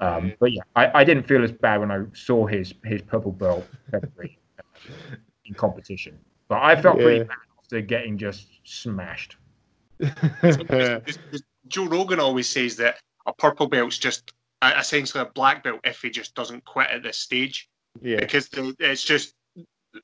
Um, 0.00 0.32
but 0.40 0.52
yeah, 0.52 0.62
I, 0.74 1.00
I, 1.00 1.04
didn't 1.04 1.28
feel 1.28 1.44
as 1.44 1.52
bad 1.52 1.78
when 1.78 1.92
I 1.92 2.02
saw 2.12 2.44
his 2.46 2.74
his 2.84 3.02
purple 3.02 3.30
belt 3.30 3.64
in 5.44 5.54
competition, 5.54 6.18
but 6.48 6.60
I 6.60 6.80
felt 6.80 6.98
yeah. 6.98 7.04
pretty 7.04 7.24
bad 7.24 7.36
after 7.58 7.80
getting 7.80 8.18
just 8.18 8.48
smashed. 8.64 9.36
Joe 11.72 11.86
Rogan 11.86 12.20
always 12.20 12.48
says 12.48 12.76
that 12.76 12.96
a 13.26 13.32
purple 13.32 13.66
belt's 13.66 13.98
just 13.98 14.32
essentially 14.78 15.22
a 15.22 15.26
black 15.26 15.64
belt 15.64 15.80
if 15.84 16.02
he 16.02 16.10
just 16.10 16.34
doesn't 16.34 16.64
quit 16.64 16.88
at 16.90 17.02
this 17.02 17.18
stage. 17.18 17.68
Yeah. 18.00 18.20
Because 18.20 18.48
the, 18.48 18.74
it's 18.78 19.02
just 19.02 19.34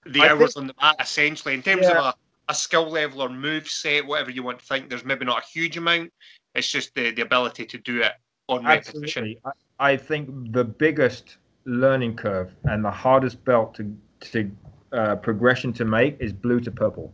the 0.06 0.22
I 0.22 0.30
hours 0.30 0.54
think, 0.54 0.56
on 0.56 0.66
the 0.68 0.74
mat, 0.80 0.96
essentially, 1.00 1.54
in 1.54 1.62
terms 1.62 1.82
yeah. 1.82 1.98
of 1.98 2.04
a, 2.06 2.14
a 2.48 2.54
skill 2.54 2.88
level 2.90 3.22
or 3.22 3.28
move 3.28 3.68
set, 3.68 4.06
whatever 4.06 4.30
you 4.30 4.42
want 4.42 4.58
to 4.58 4.64
think, 4.64 4.88
there's 4.88 5.04
maybe 5.04 5.24
not 5.24 5.42
a 5.42 5.46
huge 5.46 5.76
amount. 5.76 6.12
It's 6.54 6.70
just 6.70 6.94
the, 6.94 7.10
the 7.12 7.22
ability 7.22 7.66
to 7.66 7.78
do 7.78 8.02
it 8.02 8.12
on 8.48 8.64
repetition. 8.64 9.36
I, 9.44 9.92
I 9.92 9.96
think 9.96 10.52
the 10.52 10.64
biggest 10.64 11.36
learning 11.66 12.16
curve 12.16 12.50
and 12.64 12.84
the 12.84 12.90
hardest 12.90 13.44
belt 13.44 13.74
to, 13.74 13.94
to 14.20 14.50
uh, 14.92 15.16
progression 15.16 15.72
to 15.74 15.84
make 15.84 16.16
is 16.18 16.32
blue 16.32 16.60
to 16.60 16.70
purple 16.70 17.12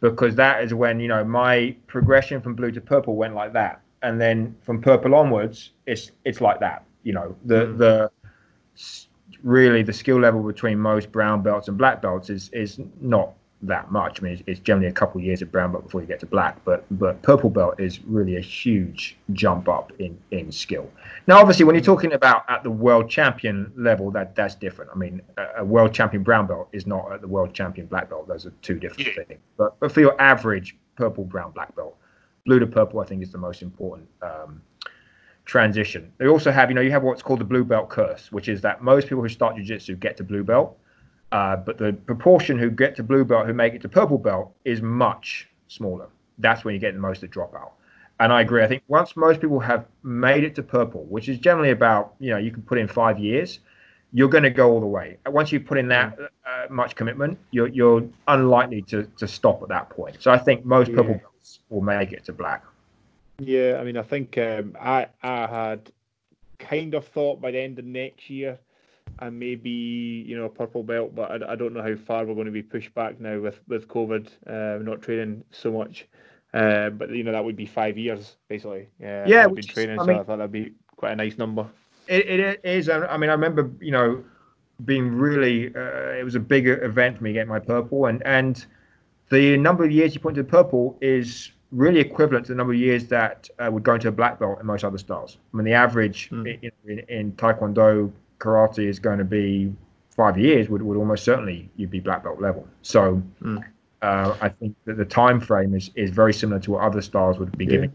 because 0.00 0.34
that 0.34 0.62
is 0.62 0.74
when 0.74 1.00
you 1.00 1.08
know 1.08 1.24
my 1.24 1.74
progression 1.86 2.40
from 2.40 2.54
blue 2.54 2.70
to 2.70 2.80
purple 2.80 3.16
went 3.16 3.34
like 3.34 3.54
that, 3.54 3.80
and 4.04 4.20
then 4.20 4.54
from 4.62 4.80
purple 4.80 5.14
onwards, 5.14 5.72
it's 5.86 6.12
it's 6.24 6.40
like 6.40 6.60
that. 6.60 6.84
You 7.02 7.14
know, 7.14 7.36
the 7.44 7.66
mm. 7.66 7.78
the 7.78 8.10
really 9.42 9.82
the 9.82 9.92
skill 9.92 10.20
level 10.20 10.42
between 10.42 10.78
most 10.78 11.10
brown 11.10 11.42
belts 11.42 11.68
and 11.68 11.76
black 11.76 12.00
belts 12.00 12.30
is 12.30 12.50
is 12.52 12.78
not 13.00 13.32
that 13.62 13.90
much. 13.90 14.20
I 14.20 14.24
mean, 14.24 14.32
it's, 14.34 14.42
it's 14.46 14.60
generally 14.60 14.88
a 14.88 14.92
couple 14.92 15.18
of 15.20 15.24
years 15.24 15.40
of 15.40 15.50
brown 15.50 15.72
belt 15.72 15.84
before 15.84 16.02
you 16.02 16.06
get 16.06 16.20
to 16.20 16.26
black, 16.26 16.62
but 16.64 16.84
but 16.98 17.20
purple 17.22 17.48
belt 17.48 17.80
is 17.80 18.00
really 18.04 18.36
a 18.36 18.40
huge 18.40 19.16
jump 19.32 19.68
up 19.68 19.90
in 19.98 20.18
in 20.30 20.52
skill. 20.52 20.90
Now, 21.26 21.38
obviously, 21.40 21.64
when 21.64 21.74
you're 21.74 21.84
talking 21.84 22.12
about 22.12 22.44
at 22.48 22.62
the 22.62 22.70
world 22.70 23.08
champion 23.08 23.72
level, 23.76 24.10
that 24.12 24.36
that's 24.36 24.54
different. 24.54 24.90
I 24.94 24.96
mean, 24.96 25.22
a, 25.38 25.60
a 25.62 25.64
world 25.64 25.94
champion 25.94 26.22
brown 26.22 26.46
belt 26.46 26.68
is 26.72 26.86
not 26.86 27.10
at 27.10 27.22
the 27.22 27.28
world 27.28 27.54
champion 27.54 27.86
black 27.86 28.10
belt. 28.10 28.28
Those 28.28 28.44
are 28.46 28.52
two 28.60 28.78
different 28.78 29.08
yeah. 29.08 29.24
things. 29.24 29.40
But 29.56 29.80
but 29.80 29.92
for 29.92 30.00
your 30.00 30.20
average 30.20 30.76
purple, 30.96 31.24
brown, 31.24 31.50
black 31.52 31.74
belt, 31.74 31.96
blue 32.44 32.58
to 32.58 32.66
purple, 32.66 33.00
I 33.00 33.04
think 33.04 33.22
is 33.22 33.32
the 33.32 33.38
most 33.38 33.62
important. 33.62 34.08
Um, 34.22 34.62
transition. 35.46 36.10
They 36.16 36.26
also 36.26 36.50
have, 36.50 36.70
you 36.70 36.74
know, 36.74 36.80
you 36.80 36.90
have 36.90 37.02
what's 37.02 37.20
called 37.20 37.40
the 37.40 37.44
blue 37.44 37.64
belt 37.64 37.90
curse, 37.90 38.32
which 38.32 38.48
is 38.48 38.62
that 38.62 38.82
most 38.82 39.08
people 39.08 39.22
who 39.22 39.28
start 39.28 39.56
jiu-jitsu 39.56 39.96
get 39.96 40.16
to 40.16 40.24
blue 40.24 40.42
belt, 40.42 40.78
uh, 41.32 41.56
but 41.56 41.76
the 41.76 41.92
proportion 41.92 42.58
who 42.58 42.70
get 42.70 42.96
to 42.96 43.02
blue 43.02 43.26
belt, 43.26 43.46
who 43.46 43.52
make 43.52 43.74
it 43.74 43.82
to 43.82 43.88
purple 43.88 44.16
belt, 44.16 44.54
is 44.64 44.80
much 44.80 45.48
smaller. 45.68 46.08
That's 46.38 46.64
when 46.64 46.72
you 46.72 46.80
get 46.80 46.94
the 46.94 47.00
most 47.00 47.22
of 47.22 47.30
the 47.30 47.36
dropout. 47.36 47.72
And 48.20 48.32
I 48.32 48.40
agree. 48.40 48.62
I 48.62 48.68
think 48.68 48.84
once 48.88 49.16
most 49.16 49.40
people 49.42 49.60
have 49.60 49.84
made 50.02 50.44
it 50.44 50.54
to 50.54 50.62
purple, 50.62 51.04
which 51.10 51.28
is 51.28 51.38
generally 51.38 51.72
about, 51.72 52.14
you 52.20 52.30
know, 52.30 52.38
you 52.38 52.50
can 52.50 52.62
put 52.62 52.78
in 52.78 52.88
five 52.88 53.18
years, 53.18 53.60
you're 54.14 54.30
going 54.30 54.44
to 54.44 54.50
go 54.50 54.70
all 54.70 54.80
the 54.80 54.86
way. 54.86 55.18
Once 55.26 55.52
you 55.52 55.60
put 55.60 55.76
in 55.76 55.88
that 55.88 56.16
uh, 56.18 56.66
much 56.70 56.94
commitment, 56.94 57.36
you're 57.50 57.68
you're 57.68 58.02
unlikely 58.28 58.80
to 58.82 59.02
to 59.18 59.28
stop 59.28 59.62
at 59.62 59.68
that 59.68 59.90
point. 59.90 60.16
So 60.20 60.30
I 60.30 60.38
think 60.38 60.64
most 60.64 60.90
Yeah. 60.90 60.96
purple 60.96 61.20
will 61.68 61.80
make 61.80 62.12
it 62.12 62.24
to 62.24 62.32
black. 62.32 62.62
Yeah, 63.38 63.78
I 63.80 63.84
mean, 63.84 63.96
I 63.96 64.02
think 64.02 64.38
um, 64.38 64.76
I 64.80 65.06
I 65.22 65.46
had 65.46 65.90
kind 66.58 66.94
of 66.94 67.06
thought 67.08 67.40
by 67.40 67.50
the 67.50 67.58
end 67.60 67.78
of 67.78 67.84
next 67.84 68.30
year, 68.30 68.58
and 69.18 69.38
maybe 69.38 69.70
you 69.70 70.36
know 70.36 70.44
a 70.44 70.48
purple 70.48 70.82
belt, 70.82 71.14
but 71.14 71.30
I, 71.42 71.52
I 71.52 71.56
don't 71.56 71.72
know 71.74 71.82
how 71.82 71.96
far 71.96 72.24
we're 72.24 72.34
going 72.34 72.46
to 72.46 72.52
be 72.52 72.62
pushed 72.62 72.94
back 72.94 73.20
now 73.20 73.40
with 73.40 73.58
with 73.68 73.88
COVID, 73.88 74.28
uh, 74.46 74.82
not 74.82 75.02
training 75.02 75.44
so 75.50 75.72
much. 75.72 76.06
Uh, 76.52 76.90
but 76.90 77.10
you 77.10 77.24
know 77.24 77.32
that 77.32 77.44
would 77.44 77.56
be 77.56 77.66
five 77.66 77.98
years 77.98 78.36
basically. 78.48 78.86
Yeah, 79.00 79.24
Yeah, 79.26 79.40
I've 79.40 79.46
been 79.48 79.54
which 79.56 79.68
is- 79.68 79.74
training, 79.74 79.98
I 79.98 80.04
so 80.04 80.12
I 80.12 80.22
thought 80.22 80.36
that'd 80.36 80.52
be 80.52 80.72
quite 80.96 81.12
a 81.12 81.16
nice 81.16 81.36
number. 81.36 81.66
It, 82.06 82.28
it 82.28 82.60
is. 82.64 82.88
I 82.88 83.04
I 83.06 83.16
mean, 83.16 83.30
I 83.30 83.32
remember, 83.32 83.68
you 83.80 83.90
know, 83.90 84.22
being 84.84 85.10
really. 85.12 85.74
Uh, 85.74 86.10
it 86.20 86.24
was 86.24 86.36
a 86.36 86.40
big 86.40 86.68
event 86.68 87.16
for 87.18 87.24
me 87.24 87.32
getting 87.32 87.48
my 87.48 87.58
purple, 87.58 88.06
and 88.06 88.22
and 88.24 88.64
the 89.30 89.56
number 89.56 89.84
of 89.84 89.90
years 89.90 90.14
you 90.14 90.20
put 90.20 90.36
into 90.36 90.44
purple 90.44 90.96
is 91.00 91.50
really 91.72 92.00
equivalent 92.00 92.46
to 92.46 92.52
the 92.52 92.56
number 92.56 92.72
of 92.72 92.78
years 92.78 93.06
that 93.08 93.48
uh, 93.58 93.68
would 93.70 93.82
go 93.82 93.94
into 93.94 94.08
a 94.08 94.12
black 94.12 94.38
belt 94.38 94.60
in 94.60 94.66
most 94.66 94.84
other 94.84 94.98
styles. 94.98 95.38
I 95.52 95.56
mean, 95.56 95.64
the 95.64 95.72
average 95.72 96.28
Hmm. 96.28 96.46
in, 96.46 96.70
in, 96.86 96.98
in 97.08 97.32
Taekwondo, 97.32 98.12
karate 98.38 98.86
is 98.86 98.98
going 98.98 99.18
to 99.18 99.24
be 99.24 99.72
five 100.10 100.38
years. 100.38 100.68
Would 100.68 100.82
would 100.82 100.96
almost 100.96 101.24
certainly 101.24 101.68
you'd 101.76 101.90
be 101.90 102.00
black 102.00 102.22
belt 102.24 102.40
level. 102.40 102.66
So. 102.82 103.16
Hmm. 103.40 103.58
Uh, 104.02 104.36
I 104.42 104.50
think 104.50 104.76
that 104.84 104.98
the 104.98 105.04
time 105.06 105.40
frame 105.40 105.74
is, 105.74 105.90
is 105.94 106.10
very 106.10 106.34
similar 106.34 106.60
to 106.60 106.72
what 106.72 106.82
other 106.82 107.00
styles 107.00 107.38
would 107.38 107.56
be 107.56 107.64
Yeah. 107.64 107.70
giving. 107.70 107.92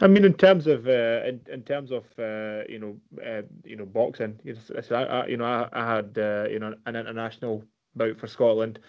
I 0.00 0.08
mean, 0.08 0.24
in 0.24 0.34
terms 0.34 0.66
of 0.66 0.88
uh, 0.88 1.22
in, 1.24 1.40
in 1.48 1.62
terms 1.62 1.92
of 1.92 2.02
uh, 2.18 2.64
you 2.68 2.80
know 2.80 2.96
uh, 3.24 3.42
you 3.64 3.76
know 3.76 3.86
boxing, 3.86 4.36
you 4.42 4.54
know, 4.54 4.96
I, 4.96 5.04
I, 5.04 5.26
you 5.28 5.36
know 5.36 5.44
I, 5.44 5.68
I 5.72 5.94
had 5.94 6.18
uh, 6.18 6.46
you 6.50 6.58
know 6.58 6.74
an 6.86 6.96
international 6.96 7.62
bout 7.94 8.18
for 8.18 8.26
Scotland, 8.26 8.80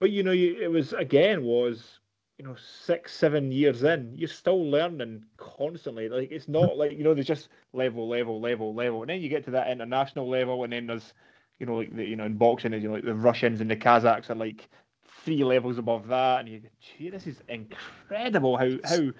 but 0.00 0.10
you 0.10 0.22
know 0.22 0.32
you, 0.32 0.56
it 0.60 0.70
was 0.70 0.92
again 0.92 1.44
was 1.44 2.00
you 2.38 2.44
know 2.44 2.54
six 2.54 3.14
seven 3.14 3.50
years 3.52 3.82
in, 3.82 4.12
you're 4.16 4.28
still 4.28 4.70
learning 4.70 5.24
constantly. 5.36 6.08
Like 6.08 6.30
it's 6.30 6.48
not 6.48 6.76
like 6.76 6.92
you 6.96 7.04
know 7.04 7.14
there's 7.14 7.26
just 7.26 7.48
level 7.72 8.08
level 8.08 8.40
level 8.40 8.74
level, 8.74 9.02
and 9.02 9.10
then 9.10 9.20
you 9.20 9.28
get 9.28 9.44
to 9.44 9.50
that 9.52 9.70
international 9.70 10.28
level, 10.28 10.64
and 10.64 10.72
then 10.72 10.86
there's 10.86 11.12
you 11.58 11.66
know 11.66 11.76
like 11.76 11.94
the, 11.94 12.04
you 12.04 12.16
know 12.16 12.24
in 12.24 12.34
boxing 12.34 12.72
is 12.72 12.82
you 12.82 12.88
know 12.88 12.94
like 12.94 13.04
the 13.04 13.14
Russians 13.14 13.60
and 13.60 13.70
the 13.70 13.76
Kazakhs 13.76 14.30
are 14.30 14.34
like 14.34 14.68
three 15.04 15.44
levels 15.44 15.78
above 15.78 16.08
that, 16.08 16.40
and 16.40 16.48
you 16.48 16.60
go, 16.60 16.68
gee, 16.80 17.10
this 17.10 17.26
is 17.26 17.42
incredible 17.48 18.56
how 18.56 18.70
how 18.84 19.10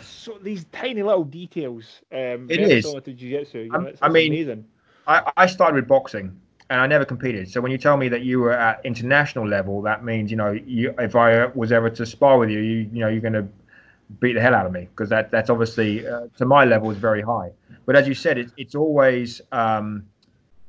so 0.00 0.38
these 0.42 0.64
tiny 0.66 1.02
little 1.02 1.24
details 1.24 2.02
um 2.12 2.52
It 2.52 2.60
is. 2.60 2.96
to 3.04 3.12
jiu-jitsu 3.12 3.58
you 3.58 3.78
know, 3.78 3.86
it's, 3.86 4.02
I 4.02 4.08
mean, 4.08 4.38
amazing 4.38 4.64
I, 5.06 5.30
I 5.36 5.46
started 5.46 5.76
with 5.76 5.88
boxing 5.88 6.38
and 6.70 6.80
I 6.80 6.86
never 6.86 7.04
competed. 7.04 7.50
So 7.50 7.60
when 7.60 7.72
you 7.72 7.78
tell 7.78 7.96
me 7.96 8.08
that 8.08 8.22
you 8.22 8.38
were 8.38 8.52
at 8.52 8.80
international 8.84 9.46
level, 9.46 9.82
that 9.82 10.04
means 10.04 10.30
you 10.30 10.36
know 10.36 10.52
you, 10.52 10.94
if 10.98 11.16
I 11.16 11.46
was 11.46 11.72
ever 11.72 11.90
to 11.90 12.06
spar 12.06 12.38
with 12.38 12.48
you, 12.48 12.60
you 12.60 12.88
you 12.92 13.00
know 13.00 13.08
you're 13.08 13.20
going 13.20 13.34
to 13.34 13.46
beat 14.20 14.32
the 14.32 14.40
hell 14.40 14.54
out 14.54 14.66
of 14.66 14.72
me 14.72 14.88
because 14.90 15.10
that 15.10 15.30
that's 15.30 15.50
obviously 15.50 16.06
uh, 16.06 16.28
to 16.38 16.46
my 16.46 16.64
level 16.64 16.90
is 16.90 16.96
very 16.96 17.22
high. 17.22 17.50
But 17.86 17.96
as 17.96 18.06
you 18.06 18.14
said, 18.14 18.38
it's 18.38 18.52
it's 18.56 18.74
always 18.76 19.40
um, 19.50 20.06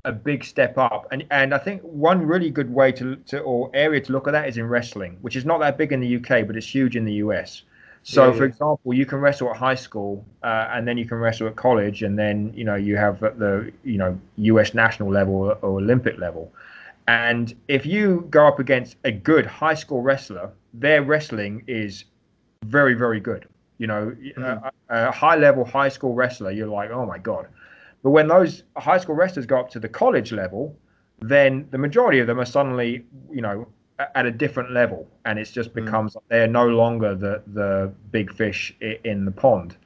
a 0.03 0.11
big 0.11 0.43
step 0.43 0.77
up, 0.77 1.07
and 1.11 1.23
and 1.29 1.53
I 1.53 1.59
think 1.59 1.83
one 1.83 2.25
really 2.25 2.49
good 2.49 2.73
way 2.73 2.91
to 2.93 3.15
to 3.27 3.39
or 3.41 3.69
area 3.75 4.01
to 4.01 4.11
look 4.11 4.27
at 4.27 4.31
that 4.31 4.49
is 4.49 4.57
in 4.57 4.67
wrestling, 4.67 5.17
which 5.21 5.35
is 5.35 5.45
not 5.45 5.59
that 5.59 5.77
big 5.77 5.91
in 5.91 5.99
the 5.99 6.15
UK, 6.17 6.47
but 6.47 6.57
it's 6.57 6.67
huge 6.73 6.95
in 6.95 7.05
the 7.05 7.13
US. 7.25 7.61
So, 8.03 8.27
Yeah, 8.27 8.31
for 8.31 8.45
yeah. 8.45 8.49
example, 8.49 8.93
you 8.93 9.05
can 9.05 9.19
wrestle 9.19 9.49
at 9.51 9.57
high 9.57 9.75
school, 9.75 10.25
uh, 10.43 10.69
and 10.71 10.87
then 10.87 10.97
you 10.97 11.05
can 11.05 11.17
wrestle 11.17 11.47
at 11.47 11.55
college, 11.55 12.01
and 12.03 12.17
then 12.17 12.51
you 12.55 12.63
know 12.63 12.75
you 12.75 12.97
have 12.97 13.23
at 13.23 13.37
the 13.37 13.71
you 13.83 13.97
know 13.97 14.19
U.S. 14.37 14.73
national 14.73 15.11
level 15.11 15.35
or, 15.35 15.53
or 15.61 15.79
Olympic 15.79 16.17
level. 16.17 16.51
And 17.07 17.53
if 17.67 17.85
you 17.85 18.27
go 18.29 18.47
up 18.47 18.59
against 18.59 18.95
a 19.03 19.11
good 19.11 19.45
high 19.45 19.73
school 19.73 20.01
wrestler, 20.01 20.51
their 20.73 21.03
wrestling 21.03 21.63
is 21.67 22.05
very, 22.65 22.93
very 22.93 23.19
good. 23.19 23.47
You 23.79 23.87
know, 23.87 24.15
a, 24.37 24.71
a 24.89 25.11
high 25.11 25.35
level 25.35 25.65
high 25.65 25.89
school 25.89 26.13
wrestler, 26.13 26.51
you're 26.51 26.67
like, 26.67 26.91
oh 26.91 27.05
my 27.05 27.17
god. 27.17 27.47
But 28.03 28.11
when 28.11 28.27
those 28.27 28.63
high 28.77 28.97
school 28.99 29.15
wrestlers 29.15 29.45
go 29.45 29.59
up 29.59 29.69
to 29.71 29.79
the 29.79 29.89
college 29.89 30.31
level, 30.31 30.75
then 31.19 31.67
the 31.71 31.77
majority 31.77 32.19
of 32.19 32.27
them 32.27 32.39
are 32.39 32.45
suddenly, 32.45 33.05
you 33.31 33.41
know, 33.41 33.67
at 34.15 34.25
a 34.25 34.31
different 34.31 34.71
level, 34.71 35.07
and 35.25 35.39
it's 35.39 35.51
just 35.51 35.73
becomes 35.73 36.15
they're 36.29 36.47
no 36.47 36.67
longer 36.67 37.15
the 37.15 37.41
the 37.47 37.91
big 38.11 38.33
fish 38.33 38.75
in 39.03 39.25
the 39.25 39.31
pond. 39.31 39.77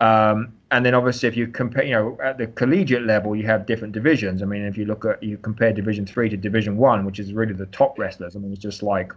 Um, 0.00 0.52
and 0.70 0.86
then 0.86 0.94
obviously, 0.94 1.28
if 1.28 1.36
you 1.36 1.46
compare, 1.48 1.84
you 1.84 1.92
know, 1.92 2.18
at 2.22 2.38
the 2.38 2.46
collegiate 2.46 3.02
level, 3.02 3.36
you 3.36 3.44
have 3.46 3.66
different 3.66 3.92
divisions. 3.92 4.42
I 4.42 4.46
mean, 4.46 4.62
if 4.62 4.78
you 4.78 4.86
look 4.86 5.04
at 5.04 5.22
you 5.22 5.36
compare 5.36 5.72
Division 5.72 6.06
Three 6.06 6.28
to 6.28 6.36
Division 6.36 6.76
One, 6.76 7.04
which 7.04 7.18
is 7.18 7.32
really 7.32 7.54
the 7.54 7.66
top 7.66 7.98
wrestlers. 7.98 8.36
I 8.36 8.38
mean, 8.38 8.52
it's 8.52 8.62
just 8.62 8.82
like 8.82 9.12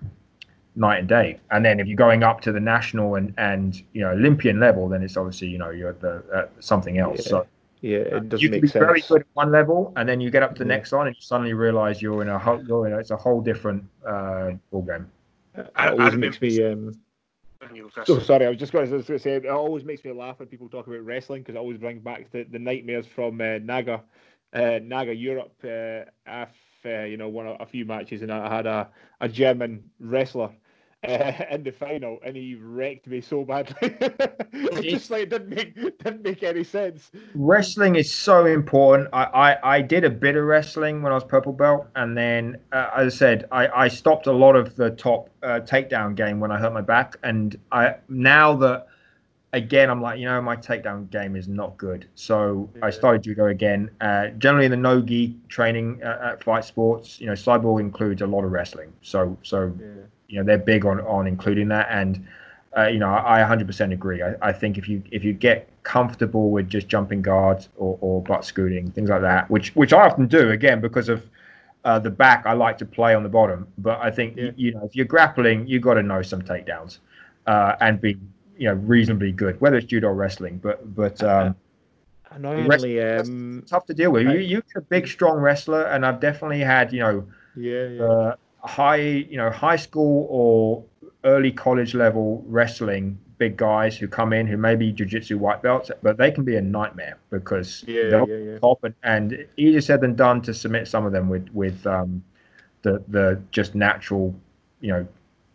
night 0.76 1.00
and 1.00 1.08
day. 1.08 1.40
And 1.52 1.64
then 1.64 1.80
if 1.80 1.88
you're 1.88 1.96
going 1.96 2.24
up 2.24 2.42
to 2.42 2.52
the 2.52 2.60
national 2.60 3.16
and 3.16 3.34
and 3.38 3.82
you 3.94 4.02
know 4.02 4.10
Olympian 4.10 4.60
level, 4.60 4.90
then 4.90 5.04
it's 5.04 5.16
obviously 5.16 5.48
you 5.48 5.58
know 5.58 5.70
you're 5.70 5.90
at 5.90 6.02
the 6.02 6.24
at 6.36 6.52
something 6.64 6.98
else. 6.98 7.22
Yeah. 7.26 7.30
So 7.30 7.48
yeah 7.84 8.00
it 8.00 8.30
doesn't 8.30 8.44
you 8.44 8.50
can 8.50 8.62
be 8.62 8.70
sense 8.70 8.86
very 8.86 9.02
good 9.10 9.22
at 9.22 9.28
one 9.36 9.52
level, 9.52 9.94
and 9.98 10.10
then 10.10 10.22
you 10.22 10.32
get 10.32 10.44
up 10.44 10.56
to 10.56 10.64
the 10.64 10.70
Yeah. 10.70 10.78
next 10.78 10.94
one, 10.94 11.08
and 11.08 11.16
you 11.16 11.22
suddenly 11.22 11.54
realize 11.54 12.02
you're 12.02 12.24
in 12.24 12.30
a 12.30 12.40
whole, 12.40 12.64
you're 12.68 12.88
in 12.88 12.94
a, 12.94 13.00
it's 13.00 13.12
a 13.12 13.18
whole 13.18 13.42
different 13.42 13.84
uh, 14.08 14.52
ball 14.72 14.84
game. 14.84 15.12
it 15.56 15.72
I- 15.76 15.88
I 15.88 15.92
always 15.92 16.16
makes 16.18 16.42
me 16.42 16.64
um 16.66 16.96
Oh, 18.10 18.20
sorry. 18.20 18.46
I 18.46 18.50
was 18.50 18.60
just 18.60 18.74
going 18.74 18.90
to 18.90 19.20
say 19.20 19.36
it 19.36 19.48
always 19.48 19.86
makes 19.86 20.04
me 20.04 20.12
laugh 20.12 20.40
when 20.40 20.50
people 20.50 20.70
talk 20.70 20.88
about 20.88 21.06
wrestling 21.06 21.42
because 21.42 21.56
it 21.56 21.60
always 21.60 21.78
brings 21.78 22.02
back 22.04 22.32
the, 22.32 22.44
the 22.44 22.60
nightmares 22.60 23.06
from 23.08 23.40
uh, 23.42 23.60
Naga, 23.60 24.04
uh, 24.54 24.80
Naga 24.84 25.14
Europe. 25.16 25.54
Uh, 25.64 26.04
I've 26.30 26.50
uh, 26.86 27.04
you 27.04 27.18
know 27.18 27.30
won 27.30 27.48
a, 27.48 27.54
a 27.62 27.66
few 27.66 27.86
matches 27.86 28.22
and 28.22 28.32
I 28.32 28.54
had 28.56 28.66
a, 28.68 28.90
a 29.22 29.30
German 29.30 29.90
wrestler 30.00 30.52
uh, 31.08 31.32
in 31.52 31.64
the 31.64 31.72
final 31.72 32.20
and 32.24 32.36
he 32.36 32.56
wrecked 32.56 33.08
me 33.08 33.22
so 33.22 33.44
badly. 33.44 33.76
it 34.72 34.88
just 34.88 35.10
like 35.10 35.30
didn't 35.30 35.50
make 35.50 35.76
didn't 35.76 36.24
make 36.24 36.44
any 36.44 36.64
sense. 36.64 37.12
Wrestling 37.36 37.96
is 37.96 38.14
so 38.14 38.46
important. 38.46 39.10
I, 39.12 39.24
I, 39.24 39.76
I 39.78 39.82
did 39.82 40.04
a 40.04 40.10
bit 40.10 40.36
of 40.36 40.44
wrestling 40.46 41.02
when 41.02 41.12
I 41.12 41.16
was 41.16 41.24
purple 41.24 41.52
belt, 41.52 41.88
and 41.96 42.16
then 42.16 42.58
uh, 42.72 42.90
as 42.96 43.14
I 43.16 43.18
said, 43.18 43.48
I, 43.52 43.68
I 43.68 43.88
stopped 43.88 44.28
a 44.28 44.32
lot 44.32 44.56
of 44.56 44.76
the 44.76 44.92
top 44.92 45.30
uh, 45.42 45.60
takedown 45.62 46.16
game 46.16 46.40
when 46.40 46.52
I 46.52 46.60
hurt 46.60 46.74
my 46.74 46.82
back, 46.82 47.18
and 47.24 47.56
I 47.72 47.96
now 48.08 48.54
that 48.58 48.86
again 49.54 49.90
I'm 49.90 50.02
like 50.02 50.20
you 50.20 50.26
know 50.26 50.42
my 50.42 50.56
takedown 50.56 51.10
game 51.10 51.36
is 51.36 51.48
not 51.48 51.76
good, 51.78 52.08
so 52.16 52.70
I 52.84 52.88
Yeah. 52.88 52.92
started 52.92 53.24
judo 53.24 53.48
again. 53.48 53.90
Uh, 54.00 54.28
generally 54.38 54.66
in 54.66 54.72
the 54.72 54.78
no 54.78 55.02
gi 55.02 55.36
training 55.50 56.02
uh, 56.04 56.32
at 56.34 56.44
fight 56.44 56.66
sports, 56.66 57.20
you 57.20 57.26
know, 57.26 57.34
cyborg 57.34 57.80
includes 57.80 58.22
a 58.22 58.28
lot 58.28 58.44
of 58.44 58.52
wrestling, 58.52 58.94
so 59.02 59.38
so 59.42 59.74
you 60.34 60.40
know 60.40 60.46
they're 60.46 60.58
big 60.74 60.86
on 60.86 61.00
on 61.02 61.28
including 61.28 61.68
that. 61.70 61.88
And 61.92 62.26
uh, 62.78 62.88
you 62.88 63.00
know 63.00 63.10
I, 63.10 63.42
I 63.42 63.44
100% 63.44 63.94
agree. 63.94 64.22
I, 64.24 64.36
I 64.42 64.52
think 64.54 64.78
if 64.78 64.88
you 64.90 65.04
if 65.12 65.24
you 65.24 65.34
get 65.34 65.70
comfortable 65.84 66.50
with 66.52 66.70
just 66.70 66.88
jumping 66.88 67.22
guards 67.22 67.70
or, 67.78 67.98
or 68.02 68.22
butt 68.24 68.46
scooting 68.46 68.90
things 68.92 69.10
like 69.10 69.22
that 69.22 69.50
which 69.52 69.76
which 69.76 69.92
I 69.94 70.06
often 70.08 70.28
do 70.28 70.52
again 70.52 70.80
because 70.82 71.10
of 71.10 71.30
uh, 71.86 72.00
the 72.00 72.10
back 72.10 72.46
I 72.46 72.54
like 72.54 72.78
to 72.80 72.86
play 72.86 73.14
on 73.16 73.24
the 73.24 73.30
bottom. 73.30 73.68
But 73.78 74.00
I 74.02 74.10
think 74.10 74.38
Yeah. 74.38 74.44
you, 74.46 74.54
you 74.58 74.74
know 74.74 74.84
if 74.86 74.96
you're 74.96 75.06
grappling 75.06 75.68
you 75.68 75.80
got 75.80 75.96
to 75.96 76.04
know 76.04 76.22
some 76.22 76.42
takedowns 76.42 77.00
uh, 77.48 77.76
and 77.82 78.00
be 78.02 78.18
you 78.58 78.68
know 78.70 78.76
reasonably 78.76 79.32
good 79.32 79.60
whether 79.62 79.78
it's 79.78 79.88
judo 79.88 80.08
or 80.08 80.16
wrestling. 80.16 80.60
But 80.64 80.96
but 80.96 81.22
um, 81.24 81.56
Annoyingly, 82.32 83.02
um, 83.02 83.64
tough 83.68 83.86
to 83.86 83.94
deal 83.94 84.12
with. 84.12 84.24
You 84.24 84.40
you're 84.40 84.64
a 84.76 84.82
big 84.82 85.08
strong 85.08 85.38
wrestler 85.38 85.84
and 85.84 86.06
I've 86.06 86.20
definitely 86.20 86.62
had 86.62 86.92
you 86.94 87.00
know 87.02 87.28
yeah, 87.56 87.88
yeah. 87.88 88.04
uh, 88.04 88.36
high, 88.64 88.98
you 88.98 89.38
know, 89.38 89.50
high 89.50 89.76
school 89.76 90.28
or 90.30 90.86
early 91.24 91.52
college 91.52 91.94
level 91.94 92.44
wrestling 92.48 93.18
big 93.38 93.58
guys 93.58 93.98
who 93.98 94.08
come 94.08 94.34
in 94.34 94.48
who 94.48 94.58
may 94.58 94.76
be 94.76 94.92
jiu-jitsu 94.92 95.38
white 95.38 95.62
belts, 95.62 95.92
but 96.02 96.18
they 96.18 96.32
can 96.32 96.44
be 96.44 96.56
a 96.56 96.62
nightmare 96.62 97.18
because 97.30 97.86
Yeah, 97.86 98.10
they'll 98.10 98.28
yeah, 98.28 98.38
yeah. 98.38 98.60
top 98.62 98.84
and, 98.84 98.96
and 99.04 99.48
easier 99.58 99.82
said 99.82 100.02
than 100.02 100.16
done 100.16 100.42
to 100.44 100.54
submit 100.54 100.88
some 100.88 101.06
of 101.06 101.12
them 101.12 101.30
with 101.30 101.50
with 101.54 101.86
um, 101.88 102.24
the 102.84 103.04
the 103.10 103.42
just 103.52 103.76
natural, 103.76 104.36
you 104.82 104.92
know, 104.92 105.08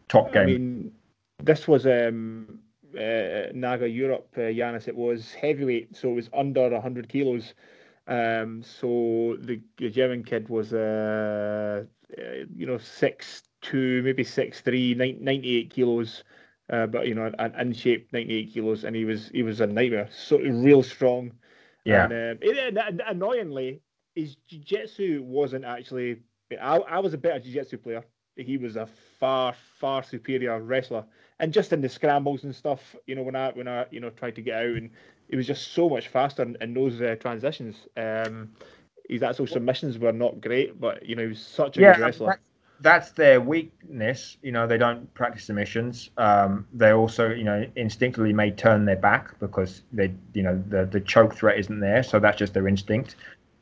top 0.08 0.32
game. 0.32 0.58
I 0.58 0.58
mean, 0.58 0.92
this 1.38 1.66
was 1.68 1.86
um, 1.86 2.60
uh, 2.96 3.48
Naga 3.54 3.88
Europe, 3.88 4.28
uh, 4.36 4.40
Yanis. 4.42 4.88
It 4.88 4.96
was 4.96 5.34
heavyweight, 5.34 5.96
so 5.96 6.10
it 6.10 6.14
was 6.14 6.30
under 6.32 6.68
100 6.70 7.08
kilos. 7.08 7.54
Um, 8.06 8.62
so 8.62 9.36
the, 9.40 9.60
the 9.78 9.90
German 9.90 10.24
kid 10.24 10.48
was, 10.48 10.72
uh, 10.72 11.84
uh, 12.16 12.46
you 12.54 12.66
know, 12.66 12.78
six 12.78 13.42
two, 13.60 14.02
maybe 14.02 14.24
six 14.24 14.60
three, 14.60 14.94
98 14.94 15.70
kilos. 15.70 16.24
Uh, 16.70 16.86
but 16.86 17.06
you 17.06 17.14
know, 17.14 17.32
an 17.38 17.54
in 17.58 17.72
shape 17.72 18.08
98 18.12 18.52
kilos, 18.52 18.84
and 18.84 18.94
he 18.94 19.04
was 19.04 19.28
he 19.28 19.42
was 19.42 19.60
a 19.60 19.66
nightmare. 19.66 20.08
So 20.10 20.38
real 20.38 20.82
strong. 20.82 21.32
yeah, 21.84 22.04
And, 22.04 22.12
um, 22.12 22.38
it, 22.42 22.76
and 22.76 23.02
annoyingly, 23.06 23.80
his 24.14 24.36
jiu-jitsu 24.48 25.22
wasn't 25.24 25.64
actually. 25.64 26.22
I, 26.60 26.76
I 26.78 26.98
was 27.00 27.14
a 27.14 27.18
better 27.18 27.38
jiu-jitsu 27.40 27.78
player. 27.78 28.04
He 28.36 28.56
was 28.56 28.76
a 28.76 28.86
far, 29.18 29.54
far 29.80 30.02
superior 30.02 30.60
wrestler. 30.62 31.04
And 31.40 31.52
just 31.52 31.72
in 31.72 31.80
the 31.80 31.88
scrambles 31.88 32.44
and 32.44 32.54
stuff, 32.54 32.94
you 33.06 33.14
know, 33.14 33.22
when 33.22 33.36
I 33.36 33.50
when 33.52 33.68
I 33.68 33.86
you 33.90 34.00
know 34.00 34.10
tried 34.10 34.34
to 34.36 34.42
get 34.42 34.56
out, 34.56 34.76
and 34.76 34.90
it 35.28 35.36
was 35.36 35.46
just 35.46 35.72
so 35.72 35.88
much 35.88 36.08
faster 36.08 36.42
in, 36.42 36.56
in 36.60 36.74
those 36.74 37.00
uh, 37.00 37.16
transitions. 37.20 37.76
Um, 37.96 38.50
his 39.08 39.22
actual 39.22 39.46
submissions 39.46 39.98
were 39.98 40.12
not 40.12 40.40
great, 40.40 40.80
but 40.80 41.04
you 41.06 41.16
know 41.16 41.22
he 41.22 41.28
was 41.28 41.40
such 41.40 41.78
a 41.78 41.80
Yeah, 41.80 41.94
good 41.94 42.02
wrestler. 42.02 42.26
that- 42.28 42.40
that's 42.80 43.10
their 43.10 43.40
weakness. 43.40 44.36
You 44.40 44.52
know, 44.52 44.66
they 44.68 44.78
don't 44.78 45.12
practice 45.14 45.44
submissions. 45.44 46.10
Um, 46.16 46.64
they 46.72 46.92
also, 46.92 47.30
you 47.30 47.42
know, 47.42 47.66
instinctively 47.74 48.32
may 48.32 48.52
turn 48.52 48.84
their 48.84 48.94
back 48.96 49.36
because 49.40 49.82
they, 49.92 50.12
you 50.32 50.44
know, 50.44 50.62
the 50.68 50.84
the 50.86 51.00
choke 51.00 51.34
threat 51.34 51.58
isn't 51.58 51.80
there. 51.80 52.04
So 52.04 52.20
that's 52.20 52.38
just 52.38 52.54
their 52.54 52.68
instinct. 52.68 53.16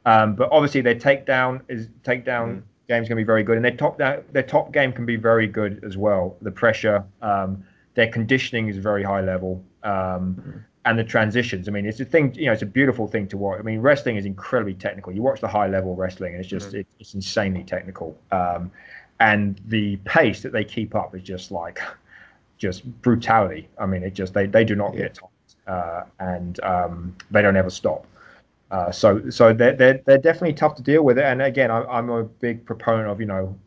Um, 0.04 0.34
but 0.34 0.50
obviously, 0.52 0.82
their 0.82 0.94
takedown 0.94 1.62
is 1.68 1.88
takedown 2.04 2.62
game's 2.88 3.08
going 3.08 3.16
to 3.16 3.22
be 3.22 3.24
very 3.24 3.42
good, 3.42 3.56
and 3.56 3.64
their 3.64 3.74
top 3.76 3.98
down 3.98 4.22
their 4.32 4.42
top 4.42 4.72
game 4.72 4.92
can 4.92 5.06
be 5.06 5.16
very 5.16 5.46
good 5.46 5.82
as 5.82 5.96
well. 5.96 6.36
The 6.42 6.50
pressure, 6.52 7.02
um, 7.22 7.64
their 7.94 8.08
conditioning 8.08 8.68
is 8.68 8.76
very 8.76 9.02
high 9.02 9.22
level. 9.22 9.64
Um, 9.82 10.62
and 10.86 10.96
the 10.96 11.04
transitions. 11.04 11.68
I 11.68 11.72
mean, 11.72 11.84
it's 11.84 11.98
a 11.98 12.04
thing. 12.04 12.32
You 12.34 12.46
know, 12.46 12.52
it's 12.52 12.62
a 12.62 12.66
beautiful 12.66 13.08
thing 13.08 13.26
to 13.28 13.36
watch. 13.36 13.58
I 13.58 13.62
mean, 13.62 13.80
wrestling 13.80 14.16
is 14.16 14.24
incredibly 14.24 14.74
technical. 14.74 15.12
You 15.12 15.20
watch 15.20 15.40
the 15.40 15.48
high 15.48 15.66
level 15.66 15.96
wrestling, 15.96 16.32
and 16.32 16.40
it's 16.40 16.48
just 16.48 16.72
it, 16.74 16.86
it's 17.00 17.12
insanely 17.14 17.64
technical. 17.64 18.16
Um, 18.30 18.70
and 19.18 19.60
the 19.66 19.96
pace 20.04 20.42
that 20.42 20.52
they 20.52 20.64
keep 20.64 20.94
up 20.94 21.14
is 21.14 21.22
just 21.22 21.50
like 21.50 21.80
just 22.56 22.84
brutality. 23.02 23.68
I 23.78 23.86
mean, 23.86 24.04
it 24.04 24.14
just 24.14 24.32
they 24.32 24.46
they 24.46 24.64
do 24.64 24.76
not 24.76 24.96
get 24.96 25.18
tired, 25.18 25.76
uh, 25.76 26.04
and 26.20 26.60
um, 26.62 27.16
they 27.32 27.42
don't 27.42 27.56
ever 27.56 27.70
stop. 27.70 28.06
Uh, 28.70 28.92
so 28.92 29.28
so 29.28 29.52
they're, 29.52 29.74
they're 29.74 30.00
they're 30.06 30.18
definitely 30.18 30.52
tough 30.52 30.76
to 30.76 30.82
deal 30.82 31.02
with. 31.02 31.18
And 31.18 31.42
again, 31.42 31.72
I, 31.72 31.82
I'm 31.82 32.10
a 32.10 32.22
big 32.22 32.64
proponent 32.64 33.08
of 33.08 33.18
you 33.18 33.26
know 33.26 33.58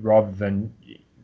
rather 0.00 0.32
than 0.32 0.74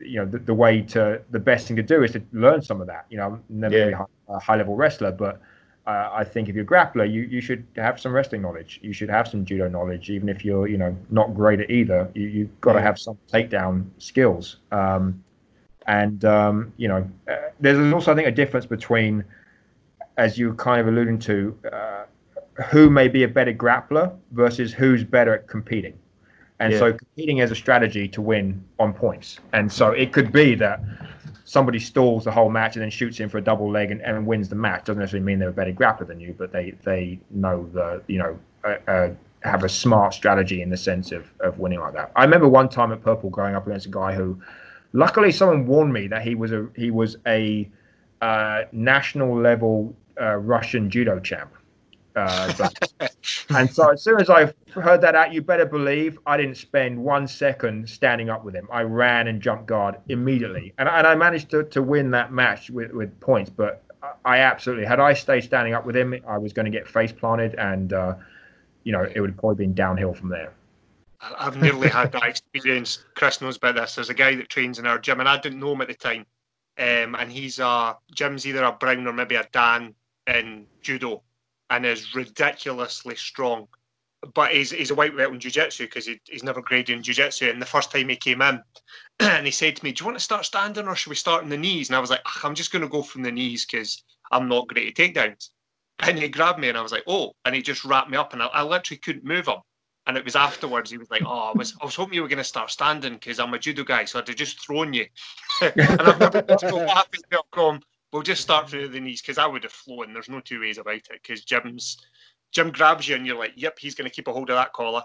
you 0.00 0.16
know 0.18 0.26
the, 0.26 0.38
the 0.38 0.54
way 0.54 0.82
to 0.82 1.20
the 1.30 1.38
best 1.38 1.66
thing 1.66 1.76
to 1.76 1.82
do 1.82 2.02
is 2.02 2.12
to 2.12 2.22
learn 2.32 2.62
some 2.62 2.80
of 2.80 2.86
that. 2.88 3.06
You 3.10 3.18
know, 3.18 3.26
I'm 3.26 3.44
never 3.48 3.76
Yeah. 3.76 3.84
really 3.84 3.96
a 4.28 4.38
high 4.38 4.56
level 4.56 4.76
wrestler, 4.76 5.12
but 5.12 5.40
uh, 5.86 6.10
I 6.12 6.24
think 6.24 6.48
if 6.48 6.54
you're 6.54 6.64
a 6.64 6.66
grappler, 6.66 7.10
you, 7.10 7.22
you 7.22 7.40
should 7.40 7.64
have 7.76 7.98
some 8.00 8.12
wrestling 8.12 8.42
knowledge. 8.42 8.78
You 8.82 8.92
should 8.92 9.08
have 9.10 9.26
some 9.28 9.44
judo 9.44 9.68
knowledge, 9.68 10.10
even 10.10 10.28
if 10.28 10.44
you're 10.44 10.66
you 10.68 10.78
know 10.78 10.96
not 11.10 11.34
great 11.34 11.60
at 11.60 11.70
either. 11.70 12.08
You 12.14 12.26
you've 12.26 12.60
got 12.60 12.74
to 12.74 12.78
Yeah. 12.78 12.84
have 12.84 12.98
some 12.98 13.18
takedown 13.32 13.86
skills. 13.98 14.58
Um, 14.72 15.22
and 15.86 16.24
um, 16.24 16.72
you 16.76 16.88
know, 16.88 17.08
uh, 17.28 17.36
there's 17.60 17.92
also 17.92 18.12
I 18.12 18.14
think 18.14 18.28
a 18.28 18.32
difference 18.32 18.66
between, 18.66 19.24
as 20.16 20.38
you 20.38 20.54
kind 20.54 20.80
of 20.80 20.88
alluding 20.88 21.18
to, 21.20 21.58
uh, 21.72 22.04
who 22.70 22.90
may 22.90 23.08
be 23.08 23.22
a 23.24 23.28
better 23.28 23.52
grappler 23.54 24.12
versus 24.32 24.72
who's 24.72 25.02
better 25.04 25.34
at 25.34 25.48
competing. 25.48 25.94
And 26.60 26.72
Yeah. 26.72 26.78
so 26.78 26.92
competing 26.92 27.40
as 27.40 27.50
a 27.50 27.54
strategy 27.54 28.06
to 28.08 28.22
win 28.22 28.62
on 28.78 28.92
points. 28.92 29.40
And 29.52 29.72
so 29.72 29.90
it 29.90 30.12
could 30.12 30.30
be 30.30 30.54
that 30.56 30.80
somebody 31.44 31.80
stalls 31.80 32.24
the 32.24 32.30
whole 32.30 32.50
match 32.50 32.76
and 32.76 32.82
then 32.82 32.90
shoots 32.90 33.18
in 33.18 33.28
for 33.28 33.38
a 33.38 33.40
double 33.40 33.70
leg 33.70 33.90
and, 33.90 34.00
and 34.02 34.24
wins 34.24 34.48
the 34.48 34.54
match. 34.54 34.84
Doesn't 34.84 35.00
necessarily 35.00 35.24
mean 35.24 35.38
they're 35.38 35.48
a 35.48 35.52
better 35.52 35.72
grappler 35.72 36.06
than 36.06 36.20
you, 36.20 36.34
but 36.38 36.52
they 36.52 36.72
they 36.84 37.18
know 37.30 37.68
the 37.72 38.02
you 38.06 38.18
know 38.18 38.38
uh, 38.64 38.76
uh, 38.86 39.10
have 39.42 39.64
a 39.64 39.68
smart 39.68 40.14
strategy 40.14 40.62
in 40.62 40.70
the 40.70 40.76
sense 40.76 41.12
of 41.12 41.24
of 41.40 41.58
winning 41.58 41.80
like 41.80 41.94
that. 41.94 42.12
I 42.14 42.24
remember 42.24 42.48
one 42.48 42.68
time 42.68 42.92
at 42.92 43.02
Purple 43.02 43.30
going 43.30 43.54
up 43.54 43.66
against 43.66 43.86
a 43.86 43.90
guy 43.90 44.14
who, 44.14 44.40
luckily, 44.92 45.32
someone 45.32 45.66
warned 45.66 45.92
me 45.92 46.06
that 46.08 46.22
he 46.22 46.34
was 46.34 46.52
a 46.52 46.68
he 46.76 46.90
was 46.90 47.16
a 47.26 47.68
uh, 48.20 48.62
national 48.72 49.34
level 49.36 49.94
uh, 50.20 50.36
Russian 50.36 50.90
judo 50.90 51.18
champ. 51.18 51.50
Uh, 52.16 52.68
and 53.50 53.70
so 53.70 53.90
as 53.90 54.02
soon 54.02 54.20
as 54.20 54.28
I 54.28 54.52
heard 54.72 55.00
that 55.02 55.14
out, 55.14 55.32
you 55.32 55.42
better 55.42 55.66
believe 55.66 56.18
I 56.26 56.36
didn't 56.36 56.56
spend 56.56 56.98
one 56.98 57.28
second 57.28 57.88
standing 57.88 58.30
up 58.30 58.44
with 58.44 58.54
him. 58.54 58.68
I 58.72 58.82
ran 58.82 59.28
and 59.28 59.40
jumped 59.40 59.66
guard 59.66 59.96
immediately, 60.08 60.72
and, 60.78 60.88
and 60.88 61.06
I 61.06 61.14
managed 61.14 61.50
to, 61.50 61.64
to 61.64 61.82
win 61.82 62.10
that 62.12 62.32
match 62.32 62.70
with, 62.70 62.92
with 62.92 63.18
points. 63.20 63.50
But 63.50 63.82
I- 64.24 64.38
absolutely, 64.38 64.86
had 64.86 65.00
I 65.00 65.12
stayed 65.12 65.42
standing 65.42 65.74
up 65.74 65.86
with 65.86 65.96
him, 65.96 66.14
I 66.26 66.38
was 66.38 66.52
going 66.52 66.70
to 66.70 66.70
get 66.70 66.88
face 66.88 67.12
planted, 67.12 67.54
and 67.54 67.92
uh, 67.92 68.14
you 68.84 68.92
know 68.92 69.06
it 69.14 69.20
would 69.20 69.36
probably 69.38 69.64
been 69.64 69.74
downhill 69.74 70.14
from 70.14 70.30
there. 70.30 70.52
I've 71.20 71.60
nearly 71.60 71.88
had 71.88 72.12
that 72.12 72.24
experience. 72.24 73.04
Chris 73.14 73.40
knows 73.40 73.58
about 73.58 73.74
this. 73.74 73.94
There's 73.94 74.08
a 74.08 74.14
guy 74.14 74.34
that 74.36 74.48
trains 74.48 74.78
in 74.78 74.86
our 74.86 74.98
gym, 74.98 75.20
and 75.20 75.28
I 75.28 75.38
didn't 75.38 75.60
know 75.60 75.72
him 75.72 75.82
at 75.82 75.88
the 75.88 75.94
time. 75.94 76.26
Um, 76.78 77.14
and 77.14 77.30
he's 77.30 77.58
a 77.58 77.96
Jim's 78.14 78.46
either 78.46 78.64
a 78.64 78.72
brown 78.72 79.06
or 79.06 79.12
maybe 79.12 79.34
a 79.34 79.46
Dan 79.52 79.94
in 80.26 80.66
judo, 80.80 81.22
and 81.70 81.86
is 81.86 82.14
ridiculously 82.14 83.16
strong. 83.16 83.68
But 84.34 84.52
he's 84.52 84.70
he's 84.70 84.90
a 84.90 84.94
white 84.94 85.16
belt 85.16 85.32
in 85.32 85.40
jiu-jitsu 85.40 85.86
because 85.86 86.04
he, 86.04 86.20
he's 86.28 86.44
never 86.44 86.60
graded 86.60 86.94
in 86.94 87.02
jiu-jitsu. 87.02 87.48
And 87.48 87.62
the 87.62 87.66
first 87.66 87.90
time 87.90 88.10
he 88.10 88.16
came 88.16 88.42
in, 88.42 88.62
and 89.20 89.46
he 89.46 89.50
said 89.50 89.76
to 89.76 89.84
me, 89.84 89.92
"Do 89.92 90.02
you 90.02 90.06
want 90.06 90.18
to 90.18 90.24
start 90.24 90.44
standing 90.44 90.86
or 90.86 90.94
should 90.94 91.08
we 91.08 91.16
start 91.16 91.42
on 91.42 91.48
the 91.48 91.56
knees?" 91.56 91.88
And 91.88 91.96
I 91.96 92.00
was 92.00 92.10
like, 92.10 92.20
ah, 92.26 92.40
"I'm 92.44 92.54
just 92.54 92.70
going 92.70 92.82
to 92.82 92.88
go 92.88 93.02
from 93.02 93.22
the 93.22 93.32
knees 93.32 93.64
because 93.64 94.02
I'm 94.30 94.48
not 94.48 94.68
great 94.68 94.88
at 94.88 94.94
takedowns." 94.94 95.50
And 96.00 96.18
he 96.18 96.28
grabbed 96.28 96.58
me, 96.58 96.68
and 96.68 96.76
I 96.76 96.82
was 96.82 96.92
like, 96.92 97.04
"Oh!" 97.06 97.32
And 97.46 97.54
he 97.54 97.62
just 97.62 97.84
wrapped 97.84 98.10
me 98.10 98.18
up, 98.18 98.34
and 98.34 98.42
I, 98.42 98.46
I 98.46 98.62
literally 98.62 98.98
couldn't 98.98 99.24
move 99.24 99.48
him. 99.48 99.60
And 100.06 100.16
it 100.16 100.24
was 100.24 100.36
afterwards 100.36 100.90
he 100.90 100.98
was 100.98 101.10
like, 101.10 101.22
"Oh, 101.24 101.52
I 101.54 101.56
was 101.56 101.74
I 101.80 101.84
was 101.86 101.94
hoping 101.94 102.14
you 102.14 102.22
were 102.22 102.28
going 102.28 102.38
to 102.38 102.44
start 102.44 102.70
standing 102.70 103.14
because 103.14 103.38
I'm 103.38 103.54
a 103.54 103.58
judo 103.58 103.84
guy, 103.84 104.04
so 104.04 104.18
I'd 104.18 104.28
have 104.28 104.36
just 104.36 104.60
thrown 104.60 104.92
you." 104.92 105.06
and 105.62 106.00
I've 106.02 106.20
never 106.20 106.42
been 106.42 106.58
to 106.58 106.74
what 106.74 107.10
to 107.12 107.42
come. 107.52 107.80
We'll 108.12 108.22
just 108.22 108.42
start 108.42 108.68
through 108.68 108.88
the 108.88 109.00
knees 109.00 109.22
because 109.22 109.38
I 109.38 109.46
would 109.46 109.62
have 109.62 109.72
flown. 109.72 110.12
There's 110.12 110.28
no 110.28 110.40
two 110.40 110.60
ways 110.60 110.78
about 110.78 110.94
it 110.94 111.20
because 111.22 111.44
Jim's 111.44 111.98
Jim 112.52 112.72
grabs 112.72 113.08
you 113.08 113.14
and 113.14 113.26
you're 113.26 113.38
like, 113.38 113.52
"Yep, 113.54 113.78
he's 113.78 113.94
going 113.94 114.10
to 114.10 114.14
keep 114.14 114.26
a 114.26 114.32
hold 114.32 114.50
of 114.50 114.56
that 114.56 114.72
collar." 114.72 115.02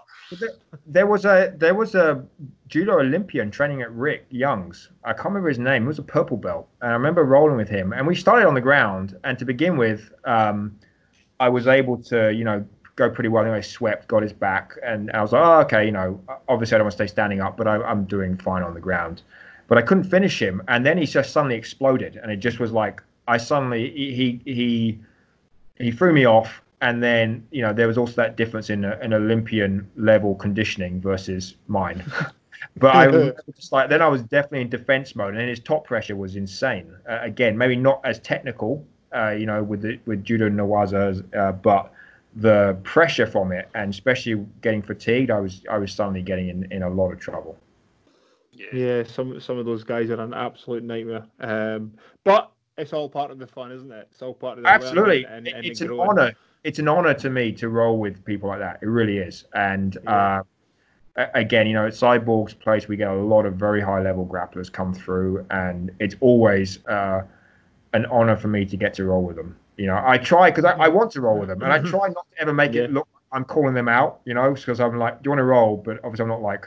There, 0.86 1.06
was 1.06 1.24
a 1.24 1.54
there 1.56 1.74
was 1.74 1.94
a 1.94 2.24
judo 2.66 2.98
Olympian 2.98 3.50
training 3.50 3.82
at 3.82 3.92
Rick 3.92 4.26
Young's. 4.30 4.90
I 5.04 5.12
can't 5.12 5.26
remember 5.26 5.48
his 5.48 5.58
name. 5.58 5.84
It 5.84 5.86
was 5.86 6.00
a 6.00 6.02
purple 6.02 6.36
belt, 6.36 6.68
and 6.80 6.90
I 6.90 6.94
remember 6.94 7.24
rolling 7.24 7.56
with 7.56 7.68
him. 7.68 7.92
And 7.92 8.06
we 8.06 8.16
started 8.16 8.46
on 8.46 8.54
the 8.54 8.60
ground. 8.60 9.16
And 9.22 9.38
to 9.38 9.44
begin 9.44 9.76
with, 9.76 10.12
um, 10.24 10.76
I 11.38 11.48
was 11.48 11.68
able 11.68 12.02
to, 12.04 12.32
you 12.32 12.42
know, 12.42 12.66
go 12.96 13.08
pretty 13.08 13.28
well. 13.28 13.44
Anyway, 13.44 13.62
swept, 13.62 14.08
got 14.08 14.22
his 14.22 14.32
back, 14.32 14.72
and 14.84 15.10
I 15.12 15.22
was 15.22 15.32
like, 15.32 15.44
oh, 15.44 15.60
okay, 15.60 15.86
you 15.86 15.92
know, 15.92 16.20
obviously 16.48 16.74
I 16.74 16.78
don't 16.78 16.86
want 16.86 16.96
to 16.96 17.04
stay 17.04 17.06
standing 17.06 17.40
up, 17.40 17.56
but 17.56 17.68
I, 17.68 17.76
I'm 17.76 18.06
doing 18.06 18.36
fine 18.38 18.64
on 18.64 18.74
the 18.74 18.80
ground. 18.80 19.22
But 19.68 19.78
I 19.78 19.82
couldn't 19.82 20.04
finish 20.04 20.40
him, 20.40 20.62
and 20.68 20.86
then 20.86 20.96
he 20.98 21.06
just 21.06 21.32
suddenly 21.32 21.56
exploded, 21.56 22.18
and 22.22 22.30
it 22.30 22.36
just 22.36 22.60
was 22.60 22.72
like 22.72 23.02
I 23.28 23.36
suddenly 23.36 23.90
he 23.90 24.40
he 24.44 24.98
he, 25.78 25.90
threw 25.90 26.12
me 26.12 26.24
off 26.24 26.62
and 26.80 27.02
then 27.02 27.46
you 27.50 27.62
know 27.62 27.72
there 27.72 27.86
was 27.86 27.98
also 27.98 28.12
that 28.12 28.36
difference 28.36 28.70
in 28.70 28.84
a, 28.84 28.92
an 28.98 29.12
Olympian 29.12 29.88
level 29.96 30.34
conditioning 30.34 31.00
versus 31.00 31.56
mine. 31.68 32.04
but 32.76 32.94
I 32.94 33.06
was 33.08 33.32
just 33.56 33.72
like 33.72 33.88
then 33.88 34.02
I 34.02 34.08
was 34.08 34.22
definitely 34.22 34.62
in 34.62 34.68
defense 34.68 35.16
mode, 35.16 35.34
and 35.34 35.48
his 35.48 35.60
top 35.60 35.84
pressure 35.86 36.16
was 36.16 36.36
insane. 36.36 36.92
Uh, 37.08 37.18
again, 37.22 37.56
maybe 37.56 37.76
not 37.76 38.00
as 38.04 38.18
technical, 38.20 38.84
uh, 39.14 39.30
you 39.30 39.46
know, 39.46 39.62
with 39.62 39.82
the, 39.82 39.98
with 40.06 40.24
judo 40.24 40.48
newaza, 40.48 41.24
uh, 41.34 41.52
but 41.52 41.92
the 42.36 42.76
pressure 42.82 43.26
from 43.26 43.52
it, 43.52 43.68
and 43.74 43.92
especially 43.92 44.44
getting 44.60 44.82
fatigued, 44.82 45.30
I 45.30 45.40
was 45.40 45.62
I 45.70 45.78
was 45.78 45.92
suddenly 45.92 46.22
getting 46.22 46.48
in, 46.48 46.70
in 46.70 46.82
a 46.82 46.90
lot 46.90 47.12
of 47.12 47.18
trouble. 47.18 47.56
Yeah. 48.56 48.66
Yeah, 48.72 49.02
some 49.04 49.38
some 49.40 49.58
of 49.58 49.66
those 49.66 49.84
guys 49.84 50.10
are 50.10 50.20
an 50.20 50.34
absolute 50.34 50.82
nightmare. 50.82 51.24
Um, 51.40 51.92
but 52.24 52.50
it's 52.78 52.92
all 52.92 53.08
part 53.08 53.30
of 53.30 53.38
the 53.38 53.46
fun, 53.46 53.72
isn't 53.72 53.90
it? 53.90 54.08
It's 54.10 54.22
all 54.22 54.34
part 54.34 54.58
of 54.58 54.64
the 54.64 54.70
Absolutely, 54.70 55.24
and, 55.24 55.46
and, 55.46 55.56
and 55.58 55.66
it's 55.66 55.80
an 55.80 55.88
growing. 55.88 56.10
honor. 56.10 56.32
It's 56.64 56.78
an 56.78 56.88
honor 56.88 57.14
to 57.14 57.30
me 57.30 57.52
to 57.52 57.68
roll 57.68 57.98
with 57.98 58.24
people 58.24 58.48
like 58.48 58.58
that. 58.58 58.80
It 58.82 58.86
really 58.86 59.18
is. 59.18 59.44
And 59.54 59.96
Yeah. 60.02 60.42
uh, 61.16 61.26
again, 61.34 61.66
you 61.66 61.74
know, 61.74 61.86
at 61.86 61.92
Cyborg's 61.92 62.54
place, 62.54 62.88
we 62.88 62.96
get 62.96 63.08
a 63.08 63.14
lot 63.14 63.46
of 63.46 63.54
very 63.54 63.80
high 63.80 64.02
level 64.02 64.26
grapplers 64.26 64.70
come 64.70 64.92
through, 64.92 65.46
and 65.50 65.90
it's 66.00 66.16
always 66.20 66.84
uh, 66.86 67.22
an 67.92 68.06
honor 68.06 68.36
for 68.36 68.48
me 68.48 68.64
to 68.66 68.76
get 68.76 68.94
to 68.94 69.04
roll 69.04 69.22
with 69.22 69.36
them. 69.36 69.56
You 69.76 69.86
know, 69.86 70.02
I 70.04 70.18
try 70.18 70.50
because 70.50 70.64
I, 70.64 70.72
I 70.72 70.88
want 70.88 71.12
to 71.12 71.20
roll 71.20 71.38
with 71.38 71.48
them, 71.48 71.62
and 71.62 71.72
I 71.72 71.78
try 71.90 72.08
not 72.08 72.26
to 72.32 72.40
ever 72.40 72.52
make 72.52 72.74
it 72.74 72.90
look 72.90 73.06
I'm 73.32 73.44
calling 73.44 73.74
them 73.74 73.88
out. 73.88 74.20
You 74.24 74.34
know, 74.34 74.52
because 74.52 74.80
I'm 74.80 74.98
like, 74.98 75.22
do 75.22 75.28
you 75.28 75.30
want 75.30 75.40
to 75.40 75.44
roll? 75.44 75.76
But 75.76 75.98
obviously, 76.04 76.24
I'm 76.24 76.28
not 76.28 76.42
like, 76.42 76.66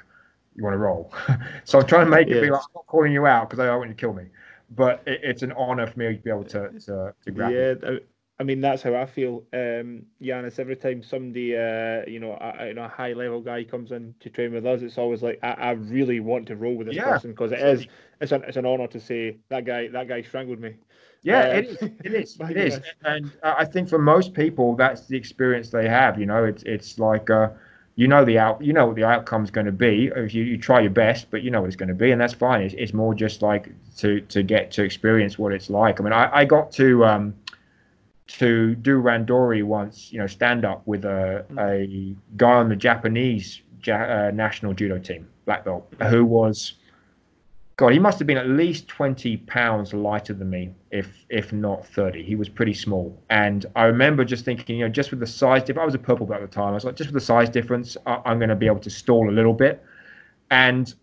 you 0.59 0.65
want 0.65 0.75
to 0.75 0.79
roll. 0.79 1.13
so 1.65 1.79
I'm 1.79 1.87
trying 1.87 2.05
to 2.05 2.11
make 2.11 2.31
it 2.31 2.39
be 2.39 2.51
like, 2.51 2.61
I'm 2.61 2.67
not 2.75 2.87
calling 2.87 3.13
you 3.13 3.27
out 3.27 3.49
because 3.49 3.59
I 3.61 3.67
don't 3.67 3.79
want 3.79 3.89
you 3.89 3.95
to 3.95 4.01
kill 4.01 4.13
me. 4.13 4.25
But 4.71 5.03
it, 5.07 5.21
it's 5.23 5.43
an 5.43 5.53
honor 5.53 5.87
for 5.87 5.99
me 5.99 6.15
to 6.17 6.23
be 6.23 6.31
able 6.31 6.45
to 6.45 6.73
to, 6.85 7.13
to 7.23 7.31
grapple. 7.31 7.69
Yeah, 7.69 7.75
I- 7.83 7.99
I 8.39 8.43
mean 8.43 8.61
that's 8.61 8.81
how 8.83 8.95
I 8.95 9.05
feel, 9.05 9.45
um, 9.53 10.05
Yanis. 10.21 10.59
Every 10.59 10.75
time 10.77 11.03
somebody, 11.03 11.55
uh, 11.57 12.05
you 12.07 12.19
know, 12.19 12.33
a, 12.33 12.55
a- 12.59 12.67
you 12.69 12.73
know, 12.73 12.85
a 12.85 12.87
high 12.87 13.13
level 13.13 13.41
guy 13.41 13.63
comes 13.65 13.91
in 13.91 14.15
to 14.21 14.29
train 14.29 14.53
with 14.53 14.65
us, 14.65 14.81
it's 14.81 14.97
always 14.97 15.21
like 15.23 15.39
I, 15.43 15.51
I 15.53 15.71
really 15.71 16.19
want 16.21 16.47
to 16.47 16.55
roll 16.55 16.75
with 16.75 16.87
this 16.87 16.97
Yeah, 16.97 16.99
person 16.99 17.31
because 17.31 17.51
it 17.51 17.59
is, 17.59 17.87
it's 18.21 18.31
an, 18.31 18.43
it's 18.47 18.57
an 18.57 18.65
honor 18.65 18.87
to 18.87 18.99
say 18.99 19.39
that 19.49 19.65
guy, 19.65 19.87
that 19.89 20.07
guy 20.07 20.21
strangled 20.21 20.59
me. 20.59 20.75
Yeah, 21.21 21.43
Uh, 21.43 21.49
it 21.51 21.65
is. 21.65 21.77
It 22.03 22.13
is. 22.13 22.39
it 22.47 22.57
is. 22.57 22.79
And 23.03 23.31
uh, 23.43 23.55
I 23.57 23.65
think 23.65 23.89
for 23.89 23.99
most 23.99 24.33
people, 24.33 24.75
that's 24.75 25.07
the 25.07 25.17
experience 25.17 25.69
they 25.69 25.87
have. 25.89 26.19
You 26.19 26.25
know, 26.25 26.45
it's 26.45 26.63
it's 26.63 26.97
like 26.99 27.29
uh, 27.29 27.49
you 27.99 28.07
know 28.07 28.23
the 28.23 28.39
out, 28.39 28.63
you 28.63 28.71
know 28.71 28.85
what 28.85 28.95
the 28.95 29.03
outcome's 29.03 29.51
going 29.51 29.65
to 29.65 29.73
be. 29.73 30.09
If 30.15 30.33
you, 30.33 30.45
you 30.45 30.57
try 30.57 30.79
your 30.79 30.89
best, 30.89 31.29
but 31.29 31.43
you 31.43 31.51
know 31.51 31.59
what 31.59 31.67
it's 31.67 31.75
going 31.75 31.89
to 31.89 31.93
be, 31.93 32.11
and 32.11 32.21
that's 32.21 32.33
fine. 32.33 32.61
It's, 32.61 32.73
it's 32.77 32.93
more 32.93 33.13
just 33.13 33.41
like 33.41 33.73
to 33.97 34.21
to 34.21 34.41
get 34.41 34.71
to 34.71 34.83
experience 34.83 35.37
what 35.37 35.51
it's 35.51 35.69
like. 35.69 35.99
I 35.99 36.03
mean, 36.05 36.13
I, 36.13 36.29
I 36.33 36.45
got 36.45 36.71
to 36.73 37.03
um, 37.03 37.35
to 38.27 38.75
do 38.75 39.01
randori 39.01 39.65
once. 39.65 40.13
You 40.13 40.19
know, 40.19 40.27
stand 40.27 40.63
up 40.63 40.81
with 40.87 41.03
a 41.03 41.45
a 41.57 42.15
guy 42.37 42.53
on 42.53 42.69
the 42.69 42.77
Japanese 42.77 43.61
ja- 43.83 43.95
uh, 43.95 44.31
national 44.33 44.73
judo 44.73 44.97
team, 44.97 45.27
black 45.43 45.65
belt, 45.65 45.85
who 46.07 46.23
was 46.23 46.75
God, 47.79 47.93
he 47.93 47.99
must 47.99 48.19
have 48.19 48.27
been 48.27 48.37
at 48.37 48.49
least 48.49 48.89
20 48.89 49.37
pounds 49.37 49.93
lighter 49.93 50.33
than 50.33 50.49
me, 50.49 50.69
if 50.91 51.25
if 51.29 51.53
not 51.53 51.87
30. 51.87 52.21
He 52.21 52.35
was 52.35 52.49
pretty 52.49 52.73
small. 52.73 53.17
And 53.29 53.65
I 53.73 53.85
remember 53.85 54.25
just 54.25 54.43
thinking, 54.43 54.79
you 54.79 54.85
know, 54.85 54.91
just 54.91 55.11
with 55.11 55.21
the 55.21 55.27
size 55.27 55.63
difference, 55.63 55.83
I 55.83 55.85
was 55.85 55.95
a 55.95 55.99
purple 55.99 56.25
belt 56.25 56.41
at 56.41 56.51
the 56.51 56.53
time. 56.53 56.71
I 56.71 56.73
was 56.73 56.83
like, 56.83 56.97
just 56.97 57.07
with 57.07 57.13
the 57.13 57.25
size 57.25 57.49
difference, 57.49 57.95
I, 58.05 58.19
I'm 58.25 58.37
going 58.37 58.49
to 58.49 58.55
be 58.57 58.65
able 58.65 58.81
to 58.81 58.89
stall 58.89 59.29
a 59.29 59.31
little 59.31 59.53
bit. 59.53 59.81
And 60.51 60.93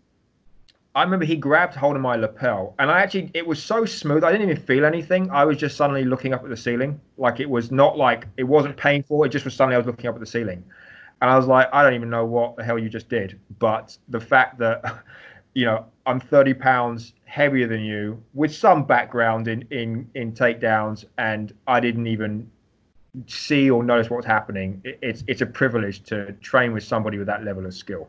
I 0.93 1.01
remember 1.01 1.25
he 1.25 1.35
grabbed 1.35 1.73
hold 1.73 1.95
of 1.95 2.03
my 2.03 2.15
lapel, 2.15 2.75
and 2.77 2.91
I 2.91 3.01
actually, 3.01 3.31
it 3.33 3.47
was 3.47 3.63
so 3.63 3.83
smooth, 3.83 4.23
I 4.23 4.31
didn't 4.31 4.47
even 4.47 4.63
feel 4.63 4.85
anything. 4.85 5.31
I 5.31 5.45
was 5.45 5.57
just 5.57 5.77
suddenly 5.77 6.05
looking 6.05 6.31
up 6.31 6.43
at 6.43 6.49
the 6.51 6.57
ceiling. 6.57 7.01
Like 7.17 7.39
it 7.39 7.49
was 7.49 7.71
not 7.71 7.97
like, 7.97 8.27
it 8.37 8.43
wasn't 8.43 8.77
painful. 8.77 9.23
It 9.23 9.29
just 9.29 9.45
was 9.45 9.55
suddenly 9.55 9.73
I 9.73 9.79
was 9.79 9.87
looking 9.87 10.09
up 10.09 10.13
at 10.13 10.21
the 10.21 10.27
ceiling. 10.27 10.63
And 11.23 11.31
I 11.31 11.37
was 11.37 11.47
like, 11.47 11.69
I 11.73 11.81
don't 11.81 11.95
even 11.95 12.11
know 12.11 12.23
what 12.23 12.55
the 12.55 12.63
hell 12.63 12.77
you 12.77 12.87
just 12.87 13.09
did. 13.09 13.39
But 13.57 13.97
the 14.09 14.19
fact 14.19 14.59
that, 14.59 15.01
you 15.57 15.65
know, 15.65 15.83
I'm 16.05 16.19
30 16.19 16.53
pounds 16.53 17.13
heavier 17.25 17.67
than 17.67 17.81
you 17.81 18.23
with 18.35 18.53
some 18.53 18.83
background 18.83 19.47
in, 19.47 19.63
in, 19.71 20.07
in 20.13 20.31
takedowns, 20.31 21.03
and 21.17 21.51
I 21.65 21.79
didn't 21.79 22.05
even 22.05 22.47
see 23.25 23.67
or 23.71 23.81
notice 23.81 24.11
what's 24.11 24.27
happening. 24.27 24.79
It, 24.83 24.99
it's, 25.01 25.23
it's 25.25 25.41
a 25.41 25.47
privilege 25.47 26.03
to 26.03 26.33
train 26.33 26.73
with 26.73 26.83
somebody 26.83 27.17
with 27.17 27.25
that 27.25 27.43
level 27.43 27.65
of 27.65 27.73
skill. 27.73 28.07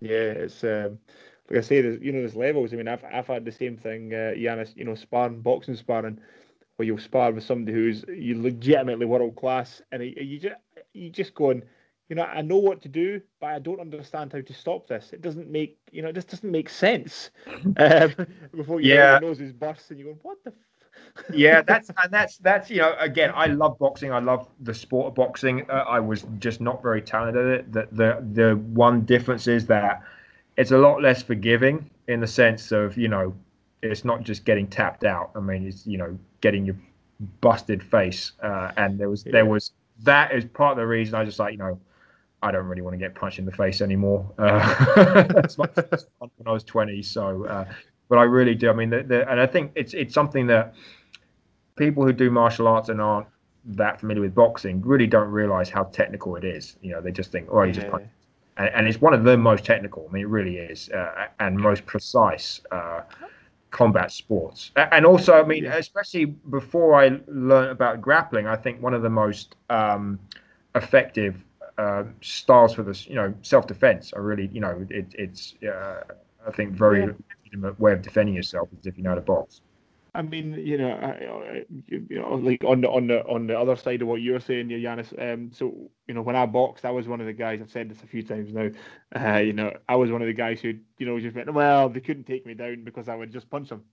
Yeah, 0.00 0.44
it's 0.44 0.62
um, 0.62 1.00
like 1.50 1.58
I 1.58 1.62
say, 1.62 1.80
there's 1.80 2.00
you 2.00 2.12
know 2.12 2.20
there's 2.20 2.36
levels. 2.36 2.72
I 2.72 2.76
mean, 2.76 2.86
I've 2.86 3.04
I've 3.12 3.26
had 3.26 3.44
the 3.44 3.50
same 3.50 3.76
thing, 3.76 4.14
uh, 4.14 4.32
Yanis. 4.36 4.76
You 4.76 4.84
know, 4.84 4.94
sparring, 4.94 5.40
boxing, 5.40 5.74
sparring, 5.74 6.20
where 6.76 6.86
you'll 6.86 6.98
spar 6.98 7.32
with 7.32 7.42
somebody 7.42 7.72
who's 7.72 8.04
you 8.08 8.40
legitimately 8.40 9.06
world 9.06 9.34
class, 9.34 9.82
and 9.90 10.00
you 10.04 10.38
just 10.38 10.56
you 10.92 11.10
just 11.10 11.34
go 11.34 11.46
going, 11.46 11.62
you 12.08 12.16
know, 12.16 12.24
I 12.24 12.42
know 12.42 12.58
what 12.58 12.82
to 12.82 12.88
do, 12.88 13.20
but 13.40 13.48
I 13.48 13.58
don't 13.58 13.80
understand 13.80 14.32
how 14.32 14.40
to 14.40 14.52
stop 14.54 14.86
this. 14.88 15.12
It 15.12 15.22
doesn't 15.22 15.48
make 15.50 15.78
you 15.90 16.02
know, 16.02 16.08
it 16.08 16.14
just 16.14 16.28
doesn't 16.28 16.50
make 16.50 16.68
sense. 16.68 17.30
um, 17.76 18.14
before 18.56 18.80
you 18.80 18.88
Yeah. 18.88 19.10
your 19.10 19.18
nose 19.18 19.40
is 19.40 19.52
burst, 19.52 19.90
and 19.90 19.98
you 20.00 20.06
go, 20.06 20.18
what 20.22 20.38
the. 20.44 20.50
F-? 20.50 20.56
yeah, 21.32 21.62
that's 21.62 21.90
and 22.02 22.12
that's 22.12 22.38
that's 22.38 22.70
you 22.70 22.78
know 22.78 22.94
again, 22.98 23.30
I 23.34 23.46
love 23.46 23.78
boxing. 23.78 24.12
I 24.12 24.18
love 24.18 24.48
the 24.60 24.74
sport 24.74 25.08
of 25.08 25.14
boxing. 25.14 25.68
Uh, 25.70 25.84
I 25.88 26.00
was 26.00 26.26
just 26.38 26.60
not 26.60 26.82
very 26.82 27.00
talented 27.02 27.46
at 27.46 27.52
it. 27.60 27.72
The, 27.72 27.88
the 27.92 28.26
the 28.32 28.56
one 28.56 29.02
difference 29.02 29.46
is 29.46 29.66
that 29.66 30.02
it's 30.56 30.70
a 30.72 30.78
lot 30.78 31.02
less 31.02 31.22
forgiving 31.22 31.90
in 32.08 32.20
the 32.20 32.26
sense 32.26 32.72
of 32.72 32.96
you 32.98 33.08
know 33.08 33.34
it's 33.82 34.04
not 34.04 34.22
just 34.22 34.44
getting 34.44 34.66
tapped 34.66 35.04
out. 35.04 35.30
I 35.34 35.40
mean, 35.40 35.66
it's 35.66 35.86
you 35.86 35.98
know 35.98 36.18
getting 36.40 36.64
your 36.66 36.76
busted 37.40 37.82
face, 37.82 38.32
uh, 38.42 38.72
and 38.76 38.98
there 38.98 39.08
was 39.10 39.24
Yeah. 39.24 39.32
there 39.32 39.46
was 39.46 39.72
that 40.02 40.32
is 40.32 40.44
part 40.44 40.72
of 40.72 40.78
the 40.78 40.86
reason 40.86 41.14
I 41.14 41.24
just 41.24 41.38
like 41.38 41.52
you 41.52 41.58
know. 41.58 41.78
I 42.42 42.50
don't 42.50 42.66
really 42.66 42.82
want 42.82 42.94
to 42.94 42.98
get 42.98 43.14
punched 43.14 43.38
in 43.38 43.44
the 43.44 43.52
face 43.52 43.80
anymore. 43.80 44.30
Uh, 44.38 45.42
much 45.58 45.78
as 45.92 46.06
when 46.18 46.30
I 46.46 46.52
was 46.52 46.64
20, 46.64 47.02
so 47.02 47.44
uh, 47.46 47.64
but 48.08 48.18
I 48.18 48.24
really 48.24 48.54
do. 48.54 48.68
I 48.68 48.72
mean, 48.72 48.90
the, 48.90 49.02
the, 49.02 49.30
and 49.30 49.40
I 49.40 49.46
think 49.46 49.72
it's 49.74 49.94
it's 49.94 50.12
something 50.12 50.46
that 50.48 50.74
people 51.76 52.04
who 52.04 52.12
do 52.12 52.30
martial 52.30 52.66
arts 52.68 52.88
and 52.88 53.00
aren't 53.00 53.26
that 53.64 54.00
familiar 54.00 54.22
with 54.22 54.34
boxing 54.34 54.82
really 54.82 55.06
don't 55.06 55.28
realize 55.30 55.70
how 55.70 55.84
technical 55.84 56.36
it 56.36 56.44
is. 56.44 56.76
You 56.82 56.92
know, 56.92 57.00
they 57.00 57.12
just 57.12 57.30
think, 57.30 57.48
oh, 57.50 57.62
you 57.62 57.72
just 57.72 57.88
punch. 57.88 58.06
And, 58.56 58.68
and 58.74 58.86
it's 58.88 59.00
one 59.00 59.14
of 59.14 59.24
the 59.24 59.36
most 59.36 59.64
technical. 59.64 60.06
I 60.08 60.12
mean, 60.12 60.22
it 60.24 60.28
really 60.28 60.56
is, 60.56 60.90
uh, 60.90 61.28
and 61.38 61.56
most 61.56 61.86
precise 61.86 62.60
uh, 62.72 63.02
combat 63.70 64.10
sports. 64.10 64.72
And 64.76 65.06
also, 65.06 65.34
I 65.34 65.44
mean, 65.44 65.64
Yeah. 65.64 65.76
especially 65.76 66.26
before 66.26 66.94
I 66.94 67.20
learned 67.28 67.70
about 67.70 68.00
grappling, 68.02 68.46
I 68.46 68.56
think 68.56 68.82
one 68.82 68.94
of 68.94 69.02
the 69.02 69.08
most 69.10 69.54
um, 69.70 70.18
effective 70.74 71.36
uh, 71.82 72.04
styles 72.20 72.74
for 72.74 72.82
this, 72.82 73.06
you 73.06 73.16
know, 73.16 73.34
self-defense. 73.42 74.12
are 74.14 74.22
really, 74.22 74.48
you 74.52 74.60
know, 74.60 74.86
it, 74.90 75.06
it's, 75.24 75.54
uh, 75.64 76.02
I 76.46 76.50
think, 76.56 76.72
very 76.72 77.02
Yeah. 77.02 77.12
legitimate 77.44 77.78
way 77.80 77.92
of 77.92 78.02
defending 78.02 78.34
yourself 78.34 78.68
is 78.78 78.86
if 78.86 78.96
you 78.96 79.02
know 79.04 79.10
how 79.10 79.16
to 79.16 79.20
box. 79.22 79.60
I 80.14 80.22
mean, 80.22 80.52
you 80.54 80.76
know, 80.76 80.90
I, 80.90 81.08
I, 81.08 81.64
you 81.86 82.06
you 82.10 82.18
know, 82.20 82.34
like 82.34 82.62
on 82.64 82.82
the 82.82 82.90
on 82.90 83.06
the 83.06 83.24
on 83.26 83.46
the 83.46 83.58
other 83.58 83.76
side 83.76 84.02
of 84.02 84.08
what 84.08 84.20
you're 84.20 84.40
saying, 84.40 84.68
here, 84.68 84.78
Yanis. 84.78 85.12
Um, 85.18 85.50
so 85.52 85.90
you 86.06 86.14
know, 86.14 86.20
when 86.22 86.36
I 86.36 86.44
boxed, 86.46 86.84
I 86.84 86.90
was 86.90 87.08
one 87.08 87.20
of 87.20 87.26
the 87.26 87.32
guys. 87.32 87.60
I've 87.62 87.70
said 87.70 87.88
this 87.90 88.02
a 88.02 88.06
few 88.06 88.22
times 88.22 88.52
now. 88.52 88.68
Uh, 89.16 89.38
you 89.38 89.54
know, 89.54 89.72
I 89.88 89.96
was 89.96 90.10
one 90.10 90.20
of 90.20 90.26
the 90.28 90.34
guys 90.34 90.60
who, 90.60 90.74
you 90.98 91.06
know, 91.06 91.18
just 91.18 91.34
went, 91.34 91.52
well, 91.54 91.88
they 91.88 92.00
couldn't 92.00 92.24
take 92.24 92.44
me 92.46 92.54
down 92.54 92.84
because 92.84 93.08
I 93.08 93.16
would 93.16 93.32
just 93.32 93.48
punch 93.50 93.70
them. 93.70 93.84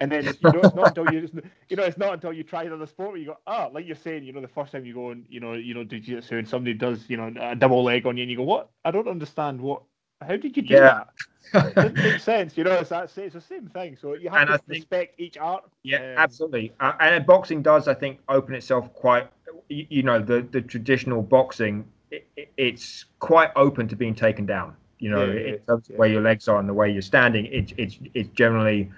And 0.00 0.10
then 0.10 0.24
you 0.24 0.32
know, 0.52 0.60
it's 0.64 0.74
not 0.74 0.88
until 0.96 1.12
you 1.12 1.20
just, 1.20 1.34
you 1.68 1.76
know, 1.76 1.82
it's 1.84 1.98
not 1.98 2.14
until 2.14 2.32
you 2.32 2.42
try 2.42 2.64
another 2.64 2.86
sport 2.86 3.10
where 3.10 3.18
you 3.18 3.26
go, 3.26 3.36
ah, 3.46 3.68
like 3.72 3.86
you're 3.86 3.96
saying, 3.96 4.24
you 4.24 4.32
know, 4.32 4.40
the 4.40 4.48
first 4.48 4.72
time 4.72 4.84
you 4.84 4.94
go 4.94 5.10
and 5.10 5.24
you 5.28 5.40
know, 5.40 5.52
you 5.52 5.74
know, 5.74 5.84
do 5.84 6.00
jiu-jitsu 6.00 6.38
and 6.38 6.48
somebody 6.48 6.74
does, 6.74 7.04
you 7.08 7.16
know, 7.16 7.32
a 7.40 7.54
double 7.54 7.82
leg 7.84 8.06
on 8.06 8.16
you, 8.16 8.22
and 8.22 8.30
you 8.30 8.36
go, 8.36 8.42
what? 8.42 8.70
I 8.84 8.90
don't 8.90 9.08
understand 9.08 9.60
what. 9.60 9.82
How 10.22 10.36
did 10.36 10.56
you 10.56 10.62
do 10.62 10.74
Yeah. 10.74 11.04
that? 11.52 11.66
It 11.66 11.74
doesn't 11.74 11.94
make 11.96 12.20
sense. 12.32 12.56
You 12.56 12.64
know, 12.64 12.72
it's 12.72 12.90
that 12.90 13.10
it's 13.16 13.34
the 13.34 13.40
same 13.40 13.66
thing. 13.68 13.96
So 14.00 14.14
you 14.14 14.28
have 14.30 14.40
And 14.40 14.48
to 14.48 14.54
I 14.54 14.56
think- 14.58 14.68
respect 14.68 15.18
each 15.20 15.36
art. 15.38 15.64
Yeah, 15.82 15.96
Um, 15.98 16.18
absolutely. 16.18 16.72
Uh, 16.80 16.92
and 17.00 17.24
boxing 17.26 17.62
does, 17.62 17.88
I 17.88 17.94
think, 17.94 18.20
open 18.28 18.54
itself 18.54 18.92
quite. 18.94 19.28
You, 19.68 19.86
you 19.88 20.02
know, 20.02 20.18
the 20.20 20.42
the 20.42 20.60
traditional 20.62 21.22
boxing, 21.22 21.84
it, 22.10 22.26
it- 22.36 22.52
it's 22.56 23.04
quite 23.18 23.50
open 23.56 23.88
to 23.88 23.96
being 23.96 24.14
taken 24.14 24.44
down. 24.46 24.76
You 24.98 25.10
know, 25.10 25.24
Yeah, 25.24 25.32
yeah, 25.40 25.48
in 25.54 25.58
terms 25.60 25.88
of 25.88 25.92
yeah. 25.92 25.96
where 25.98 26.08
your 26.10 26.20
legs 26.20 26.48
are 26.48 26.58
and 26.58 26.68
the 26.68 26.74
way 26.74 26.90
you're 26.90 27.00
standing, 27.14 27.46
it's 27.46 27.72
it's 27.78 27.98
it's 28.14 28.28
generally. 28.30 28.90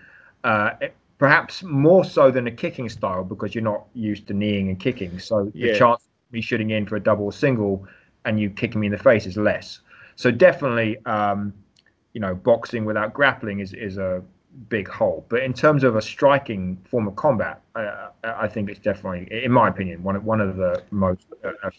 Uh, 0.45 0.71
Perhaps 1.19 1.63
more 1.63 2.05
so 2.05 2.33
than 2.33 2.49
a 2.49 2.51
kicking 2.51 2.89
style 2.89 3.23
because 3.23 3.55
you're 3.55 3.63
not 3.63 3.85
used 3.95 4.27
to 4.27 4.35
kneeing 4.35 4.71
and 4.71 4.81
kicking. 4.81 5.21
So 5.21 5.45
the 5.55 5.69
Yeah. 5.69 5.79
chance 5.79 6.03
of 6.03 6.33
me 6.33 6.41
shooting 6.41 6.71
in 6.71 6.85
for 6.85 6.97
a 6.97 7.01
double 7.01 7.27
or 7.27 7.33
single 7.33 7.87
and 8.25 8.41
you 8.41 8.51
kicking 8.51 8.81
me 8.81 8.89
in 8.89 8.91
the 8.93 8.99
face 8.99 9.25
is 9.25 9.37
less. 9.37 9.83
So 10.17 10.33
definitely, 10.33 10.99
um, 11.07 11.53
you 12.13 12.21
know, 12.21 12.35
boxing 12.35 12.85
without 12.85 13.15
grappling 13.15 13.61
is 13.61 13.73
is 13.73 13.99
a 13.99 14.21
big 14.69 14.89
hole. 14.89 15.25
But 15.29 15.45
in 15.45 15.53
terms 15.53 15.85
of 15.85 15.95
a 15.95 16.03
striking 16.03 16.77
form 16.91 17.07
of 17.07 17.15
combat, 17.15 17.61
uh, 17.77 18.09
I 18.25 18.49
think 18.49 18.69
it's 18.69 18.81
definitely, 18.81 19.45
in 19.45 19.53
my 19.53 19.69
opinion, 19.69 20.03
one 20.03 20.17
of 20.17 20.25
one 20.25 20.41
of 20.41 20.57
the 20.57 20.83
most. 20.91 21.27
Uh, 21.45 21.71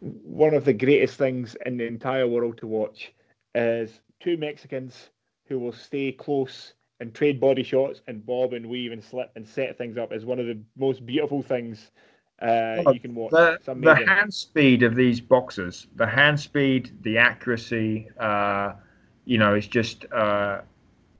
one 0.00 0.54
of 0.54 0.64
the 0.64 0.72
greatest 0.72 1.18
things 1.18 1.54
in 1.66 1.76
the 1.76 1.86
entire 1.86 2.26
world 2.26 2.56
to 2.58 2.66
watch 2.66 3.12
is 3.54 4.00
two 4.20 4.38
Mexicans 4.38 5.10
who 5.48 5.58
will 5.58 5.72
stay 5.72 6.12
close 6.12 6.72
and 7.00 7.14
trade 7.14 7.40
body 7.40 7.62
shots 7.62 8.00
and 8.06 8.24
bob 8.24 8.52
and 8.52 8.66
weave 8.66 8.92
and 8.92 9.02
slip 9.02 9.30
and 9.36 9.46
set 9.46 9.76
things 9.76 9.96
up 9.98 10.12
is 10.12 10.24
one 10.24 10.38
of 10.38 10.46
the 10.46 10.58
most 10.76 11.04
beautiful 11.04 11.42
things 11.42 11.90
uh, 12.42 12.76
Well, 12.84 12.94
you 12.94 13.00
can 13.00 13.14
watch. 13.14 13.30
the, 13.32 13.58
the 13.66 13.94
hand 13.94 14.32
speed 14.32 14.82
of 14.82 14.94
these 14.94 15.20
boxers, 15.20 15.86
the 15.96 16.06
hand 16.06 16.38
speed, 16.38 16.90
the 17.02 17.18
accuracy, 17.18 18.08
uh, 18.18 18.72
you 19.24 19.38
know, 19.38 19.54
is 19.54 19.66
just 19.66 20.04
uh, 20.12 20.60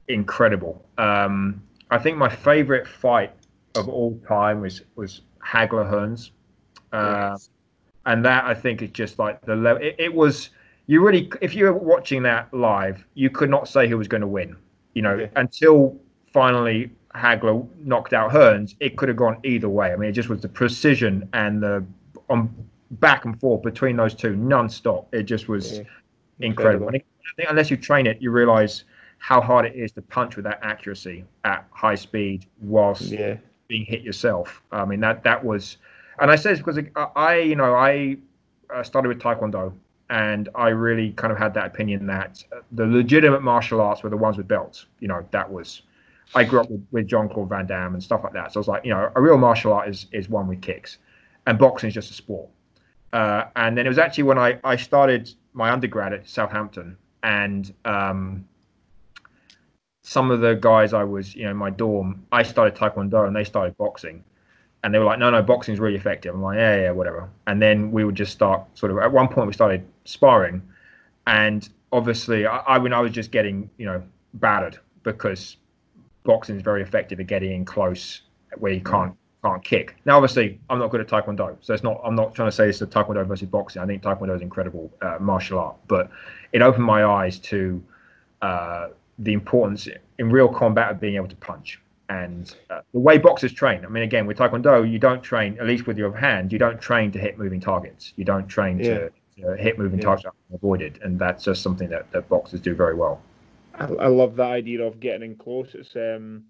incredible. 0.09 0.84
Um, 0.98 1.62
I 1.90 1.98
think 1.98 2.16
my 2.18 2.28
favorite 2.28 2.86
fight 2.86 3.32
of 3.76 3.88
all 3.88 4.18
time 4.26 4.60
was 4.60 4.82
was 4.96 5.22
Hagler 5.44 5.88
Hearns, 5.90 6.30
Yes. 6.92 7.51
and 8.06 8.24
that 8.24 8.44
I 8.44 8.55
think 8.55 8.82
is 8.82 8.90
just 8.90 9.18
like 9.18 9.40
the 9.42 9.56
level. 9.56 9.82
It, 9.82 9.96
it 9.98 10.14
was 10.14 10.51
you 10.86 11.05
really, 11.05 11.30
if 11.40 11.55
you 11.55 11.64
were 11.64 11.72
watching 11.72 12.22
that 12.24 12.52
live, 12.52 13.06
you 13.14 13.30
could 13.30 13.51
not 13.51 13.68
say 13.68 13.88
who 13.88 13.96
was 13.96 14.09
going 14.09 14.20
to 14.20 14.26
win. 14.26 14.56
You 14.94 15.02
know, 15.02 15.16
Yeah. 15.16 15.26
until 15.36 15.96
finally 16.32 16.90
Hagler 17.14 17.66
knocked 17.84 18.12
out 18.12 18.30
Hearns, 18.32 18.74
it 18.80 18.96
could 18.96 19.08
have 19.08 19.16
gone 19.16 19.38
either 19.44 19.68
way. 19.68 19.92
I 19.92 19.96
mean, 19.96 20.08
it 20.08 20.12
just 20.12 20.28
was 20.28 20.40
the 20.40 20.48
precision 20.48 21.28
and 21.32 21.62
the 21.62 21.84
on 22.30 22.52
back 22.92 23.24
and 23.24 23.38
forth 23.38 23.62
between 23.62 23.96
those 23.96 24.14
two 24.14 24.36
non-stop. 24.36 25.12
It 25.14 25.24
just 25.24 25.48
was 25.48 25.78
Yeah. 25.78 25.84
incredible. 26.40 26.86
And 26.88 26.96
I 26.96 27.02
think 27.36 27.50
unless 27.50 27.70
you 27.70 27.76
train 27.76 28.06
it, 28.06 28.20
you 28.22 28.30
realize 28.30 28.84
how 29.18 29.40
hard 29.40 29.64
it 29.66 29.74
is 29.74 29.92
to 29.92 30.02
punch 30.02 30.36
with 30.36 30.44
that 30.44 30.58
accuracy 30.62 31.24
at 31.44 31.64
high 31.70 31.94
speed 31.94 32.46
whilst 32.60 33.10
Yeah. 33.10 33.36
being 33.68 33.84
hit 33.84 34.02
yourself. 34.02 34.62
I 34.72 34.84
mean 34.84 35.00
that 35.00 35.22
that 35.24 35.44
was, 35.44 35.78
and 36.20 36.30
I 36.30 36.36
say 36.36 36.50
this 36.50 36.58
because 36.60 36.78
I, 36.78 37.08
I 37.16 37.34
you 37.38 37.56
know 37.56 37.74
I 37.74 38.16
uh, 38.74 38.82
started 38.82 39.08
with 39.08 39.18
Taekwondo, 39.20 39.72
and 40.10 40.48
I 40.55 40.68
really 40.68 41.12
kind 41.12 41.32
of 41.32 41.39
had 41.39 41.55
that 41.55 41.66
opinion 41.66 42.06
that 42.06 42.44
the 42.72 42.86
legitimate 42.86 43.43
martial 43.43 43.81
arts 43.81 44.02
were 44.02 44.10
the 44.10 44.16
ones 44.16 44.36
with 44.36 44.48
belts. 44.48 44.86
You 45.01 45.09
know 45.09 45.26
that 45.31 45.51
was. 45.51 45.82
I 46.35 46.43
grew 46.43 46.60
up 46.60 46.70
with, 46.70 46.85
with 46.90 47.06
Jean-Claude 47.06 47.48
Van 47.48 47.66
Damme 47.66 47.94
and 47.94 48.02
stuff 48.02 48.24
like 48.24 48.32
that. 48.32 48.52
So 48.52 48.59
I 48.59 48.60
was 48.60 48.68
like, 48.68 48.85
you 48.85 48.90
know, 48.90 49.12
a 49.14 49.20
real 49.20 49.39
martial 49.39 49.72
art 49.72 49.89
is 49.89 50.06
is 50.12 50.28
one 50.28 50.48
with 50.48 50.60
kicks, 50.60 50.98
and 51.47 51.59
boxing 51.59 51.89
is 51.89 51.94
just 51.94 52.10
a 52.10 52.14
sport. 52.14 52.48
Uh, 53.12 53.44
and 53.56 53.76
then 53.76 53.86
it 53.86 53.89
was 53.89 53.98
actually 53.98 54.24
when 54.24 54.39
I 54.39 54.59
I 54.64 54.76
started 54.76 55.31
my 55.52 55.70
undergrad 55.70 56.12
at 56.12 56.28
Southampton, 56.28 56.97
and 57.22 57.72
um, 57.85 58.44
some 60.05 60.31
of 60.31 60.40
the 60.40 60.55
guys 60.55 60.93
I 60.93 61.02
was, 61.02 61.35
you 61.35 61.44
know, 61.44 61.51
in 61.51 61.56
my 61.56 61.70
dorm, 61.70 62.26
I 62.31 62.43
started 62.43 62.74
Taekwondo 62.74 63.26
and 63.26 63.35
they 63.35 63.43
started 63.43 63.76
boxing. 63.78 64.22
And 64.82 64.93
they 64.93 64.98
were 64.98 65.06
like, 65.06 65.18
no, 65.18 65.31
no, 65.31 65.43
boxing 65.43 65.72
is 65.72 65.81
really 65.81 65.97
effective. 65.97 66.35
I'm 66.35 66.43
like, 66.43 66.59
yeah, 66.59 66.82
yeah, 66.82 66.90
whatever. 66.90 67.31
And 67.47 67.60
then 67.60 67.90
we 67.90 68.05
would 68.05 68.14
just 68.14 68.31
start 68.31 68.62
sort 68.74 68.93
of, 68.93 68.98
at 68.98 69.10
one 69.10 69.28
point, 69.28 69.47
we 69.47 69.55
started 69.55 69.82
sparring. 70.05 70.62
And 71.26 71.68
obviously, 71.93 72.47
I, 72.47 72.59
I, 72.59 72.78
when 72.78 72.93
I 72.93 73.01
was 73.01 73.12
just 73.12 73.31
getting, 73.31 73.68
you 73.78 73.86
know, 73.86 74.02
battered 74.35 74.78
because 75.02 75.56
boxing 76.24 76.56
is 76.56 76.62
very 76.62 76.82
effective 76.82 77.20
at 77.20 77.26
getting 77.26 77.52
in 77.52 77.64
close 77.64 78.22
where 78.59 78.72
you 78.72 78.81
can't 78.81 79.14
can't 79.43 79.62
kick. 79.62 79.97
Now, 80.06 80.16
obviously, 80.16 80.59
I'm 80.70 80.78
not 80.78 80.90
good 80.90 81.02
at 81.02 81.06
Taekwondo, 81.09 81.56
so 81.60 81.74
it's 81.74 81.82
not. 81.82 82.01
I'm 82.05 82.14
not 82.14 82.35
trying 82.35 82.48
to 82.48 82.52
say 82.52 82.68
it's 82.68 82.81
a 82.81 82.86
Taekwondo 82.86 83.26
versus 83.26 83.48
boxing. 83.48 83.82
I 83.82 83.86
think 83.86 84.02
Taekwondo 84.02 84.35
is 84.35 84.40
incredible 84.43 84.90
uh, 85.02 85.18
martial 85.20 85.59
art, 85.59 85.76
but 85.86 86.10
it 86.52 86.62
opened 86.62 86.85
my 86.85 87.05
eyes 87.05 87.39
to 87.40 87.82
uh, 88.40 88.89
the 89.18 89.32
importance 89.32 89.86
in 90.18 90.31
real 90.31 90.48
combat 90.48 90.90
of 90.90 91.01
being 91.01 91.16
able 91.16 91.28
to 91.28 91.36
punch 91.36 91.81
and 92.09 92.55
uh, 92.70 92.81
the 92.93 92.98
way 92.98 93.18
boxers 93.18 93.52
train. 93.52 93.85
I 93.85 93.89
mean, 93.89 94.02
again, 94.02 94.26
with 94.26 94.39
Taekwondo, 94.39 94.90
you 94.90 94.98
don't 94.98 95.22
train, 95.22 95.56
at 95.59 95.66
least 95.66 95.86
with 95.86 95.97
your 95.97 96.14
hand, 96.14 96.52
you 96.52 96.59
don't 96.59 96.81
train 96.81 97.10
to 97.12 97.18
hit 97.18 97.39
moving 97.39 97.60
targets. 97.60 98.12
You 98.16 98.24
don't 98.24 98.47
train 98.47 98.78
Yeah. 98.78 98.94
to, 98.94 99.10
to 99.40 99.56
hit 99.56 99.78
moving 99.78 99.98
Yeah. 99.98 100.06
targets 100.06 100.36
and 100.48 100.56
avoid 100.56 101.01
and 101.02 101.19
that's 101.19 101.44
just 101.44 101.62
something 101.62 101.89
that, 101.90 102.11
that 102.12 102.28
boxers 102.28 102.61
do 102.61 102.74
very 102.74 102.94
well. 102.94 103.20
I, 103.74 103.86
I 103.86 104.06
love 104.06 104.36
that 104.36 104.51
idea 104.52 104.82
of 104.82 105.01
getting 105.01 105.31
in 105.32 105.36
close. 105.36 105.74
It's 105.74 105.97
um, 105.97 106.44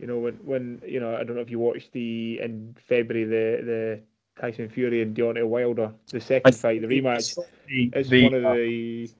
you 0.00 0.06
know, 0.06 0.18
when 0.18 0.34
when 0.44 0.82
you 0.86 1.00
know, 1.00 1.14
I 1.14 1.22
don't 1.22 1.36
know 1.36 1.42
if 1.42 1.50
you 1.50 1.58
watched 1.58 1.92
the 1.92 2.40
in 2.40 2.74
February 2.88 3.24
the 3.24 3.64
the 3.64 4.00
Tyson 4.40 4.68
Fury 4.68 5.02
and 5.02 5.16
Deontay 5.16 5.46
Wilder 5.46 5.92
the 6.08 6.20
second 6.20 6.56
fight, 6.56 6.80
the 6.80 6.88
rematch. 6.88 7.36
The- 7.36 7.90
It's 7.94 8.08
the, 8.08 8.24
one 8.24 8.34
of 8.34 8.44
uh, 8.44 8.54
the 8.54 9.10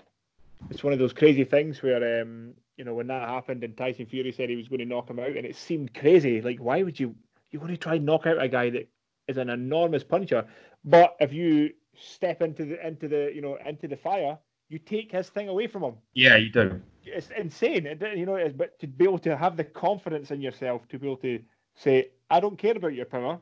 it's 0.71 0.83
one 0.83 0.93
of 0.93 0.99
those 0.99 1.13
crazy 1.13 1.45
things 1.45 1.83
where 1.83 2.23
um, 2.23 2.55
you 2.77 2.85
know, 2.85 2.95
when 2.95 3.07
that 3.07 3.29
happened 3.29 3.63
and 3.63 3.77
Tyson 3.77 4.07
Fury 4.07 4.33
said 4.33 4.49
he 4.49 4.57
was 4.57 4.67
going 4.69 4.81
to 4.81 4.85
knock 4.85 5.09
him 5.09 5.21
out, 5.21 5.37
and 5.37 5.47
it 5.47 5.55
seemed 5.55 5.95
crazy. 5.95 6.41
Like, 6.41 6.59
why 6.59 6.83
would 6.83 6.99
you 6.99 7.15
you 7.53 7.61
want 7.61 7.71
to 7.71 7.77
try 7.77 7.95
and 7.95 8.05
knock 8.05 8.27
out 8.27 8.43
a 8.43 8.49
guy 8.49 8.71
that 8.71 8.89
is 9.29 9.37
an 9.37 9.51
enormous 9.51 10.03
puncher? 10.03 10.45
But 10.85 11.15
if 11.21 11.33
you 11.33 11.71
step 11.99 12.43
into 12.43 12.65
the 12.65 12.87
into 12.87 13.09
the 13.09 13.31
you 13.35 13.41
know 13.43 13.57
into 13.65 13.89
the 13.89 13.97
fire, 13.97 14.39
you 14.69 14.79
take 14.79 15.13
his 15.13 15.29
thing 15.31 15.49
away 15.49 15.67
from 15.67 15.83
him 15.85 15.95
yeah, 16.15 16.37
you 16.37 16.51
do. 16.51 16.81
it's 17.05 17.31
insane. 17.31 17.87
It, 17.87 18.03
you 18.17 18.27
know, 18.27 18.39
but 18.57 18.79
to 18.81 18.87
be 18.87 19.05
able 19.05 19.19
to 19.21 19.37
have 19.37 19.57
the 19.57 19.65
confidence 19.65 20.31
in 20.31 20.41
yourself 20.41 20.89
to 20.89 20.99
be 20.99 21.07
able 21.07 21.17
to 21.19 21.41
say, 21.75 22.11
I 22.31 22.41
don't 22.41 22.59
care 22.59 22.77
about 22.77 22.95
your 22.95 23.07
power. 23.07 23.41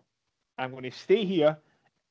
I'm 0.58 0.70
going 0.72 0.84
to 0.84 0.90
stay 0.90 1.24
here. 1.24 1.56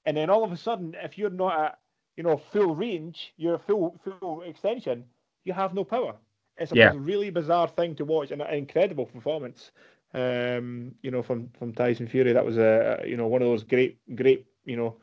And 0.06 0.18
then 0.18 0.30
all 0.30 0.44
of 0.44 0.52
a 0.52 0.58
sudden, 0.58 0.96
if 1.02 1.18
you're 1.18 1.30
not 1.30 1.60
at, 1.60 1.80
you 2.18 2.24
know, 2.24 2.38
full 2.38 2.76
range, 2.76 3.34
you're 3.38 3.56
a 3.56 3.60
full 3.60 4.00
full 4.04 4.42
extension, 4.42 5.06
you 5.44 5.54
have 5.54 5.74
no 5.74 5.84
power. 5.84 6.16
It's 6.58 6.72
a 6.72 6.76
Yeah. 6.76 6.94
really 6.94 7.30
bizarre 7.30 7.68
thing 7.68 7.96
to 7.96 8.06
watch 8.06 8.32
and 8.32 8.42
an 8.42 8.54
incredible 8.54 9.06
performance. 9.06 9.72
Um, 10.14 10.96
you 11.02 11.12
know, 11.12 11.22
from 11.22 11.50
from 11.58 11.74
Tyson 11.74 12.08
Fury, 12.08 12.34
that 12.34 12.46
was 12.46 12.58
a- 12.58 13.04
you 13.06 13.18
know 13.18 13.28
one 13.28 13.42
of 13.42 13.48
those 13.48 13.64
great 13.64 14.00
great 14.16 14.46
you 14.66 14.76
know 14.78 14.96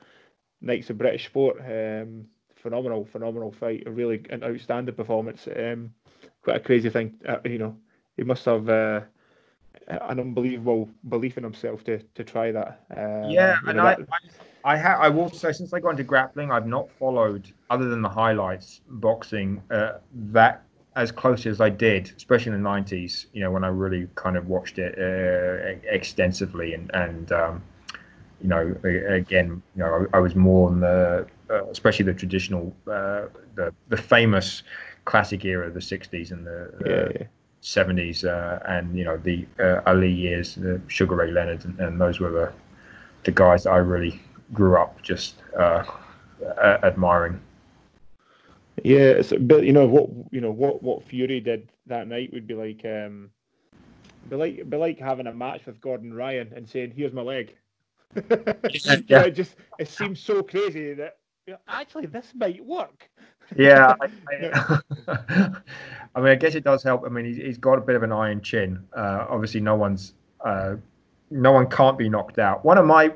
nights 0.61 0.91
of 0.91 0.99
British 0.99 1.27
sport. 1.27 1.59
Um, 1.61 2.27
phenomenal, 2.57 3.05
phenomenal 3.05 3.53
fight. 3.53 3.85
A 3.87 3.91
really 3.91 4.23
an 4.31 4.43
outstanding 4.45 4.95
performance. 4.95 5.47
Um, 5.55 5.91
quite 6.43 6.57
a 6.57 6.61
crazy 6.61 6.91
thing. 6.91 7.15
Uh, 7.27 7.39
you 7.45 7.59
know, 7.59 7.77
he 8.17 8.25
must 8.25 8.45
have 8.45 8.69
uh, 8.69 9.01
an 9.89 10.21
unbelievable 10.21 10.91
belief 11.09 11.39
in 11.39 11.45
himself 11.45 11.85
to 11.85 11.99
to 12.15 12.25
try 12.25 12.53
that. 12.53 12.85
Um, 12.97 13.31
yeah, 13.31 13.57
you 13.63 13.69
and 13.69 13.77
know, 13.77 13.85
I, 13.85 13.95
that- 13.95 14.09
I, 14.13 14.19
I, 14.65 14.77
ha- 14.77 14.99
I 15.01 15.09
will 15.09 15.31
say 15.31 15.53
since 15.53 15.73
I 15.73 15.81
got 15.81 15.91
into 15.91 16.05
grappling, 16.05 16.51
I've 16.51 16.67
not 16.67 16.91
followed 16.91 17.51
other 17.71 17.89
than 17.89 18.03
the 18.03 18.09
highlights 18.09 18.81
boxing 18.89 19.63
uh, 19.71 19.99
that 20.31 20.63
as 20.97 21.13
close 21.13 21.47
as 21.47 21.61
I 21.61 21.71
did, 21.71 22.13
especially 22.17 22.53
in 22.53 22.63
the 22.63 22.69
'90s. 22.69 23.27
You 23.33 23.43
know, 23.43 23.51
when 23.51 23.65
I 23.65 23.69
really 23.69 24.09
kind 24.17 24.37
of 24.37 24.49
watched 24.49 24.79
it 24.79 24.99
uh, 24.99 25.79
extensively, 25.89 26.75
and 26.75 26.91
and 26.93 27.33
um, 27.33 27.63
you 28.41 28.49
know, 28.49 28.75
again, 28.85 29.63
you 29.75 29.83
know, 29.83 30.07
I, 30.13 30.19
I 30.19 30.21
was 30.21 30.35
more 30.35 30.69
on 30.69 30.81
the, 30.81 31.27
uh, 31.51 31.65
especially 31.67 32.05
the 32.05 32.15
traditional, 32.15 32.75
uh, 32.87 33.27
the 33.55 33.75
the 33.89 33.97
famous 33.97 34.63
classic 35.05 35.45
era 35.45 35.67
of 35.67 35.75
the 35.75 35.81
'60s 35.81 36.31
and 36.31 36.47
the 36.47 36.65
uh, 36.85 36.89
yeah, 36.89 37.09
yeah. 37.21 37.27
70s 37.63 38.25
uh, 38.25 38.61
and 38.69 38.97
you 38.97 39.05
know 39.05 39.17
the 39.17 39.47
uh, 39.59 39.81
Ali 39.87 40.11
years, 40.13 40.55
the 40.55 40.81
Sugar 40.87 41.17
Ray 41.17 41.33
Leonard, 41.33 41.65
and, 41.65 41.79
and 41.81 42.01
those 42.01 42.21
were 42.21 42.31
the 42.31 42.53
the 43.25 43.33
guys 43.33 43.65
that 43.65 43.71
I 43.71 43.79
really 43.79 44.21
grew 44.53 44.79
up 44.79 45.03
just 45.03 45.43
uh, 45.59 45.85
admiring. 46.83 47.41
Yeah, 48.85 49.23
but 49.41 49.65
you 49.65 49.73
know 49.73 49.87
what 49.87 50.09
you 50.31 50.41
know 50.41 50.53
what 50.53 50.83
what 50.83 51.03
Fury 51.03 51.41
did 51.41 51.73
that 51.87 52.07
night 52.07 52.33
would 52.33 52.47
be 52.47 52.55
like 52.55 52.85
um 52.85 53.31
be 54.29 54.37
like 54.37 54.71
be 54.71 54.77
like 54.77 54.99
having 54.99 55.27
a 55.27 55.35
match 55.35 55.67
with 55.67 55.81
Gordon 55.81 56.15
Ryan 56.15 56.53
and 56.55 56.69
saying, 56.69 56.93
"Here's 56.95 57.13
my 57.13 57.23
leg." 57.23 57.55
Yeah. 59.07 59.23
it 59.23 59.33
just 59.33 59.57
it 59.79 59.89
seems 59.89 60.21
so 60.21 60.43
crazy 60.43 60.95
that 60.95 61.19
you 61.47 61.55
know, 61.55 61.59
actually 61.69 62.07
this 62.07 62.33
might 62.35 62.65
work. 62.65 63.09
Yeah, 63.57 63.95
I, 64.03 64.11
I, 64.31 64.79
I 66.15 66.21
mean, 66.21 66.29
I 66.29 66.35
guess 66.35 66.55
it 66.55 66.65
does 66.65 66.83
help. 66.83 67.05
I 67.07 67.09
mean, 67.09 67.25
he's, 67.25 67.39
he's 67.39 67.57
got 67.57 67.79
a 67.79 67.81
bit 67.81 67.97
of 67.97 68.03
an 68.03 68.13
iron 68.13 68.43
chin. 68.43 68.85
Uh, 68.95 69.25
obviously, 69.31 69.61
no 69.61 69.75
one's 69.75 70.13
uh, 70.45 70.75
no 71.31 71.53
one 71.53 71.67
can't 71.71 71.97
be 71.97 72.11
knocked 72.11 72.39
out. 72.39 72.63
One 72.63 72.77
of 72.77 72.85
my 72.85 73.11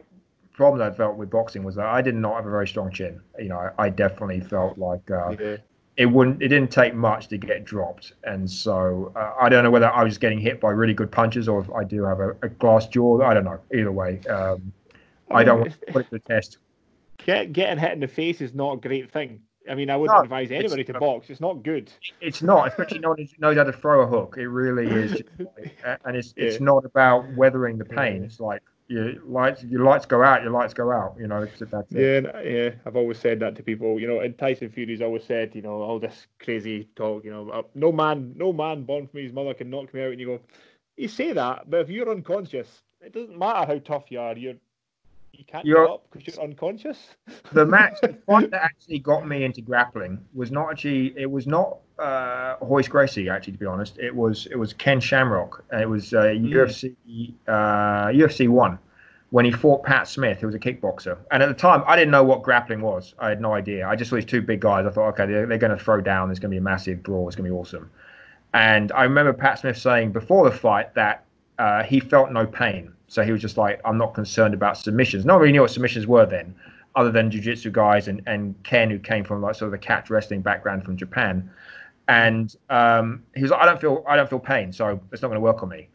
problems 0.55 0.81
I 0.81 0.97
felt 0.97 1.19
with 1.19 1.29
boxing 1.29 1.65
was 1.65 1.75
that 1.75 1.85
I 1.85 2.01
did 2.01 2.15
not 2.15 2.37
have 2.37 2.47
a 2.47 2.51
very 2.51 2.67
strong 2.67 2.91
chin. 2.91 3.21
You 3.39 3.51
know, 3.51 3.59
I, 3.59 3.85
I 3.85 3.89
definitely 3.91 4.41
felt 4.41 4.79
like 4.79 5.11
uh, 5.11 5.37
Yeah. 5.39 5.57
it 5.99 6.07
wouldn't 6.07 6.43
it 6.43 6.49
didn't 6.49 6.71
take 6.71 6.95
much 6.95 7.29
to 7.29 7.37
get 7.37 7.65
dropped 7.67 8.15
and 8.25 8.51
so 8.51 9.13
uh, 9.15 9.33
i 9.39 9.51
don't 9.51 9.63
know 9.63 9.71
whether 9.71 9.91
i 9.93 10.03
was 10.03 10.17
getting 10.17 10.39
hit 10.41 10.59
by 10.59 10.71
really 10.71 10.95
good 10.95 11.13
punches 11.13 11.49
or 11.49 11.61
if 11.61 11.71
i 11.73 11.85
do 11.85 12.03
have 12.03 12.19
a, 12.19 12.31
a 12.43 12.49
glass 12.49 12.87
jaw 12.87 13.21
i 13.23 13.35
don't 13.35 13.45
know 13.45 13.61
either 13.75 13.93
way 13.93 14.19
um, 14.31 14.73
i 15.35 15.45
don't 15.45 15.61
want 15.61 15.73
to 15.73 15.93
put 15.93 16.03
it 16.03 16.05
to 16.05 16.11
the 16.13 16.19
test 16.21 16.59
Get, 17.25 17.53
getting 17.53 17.79
hit 17.79 17.93
in 17.93 18.01
the 18.01 18.09
face 18.09 18.41
is 18.41 18.53
not 18.53 18.73
a 18.73 18.77
great 18.81 19.13
thing. 19.13 19.43
I 19.71 19.77
mean, 19.77 19.91
I 19.91 19.97
wouldn't 19.97 20.19
No, 20.19 20.23
advise 20.25 20.51
anybody 20.51 20.83
to 20.85 20.95
box. 20.99 21.31
It's 21.31 21.41
not 21.41 21.63
good. 21.63 21.93
it's 22.21 22.43
not 22.43 22.67
especially 22.67 22.99
no 22.99 23.11
one 23.11 23.29
knows 23.39 23.57
how 23.57 23.63
to 23.63 23.73
throw 23.73 24.01
a 24.03 24.07
hook 24.09 24.35
it 24.39 24.49
really 24.49 24.89
is 24.89 25.23
like- 25.39 25.79
and 26.05 26.17
it's 26.17 26.35
it's 26.37 26.59
not 26.61 26.85
about 26.85 27.33
weathering 27.37 27.79
the 27.79 27.85
pain 27.85 28.17
Yeah. 28.17 28.27
it's 28.27 28.41
like 28.41 28.63
your 28.89 29.13
lights 29.25 29.63
your 29.63 29.85
lights 29.85 30.05
go 30.05 30.21
out 30.25 30.43
your 30.43 30.51
lights 30.51 30.75
go 30.75 30.91
out 30.91 31.15
you 31.17 31.29
know 31.29 31.47
that's 31.47 31.93
it. 31.93 32.25
Yeah, 32.25 32.41
yeah. 32.41 32.71
I've 32.85 32.97
always 32.97 33.19
said 33.19 33.39
that 33.41 33.55
to 33.57 33.63
people. 33.63 34.01
You 34.01 34.09
know, 34.09 34.19
and 34.21 34.37
Tyson 34.37 34.69
Fury's 34.69 35.01
always 35.01 35.23
said, 35.25 35.55
you 35.55 35.63
know, 35.63 35.81
all 35.81 36.01
this 36.01 36.27
crazy 36.41 36.89
talk. 36.97 37.25
You 37.25 37.31
know, 37.31 37.65
no 37.77 37.93
man, 37.93 38.33
no 38.37 38.53
man 38.53 38.83
born 38.83 39.07
from 39.07 39.21
his 39.21 39.33
mother 39.33 39.55
can 39.55 39.71
knock 39.71 39.95
me 39.95 40.03
out. 40.03 40.11
And 40.11 40.21
you 40.21 40.27
go, 40.27 40.41
you 40.97 41.07
say 41.07 41.33
that, 41.33 41.71
but 41.71 41.81
if 41.83 41.89
you're 41.89 42.11
unconscious, 42.11 42.83
it 43.01 43.13
doesn't 43.13 43.39
matter 43.39 43.65
how 43.73 43.79
tough 43.79 44.11
you 44.11 44.19
are. 44.19 44.37
You're 44.37 44.57
you 45.33 45.45
can't 45.45 45.65
You're- 45.65 45.87
get 45.87 45.93
up 45.95 46.07
because 46.11 46.35
you're 46.37 46.45
unconscious. 46.45 46.99
the 47.53 47.65
match 47.67 47.95
the 48.03 48.09
fight 48.27 48.51
that 48.51 48.63
actually 48.63 48.99
got 48.99 49.27
me 49.27 49.45
into 49.45 49.61
grappling 49.61 50.19
was 50.35 50.51
not 50.51 50.71
actually 50.71 51.15
it 51.17 51.31
was 51.31 51.47
not 51.47 51.79
uh 51.99 52.57
Royce 52.61 52.89
Gracie 52.89 53.29
actually 53.29 53.53
to 53.55 53.59
be 53.59 53.67
honest. 53.67 53.99
It 53.99 54.15
was 54.15 54.47
it 54.51 54.57
was 54.57 54.73
Ken 54.73 55.01
Shamrock. 55.01 55.65
And 55.71 55.81
it 55.83 55.89
was 55.89 56.13
uh, 56.15 56.23
UFC 56.35 56.95
uh 57.49 58.07
UFC 58.09 58.49
1 58.49 58.79
when 59.31 59.45
he 59.47 59.51
fought 59.51 59.83
Pat 59.85 60.07
Smith 60.09 60.41
who 60.41 60.47
was 60.47 60.55
a 60.55 60.59
kickboxer. 60.59 61.17
And 61.31 61.43
at 61.43 61.47
the 61.49 61.55
time 61.55 61.83
I 61.87 61.97
didn't 61.97 62.11
know 62.11 62.25
what 62.25 62.43
grappling 62.43 62.81
was. 62.81 63.15
I 63.19 63.29
had 63.31 63.41
no 63.41 63.53
idea. 63.55 63.87
I 63.89 63.97
just 63.97 64.11
saw 64.11 64.17
these 64.17 64.25
two 64.25 64.43
big 64.43 64.61
guys. 64.61 64.87
I 64.87 64.91
thought 64.91 65.09
okay 65.11 65.27
they're, 65.27 65.47
they're 65.47 65.59
going 65.59 65.77
to 65.77 65.83
throw 65.83 66.01
down. 66.01 66.29
There's 66.29 66.39
going 66.39 66.51
to 66.51 66.55
be 66.55 66.59
a 66.59 66.63
massive 66.63 67.03
brawl. 67.03 67.27
It's 67.29 67.37
going 67.37 67.49
to 67.49 67.55
be 67.55 67.59
awesome. 67.59 67.91
And 68.55 68.93
I 68.93 69.05
remember 69.05 69.33
Pat 69.33 69.61
Smith 69.61 69.79
saying 69.79 70.13
before 70.13 70.49
the 70.49 70.55
fight 70.55 70.95
that 70.95 71.25
uh, 71.59 71.83
he 71.85 72.01
felt 72.01 72.33
no 72.33 72.47
pain. 72.47 72.93
So 73.13 73.23
he 73.23 73.31
was 73.31 73.43
just 73.43 73.59
like, 73.59 73.79
I'm 73.85 73.99
not 73.99 74.15
concerned 74.15 74.55
about 74.55 74.79
submissions. 74.79 75.27
Not 75.27 75.39
really 75.39 75.53
knew 75.53 75.61
what 75.61 75.71
submissions 75.71 76.07
were 76.07 76.25
then, 76.25 76.55
other 76.95 77.13
than 77.13 77.31
jiu-jitsu 77.31 77.71
guys 77.71 78.09
and, 78.09 78.23
and 78.27 78.55
Ken, 78.65 78.89
who 78.89 78.99
came 78.99 79.23
from 79.23 79.43
like 79.43 79.55
sort 79.55 79.67
of 79.67 79.73
the 79.73 79.87
catch 79.87 80.09
wrestling 80.09 80.41
background 80.41 80.83
from 80.83 80.97
Japan. 80.97 81.51
And 82.09 82.57
um, 82.71 83.23
he 83.35 83.43
was 83.43 83.51
like, 83.51 83.61
I 83.61 83.67
don't 83.67 83.79
feel 83.79 84.03
I 84.09 84.17
don't 84.17 84.31
feel 84.31 84.39
pain, 84.39 84.73
so 84.73 84.99
it's 85.13 85.21
not 85.21 85.29
going 85.29 85.37
to 85.37 85.43
work 85.43 85.63
on 85.63 85.69
me. 85.69 85.91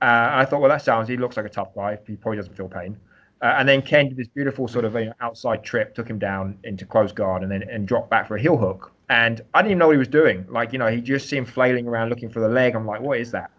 Uh, 0.00 0.30
I 0.34 0.44
thought, 0.44 0.60
well, 0.60 0.70
that 0.70 0.82
sounds. 0.82 1.08
He 1.08 1.16
looks 1.16 1.36
like 1.36 1.46
a 1.46 1.48
tough 1.48 1.74
guy. 1.74 1.98
He 2.06 2.14
probably 2.14 2.36
doesn't 2.36 2.56
feel 2.56 2.68
pain. 2.68 2.96
Uh, 3.40 3.56
and 3.58 3.68
then 3.68 3.82
Ken 3.82 4.08
did 4.08 4.16
this 4.16 4.28
beautiful 4.28 4.68
sort 4.68 4.84
of 4.84 4.94
you 4.94 5.06
know, 5.06 5.14
outside 5.20 5.64
trip, 5.64 5.96
took 5.96 6.08
him 6.08 6.20
down 6.20 6.56
into 6.62 6.86
close 6.86 7.10
guard, 7.10 7.42
and 7.42 7.50
then 7.50 7.64
and 7.68 7.88
dropped 7.88 8.08
back 8.08 8.28
for 8.28 8.36
a 8.36 8.40
heel 8.40 8.56
hook. 8.56 8.92
And 9.08 9.40
I 9.52 9.62
didn't 9.62 9.72
even 9.72 9.78
know 9.80 9.88
what 9.88 9.94
he 9.94 9.98
was 9.98 10.06
doing. 10.06 10.46
Like 10.48 10.72
you 10.72 10.78
know, 10.78 10.86
he 10.86 11.00
just 11.00 11.28
seemed 11.28 11.50
flailing 11.50 11.88
around 11.88 12.08
looking 12.08 12.30
for 12.30 12.38
the 12.38 12.48
leg. 12.48 12.76
I'm 12.76 12.86
like, 12.86 13.00
what 13.00 13.18
is 13.18 13.32
that? 13.32 13.50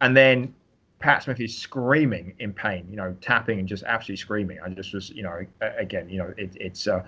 And 0.00 0.16
then 0.16 0.54
Pat 0.98 1.22
Smith 1.22 1.40
is 1.40 1.56
screaming 1.56 2.34
in 2.40 2.52
pain, 2.52 2.86
you 2.90 2.96
know, 2.96 3.14
tapping 3.20 3.58
and 3.60 3.68
just 3.68 3.84
absolutely 3.84 4.16
screaming. 4.16 4.58
I 4.64 4.68
just 4.70 4.92
was, 4.92 5.10
you 5.10 5.22
know, 5.22 5.44
again, 5.60 6.08
you 6.08 6.18
know, 6.18 6.34
it, 6.36 6.56
it's. 6.56 6.86
Uh, 6.86 7.04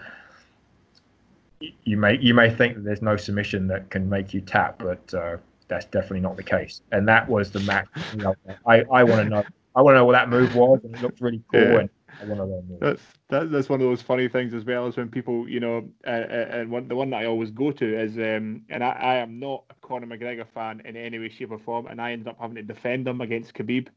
you 1.85 1.97
may 1.99 2.17
you 2.19 2.33
may 2.33 2.49
think 2.49 2.75
that 2.75 2.85
there's 2.85 3.03
no 3.03 3.17
submission 3.17 3.67
that 3.67 3.91
can 3.91 4.09
make 4.09 4.33
you 4.33 4.41
tap, 4.41 4.79
but 4.79 5.12
uh, 5.12 5.37
that's 5.69 5.85
definitely 5.87 6.21
not 6.21 6.37
the 6.37 6.43
case. 6.43 6.81
And 6.93 7.07
that 7.09 7.29
was 7.29 7.51
the 7.51 7.61
match. 7.61 7.89
You 8.12 8.23
know, 8.23 8.35
I 8.67 8.85
I 8.93 9.05
want 9.05 9.23
to 9.23 9.29
know. 9.29 9.45
I 9.77 9.83
want 9.83 9.95
to 9.95 9.99
know 9.99 10.05
what 10.05 10.12
that 10.12 10.29
move 10.29 10.55
was, 10.55 10.81
and 10.85 10.95
it 10.95 11.03
looked 11.03 11.21
really 11.21 11.43
cool. 11.53 11.61
Yeah. 11.61 11.79
And 11.81 11.91
I 12.21 12.25
want 12.25 12.41
to 12.41 12.45
learn. 12.45 12.81
That's 12.81 13.03
that, 13.29 13.51
that's 13.51 13.69
one 13.69 13.81
of 13.81 13.87
those 13.89 14.03
funny 14.03 14.29
things 14.29 14.55
as 14.55 14.65
well 14.65 14.87
as 14.87 14.97
when 14.97 15.09
people, 15.11 15.49
you 15.49 15.61
know, 15.61 15.89
uh, 16.07 16.11
uh, 16.11 16.49
and 16.53 16.71
one 16.71 16.89
the 16.89 16.97
one 16.97 17.11
that 17.11 17.23
I 17.23 17.27
always 17.27 17.51
go 17.51 17.73
to 17.73 18.01
is, 18.01 18.17
um, 18.19 18.63
and 18.71 18.83
I, 18.85 18.91
I 18.91 19.15
am 19.17 19.39
not 19.39 19.65
a 19.71 19.75
Conor 19.87 20.07
McGregor 20.07 20.47
fan 20.47 20.83
in 20.85 20.97
any 20.97 21.19
way, 21.19 21.29
shape, 21.29 21.53
or 21.53 21.59
form, 21.59 21.87
and 21.87 22.01
I 22.01 22.13
ended 22.13 22.29
up 22.29 22.39
having 22.41 22.57
to 22.57 22.63
defend 22.63 23.07
him 23.09 23.21
against 23.21 23.55
Khabib 23.55 23.89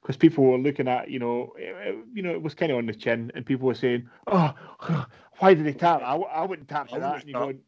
because 0.00 0.16
people 0.16 0.44
were 0.44 0.58
looking 0.58 0.88
at, 0.88 1.10
you 1.10 1.18
know, 1.18 1.52
it, 1.56 1.74
it- 1.88 2.06
you 2.14 2.22
know, 2.22 2.30
it 2.32 2.42
was 2.42 2.54
kind 2.54 2.72
of 2.72 2.78
on 2.78 2.86
the 2.86 2.94
chin, 2.94 3.30
and 3.34 3.44
people 3.46 3.66
were 3.66 3.74
saying, 3.74 4.08
"Oh, 4.26 4.54
why 5.38 5.54
did 5.54 5.66
he 5.66 5.72
tap? 5.74 6.02
I, 6.02 6.12
w- 6.12 6.30
I 6.30 6.44
wouldn't 6.44 6.68
tap 6.68 6.90
for 6.90 6.98
I 6.98 6.98
that." 7.00 7.20
wouldn't 7.20 7.22
And 7.22 7.28
you 7.30 7.34
tap. 7.34 7.36
going, 7.36 7.60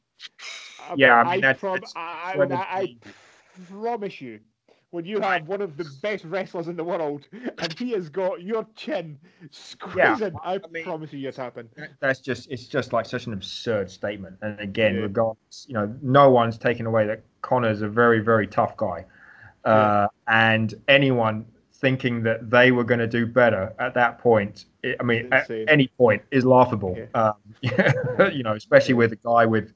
Yeah, 0.94 1.14
I 1.14 1.24
mean, 1.24 1.40
I, 1.40 1.42
that's- 1.42 1.60
prom- 1.60 1.84
that's 1.84 1.94
I, 1.94 2.00
I, 2.50 2.54
I, 2.54 2.80
I 2.80 2.88
promise 3.70 4.20
you, 4.20 4.40
when 4.94 5.04
you 5.04 5.18
have 5.20 5.48
one 5.48 5.60
of 5.60 5.76
the 5.76 5.84
best 6.02 6.24
wrestlers 6.24 6.68
in 6.68 6.76
the 6.76 6.84
world 6.84 7.26
and 7.58 7.72
he 7.76 7.90
has 7.90 8.08
got 8.08 8.40
your 8.42 8.64
chin 8.76 9.18
squeezing, 9.50 10.32
I, 10.44 10.60
mean- 10.70 10.84
promise 10.84 11.12
you, 11.12 11.26
it's 11.28 11.36
happened. 11.36 11.68
That's 11.98 12.20
just 12.20 12.48
it's 12.48 12.68
just 12.68 12.92
like 12.92 13.04
such 13.04 13.26
an 13.26 13.32
absurd 13.32 13.90
statement. 13.90 14.36
And 14.40 14.58
again, 14.60 14.94
Yeah. 14.94 15.00
regardless, 15.00 15.66
you 15.66 15.74
know, 15.74 15.92
no 16.00 16.30
one's 16.30 16.56
taken 16.56 16.86
away 16.86 17.08
that 17.08 17.22
Conor's 17.42 17.82
a 17.82 17.88
very, 17.88 18.20
very 18.20 18.46
tough 18.46 18.76
guy. 18.76 19.04
Uh, 19.64 20.06
and 20.28 20.74
anyone 20.86 21.44
thinking 21.72 22.22
that 22.22 22.48
they 22.48 22.70
were 22.70 22.84
going 22.84 23.00
to 23.00 23.08
do 23.08 23.26
better 23.26 23.74
at 23.80 23.94
that 23.94 24.20
point, 24.20 24.66
I 24.84 25.02
mean, 25.02 25.32
at 25.32 25.50
any 25.66 25.88
point, 25.98 26.22
is 26.30 26.44
laughable. 26.44 26.96
Yeah. 26.96 27.20
Um, 27.20 28.30
you 28.32 28.44
know, 28.44 28.54
especially 28.54 28.94
with 28.94 29.10
a 29.10 29.16
guy 29.16 29.44
with 29.44 29.72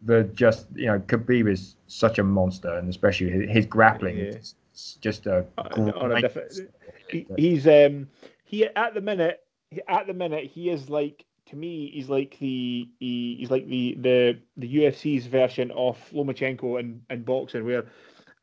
the 0.00 0.24
just, 0.32 0.66
you 0.74 0.86
know, 0.86 0.98
Khabib 1.00 1.46
is 1.46 1.76
such 1.88 2.18
a 2.18 2.24
monster, 2.24 2.74
and 2.78 2.88
especially 2.88 3.30
his, 3.30 3.50
his 3.50 3.66
grappling 3.66 4.16
yeah. 4.16 4.32
Is 4.74 4.98
just 5.00 5.26
a. 5.26 5.44
Uh, 5.58 5.68
a 5.74 7.36
he's 7.36 7.66
um 7.66 8.08
he 8.44 8.66
at 8.66 8.94
the 8.94 9.00
minute 9.00 9.40
at 9.88 10.06
the 10.06 10.14
minute 10.14 10.44
he 10.46 10.70
is 10.70 10.88
like 10.88 11.24
to 11.52 11.56
me, 11.56 11.90
he's 11.92 12.08
like 12.08 12.38
the 12.38 12.88
he, 12.98 13.36
he's 13.38 13.50
like 13.50 13.66
the 13.68 13.96
the 14.00 14.38
the 14.56 14.76
UFC's 14.76 15.26
version 15.26 15.70
of 15.72 15.98
Lomachenko 16.12 16.80
and, 16.80 17.02
and 17.10 17.24
boxing, 17.24 17.64
where 17.64 17.84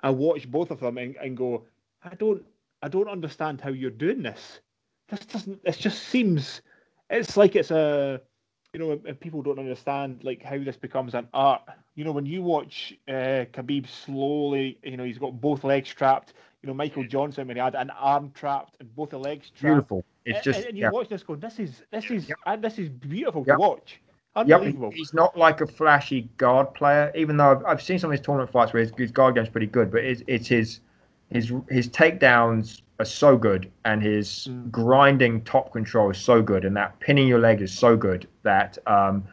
I 0.02 0.12
watch 0.12 0.50
both 0.50 0.72
of 0.72 0.80
them 0.80 0.98
and, 0.98 1.16
and 1.16 1.36
go, 1.36 1.66
I 2.04 2.14
don't 2.16 2.44
I 2.82 2.88
don't 2.88 3.10
understand 3.10 3.62
how 3.62 3.70
you're 3.70 3.90
doing 3.90 4.22
this. 4.22 4.60
This 5.08 5.26
doesn't. 5.26 5.60
It 5.64 5.78
just 5.78 6.04
seems. 6.04 6.62
It's 7.10 7.36
like 7.36 7.56
it's 7.56 7.72
a 7.72 8.22
you 8.74 8.80
know, 8.80 9.00
and 9.06 9.20
people 9.20 9.42
don't 9.42 9.60
understand 9.60 10.24
like 10.24 10.44
how 10.44 10.58
this 10.60 10.78
becomes 10.78 11.16
an 11.16 11.28
art. 11.34 11.62
You 11.96 12.04
know, 12.04 12.12
when 12.12 12.26
you 12.26 12.44
watch 12.44 12.94
uh, 13.08 13.46
Khabib 13.52 13.88
slowly, 13.88 14.78
you 14.84 14.98
know, 14.98 15.04
he's 15.04 15.18
got 15.18 15.42
both 15.42 15.64
legs 15.64 15.90
trapped. 15.90 16.34
You 16.62 16.68
know, 16.68 16.74
Michael 16.74 17.06
Johnson 17.06 17.48
when 17.48 17.56
he 17.58 17.62
had 17.62 17.76
an 17.76 17.90
arm 17.92 18.32
trapped 18.36 18.76
and 18.80 18.94
both 18.96 19.10
the 19.10 19.18
legs 19.18 19.50
trapped. 19.50 19.62
Beautiful. 19.62 20.06
It's 20.26 20.44
just 20.44 20.60
and, 20.60 20.70
and 20.70 20.78
you 20.78 20.84
yeah. 20.84 20.92
watch 20.92 21.10
this 21.10 21.24
go, 21.24 21.36
this 21.36 21.58
is 21.58 21.82
this 21.92 22.12
is 22.12 22.32
uh, 22.46 22.56
this 22.58 22.78
is 22.78 22.90
beautiful 22.90 23.44
to 23.46 23.56
watch. 23.56 24.00
Unbelievable. 24.36 24.90
Yep. 24.90 24.94
He's 24.94 25.14
not 25.14 25.36
like 25.36 25.62
a 25.62 25.68
flashy 25.68 26.30
guard 26.38 26.74
player, 26.76 27.12
even 27.16 27.38
though 27.38 27.52
I've, 27.52 27.66
I've 27.66 27.82
seen 27.82 27.98
some 27.98 28.12
of 28.12 28.18
his 28.18 28.22
tournament 28.22 28.52
fights 28.52 28.74
where 28.74 28.82
his, 28.82 28.92
his 28.96 29.12
guard 29.12 29.36
game's 29.36 29.50
pretty 29.50 29.66
good, 29.66 29.92
but 29.92 30.04
it's, 30.04 30.22
it's 30.28 30.48
his 30.48 30.82
his 31.32 31.52
his 31.70 31.90
takedowns 31.90 32.82
are 33.00 33.06
so 33.06 33.38
good 33.38 33.72
and 33.86 34.02
his 34.02 34.48
mm. 34.50 34.70
grinding 34.72 35.42
top 35.44 35.72
control 35.72 36.10
is 36.10 36.18
so 36.18 36.42
good 36.42 36.66
and 36.66 36.76
that 36.76 37.00
pinning 37.00 37.28
your 37.28 37.40
leg 37.40 37.62
is 37.62 37.78
so 37.78 37.96
good 37.96 38.28
that 38.44 38.78
um 38.88 39.24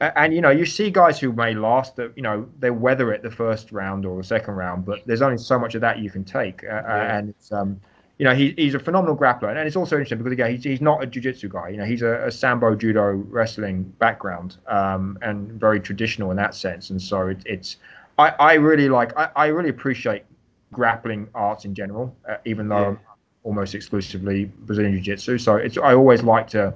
and 0.00 0.34
you 0.34 0.40
know 0.40 0.50
you 0.50 0.66
see 0.66 0.90
guys 0.90 1.20
who 1.20 1.32
may 1.32 1.54
last 1.54 1.94
that 1.96 2.12
you 2.16 2.22
know 2.22 2.48
they 2.58 2.70
weather 2.70 3.12
it 3.12 3.22
the 3.22 3.30
first 3.30 3.70
round 3.70 4.04
or 4.04 4.16
the 4.16 4.24
second 4.24 4.54
round 4.54 4.84
but 4.84 5.00
there's 5.06 5.22
only 5.22 5.38
so 5.38 5.58
much 5.58 5.74
of 5.74 5.80
that 5.80 6.00
you 6.00 6.10
can 6.10 6.24
take 6.24 6.64
uh, 6.64 6.82
yeah. 6.84 7.18
and 7.18 7.28
it's 7.28 7.52
um 7.52 7.80
you 8.18 8.28
know, 8.28 8.36
he, 8.36 8.54
he's 8.56 8.74
a 8.74 8.78
phenomenal 8.78 9.16
grappler, 9.16 9.48
and 9.48 9.58
it's 9.58 9.74
also 9.74 9.96
interesting 9.96 10.18
because 10.18 10.32
again, 10.32 10.52
he's, 10.52 10.62
he's 10.62 10.80
not 10.80 11.02
a 11.02 11.06
jiu-jitsu 11.06 11.48
guy. 11.48 11.70
You 11.70 11.78
know, 11.78 11.84
he's 11.84 12.02
a, 12.02 12.24
a 12.26 12.30
sambo, 12.30 12.76
judo, 12.76 13.14
wrestling 13.14 13.82
background, 13.98 14.58
um, 14.68 15.18
and 15.22 15.50
very 15.52 15.80
traditional 15.80 16.30
in 16.30 16.36
that 16.36 16.54
sense. 16.54 16.90
And 16.90 17.02
so 17.02 17.26
it, 17.26 17.42
it's, 17.46 17.78
I, 18.18 18.28
I 18.38 18.52
really 18.54 18.88
like, 18.88 19.16
I, 19.16 19.30
I 19.34 19.46
really 19.46 19.70
appreciate 19.70 20.24
grappling 20.72 21.26
arts 21.34 21.64
in 21.64 21.74
general, 21.74 22.14
uh, 22.28 22.36
even 22.44 22.68
though 22.68 22.90
yeah. 22.90 23.11
I'm 23.44 23.48
almost 23.50 23.74
exclusively 23.74 24.44
Brazilian 24.44 24.94
jiu-jitsu. 24.94 25.38
So 25.38 25.56
it's, 25.56 25.78
I 25.78 25.94
always 25.94 26.22
like 26.22 26.48
to, 26.50 26.74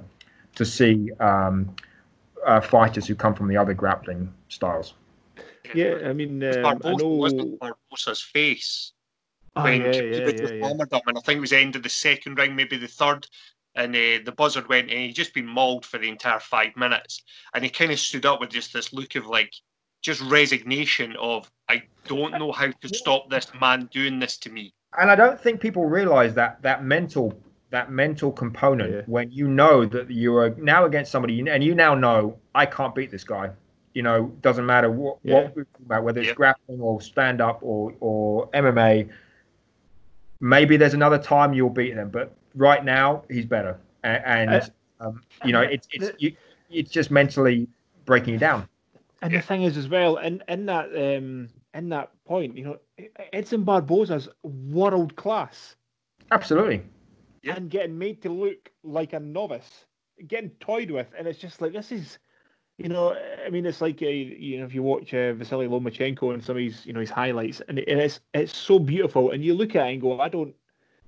to 0.55 0.65
see 0.65 1.11
um, 1.19 1.75
uh, 2.45 2.61
fighters 2.61 3.07
who 3.07 3.15
come 3.15 3.33
from 3.33 3.47
the 3.47 3.57
other 3.57 3.73
grappling 3.73 4.33
styles. 4.49 4.93
Yeah, 5.73 5.97
I 6.05 6.13
mean, 6.13 6.43
um, 6.43 6.65
I 6.65 6.93
know 6.93 7.57
Barboza's 7.59 8.21
face 8.21 8.93
oh, 9.55 9.63
when 9.63 9.81
yeah, 9.81 9.91
yeah, 9.91 10.01
yeah, 10.01 10.29
yeah. 10.29 10.67
hammered 10.67 10.91
him, 10.91 11.01
and 11.07 11.17
I 11.17 11.21
think 11.21 11.37
it 11.37 11.41
was 11.41 11.49
the 11.49 11.57
end 11.57 11.75
of 11.75 11.83
the 11.83 11.89
second 11.89 12.37
round, 12.37 12.55
maybe 12.55 12.77
the 12.77 12.87
third, 12.87 13.27
and 13.75 13.93
uh, 13.93 14.19
the 14.23 14.33
buzzard 14.35 14.69
went, 14.69 14.89
and 14.89 14.99
he'd 14.99 15.13
just 15.13 15.33
been 15.33 15.45
mauled 15.45 15.85
for 15.85 15.97
the 15.97 16.07
entire 16.07 16.39
five 16.39 16.75
minutes, 16.77 17.21
and 17.53 17.63
he 17.63 17.69
kind 17.69 17.91
of 17.91 17.99
stood 17.99 18.25
up 18.25 18.39
with 18.39 18.49
just 18.49 18.71
this 18.71 18.93
look 18.93 19.15
of 19.15 19.27
like, 19.27 19.53
just 20.01 20.21
resignation 20.21 21.15
of 21.19 21.51
I 21.67 21.83
don't 22.05 22.37
know 22.39 22.51
how 22.53 22.71
to 22.71 22.87
stop 22.87 23.29
this 23.29 23.47
man 23.59 23.89
doing 23.91 24.19
this 24.19 24.37
to 24.39 24.49
me. 24.49 24.73
And 24.97 25.11
I 25.11 25.15
don't 25.15 25.39
think 25.39 25.59
people 25.59 25.85
realize 25.85 26.33
that 26.35 26.61
that 26.61 26.83
mental 26.83 27.33
that 27.69 27.91
mental 27.91 28.31
component 28.31 28.93
yeah. 28.93 29.01
when 29.07 29.29
you 29.31 29.47
know 29.47 29.85
that 29.85 30.09
you 30.09 30.35
are 30.37 30.51
now 30.51 30.85
against 30.85 31.11
somebody 31.11 31.47
and 31.49 31.63
you 31.63 31.75
now 31.75 31.93
know 31.93 32.37
I 32.55 32.65
can't 32.65 32.95
beat 32.95 33.11
this 33.11 33.23
guy. 33.23 33.51
You 33.93 34.03
know, 34.03 34.31
doesn't 34.41 34.65
matter 34.65 34.91
what, 34.91 35.17
yeah. 35.23 35.49
what 35.87 36.03
whether 36.03 36.19
it's 36.19 36.29
yeah. 36.29 36.35
grappling 36.35 36.79
or 36.79 37.01
stand 37.01 37.41
up 37.41 37.59
or 37.61 37.93
or 37.99 38.47
MMA 38.51 39.09
maybe 40.39 40.77
there's 40.77 40.93
another 40.93 41.17
time 41.17 41.53
you'll 41.53 41.69
beat 41.69 41.93
him, 41.93 42.09
but 42.09 42.35
right 42.55 42.83
now 42.83 43.23
he's 43.29 43.45
better. 43.45 43.79
And, 44.03 44.23
and 44.25 44.49
uh, 44.49 45.07
um, 45.07 45.21
you 45.43 45.51
know, 45.51 45.61
it's 45.61 45.87
it's 45.91 46.11
you, 46.19 46.35
it's 46.69 46.91
just 46.91 47.11
mentally 47.11 47.67
breaking 48.05 48.33
you 48.33 48.39
down. 48.39 48.67
And 49.21 49.33
the 49.33 49.41
thing 49.41 49.63
is, 49.63 49.77
as 49.77 49.87
well, 49.87 50.17
in 50.17 50.43
in 50.47 50.65
that 50.67 50.85
um, 50.95 51.49
in 51.73 51.89
that 51.89 52.11
point, 52.25 52.57
you 52.57 52.63
know, 52.63 52.77
Edson 53.33 53.63
Barboza's 53.63 54.29
world 54.43 55.15
class. 55.15 55.75
Absolutely. 56.31 56.83
And 57.43 57.69
getting 57.69 57.97
made 57.97 58.21
to 58.23 58.29
look 58.29 58.71
like 58.83 59.13
a 59.13 59.19
novice, 59.19 59.85
getting 60.27 60.49
toyed 60.59 60.91
with, 60.91 61.07
and 61.17 61.27
it's 61.27 61.39
just 61.39 61.61
like 61.61 61.73
this 61.73 61.91
is 61.91 62.17
you 62.77 62.89
know, 62.89 63.15
I 63.43 63.49
mean, 63.49 63.65
it's 63.65 63.81
like 63.81 64.01
uh, 64.03 64.05
you 64.05 64.59
know, 64.59 64.65
if 64.65 64.73
you 64.73 64.83
watch 64.83 65.13
uh, 65.13 65.33
Vasily 65.33 65.67
Lomachenko 65.67 66.33
and 66.33 66.43
some 66.43 66.57
of 66.57 66.63
his, 66.63 66.85
you 66.85 66.93
know, 66.93 66.99
his 66.99 67.09
highlights, 67.09 67.59
and, 67.67 67.79
and 67.79 67.99
it's 67.99 68.19
it's 68.33 68.55
so 68.55 68.77
beautiful, 68.77 69.31
and 69.31 69.43
you 69.43 69.55
look 69.55 69.75
at 69.75 69.87
it 69.87 69.93
and 69.93 70.01
go, 70.01 70.19
I 70.19 70.29
don't, 70.29 70.53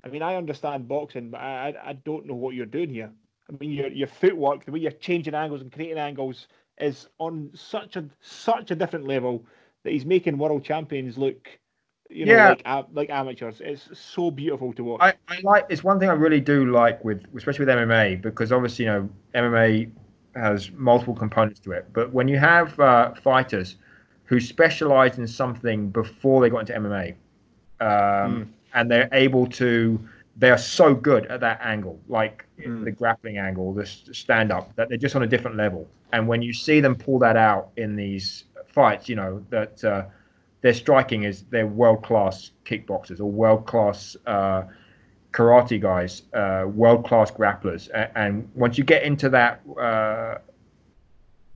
I 0.04 0.08
mean, 0.08 0.24
I 0.24 0.36
understand 0.36 0.88
boxing, 0.88 1.30
but 1.30 1.42
I 1.42 1.76
I 1.84 1.94
don't 1.94 2.26
know 2.26 2.34
what 2.34 2.56
you're 2.56 2.66
doing 2.66 2.90
here. 2.90 3.12
I 3.50 3.56
mean, 3.60 3.72
your 3.72 3.90
your 3.90 4.08
footwork, 4.08 4.66
the 4.66 4.72
way 4.72 4.80
you're 4.80 4.92
changing 4.92 5.36
angles 5.36 5.62
and 5.62 5.72
creating 5.72 6.00
angles, 6.00 6.48
is 6.80 7.08
on 7.20 7.52
such 7.54 7.98
a 7.98 8.06
such 8.20 8.72
a 8.72 8.76
different 8.76 9.06
level 9.06 9.46
that 9.84 9.92
he's 9.92 10.06
making 10.06 10.40
world 10.40 10.64
champions 10.64 11.20
look, 11.20 11.50
you 12.10 12.26
know, 12.26 12.34
yeah. 12.34 12.50
like 12.66 12.88
like 12.92 13.10
amateurs. 13.10 13.62
It's 13.64 13.88
so 13.98 14.32
beautiful 14.32 14.74
to 14.74 14.84
watch. 14.84 15.02
I, 15.02 15.14
I 15.28 15.40
like. 15.44 15.66
It's 15.70 15.84
one 15.84 16.00
thing 16.00 16.10
I 16.10 16.14
really 16.14 16.42
do 16.42 16.72
like 16.72 17.04
with, 17.06 17.24
especially 17.36 17.66
with 17.66 17.76
MMA, 17.76 18.22
because 18.22 18.52
obviously, 18.52 18.86
you 18.86 18.92
know, 18.92 19.10
MMA 19.36 19.92
has 20.36 20.72
multiple 20.72 21.16
components 21.16 21.60
to 21.62 21.72
it. 21.72 21.88
But 21.94 22.12
when 22.12 22.28
you 22.28 22.38
have 22.40 22.80
uh, 22.80 23.14
fighters 23.14 23.76
who 24.26 24.40
specialize 24.40 25.18
in 25.18 25.28
something 25.28 25.90
before 25.90 26.42
they 26.42 26.50
got 26.50 26.60
into 26.60 26.74
MMA, 26.74 27.12
um, 27.82 27.88
mm. 27.88 28.48
and 28.74 28.90
they're 28.90 29.10
able 29.12 29.48
to, 29.48 30.00
they 30.38 30.50
are 30.50 30.58
so 30.58 30.94
good 30.94 31.26
at 31.28 31.40
that 31.42 31.60
angle, 31.64 32.00
like 32.08 32.46
mm. 32.60 32.84
the 32.84 32.92
grappling 32.92 33.38
angle, 33.38 33.74
the 33.74 33.86
stand 33.86 34.52
up, 34.52 34.76
that 34.76 34.90
they're 34.90 34.98
just 34.98 35.16
on 35.16 35.24
a 35.24 35.28
different 35.28 35.58
level. 35.58 35.88
And 36.12 36.28
when 36.28 36.42
you 36.42 36.54
see 36.54 36.80
them 36.80 36.96
pull 36.96 37.20
that 37.20 37.38
out 37.38 37.70
in 37.78 37.96
these 37.96 38.46
fights, 38.68 39.08
you 39.08 39.16
know 39.16 39.44
that 39.50 39.84
uh, 39.84 40.06
their 40.62 40.74
striking 40.74 41.24
is 41.24 41.44
they're 41.50 41.68
world 41.68 42.04
class 42.04 42.52
kickboxers 42.66 43.20
or 43.20 43.26
world 43.26 43.66
class. 43.66 44.16
Uh, 44.26 44.64
karate 45.32 45.80
guys, 45.80 46.24
uh, 46.34 46.66
world 46.68 47.06
class 47.06 47.30
grapplers, 47.30 47.88
and, 47.94 48.10
and, 48.16 48.50
once 48.56 48.80
you 48.80 48.84
get 48.84 49.04
into 49.04 49.30
that 49.30 49.62
uh, 49.80 50.40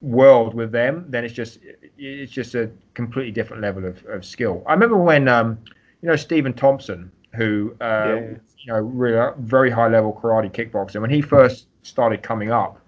world 0.02 0.54
with 0.54 0.72
them, 0.72 1.06
then 1.10 1.24
it's 1.24 1.34
just 1.34 1.60
it's 1.98 2.32
just 2.32 2.54
a 2.54 2.70
completely 2.94 3.32
different 3.32 3.62
level 3.62 3.86
of, 3.86 4.06
of 4.06 4.24
skill. 4.24 4.64
I 4.68 4.74
remember 4.74 4.98
when 4.98 5.28
um, 5.28 5.58
you 6.02 6.10
know 6.10 6.16
Stephen 6.16 6.54
Thompson, 6.54 7.12
who 7.34 7.76
uh, 7.82 7.86
yeah. 7.86 8.20
you 8.60 8.68
know 8.68 8.80
really 8.80 9.32
very 9.40 9.72
high 9.72 9.88
level 9.88 10.20
karate 10.22 10.52
kickboxer, 10.52 11.02
when 11.02 11.10
he 11.10 11.22
first 11.22 11.68
started 11.82 12.22
coming 12.22 12.52
up, 12.52 12.80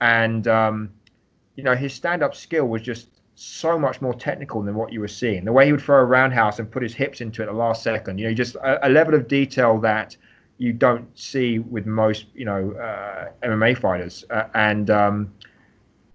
and 0.00 0.46
um, 0.46 0.90
you 1.56 1.64
know 1.64 1.74
his 1.74 1.94
stand 1.94 2.22
up 2.22 2.34
skill 2.34 2.66
was 2.66 2.82
just 2.82 3.08
so 3.40 3.78
much 3.78 4.00
more 4.00 4.14
technical 4.14 4.62
than 4.62 4.74
what 4.74 4.92
you 4.92 4.98
were 4.98 5.06
seeing. 5.06 5.44
The 5.44 5.52
way 5.52 5.66
he 5.66 5.72
would 5.72 5.80
throw 5.80 6.00
a 6.00 6.04
roundhouse 6.04 6.58
and 6.58 6.68
put 6.68 6.82
his 6.82 6.92
hips 6.92 7.20
into 7.20 7.40
it 7.40 7.44
at 7.44 7.52
the 7.52 7.56
last 7.56 7.84
second, 7.84 8.18
you 8.18 8.26
know, 8.26 8.34
just 8.34 8.56
a, 8.56 8.88
a 8.88 8.90
level 8.90 9.14
of 9.14 9.28
detail 9.28 9.78
that 9.78 10.16
you 10.58 10.72
don't 10.72 11.06
see 11.16 11.60
with 11.60 11.86
most, 11.86 12.26
you 12.34 12.44
know, 12.44 12.72
uh, 12.72 13.28
MMA 13.44 13.78
fighters. 13.78 14.24
Uh, 14.30 14.48
and 14.54 14.90
um, 14.90 15.32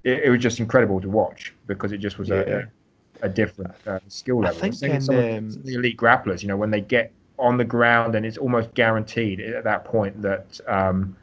it, 0.04 0.24
it, 0.24 0.30
was 0.30 0.42
just 0.42 0.60
incredible 0.60 1.00
to 1.00 1.08
watch 1.08 1.54
because 1.66 1.94
it 1.94 2.00
just 2.00 2.18
was 2.18 2.28
yeah. 2.28 2.64
a, 3.22 3.28
a, 3.28 3.30
different 3.30 3.74
uh, 3.88 4.00
skill 4.10 4.42
level. 4.42 4.58
I 4.58 4.70
think, 4.70 4.76
I 4.84 5.00
think 5.00 5.38
um, 5.38 5.64
the 5.64 5.76
elite 5.76 5.96
grapplers, 5.96 6.42
you 6.42 6.50
know, 6.50 6.58
when 6.58 6.72
they 6.72 6.82
get 6.82 7.14
on 7.40 7.56
the 7.56 7.64
ground 7.64 8.16
and 8.16 8.26
it's 8.26 8.38
almost 8.38 8.74
guaranteed 8.74 9.40
at 9.40 9.64
that 9.64 9.86
point 9.86 10.22
that 10.22 10.60
um, 10.68 11.16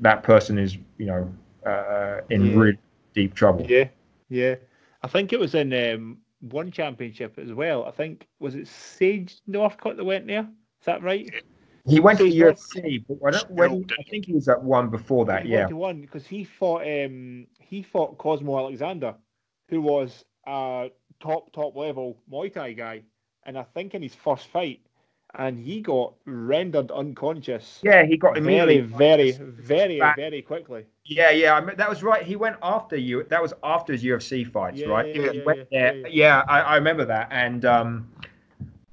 that 0.00 0.22
person 0.22 0.58
is, 0.58 0.76
you 0.98 1.06
know, 1.06 1.34
uh, 1.64 2.20
in 2.28 2.44
yeah. 2.44 2.56
really 2.58 2.78
deep 3.14 3.32
trouble. 3.32 3.64
Yeah, 3.66 3.88
yeah. 4.28 4.56
I 5.02 5.08
think 5.08 5.32
it 5.32 5.40
was 5.40 5.54
in 5.54 5.72
um, 5.72 6.18
one 6.40 6.70
championship 6.70 7.38
as 7.38 7.52
well. 7.52 7.84
I 7.84 7.90
think 7.90 8.26
was 8.38 8.54
it 8.54 8.68
Sage 8.68 9.40
Northcutt 9.48 9.96
that 9.96 10.04
went 10.04 10.26
there. 10.26 10.48
Is 10.80 10.86
that 10.86 11.02
right? 11.02 11.28
He 11.86 12.00
went 12.00 12.18
to 12.18 12.24
UFC, 12.24 13.04
but 13.06 13.18
I, 13.24 13.30
don't, 13.38 13.50
when, 13.52 13.86
I 13.98 14.02
think 14.10 14.26
he 14.26 14.32
was 14.32 14.48
at 14.48 14.62
one 14.62 14.90
before 14.90 15.24
that. 15.26 15.44
He 15.44 15.52
yeah, 15.52 15.66
one 15.68 16.00
because 16.00 16.26
he 16.26 16.42
fought 16.42 16.82
um, 16.82 17.46
he 17.60 17.82
fought 17.82 18.18
Cosmo 18.18 18.58
Alexander, 18.58 19.14
who 19.68 19.80
was 19.80 20.24
a 20.46 20.90
top 21.20 21.52
top 21.52 21.76
level 21.76 22.18
Muay 22.30 22.52
Thai 22.52 22.72
guy, 22.72 23.02
and 23.44 23.56
I 23.56 23.62
think 23.62 23.94
in 23.94 24.02
his 24.02 24.16
first 24.16 24.48
fight, 24.48 24.80
and 25.34 25.58
he 25.58 25.80
got 25.80 26.14
rendered 26.24 26.90
unconscious. 26.90 27.80
Yeah, 27.84 28.04
he 28.04 28.16
got 28.16 28.34
very, 28.34 28.58
immediately 28.58 28.80
very, 28.80 29.32
very, 29.32 30.00
back. 30.00 30.16
very 30.16 30.42
quickly. 30.42 30.86
Yeah, 31.08 31.30
yeah, 31.30 31.54
I 31.54 31.60
mean, 31.60 31.76
that 31.76 31.88
was 31.88 32.02
right. 32.02 32.22
He 32.22 32.36
went 32.36 32.56
after 32.62 32.96
you. 32.96 33.24
That 33.24 33.40
was 33.40 33.52
after 33.62 33.92
his 33.92 34.02
UFC 34.02 34.44
fights, 34.44 34.80
Yeah, 34.80 34.88
right? 34.88 35.06
yeah, 35.14 35.30
he 35.30 35.38
yeah, 35.38 35.44
went 35.44 35.70
there. 35.70 35.94
yeah, 36.10 36.42
I, 36.48 36.60
I 36.60 36.74
remember 36.76 37.04
that, 37.04 37.28
and 37.30 37.64
um, 37.64 38.08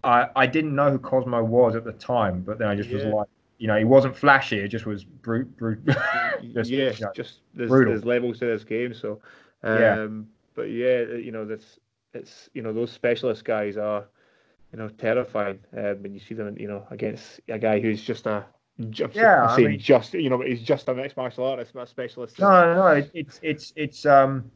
I 0.04 0.30
I 0.36 0.46
didn't 0.48 0.76
know 0.76 0.92
who 0.92 1.00
Cosmo 1.00 1.44
was 1.44 1.76
at 1.76 1.84
the 1.84 1.94
time, 1.94 2.42
but 2.42 2.60
then 2.60 2.68
I 2.68 2.76
just 2.76 2.92
was 2.92 3.04
like, 3.04 3.28
you 3.58 3.68
know, 3.68 3.78
he 3.78 3.86
wasn't 3.86 4.16
flashy. 4.16 4.60
It 4.60 4.68
just 4.68 4.86
was 4.86 5.04
brute, 5.04 5.56
brute. 5.58 5.80
just, 6.54 6.70
yeah, 6.70 6.92
you 6.92 7.06
know, 7.06 7.12
just 7.16 7.40
there's, 7.54 7.70
brutal. 7.70 7.94
there's 7.94 8.06
levels 8.06 8.40
to 8.40 8.46
this 8.46 8.64
game. 8.64 8.94
So, 8.94 9.20
um, 9.64 9.80
Yeah. 9.80 10.08
but 10.56 10.64
yeah, 10.64 11.04
you 11.16 11.32
know, 11.32 11.46
that's 11.46 11.80
it's 12.14 12.50
you 12.54 12.62
know 12.62 12.74
those 12.74 12.92
specialist 12.92 13.44
guys 13.44 13.78
are, 13.78 14.06
you 14.72 14.78
know, 14.80 14.90
terrifying 14.90 15.60
uh, 15.76 15.94
when 15.96 16.14
you 16.14 16.20
see 16.20 16.36
them, 16.36 16.56
you 16.60 16.68
know, 16.68 16.86
against 16.92 17.40
a 17.50 17.58
guy 17.58 17.80
who's 17.80 18.04
just 18.04 18.28
a. 18.28 18.46
ju- 18.84 19.10
Yeah, 19.14 19.46
I 19.46 19.56
I 19.56 19.58
mean- 19.58 19.80
just 19.80 20.14
you 20.14 20.30
know, 20.30 20.42
he's 20.42 20.62
just 20.62 20.88
a 20.90 20.94
mixed 20.94 21.18
martial 21.18 21.46
artist, 21.46 21.76
not 21.76 21.84
a 21.84 21.88
specialist. 21.88 22.40
No, 22.40 22.50
no, 22.50 22.76
no. 22.76 22.88
It, 22.88 23.12
it's 23.14 23.40
it's 23.44 23.74
it's 23.76 24.06
um, 24.06 24.50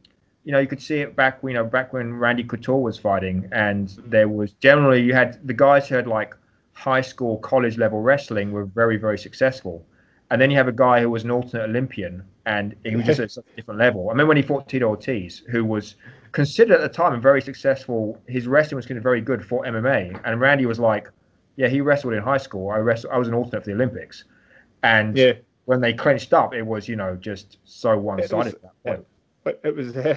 you 0.44 0.52
know, 0.52 0.58
you 0.58 0.66
could 0.66 0.80
see 0.82 1.00
it 1.00 1.14
back, 1.16 1.40
you 1.42 1.52
know, 1.52 1.64
back 1.64 1.92
when 1.92 2.14
Randy 2.14 2.44
Couture 2.44 2.80
was 2.80 2.98
fighting, 2.98 3.48
and 3.52 3.88
there 4.06 4.28
was 4.28 4.52
generally 4.52 5.02
you 5.02 5.12
had 5.14 5.46
the 5.46 5.52
guys 5.54 5.88
who 5.88 5.94
had 5.94 6.06
like 6.06 6.34
high 6.72 7.00
school, 7.00 7.38
college 7.38 7.76
level 7.76 8.00
wrestling 8.00 8.52
were 8.52 8.64
very, 8.64 8.96
very 8.96 9.18
successful, 9.18 9.84
and 10.30 10.40
then 10.40 10.50
you 10.50 10.56
have 10.56 10.68
a 10.68 10.72
guy 10.72 11.00
who 11.00 11.10
was 11.10 11.24
an 11.24 11.30
alternate 11.30 11.64
Olympian, 11.64 12.22
and 12.46 12.74
he 12.84 12.94
was 12.96 13.04
just 13.04 13.20
at 13.38 13.44
a 13.52 13.56
different 13.56 13.78
level. 13.80 14.08
I 14.08 14.12
remember 14.12 14.28
when 14.28 14.36
he 14.36 14.42
fought 14.42 14.68
Tito 14.68 14.86
Ortiz, 14.88 15.42
who 15.50 15.64
was 15.64 15.96
considered 16.32 16.74
at 16.74 16.80
the 16.80 16.88
time 16.88 17.12
a 17.14 17.18
very 17.18 17.42
successful. 17.42 18.18
His 18.28 18.46
wrestling 18.46 18.76
was 18.76 18.86
considered 18.86 19.02
very 19.02 19.20
good 19.20 19.44
for 19.44 19.64
MMA, 19.64 20.20
and 20.24 20.40
Randy 20.40 20.66
was 20.66 20.78
like, 20.78 21.10
"Yeah, 21.58 21.68
he 21.68 21.82
wrestled 21.82 22.14
in 22.14 22.22
high 22.22 22.38
school. 22.38 22.70
I 22.70 22.78
wrestled. 22.78 23.12
I 23.12 23.18
was 23.18 23.28
an 23.28 23.34
alternate 23.34 23.64
for 23.64 23.70
the 23.70 23.74
Olympics," 23.74 24.24
and 24.82 25.16
Yeah, 25.16 25.32
when 25.66 25.82
they 25.82 25.92
clenched 25.92 26.32
up, 26.32 26.54
it 26.54 26.62
was 26.62 26.88
you 26.88 26.96
know 26.96 27.14
just 27.16 27.58
so 27.64 27.98
one 27.98 28.22
sided 28.26 28.54
at 28.54 28.62
that 28.62 28.82
point. 28.84 29.06
but 29.44 29.60
it 29.64 29.76
was 29.76 29.94
uh, 29.96 30.16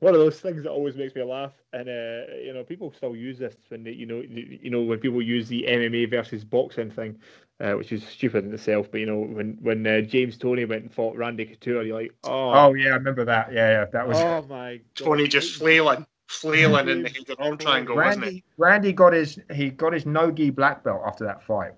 one 0.00 0.14
of 0.14 0.20
those 0.20 0.40
things 0.40 0.62
that 0.64 0.70
always 0.70 0.96
makes 0.96 1.14
me 1.14 1.22
laugh. 1.22 1.52
And 1.72 1.88
uh, 1.88 2.34
you 2.42 2.52
know, 2.52 2.64
people 2.64 2.92
still 2.96 3.14
use 3.14 3.38
this 3.38 3.54
when 3.68 3.84
they, 3.84 3.92
you 3.92 4.06
know, 4.06 4.16
you 4.20 4.58
you 4.62 4.70
know, 4.70 4.82
when 4.82 4.98
people 4.98 5.22
use 5.22 5.48
the 5.48 5.64
MMA 5.68 6.10
versus 6.10 6.44
boxing 6.44 6.90
thing, 6.90 7.18
uh, 7.60 7.72
which 7.72 7.92
is 7.92 8.06
stupid 8.06 8.44
in 8.44 8.52
itself. 8.52 8.90
But 8.90 9.00
you 9.00 9.06
know, 9.06 9.18
when 9.18 9.58
when 9.60 9.86
uh, 9.86 10.00
James 10.00 10.36
Toney 10.36 10.64
went 10.64 10.82
and 10.82 10.92
fought 10.92 11.16
Randy 11.16 11.46
Couture, 11.46 11.82
you're 11.82 12.00
like, 12.00 12.14
oh, 12.24 12.50
Oh 12.50 12.74
yeah, 12.74 12.90
I 12.90 12.94
remember 12.94 13.24
that. 13.24 13.52
Yeah, 13.52 13.70
yeah, 13.70 13.84
that 13.92 14.08
was 14.08 14.18
oh 14.18 14.42
my 14.48 14.80
god, 14.96 15.04
Toney 15.04 15.28
just 15.28 15.56
flailing, 15.56 16.06
flailing 16.28 16.88
in 16.88 17.02
the 17.02 17.08
head 17.08 17.28
of 17.30 17.40
arm 17.40 17.58
triangle, 17.58 17.96
wasn't 17.96 18.24
it? 18.24 18.26
Randy. 18.26 18.44
Randy 18.58 18.92
got 18.92 19.12
his 19.12 19.38
he 19.52 19.70
got 19.70 19.92
his 19.92 20.06
no 20.06 20.30
gi 20.30 20.50
black 20.50 20.84
belt 20.84 21.02
after 21.06 21.24
that 21.24 21.42
fight. 21.42 21.72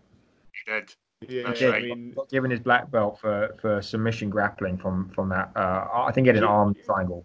He 0.53 0.71
did. 0.73 0.95
Yeah, 1.29 1.43
That's 1.47 1.61
Yeah, 1.61 1.69
I 1.69 1.71
right. 1.73 1.83
he 1.85 1.89
mean, 1.95 2.13
got 2.15 2.29
given 2.31 2.51
his 2.51 2.61
black 2.61 2.91
belt 2.91 3.19
for 3.21 3.55
for 3.61 3.81
submission 3.81 4.31
grappling 4.31 4.77
from 4.79 5.09
from 5.11 5.29
that. 5.31 5.51
Uh, 5.57 5.87
I 5.93 6.13
think 6.13 6.27
he 6.27 6.29
had 6.29 6.37
an 6.37 6.45
arm 6.45 6.75
triangle. 6.85 7.25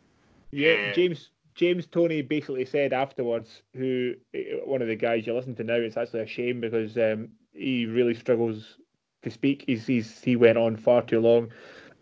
Yeah, 0.51 0.73
Yeah. 0.73 0.93
James 0.93 1.31
James 1.55 1.87
Toney 1.87 2.21
basically 2.21 2.65
said 2.65 2.93
afterwards, 2.93 3.63
who 3.73 4.13
eh, 4.33 4.57
one 4.65 4.81
of 4.81 4.87
the 4.87 4.95
guys 4.95 5.25
you 5.25 5.33
listen 5.33 5.55
to 5.55 5.63
now, 5.63 5.75
it's 5.75 5.97
actually 5.97 6.21
a 6.21 6.27
shame 6.27 6.59
because 6.59 6.97
um, 6.97 7.29
he 7.53 7.85
really 7.85 8.13
struggles 8.13 8.77
to 9.23 9.31
speak. 9.31 9.63
He's, 9.65 9.87
he's 9.87 10.21
he 10.21 10.35
went 10.35 10.57
on 10.57 10.75
far 10.75 11.01
too 11.01 11.21
long, 11.21 11.49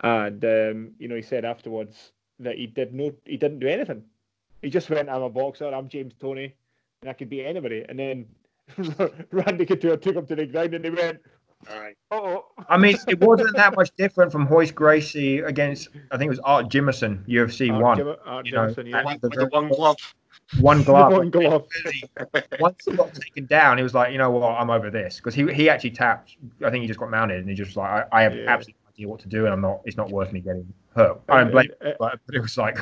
and 0.01 0.43
um, 0.43 0.91
you 0.97 1.07
know 1.07 1.15
he 1.15 1.21
said 1.21 1.45
afterwards 1.45 2.11
that 2.39 2.57
he 2.57 2.65
did 2.67 2.93
no 2.93 3.13
he 3.25 3.37
didn't 3.37 3.59
do 3.59 3.67
anything. 3.67 4.03
He 4.63 4.69
just 4.69 4.89
went, 4.89 5.09
I'm 5.09 5.21
a 5.21 5.29
boxer, 5.29 5.67
I'm 5.67 5.87
James 5.89 6.13
Toney, 6.19 6.55
and 7.01 7.09
I 7.09 7.13
could 7.13 7.29
beat 7.29 7.45
anybody. 7.45 7.85
And 7.87 7.99
then 7.99 8.25
Randy 9.31 9.65
Couture 9.65 9.97
took 9.97 10.15
him 10.15 10.25
to 10.25 10.35
the 10.35 10.45
ground, 10.45 10.73
and 10.73 10.83
they 10.85 10.89
went, 10.89 11.19
All 11.71 11.79
right. 11.79 11.95
oh. 12.11 12.45
I 12.69 12.77
mean, 12.77 12.97
it 13.07 13.19
wasn't 13.19 13.55
that 13.57 13.75
much 13.75 13.91
different 13.97 14.31
from 14.31 14.47
Royce 14.47 14.71
Gracie 14.71 15.39
against 15.39 15.89
I 16.11 16.17
think 16.17 16.27
it 16.27 16.31
was 16.31 16.39
Art 16.39 16.69
Jimmerson, 16.69 17.27
UFC 17.27 17.71
Art 17.71 17.81
one. 17.83 17.97
Jim- 17.97 18.15
Art 18.25 18.45
you 18.45 18.51
know, 18.53 18.65
Johnson, 18.67 18.87
yeah. 18.87 19.03
One, 19.03 19.19
with 19.21 19.31
the 19.33 19.47
one 19.47 19.67
glove. 19.75 19.97
One 20.59 20.83
glove. 20.83 21.11
One 21.13 21.29
glove. 21.29 21.67
Once 22.59 22.85
he 22.85 22.95
got 22.95 23.13
taken 23.13 23.45
down, 23.45 23.77
he 23.77 23.83
was 23.83 23.93
like, 23.93 24.11
you 24.11 24.17
know 24.17 24.31
what, 24.31 24.49
I'm 24.59 24.69
over 24.69 24.89
this 24.89 25.17
because 25.17 25.33
he 25.33 25.51
he 25.53 25.69
actually 25.69 25.91
tapped. 25.91 26.37
I 26.65 26.69
think 26.69 26.81
he 26.81 26.87
just 26.87 26.99
got 26.99 27.09
mounted 27.11 27.39
and 27.39 27.49
he 27.49 27.55
just 27.55 27.69
was 27.71 27.77
like, 27.77 28.07
I, 28.11 28.19
I 28.19 28.23
have 28.23 28.35
Yeah. 28.35 28.45
absolutely 28.49 28.75
no 28.85 28.89
idea 28.91 29.07
what 29.09 29.19
to 29.21 29.27
do 29.27 29.45
and 29.45 29.53
I'm 29.53 29.61
not. 29.61 29.81
It's 29.85 29.97
not 29.97 30.09
worth 30.09 30.31
me 30.31 30.39
getting 30.41 30.71
hurt. 30.95 31.21
I 31.29 31.41
don't 31.41 31.51
blame, 31.51 31.69
And- 31.81 31.89
him, 31.89 31.95
but 31.99 32.19
but 32.25 32.35
it 32.35 32.41
was 32.41 32.57
like, 32.57 32.77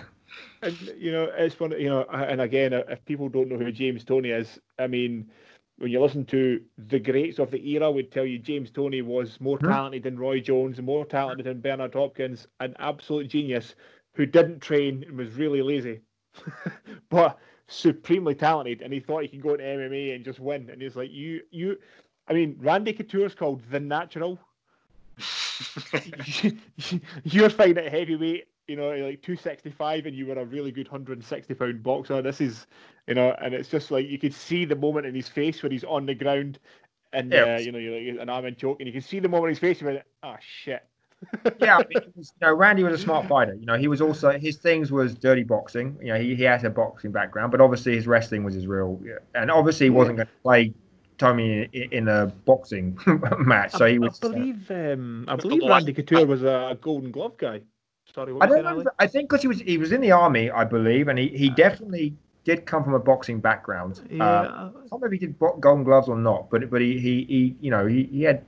And 0.62 0.92
you 0.98 1.12
know, 1.12 1.30
it's 1.36 1.60
one. 1.60 1.72
You 1.72 1.90
know, 1.90 2.04
and 2.06 2.42
again, 2.42 2.74
if 2.74 3.04
people 3.06 3.30
don't 3.30 3.50
know 3.50 3.58
who 3.58 3.72
James 3.72 4.04
Toney 4.04 4.30
is, 4.30 4.60
I 4.80 4.88
mean, 4.88 5.30
when 5.78 5.92
you 5.92 6.02
listen 6.02 6.26
to 6.26 6.62
the 6.78 7.00
greats 7.00 7.40
of 7.40 7.52
the 7.52 7.70
era, 7.72 7.92
would 7.92 8.12
tell 8.12 8.26
you 8.26 8.40
James 8.40 8.72
Toney 8.72 9.02
was 9.02 9.40
more 9.40 9.60
Hmm. 9.60 9.60
talented 9.60 10.04
than 10.04 10.20
Roy 10.20 10.40
Jones, 10.40 10.82
more 10.82 11.06
talented 11.06 11.46
than 11.46 11.62
Bernard 11.62 11.94
Hopkins, 11.94 12.48
an 12.60 12.76
absolute 12.80 13.28
genius 13.30 13.76
who 14.14 14.26
didn't 14.26 14.62
train 14.62 15.04
and 15.08 15.18
was 15.18 15.34
really 15.34 15.62
lazy, 15.62 16.02
but 17.10 17.38
supremely 17.68 18.36
talented. 18.36 18.82
And 18.82 18.94
he 18.94 19.00
thought 19.00 19.24
he 19.24 19.30
could 19.30 19.42
go 19.42 19.54
into 19.54 19.66
MMA 19.66 20.16
and 20.16 20.24
just 20.24 20.40
win. 20.40 20.70
And 20.70 20.82
he's 20.82 20.96
like, 20.96 21.12
you, 21.12 21.42
you. 21.52 21.78
I 22.28 22.34
mean, 22.34 22.58
Randy 22.60 22.94
Couture's 22.94 23.36
called 23.36 23.62
the 23.70 23.80
natural. 23.80 24.40
you're 27.24 27.50
fighting 27.50 27.78
at 27.78 27.92
heavyweight, 27.92 28.48
you 28.72 28.78
know, 28.78 28.90
like 28.90 29.22
265, 29.22 30.06
and 30.06 30.16
you 30.16 30.26
were 30.26 30.40
a 30.40 30.46
really 30.46 30.72
good 30.72 30.88
160 30.88 31.54
pound 31.56 31.84
boxer. 31.84 32.22
This 32.22 32.40
is, 32.40 32.68
you 33.06 33.16
know, 33.16 33.36
and 33.42 33.54
it's 33.54 33.68
just 33.68 33.92
like 33.92 34.08
you 34.08 34.18
could 34.18 34.34
see 34.34 34.64
the 34.64 34.78
moment 34.78 35.06
in 35.06 35.14
his 35.14 35.28
face 35.28 35.62
when 35.62 35.74
he's 35.74 35.84
on 35.84 36.06
the 36.06 36.16
ground, 36.16 36.58
and 37.12 37.34
Yeah. 37.34 37.56
uh, 37.56 37.60
you 37.60 37.74
know, 37.74 37.80
you're 37.80 38.14
like 38.14 38.22
an 38.22 38.30
arm 38.30 38.46
and 38.46 38.58
choke, 38.58 38.80
and 38.80 38.88
you 38.88 38.94
can 38.94 39.02
see 39.02 39.20
the 39.20 39.28
moment 39.28 39.50
in 39.50 39.52
his 39.52 39.60
face. 39.60 39.82
You 39.82 39.88
went, 39.88 40.04
oh 40.24 40.36
shit. 40.40 40.84
yeah, 41.60 41.78
I 41.78 41.86
mean, 41.88 42.02
was, 42.16 42.34
you 42.40 42.48
know, 42.48 42.54
Randy 42.54 42.84
was 42.84 42.94
a 42.94 42.98
smart 43.04 43.28
fighter. 43.28 43.54
You 43.54 43.66
know, 43.66 43.78
he 43.78 43.90
was 43.90 44.00
also 44.02 44.32
his 44.40 44.56
things 44.56 44.90
was 44.90 45.14
dirty 45.14 45.44
boxing. 45.44 45.98
You 46.02 46.14
know, 46.14 46.20
he, 46.20 46.34
he 46.34 46.44
had 46.44 46.64
a 46.64 46.70
boxing 46.70 47.12
background, 47.12 47.52
but 47.52 47.60
obviously 47.60 47.94
his 47.94 48.08
wrestling 48.08 48.44
was 48.46 48.56
his 48.56 48.68
real. 48.68 49.00
And 49.36 49.52
obviously, 49.52 49.88
he 49.88 49.90
wasn't 49.92 50.18
going 50.18 50.28
to 50.28 50.34
play 50.42 50.74
Tommy 51.18 51.70
in, 51.74 51.92
in 51.92 52.08
a 52.08 52.28
boxing 52.28 52.98
match. 53.40 53.74
So 53.74 53.86
he 53.86 54.00
was. 54.00 54.18
I 54.24 54.28
believe, 54.30 54.72
um, 54.72 55.26
I 55.28 55.36
believe 55.36 55.62
Randy 55.68 55.94
Couture 55.94 56.26
was 56.26 56.42
a 56.42 56.78
Golden 56.82 57.12
Glove 57.12 57.38
guy. 57.38 57.62
Sorry, 58.14 58.34
I 58.42 58.46
don't 58.46 58.64
know. 58.64 58.84
I 59.00 59.08
think 59.08 59.30
because 59.30 59.42
he 59.42 59.48
was 59.48 59.62
he 59.62 59.78
was 59.78 59.92
in 59.92 60.02
the 60.02 60.12
army, 60.12 60.50
I 60.52 60.64
believe, 60.66 61.08
and 61.08 61.18
he, 61.18 61.28
he 61.30 61.50
definitely 61.50 62.16
did 62.44 62.66
come 62.66 62.84
from 62.84 62.94
a 62.94 63.00
boxing 63.00 63.40
background. 63.40 64.02
Yeah, 64.10 64.24
Uh, 64.26 64.72
I 64.76 64.88
don't 64.90 65.02
know 65.02 65.06
if 65.08 65.12
he 65.12 65.18
did 65.20 65.38
Golden 65.40 65.84
Gloves 65.84 66.08
or 66.10 66.18
not, 66.18 66.50
but 66.50 66.70
but 66.70 66.82
he 66.82 67.00
he, 67.00 67.24
he 67.26 67.56
you 67.62 67.72
know 67.72 67.86
he, 67.88 68.04
he 68.04 68.24
had 68.24 68.44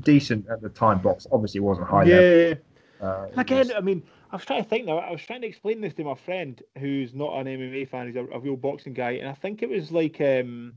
decent 0.00 0.46
at 0.48 0.60
the 0.60 0.68
time 0.68 0.98
box. 0.98 1.26
Obviously, 1.32 1.60
wasn't 1.60 1.86
high 1.88 2.04
level. 2.04 2.22
yeah. 2.48 2.54
Uh, 3.00 3.28
Again, 3.36 3.68
was- 3.68 3.76
I 3.76 3.80
mean, 3.80 4.02
I 4.32 4.36
was 4.36 4.44
trying 4.44 4.62
to 4.62 4.68
think 4.68 4.86
now. 4.86 4.98
I 4.98 5.10
was 5.12 5.22
trying 5.22 5.40
to 5.42 5.46
explain 5.46 5.80
this 5.80 5.94
to 5.94 6.04
my 6.04 6.14
friend 6.16 6.60
who's 6.78 7.14
not 7.14 7.38
an 7.38 7.46
MMA 7.46 7.88
fan. 7.88 8.08
He's 8.08 8.16
a, 8.16 8.26
a 8.26 8.40
real 8.40 8.56
boxing 8.56 8.92
guy, 8.92 9.12
and 9.12 9.28
I 9.28 9.34
think 9.34 9.62
it 9.62 9.70
was 9.70 9.90
like, 9.92 10.20
um, 10.20 10.74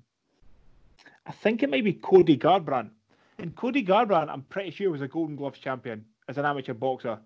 I 1.26 1.32
think 1.32 1.64
it 1.64 1.70
might 1.70 1.84
be 1.84 1.94
Cody 1.94 2.38
Garbrandt. 2.38 2.92
And 3.40 3.56
Cody 3.56 3.84
Garbrandt, 3.84 4.30
I'm 4.30 4.44
pretty 4.44 4.70
sure, 4.72 4.92
was 4.92 5.02
a 5.02 5.08
Golden 5.08 5.36
Gloves 5.36 5.58
champion 5.60 6.06
as 6.30 6.38
an 6.38 6.46
amateur 6.46 6.76
boxer. 6.76 7.18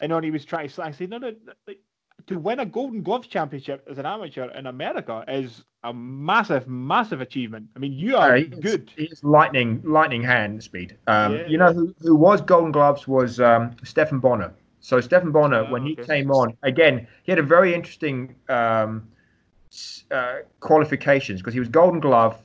And 0.00 0.12
when 0.12 0.24
he 0.24 0.30
was 0.30 0.44
trying 0.44 0.68
to, 0.68 0.82
I 0.82 0.90
said, 0.90 1.10
no, 1.10 1.18
no, 1.18 1.32
like, 1.66 1.80
to 2.26 2.38
win 2.38 2.60
a 2.60 2.66
Golden 2.66 3.02
Gloves 3.02 3.26
championship 3.28 3.86
as 3.90 3.98
an 3.98 4.06
amateur 4.06 4.48
in 4.50 4.66
America 4.66 5.24
is 5.28 5.64
a 5.82 5.92
massive, 5.92 6.68
massive 6.68 7.20
achievement. 7.20 7.68
I 7.76 7.78
mean, 7.78 7.92
you 7.92 8.16
are 8.16 8.32
Yeah, 8.32 8.38
good. 8.60 8.92
He's 8.96 9.22
lightning, 9.24 9.80
lightning 9.84 10.22
hand 10.22 10.62
speed. 10.62 10.96
Um, 11.06 11.42
Yeah, 11.42 11.46
you 11.46 11.58
know 11.58 11.72
who, 11.72 11.94
who 12.00 12.14
was 12.14 12.40
Golden 12.40 12.70
Gloves 12.72 13.08
was 13.08 13.40
um, 13.40 13.76
Stephan 13.82 14.18
Bonnar. 14.20 14.52
So 14.80 15.00
Stephan 15.00 15.32
Bonnar, 15.32 15.64
Ah, 15.64 15.70
when 15.70 15.82
he 15.82 15.96
okay. 15.96 16.06
came 16.06 16.30
on, 16.30 16.56
again, 16.62 17.06
he 17.22 17.32
had 17.32 17.38
a 17.38 17.42
very 17.42 17.74
interesting 17.74 18.34
um, 18.48 19.08
uh, 20.10 20.38
qualifications 20.60 21.40
because 21.40 21.54
he 21.54 21.60
was 21.60 21.68
Golden 21.68 22.00
Glove, 22.00 22.38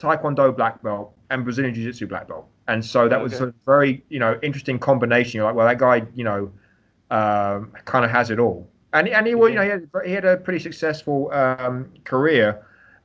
Taekwondo 0.00 0.54
black 0.56 0.82
belt, 0.82 1.14
and 1.30 1.44
Brazilian 1.44 1.74
Jiu 1.74 1.84
Jitsu 1.84 2.06
black 2.06 2.28
belt. 2.28 2.48
And 2.68 2.84
so 2.84 3.08
that 3.08 3.22
was 3.22 3.32
Okay. 3.32 3.36
sort 3.36 3.50
of 3.50 3.54
very, 3.66 4.04
you 4.08 4.18
know, 4.18 4.38
interesting 4.42 4.78
combination. 4.78 5.38
You're 5.38 5.46
like, 5.46 5.54
well, 5.54 5.66
that 5.66 5.78
guy, 5.78 6.06
you 6.14 6.24
know, 6.24 6.50
um, 7.14 7.58
kind 7.92 8.04
of 8.04 8.10
has 8.18 8.30
it 8.30 8.38
all. 8.38 8.60
And 8.92 9.08
and 9.08 9.26
he, 9.26 9.34
was, 9.34 9.50
you 9.50 9.56
know, 9.56 9.64
he 9.68 9.70
had, 9.70 9.82
he 10.10 10.12
had 10.12 10.24
a 10.24 10.36
pretty 10.36 10.60
successful 10.68 11.18
um, 11.32 11.76
career. 12.04 12.46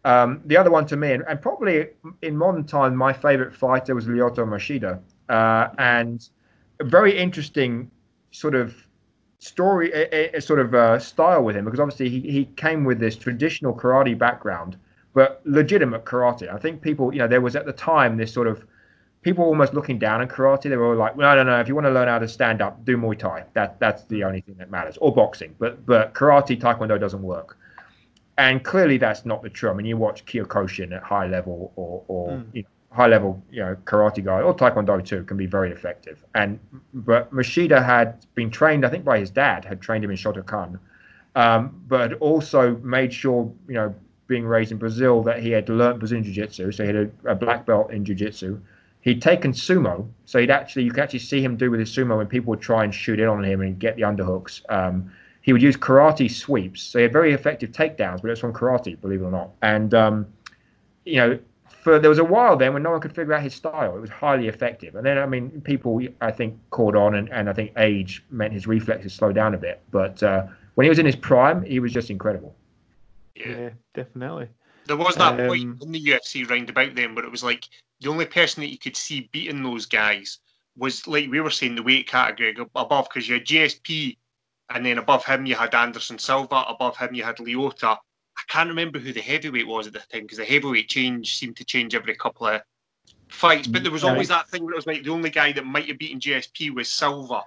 Um, 0.06 0.42
the 0.46 0.58
other 0.62 0.72
one 0.72 0.86
to 0.88 0.96
me, 0.96 1.10
and, 1.16 1.24
and 1.28 1.42
probably 1.42 1.76
in 2.22 2.38
modern 2.38 2.64
time, 2.64 2.96
my 2.96 3.14
favorite 3.14 3.54
fighter 3.54 3.94
was 3.96 4.06
Lyoto 4.06 4.44
Machida, 4.54 4.94
uh, 5.38 5.66
and 5.78 6.30
a 6.80 6.86
very 6.86 7.18
interesting 7.26 7.92
sort 8.32 8.56
of 8.56 8.76
story, 9.40 9.92
a- 9.94 10.38
a 10.38 10.42
sort 10.42 10.60
of 10.60 10.74
uh, 10.74 11.00
style 11.00 11.44
with 11.44 11.56
him 11.56 11.66
because 11.66 11.80
obviously 11.80 12.10
he, 12.10 12.20
he 12.36 12.46
came 12.56 12.86
with 12.86 13.00
this 13.00 13.16
traditional 13.16 13.74
karate 13.74 14.18
background, 14.18 14.78
but 15.14 15.42
legitimate 15.46 16.06
karate. 16.06 16.48
I 16.54 16.58
think 16.58 16.82
people, 16.82 17.14
you 17.14 17.20
know, 17.20 17.28
there 17.28 17.42
was 17.42 17.56
at 17.56 17.66
the 17.66 17.74
time 17.74 18.18
this 18.18 18.32
sort 18.34 18.48
of 18.48 18.66
people 19.22 19.44
almost 19.46 19.74
looking 19.74 20.00
down 20.00 20.22
on 20.22 20.28
karate. 20.28 20.64
They 20.64 20.78
were 20.78 20.88
all 20.88 20.96
like, 20.96 21.18
no, 21.18 21.36
no, 21.36 21.44
no. 21.44 21.60
If 21.60 21.68
you 21.68 21.76
want 21.76 21.86
to 21.88 21.92
learn 21.92 22.08
how 22.08 22.20
to 22.20 22.28
stand 22.28 22.62
up, 22.62 22.86
do 22.86 22.98
Muay 22.98 23.18
Thai. 23.18 23.44
That 23.54 23.80
that's 23.80 24.04
the 24.06 24.24
only 24.24 24.42
thing 24.42 24.56
that 24.60 24.72
matters, 24.72 24.98
or 24.98 25.14
boxing. 25.14 25.56
But 25.60 25.86
but 25.86 26.14
karate, 26.14 26.60
taekwondo 26.60 27.00
doesn't 27.00 27.22
work. 27.22 27.58
And 28.38 28.64
clearly, 28.64 28.98
that's 28.98 29.26
not 29.26 29.44
the 29.44 29.50
true. 29.50 29.70
I 29.70 29.74
mean, 29.74 29.86
you 29.86 29.98
watch 29.98 30.26
Kyokushin 30.26 30.96
at 30.96 31.04
high 31.04 31.28
level, 31.28 31.74
or 31.76 32.04
or 32.08 32.30
Mm. 32.30 32.46
you 32.54 32.62
know, 32.64 32.70
high 32.92 33.08
level, 33.08 33.44
you 33.52 33.60
know, 33.60 33.76
karate 33.86 34.24
guy 34.24 34.42
or 34.42 34.56
taekwondo 34.56 35.04
too 35.06 35.24
can 35.24 35.38
be 35.38 35.46
very 35.46 35.72
effective. 35.72 36.24
And 36.34 36.60
but 36.94 37.32
Machida 37.34 37.84
had 37.86 38.26
been 38.36 38.50
trained, 38.50 38.86
I 38.86 38.90
think, 38.90 39.04
by 39.06 39.20
his 39.20 39.30
dad, 39.30 39.66
had 39.66 39.82
trained 39.82 40.04
him 40.04 40.10
in 40.12 40.18
Shotokan, 40.18 40.80
um, 41.36 41.82
but 41.88 42.14
also 42.14 42.78
made 42.78 43.14
sure, 43.14 43.52
you 43.68 43.76
know, 43.76 43.94
being 44.28 44.46
raised 44.46 44.72
in 44.72 44.78
Brazil, 44.78 45.22
that 45.24 45.40
he 45.44 45.52
had 45.52 45.70
learned 45.70 46.00
Brazilian 46.00 46.24
Jiu 46.24 46.34
Jitsu, 46.34 46.72
so 46.72 46.84
he 46.84 46.88
had 46.88 46.96
a, 46.96 47.32
a 47.32 47.36
black 47.36 47.66
belt 47.66 47.92
in 47.92 48.06
Jiu 48.06 48.16
Jitsu. 48.16 48.60
He'd 49.02 49.22
taken 49.22 49.54
sumo, 49.54 50.08
so 50.26 50.40
he'd 50.40 50.52
actually 50.52 50.84
you 50.84 50.92
could 50.92 51.04
actually 51.04 51.20
see 51.20 51.42
him 51.42 51.56
do 51.56 51.72
with 51.72 51.80
his 51.80 51.90
sumo 51.96 52.18
when 52.18 52.28
people 52.28 52.50
would 52.52 52.62
try 52.62 52.84
and 52.84 52.94
shoot 52.94 53.20
in 53.20 53.28
on 53.28 53.44
him 53.44 53.62
and 53.62 53.80
get 53.80 53.96
the 53.96 54.02
underhooks. 54.02 54.62
Um, 54.70 55.12
he 55.42 55.54
would 55.54 55.62
use 55.62 55.78
karate 55.78 56.30
sweeps, 56.30 56.82
so 56.82 57.00
he 57.00 57.04
had 57.04 57.14
very 57.14 57.34
effective 57.34 57.72
takedowns, 57.72 58.22
but 58.22 58.28
it 58.28 58.32
was 58.32 58.40
from 58.40 58.54
karate, 58.54 59.00
believe 59.00 59.22
it 59.22 59.26
or 59.26 59.32
not. 59.32 59.52
And 59.62 59.94
um, 59.94 60.28
you 61.06 61.16
know, 61.16 61.40
for 61.82 61.98
there 61.98 62.10
was 62.10 62.20
a 62.20 62.24
while 62.24 62.58
then 62.58 62.74
when 62.74 62.84
no 62.84 62.92
one 62.92 63.00
could 63.00 63.16
figure 63.16 63.34
out 63.34 63.42
his 63.42 63.54
style. 63.54 63.96
It 63.96 64.02
was 64.02 64.10
highly 64.10 64.48
effective, 64.48 64.96
and 64.96 65.06
then 65.06 65.18
I 65.18 65.26
mean, 65.26 65.62
people 65.62 66.02
I 66.22 66.32
think 66.32 66.60
caught 66.72 66.96
on, 66.96 67.16
and, 67.16 67.32
and 67.32 67.50
I 67.50 67.54
think 67.54 67.72
age 67.78 68.24
meant 68.30 68.54
his 68.54 68.68
reflexes 68.68 69.14
slowed 69.14 69.36
down 69.36 69.54
a 69.54 69.58
bit. 69.58 69.82
But 69.92 70.22
uh, 70.22 70.48
when 70.76 70.86
he 70.86 70.90
was 70.90 71.00
in 71.00 71.06
his 71.06 71.16
prime, 71.16 71.64
he 71.64 71.80
was 71.80 71.94
just 71.94 72.10
incredible. 72.10 72.56
Yeah, 73.36 73.48
yeah 73.48 73.70
definitely. 73.94 74.50
There 74.90 74.98
was 74.98 75.18
that 75.18 75.40
um, 75.40 75.48
point 75.48 75.84
in 75.84 75.92
the 75.92 76.04
UFC 76.04 76.50
roundabout 76.50 76.96
then 76.96 77.14
where 77.14 77.24
it 77.24 77.30
was 77.30 77.44
like 77.44 77.64
the 78.02 78.10
only 78.10 78.26
person 78.26 78.62
that 78.62 78.72
you 78.72 78.80
could 78.80 78.98
see 78.98 79.30
beating 79.32 79.62
those 79.62 79.86
guys 79.86 80.40
was 80.76 81.06
like 81.06 81.30
we 81.30 81.42
were 81.42 81.52
saying 81.52 81.76
the 81.76 81.84
weight 81.84 82.08
category 82.08 82.56
above 82.76 83.08
because 83.08 83.30
you 83.30 83.36
had 83.36 83.46
GSP 83.46 84.18
and 84.72 84.84
then 84.84 84.98
above 84.98 85.24
him 85.24 85.46
you 85.46 85.54
had 85.54 85.76
Anderson 85.76 86.18
Silva, 86.18 86.66
above 86.68 86.98
him 86.98 87.14
you 87.14 87.24
had 87.24 87.38
Lyoto. 87.38 87.98
I 88.36 88.42
can't 88.48 88.68
remember 88.68 88.98
who 88.98 89.14
the 89.14 89.22
heavyweight 89.22 89.68
was 89.68 89.86
at 89.86 89.94
the 89.94 90.00
time 90.00 90.24
because 90.24 90.40
the 90.40 90.46
heavyweight 90.46 90.90
change 90.90 91.38
seemed 91.38 91.58
to 91.58 91.66
change 91.66 91.94
every 91.94 92.16
couple 92.16 92.48
of 92.48 92.64
fights. 93.28 93.68
But 93.68 93.84
there 93.84 93.92
was 93.92 94.04
always 94.04 94.30
that 94.30 94.50
thing 94.50 94.66
where 94.66 94.74
it 94.74 94.78
was 94.78 94.88
like 94.88 95.04
the 95.04 95.12
only 95.12 95.30
guy 95.30 95.52
that 95.52 95.68
might 95.68 95.88
have 95.88 96.00
beaten 96.00 96.20
GSP 96.20 96.74
was 96.74 96.90
Silva. 96.90 97.44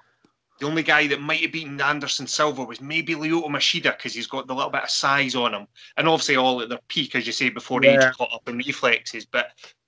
The 0.63 0.69
only 0.69 0.85
guy 0.85 1.09
that 1.09 1.21
might 1.21 1.41
have 1.41 1.51
beaten 1.51 1.81
Anderson 1.81 2.29
Silva 2.29 2.63
was 2.63 2.81
maybe 2.81 3.17
Lyoto 3.17 3.49
Machida 3.49 3.97
because 3.97 4.15
he's 4.15 4.29
got 4.29 4.47
the 4.47 4.55
little 4.55 4.71
bit 4.71 4.85
of 4.85 4.91
size 4.91 5.35
on 5.35 5.53
him. 5.53 5.67
And 5.97 6.07
obviously 6.07 6.37
all 6.37 6.63
at 6.63 6.69
their 6.69 6.79
peak, 6.87 7.17
as 7.17 7.27
you 7.27 7.33
say, 7.33 7.51
before 7.51 7.83
yeah. 7.83 7.97
age 7.97 8.15
caught 8.15 8.33
up 8.33 8.49
in 8.49 8.59
reflexes. 8.59 9.27
But 9.27 9.47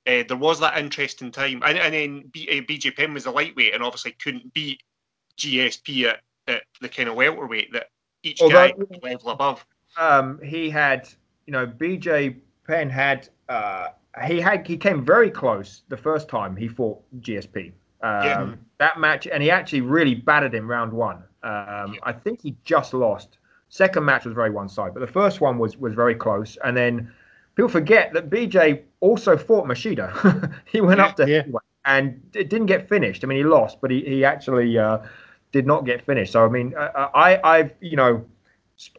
uh, 0.09 0.25
there 0.27 0.37
was 0.37 0.59
that 0.59 0.77
interesting 0.77 1.31
time. 1.31 1.63
And, 1.65 1.79
and 1.79 1.95
then 1.95 2.25
B, 2.33 2.49
uh, 2.51 2.65
BJ 2.69 2.97
Penn 2.97 3.15
was 3.15 3.23
the 3.23 3.31
lightweight 3.31 3.73
and 3.73 3.85
obviously 3.85 4.17
couldn't 4.21 4.53
beat 4.53 4.83
GSP 5.39 6.07
at, 6.09 6.23
at 6.49 6.63
the 6.81 6.89
kind 6.89 7.09
of 7.09 7.15
welterweight 7.15 7.73
that 7.73 7.91
each 8.25 8.43
Although, 8.43 8.73
guy 8.73 8.75
level 9.01 9.31
above. 9.31 9.65
Um, 9.97 10.41
he 10.43 10.71
had, 10.71 11.09
you 11.47 11.53
know, 11.53 11.69
BJ 11.69 12.41
Penn 12.67 12.91
had, 12.91 13.29
uh, 13.49 13.91
he 14.27 14.41
had, 14.41 14.67
he 14.67 14.77
came 14.77 15.05
very 15.05 15.31
close 15.31 15.83
the 15.89 15.97
first 15.97 16.29
time 16.29 16.57
he 16.57 16.67
fought 16.67 17.01
GSP. 17.21 17.71
Um, 18.05 18.25
yeah. 18.25 18.55
That 18.79 19.01
match, 19.01 19.27
and 19.27 19.43
he 19.43 19.51
actually 19.51 19.81
really 19.81 20.15
battered 20.15 20.55
him 20.55 20.71
round 20.71 20.93
one. 20.93 21.17
Um, 21.43 21.95
yeah. 21.95 22.01
I 22.03 22.13
think 22.13 22.43
he 22.43 22.55
just 22.65 22.93
lost. 22.93 23.39
Second 23.71 24.05
match 24.05 24.25
was 24.25 24.35
very 24.35 24.51
one 24.51 24.69
side, 24.69 24.93
but 24.93 25.01
the 25.01 25.07
first 25.07 25.41
one 25.41 25.59
was 25.59 25.77
was 25.79 25.95
very 25.95 26.15
close. 26.15 26.59
And 26.65 26.77
then 26.77 27.11
people 27.55 27.69
forget 27.69 28.13
that 28.13 28.29
BJ 28.31 28.83
also 29.01 29.37
fought 29.37 29.67
Machida. 29.67 30.53
he 30.67 30.81
went 30.81 30.99
yeah, 30.99 31.07
up 31.07 31.17
to 31.17 31.29
yeah. 31.29 31.43
and 31.87 32.21
it 32.35 32.51
didn't 32.51 32.67
get 32.67 32.89
finished. 32.89 33.25
I 33.25 33.27
mean, 33.27 33.39
he 33.39 33.45
lost, 33.45 33.81
but 33.81 33.91
he 33.91 34.03
he 34.03 34.25
actually 34.25 34.77
uh, 34.77 34.99
did 35.53 35.67
not 35.67 35.87
get 35.87 36.05
finished. 36.05 36.33
So 36.33 36.45
I 36.45 36.49
mean, 36.49 36.75
uh, 36.77 37.09
I 37.15 37.41
I've 37.43 37.73
you 37.81 37.97
know 37.97 38.25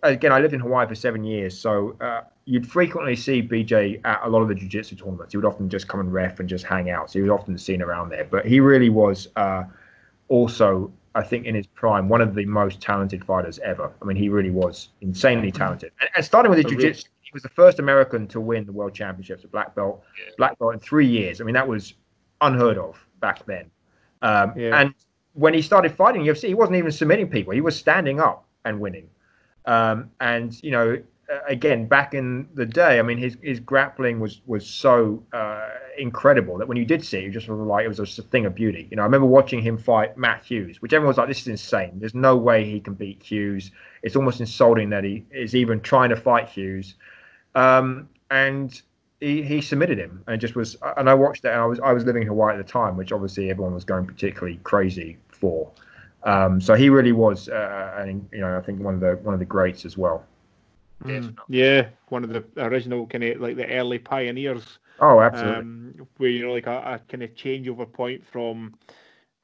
again 0.04 0.32
I 0.32 0.40
lived 0.40 0.54
in 0.54 0.60
Hawaii 0.60 0.88
for 0.88 0.96
seven 0.96 1.24
years, 1.24 1.58
so 1.58 1.96
uh, 2.02 2.22
you'd 2.46 2.68
frequently 2.68 3.16
see 3.16 3.42
BJ 3.42 4.00
at 4.06 4.22
a 4.24 4.30
lot 4.30 4.42
of 4.42 4.48
the 4.48 4.56
jiu-jitsu 4.56 4.96
tournaments. 4.96 5.34
He 5.34 5.38
would 5.38 5.46
often 5.46 5.70
just 5.70 5.88
come 5.88 6.00
and 6.00 6.14
ref 6.14 6.40
and 6.40 6.48
just 6.48 6.66
hang 6.66 6.90
out. 6.90 7.12
So 7.12 7.20
he 7.20 7.24
was 7.24 7.32
often 7.32 7.58
seen 7.58 7.82
around 7.82 8.10
there. 8.10 8.24
But 8.24 8.46
he 8.46 8.60
really 8.60 8.90
was 8.90 9.28
uh, 9.36 9.64
also, 10.28 10.92
I 11.16 11.24
think, 11.24 11.46
in 11.46 11.56
his 11.56 11.66
prime, 11.68 12.08
one 12.08 12.22
of 12.22 12.36
the 12.36 12.46
most 12.46 12.82
talented 12.82 13.26
fighters 13.26 13.60
ever. 13.60 13.92
I 14.02 14.06
mean, 14.06 14.18
he 14.18 14.30
really 14.30 14.52
was 14.52 14.90
insanely 15.02 15.52
talented. 15.52 15.92
And, 16.00 16.10
and 16.16 16.24
starting 16.24 16.52
with 16.52 16.58
his 16.58 16.68
jiu-jitsu, 16.68 17.10
he 17.22 17.32
was 17.34 17.44
the 17.44 17.50
first 17.50 17.80
American 17.80 18.28
to 18.28 18.40
win 18.40 18.66
the 18.66 18.72
world 18.72 18.94
championships, 18.94 19.44
a 19.44 19.48
black 19.48 19.74
belt, 19.76 20.04
black 20.38 20.58
belt 20.60 20.74
in 20.74 20.80
three 20.80 21.08
years. 21.08 21.42
I 21.42 21.44
mean, 21.44 21.56
that 21.56 21.68
was 21.68 21.96
unheard 22.42 22.78
of 22.78 23.04
back 23.20 23.46
then. 23.48 23.72
Um, 24.22 24.54
yeah. 24.56 24.80
And 24.80 24.94
when 25.34 25.54
he 25.54 25.62
started 25.62 25.92
fighting 25.92 26.22
UFC, 26.22 26.48
he 26.48 26.54
wasn't 26.54 26.78
even 26.78 26.92
submitting 26.92 27.28
people. 27.28 27.54
He 27.54 27.62
was 27.62 27.76
standing 27.76 28.20
up 28.20 28.46
and 28.64 28.80
winning. 28.80 29.10
Um, 29.66 30.12
and 30.20 30.62
you 30.64 30.72
know, 30.72 31.02
again 31.48 31.88
back 31.88 32.14
in 32.14 32.48
the 32.54 32.66
day, 32.66 33.00
I 33.00 33.02
mean, 33.02 33.18
his 33.18 33.38
his 33.42 33.60
grappling 33.60 34.20
was 34.20 34.42
was 34.46 34.68
so 34.68 35.24
uh, 35.34 35.70
incredible 35.98 36.58
that 36.58 36.68
when 36.68 36.78
you 36.78 36.86
did 36.86 37.04
see 37.04 37.20
it, 37.20 37.24
you 37.24 37.32
just 37.32 37.48
like 37.48 37.86
it 37.86 37.88
was 37.88 37.98
just 37.98 38.20
a 38.20 38.24
thing 38.24 38.46
of 38.46 38.56
beauty. 38.56 38.88
You 38.90 38.98
know, 38.98 39.04
I 39.04 39.06
remember 39.06 39.28
watching 39.28 39.62
him 39.62 39.78
fight 39.78 40.18
Matt 40.18 40.44
Hughes, 40.44 40.82
which 40.82 40.94
everyone 40.94 41.10
was 41.10 41.18
like, 41.18 41.28
"This 41.28 41.42
is 41.42 41.48
insane. 41.48 42.00
There's 42.00 42.16
no 42.16 42.36
way 42.36 42.64
he 42.66 42.80
can 42.80 42.94
beat 42.94 43.24
Hughes. 43.24 43.72
It's 44.04 44.16
almost 44.16 44.40
insulting 44.40 44.90
that 44.92 45.04
he 45.04 45.26
is 45.32 45.56
even 45.56 45.82
trying 45.82 46.10
to 46.10 46.16
fight 46.16 46.48
Hughes." 46.50 46.96
Um, 47.56 48.10
and 48.30 48.82
he, 49.20 49.42
he 49.42 49.62
submitted 49.62 49.98
him 49.98 50.24
and 50.28 50.40
just 50.42 50.56
was 50.56 50.76
and 50.98 51.10
I 51.10 51.14
watched 51.14 51.44
that 51.44 51.54
and 51.54 51.62
I 51.62 51.66
was 51.66 51.80
I 51.80 51.92
was 51.94 52.04
living 52.04 52.24
in 52.24 52.28
Hawaii 52.28 52.54
at 52.54 52.58
the 52.58 52.72
time, 52.72 52.98
which 52.98 53.12
obviously 53.12 53.50
everyone 53.50 53.74
was 53.74 53.86
going 53.86 54.06
particularly 54.06 54.60
crazy 54.64 55.18
for. 55.30 55.72
Um, 56.26 56.60
so 56.60 56.74
he 56.74 56.90
really 56.90 57.12
was, 57.12 57.50
uh, 57.50 57.96
and 57.98 58.28
you 58.34 58.42
know, 58.42 58.58
I 58.58 58.62
think 58.62 58.80
one 58.82 58.96
of 58.96 59.00
the 59.00 59.20
one 59.22 59.34
of 59.34 59.40
the 59.40 59.46
greats 59.46 59.86
as 59.86 59.96
well. 59.98 60.26
Mm, 61.04 61.38
yeah, 61.50 61.88
one 62.10 62.24
of 62.24 62.32
the 62.32 62.44
original 62.58 63.06
kind 63.06 63.24
of 63.24 63.42
like 63.42 63.56
the 63.56 63.70
early 63.70 64.00
pioneers. 64.00 64.80
Oh, 65.00 65.22
absolutely. 65.22 65.56
Um, 65.56 66.08
where 66.18 66.30
you 66.30 66.46
know, 66.46 66.54
like 66.54 66.68
a, 66.68 66.78
a 66.78 67.02
kind 67.10 67.22
of 67.22 67.36
changeover 67.36 67.92
point 67.92 68.26
from, 68.26 68.76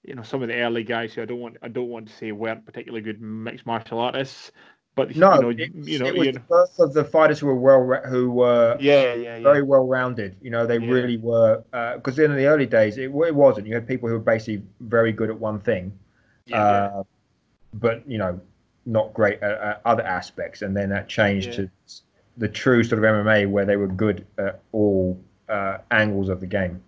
you 0.04 0.16
know, 0.16 0.24
some 0.24 0.42
of 0.42 0.48
the 0.48 0.56
early 0.56 0.84
guys 0.84 1.14
who 1.14 1.22
I 1.22 1.26
don't 1.26 1.40
want 1.40 1.58
I 1.62 1.68
don't 1.68 1.90
want 1.90 2.08
to 2.08 2.14
say 2.14 2.32
weren't 2.32 2.66
particularly 2.66 3.02
good 3.02 3.22
mixed 3.22 3.66
martial 3.66 4.00
artists, 4.00 4.52
but 4.96 5.16
no, 5.16 5.36
you 5.36 5.42
know, 5.42 5.50
it, 5.50 5.72
you 5.76 6.00
know, 6.00 6.06
it 6.06 6.16
was 6.16 6.26
you 6.28 6.34
know, 6.34 6.40
the 6.40 6.46
first 6.48 6.80
of 6.80 6.94
the 6.94 7.04
fighters 7.04 7.40
who 7.40 7.48
were 7.48 7.56
well, 7.56 8.02
who 8.10 8.32
were 8.32 8.76
yeah, 8.80 9.14
yeah, 9.14 9.38
yeah. 9.38 9.40
very 9.44 9.62
well 9.62 9.86
rounded. 9.86 10.36
You 10.42 10.50
know, 10.50 10.66
they 10.66 10.80
yeah. 10.80 10.92
really 10.92 11.18
were 11.18 11.64
because 11.96 12.18
uh, 12.18 12.24
in 12.24 12.36
the 12.36 12.46
early 12.46 12.66
days 12.66 12.98
it, 12.98 13.12
it 13.12 13.36
wasn't. 13.36 13.68
You 13.68 13.76
had 13.76 13.88
people 13.88 14.10
who 14.10 14.16
were 14.16 14.22
basically 14.22 14.64
very 14.80 15.12
good 15.12 15.30
at 15.30 15.40
one 15.40 15.60
thing, 15.60 15.92
yeah, 16.52 16.64
uh, 16.64 16.92
yeah. 16.96 17.04
but 17.74 18.08
you 18.08 18.18
know, 18.18 18.40
not 18.86 19.14
great 19.14 19.42
at, 19.42 19.52
at 19.52 19.82
other 19.86 20.04
aspects, 20.04 20.62
and 20.62 20.76
then 20.76 20.90
that 20.90 21.08
changed 21.08 21.50
yeah. 21.50 21.56
to 21.56 21.70
the 22.38 22.48
true 22.48 22.84
sort 22.84 23.04
of 23.04 23.10
MMA 23.10 23.50
where 23.50 23.66
they 23.66 23.78
were 23.78 23.88
good 23.88 24.26
at 24.38 24.62
all 24.72 25.20
uh, 25.50 25.80
angles 25.92 26.30
of 26.30 26.40
the 26.40 26.48
game. 26.48 26.82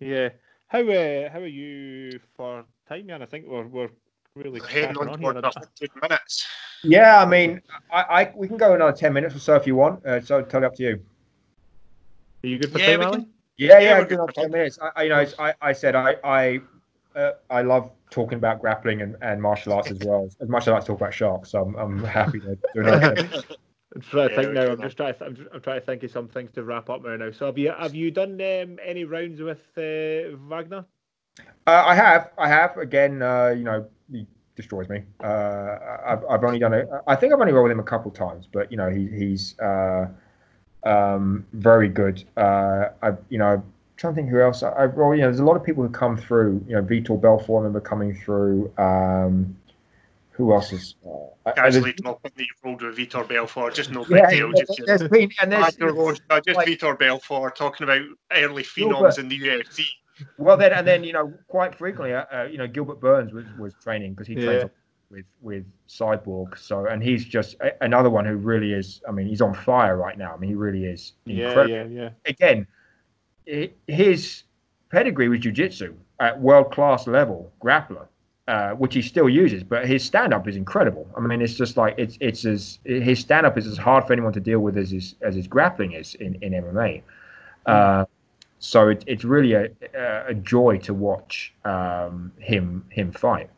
Yeah. 0.00 0.30
How 0.68 0.80
uh, 0.80 1.30
how 1.30 1.40
are 1.40 1.46
you 1.46 2.18
for 2.36 2.64
time, 2.88 3.06
man? 3.06 3.22
I 3.22 3.26
think 3.26 3.46
we're 3.46 3.66
we're 3.66 3.90
really 4.34 4.60
heading 4.68 4.96
on, 4.96 5.08
on 5.08 5.20
here. 5.20 5.32
minutes. 6.02 6.46
Yeah, 6.82 7.22
I 7.22 7.26
mean, 7.26 7.62
I, 7.90 8.02
I 8.02 8.32
we 8.34 8.48
can 8.48 8.56
go 8.56 8.74
another 8.74 8.96
ten 8.96 9.12
minutes 9.12 9.34
or 9.36 9.38
so 9.38 9.54
if 9.54 9.66
you 9.66 9.76
want. 9.76 10.04
Uh, 10.04 10.20
so 10.20 10.42
totally 10.42 10.66
up 10.66 10.74
to 10.74 10.82
you. 10.82 11.00
Are 12.42 12.46
you 12.46 12.58
good 12.58 12.72
for 12.72 12.78
yeah, 12.80 12.96
time, 12.96 13.12
can, 13.12 13.30
Yeah, 13.56 13.78
yeah, 13.78 13.98
yeah 13.98 14.04
good 14.04 14.18
on 14.18 14.28
ten 14.28 14.50
minutes. 14.50 14.78
I, 14.96 15.04
you 15.04 15.08
know, 15.10 15.24
I, 15.38 15.54
I 15.62 15.72
said 15.72 15.94
I 15.94 16.16
I 16.24 16.60
uh, 17.16 17.32
I 17.50 17.62
love 17.62 17.90
talking 18.10 18.38
about 18.38 18.60
grappling 18.60 19.02
and, 19.02 19.16
and 19.22 19.40
martial 19.40 19.72
arts 19.72 19.90
as 19.90 19.98
well 20.04 20.28
as 20.40 20.48
much 20.48 20.64
as 20.64 20.68
I 20.68 20.72
like 20.72 20.82
to 20.82 20.86
talk 20.88 21.00
about 21.00 21.14
sharks. 21.14 21.50
So 21.50 21.62
I'm, 21.62 21.74
I'm 21.76 22.04
happy 22.04 22.40
to 22.40 22.58
do 22.74 22.80
another. 22.80 23.28
I'm 23.94 24.00
trying 24.02 24.28
to 24.28 24.36
think 24.36 24.52
now. 24.52 24.72
I'm 24.72 24.82
just 24.82 24.96
trying. 24.96 25.14
To, 25.14 25.24
I'm, 25.24 25.48
I'm, 25.54 25.60
trying 25.62 25.80
to 25.80 25.86
think 25.86 26.02
of 26.02 26.10
some 26.10 26.28
things 26.28 26.50
to 26.52 26.64
wrap 26.64 26.90
up 26.90 27.02
there 27.02 27.16
now. 27.16 27.30
So 27.30 27.46
have 27.46 27.56
you 27.56 27.72
have 27.72 27.94
you 27.94 28.10
done 28.10 28.32
um, 28.32 28.78
any 28.84 29.04
rounds 29.04 29.40
with 29.40 29.60
uh, 29.78 30.36
Wagner? 30.48 30.84
Uh, 31.66 31.84
I 31.86 31.94
have. 31.94 32.30
I 32.36 32.48
have. 32.48 32.76
Again, 32.76 33.22
uh, 33.22 33.54
you 33.56 33.64
know, 33.64 33.86
he 34.10 34.26
destroys 34.54 34.88
me. 34.88 35.02
Uh, 35.22 35.78
I've, 36.06 36.24
I've 36.28 36.44
only 36.44 36.58
done 36.58 36.74
it. 36.74 36.88
I 37.06 37.16
think 37.16 37.32
I've 37.32 37.40
only 37.40 37.52
rolled 37.52 37.64
with 37.64 37.72
him 37.72 37.80
a 37.80 37.84
couple 37.84 38.10
times, 38.10 38.46
but 38.50 38.70
you 38.70 38.76
know, 38.76 38.90
he, 38.90 39.06
he's 39.08 39.58
uh, 39.60 40.08
um, 40.84 41.46
very 41.52 41.88
good. 41.88 42.24
Uh, 42.36 42.88
I, 43.02 43.12
you 43.30 43.38
know, 43.38 43.62
trying 43.96 44.14
to 44.14 44.16
think 44.16 44.30
who 44.30 44.40
else. 44.40 44.62
I, 44.62 44.70
I 44.70 44.86
well, 44.86 45.14
you 45.14 45.22
know, 45.22 45.28
there's 45.28 45.40
a 45.40 45.44
lot 45.44 45.56
of 45.56 45.64
people 45.64 45.82
who 45.82 45.90
come 45.90 46.16
through. 46.16 46.64
You 46.68 46.76
know, 46.76 46.82
Vitor 46.82 47.20
Belfort, 47.20 47.50
I 47.50 47.56
remember 47.56 47.80
coming 47.80 48.14
through. 48.14 48.72
Um, 48.78 49.56
who 50.36 50.52
else 50.52 50.70
is? 50.72 50.96
Uh, 51.46 51.52
Casually 51.52 51.94
not 52.02 52.22
putting 52.22 52.40
you 52.40 52.46
rolled 52.62 52.82
with 52.82 52.98
Vitor 52.98 53.26
Belfort, 53.26 53.74
just 53.74 53.90
no 53.90 54.04
big 54.04 54.18
yeah, 54.18 54.30
deal. 54.30 54.52
Just, 54.52 54.82
there's 54.84 55.00
just, 55.00 55.10
been, 55.10 55.30
and 55.40 55.50
there's, 55.50 55.74
just 55.74 55.80
like, 55.80 56.68
Vitor 56.68 56.98
Belfort 56.98 57.56
talking 57.56 57.84
about 57.84 58.02
early 58.32 58.62
phenoms 58.62 59.18
in 59.18 59.28
the 59.28 59.38
UFC. 59.38 59.86
Well, 60.36 60.56
then 60.56 60.72
and 60.72 60.86
then 60.86 61.04
you 61.04 61.12
know 61.12 61.32
quite 61.48 61.74
frequently, 61.74 62.14
uh, 62.14 62.24
uh 62.32 62.44
you 62.44 62.58
know 62.58 62.66
Gilbert 62.66 63.00
Burns 63.00 63.32
was, 63.32 63.44
was 63.58 63.74
training 63.82 64.12
because 64.12 64.26
he 64.26 64.34
yeah. 64.34 64.44
trains 64.44 64.70
with 65.10 65.24
with 65.40 65.64
Cyborg. 65.88 66.58
So 66.58 66.86
and 66.86 67.02
he's 67.02 67.24
just 67.24 67.56
a, 67.60 67.72
another 67.82 68.10
one 68.10 68.24
who 68.24 68.36
really 68.36 68.72
is. 68.72 69.00
I 69.08 69.12
mean, 69.12 69.26
he's 69.26 69.40
on 69.40 69.54
fire 69.54 69.96
right 69.96 70.18
now. 70.18 70.34
I 70.34 70.38
mean, 70.38 70.50
he 70.50 70.56
really 70.56 70.84
is 70.84 71.12
incredible. 71.26 71.68
Yeah, 71.70 71.84
yeah, 71.84 72.02
yeah. 72.02 72.10
Again, 72.26 72.66
his 73.86 74.42
pedigree 74.90 75.28
was 75.28 75.40
jiu-jitsu 75.40 75.94
at 76.20 76.40
world-class 76.40 77.06
level, 77.06 77.52
grappler, 77.62 78.06
uh, 78.48 78.70
which 78.72 78.94
he 78.94 79.02
still 79.02 79.28
uses. 79.28 79.62
But 79.62 79.86
his 79.86 80.04
stand-up 80.04 80.48
is 80.48 80.56
incredible. 80.56 81.06
I 81.16 81.20
mean, 81.20 81.42
it's 81.42 81.54
just 81.54 81.76
like 81.76 81.94
it's 81.98 82.16
it's 82.20 82.44
as 82.44 82.78
his 82.84 83.18
stand-up 83.20 83.58
is 83.58 83.66
as 83.66 83.76
hard 83.76 84.06
for 84.06 84.12
anyone 84.12 84.32
to 84.32 84.40
deal 84.40 84.60
with 84.60 84.76
as 84.76 84.90
his 84.90 85.14
as 85.22 85.34
his 85.34 85.46
grappling 85.46 85.92
is 85.92 86.14
in 86.16 86.36
in 86.42 86.52
MMA. 86.52 87.02
Uh, 87.66 88.04
so 88.58 88.88
it, 88.88 89.04
it's 89.06 89.24
really 89.24 89.52
a, 89.54 89.68
a 90.28 90.34
joy 90.34 90.78
to 90.78 90.94
watch 90.94 91.52
um, 91.64 92.32
him 92.38 92.84
him 92.90 93.12
fight. 93.12 93.50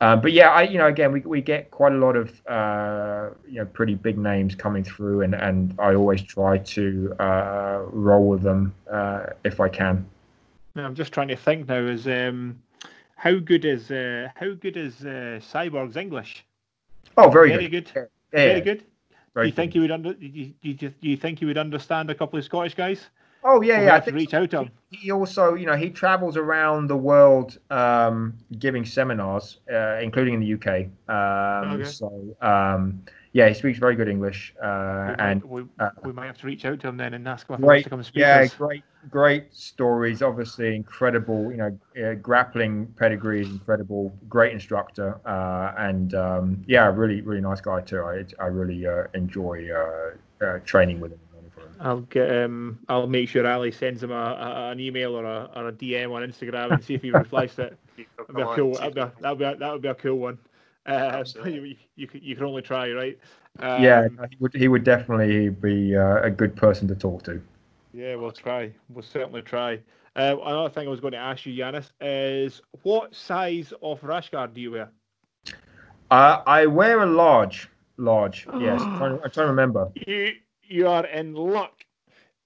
Um, 0.00 0.20
but 0.20 0.32
yeah, 0.32 0.50
I 0.50 0.62
you 0.62 0.78
know 0.78 0.86
again 0.86 1.12
we, 1.12 1.20
we 1.20 1.40
get 1.40 1.70
quite 1.70 1.92
a 1.92 1.96
lot 1.96 2.14
of 2.14 2.28
uh, 2.46 3.30
you 3.48 3.56
know 3.56 3.66
pretty 3.66 3.94
big 3.94 4.16
names 4.16 4.54
coming 4.54 4.84
through, 4.84 5.22
and, 5.22 5.34
and 5.34 5.74
I 5.78 5.94
always 5.94 6.22
try 6.22 6.58
to 6.58 7.14
uh, 7.18 7.80
roll 7.90 8.28
with 8.28 8.42
them 8.42 8.74
uh, 8.90 9.26
if 9.44 9.60
I 9.60 9.68
can. 9.68 10.06
I'm 10.76 10.94
just 10.94 11.12
trying 11.12 11.28
to 11.28 11.36
think 11.36 11.68
now. 11.68 11.80
Is 11.80 12.06
um, 12.06 12.62
how 13.16 13.34
good 13.38 13.64
is 13.64 13.90
uh, 13.90 14.28
how 14.36 14.52
good 14.52 14.76
is 14.76 15.00
uh, 15.00 15.40
Cyborg's 15.42 15.96
English? 15.96 16.44
Oh, 17.16 17.28
very, 17.28 17.48
very 17.50 17.68
good. 17.68 17.90
good. 17.92 18.08
Yeah, 18.32 18.38
Very 18.38 18.60
good. 18.60 18.84
very 19.34 19.46
do 19.46 19.48
you 19.48 19.54
think 19.56 19.72
good. 19.72 19.76
you 19.76 19.80
would 19.82 19.90
under? 19.90 20.14
Do 20.14 20.26
you, 20.26 20.54
do 20.62 20.68
you, 20.68 20.74
do 20.74 21.08
you 21.08 21.16
think 21.16 21.40
you 21.40 21.48
would 21.48 21.58
understand 21.58 22.10
a 22.10 22.14
couple 22.14 22.38
of 22.38 22.44
Scottish 22.44 22.74
guys? 22.74 23.08
Oh 23.50 23.62
yeah, 23.62 23.80
yeah. 23.82 23.94
I 23.96 24.00
think 24.00 24.16
reach 24.16 24.34
out 24.34 24.50
to 24.50 24.60
him. 24.60 24.70
he 24.90 25.10
also, 25.10 25.54
you 25.54 25.64
know, 25.64 25.76
he 25.76 25.88
travels 25.88 26.36
around 26.36 26.88
the 26.88 26.96
world 26.96 27.58
um, 27.70 28.34
giving 28.58 28.84
seminars, 28.84 29.60
uh, 29.72 29.98
including 30.02 30.34
in 30.34 30.40
the 30.40 30.52
UK. 30.54 30.68
Um, 31.08 31.80
Okay. 31.80 31.84
So, 31.84 32.36
um, 32.42 33.02
yeah, 33.32 33.48
he 33.48 33.54
speaks 33.54 33.78
very 33.78 33.94
good 33.96 34.08
English, 34.08 34.54
uh, 34.62 35.14
We 35.18 35.24
and 35.24 35.44
we, 35.44 35.64
uh, 35.78 35.90
we 36.04 36.12
might 36.12 36.26
have 36.26 36.38
to 36.38 36.46
reach 36.46 36.64
out 36.64 36.80
to 36.80 36.88
him 36.88 36.96
then 36.96 37.14
and 37.14 37.26
ask 37.28 37.48
him 37.48 37.54
if 37.54 37.60
he 37.60 37.64
wants 37.64 37.72
great, 37.72 37.84
to 37.84 37.90
come 37.90 38.02
speak. 38.02 38.20
yeah, 38.20 38.38
to 38.38 38.44
us. 38.44 38.54
great, 38.54 38.84
great 39.10 39.54
stories. 39.54 40.22
Obviously, 40.22 40.74
incredible. 40.74 41.50
You 41.50 41.56
know, 41.58 41.78
uh, 42.04 42.14
grappling 42.14 42.86
pedigree 42.98 43.42
is 43.42 43.50
incredible. 43.50 44.12
Great 44.28 44.52
instructor, 44.52 45.20
uh, 45.26 45.72
and 45.78 46.14
um, 46.14 46.64
yeah, 46.66 46.86
really, 46.86 47.20
really 47.22 47.40
nice 47.42 47.60
guy 47.60 47.80
too. 47.80 48.02
I, 48.02 48.24
I 48.42 48.46
really 48.46 48.86
uh, 48.86 49.04
enjoy 49.14 49.68
uh, 49.70 50.44
uh, 50.44 50.58
training 50.64 51.00
with 51.00 51.12
him. 51.12 51.20
I'll 51.80 52.00
get 52.02 52.44
um, 52.44 52.80
I'll 52.88 53.06
make 53.06 53.28
sure 53.28 53.46
Ali 53.46 53.70
sends 53.72 54.02
him 54.02 54.10
a, 54.10 54.14
a, 54.14 54.70
an 54.70 54.80
email 54.80 55.14
or 55.14 55.24
a, 55.24 55.50
or 55.56 55.68
a 55.68 55.72
DM 55.72 56.12
on 56.12 56.22
Instagram 56.22 56.72
and 56.72 56.82
see 56.84 56.94
if 56.94 57.02
he 57.02 57.10
replies 57.10 57.54
to 57.56 57.62
it. 57.62 57.78
That'd 58.18 58.36
be 58.36 58.42
a 58.42 58.46
cool. 58.54 58.74
That'd 58.74 58.94
be 58.94 59.00
a, 59.00 59.12
that'd 59.20 59.38
be 59.38 59.44
a, 59.44 59.56
that 59.56 59.72
would 59.72 59.82
be 59.82 59.88
a 59.88 59.94
cool 59.94 60.18
one. 60.18 60.38
Uh, 60.86 61.24
you, 61.44 61.76
you, 61.96 62.06
can, 62.06 62.20
you 62.22 62.34
can 62.34 62.44
only 62.44 62.62
try, 62.62 62.90
right? 62.92 63.18
yeah, 63.60 64.06
Um, 64.06 64.26
he 64.30 64.36
would, 64.40 64.54
he 64.54 64.68
would 64.68 64.84
definitely 64.84 65.50
be 65.50 65.96
uh, 65.96 66.22
a 66.22 66.30
good 66.30 66.56
person 66.56 66.88
to 66.88 66.94
talk 66.94 67.22
to. 67.24 67.40
Yeah, 67.92 68.14
we'll 68.14 68.32
try. 68.32 68.72
We'll 68.88 69.02
certainly 69.02 69.42
try. 69.42 69.80
Uh, 70.16 70.36
another 70.44 70.70
thing 70.70 70.86
I 70.86 70.90
was 70.90 71.00
going 71.00 71.12
to 71.12 71.18
ask 71.18 71.46
you, 71.46 71.52
Yanis, 71.52 71.90
is 72.00 72.60
what 72.82 73.14
size 73.14 73.72
of 73.82 74.02
rash 74.02 74.30
guard 74.30 74.54
do 74.54 74.60
you 74.60 74.72
wear? 74.72 74.90
Uh, 76.10 76.42
I 76.46 76.66
wear 76.66 77.02
a 77.02 77.06
large, 77.06 77.68
large. 77.96 78.46
Yes, 78.58 78.80
I'm 78.84 78.96
trying, 78.98 79.12
I'm 79.12 79.30
trying 79.30 79.46
to 79.46 79.46
remember. 79.46 79.90
You 80.06 80.32
you 80.68 80.86
are 80.88 81.06
in 81.06 81.34
luck. 81.34 81.84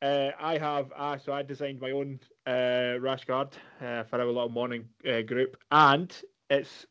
Uh, 0.00 0.30
I 0.40 0.58
have 0.58 0.92
uh, 0.96 1.16
so 1.18 1.32
I 1.32 1.42
designed 1.42 1.80
my 1.80 1.90
own 1.90 2.18
uh, 2.46 2.98
rash 3.00 3.24
guard 3.24 3.48
uh, 3.80 4.02
for 4.04 4.20
our 4.20 4.26
little 4.26 4.48
morning 4.48 4.88
uh, 5.08 5.20
group, 5.22 5.56
and 5.70 6.12
it's 6.50 6.86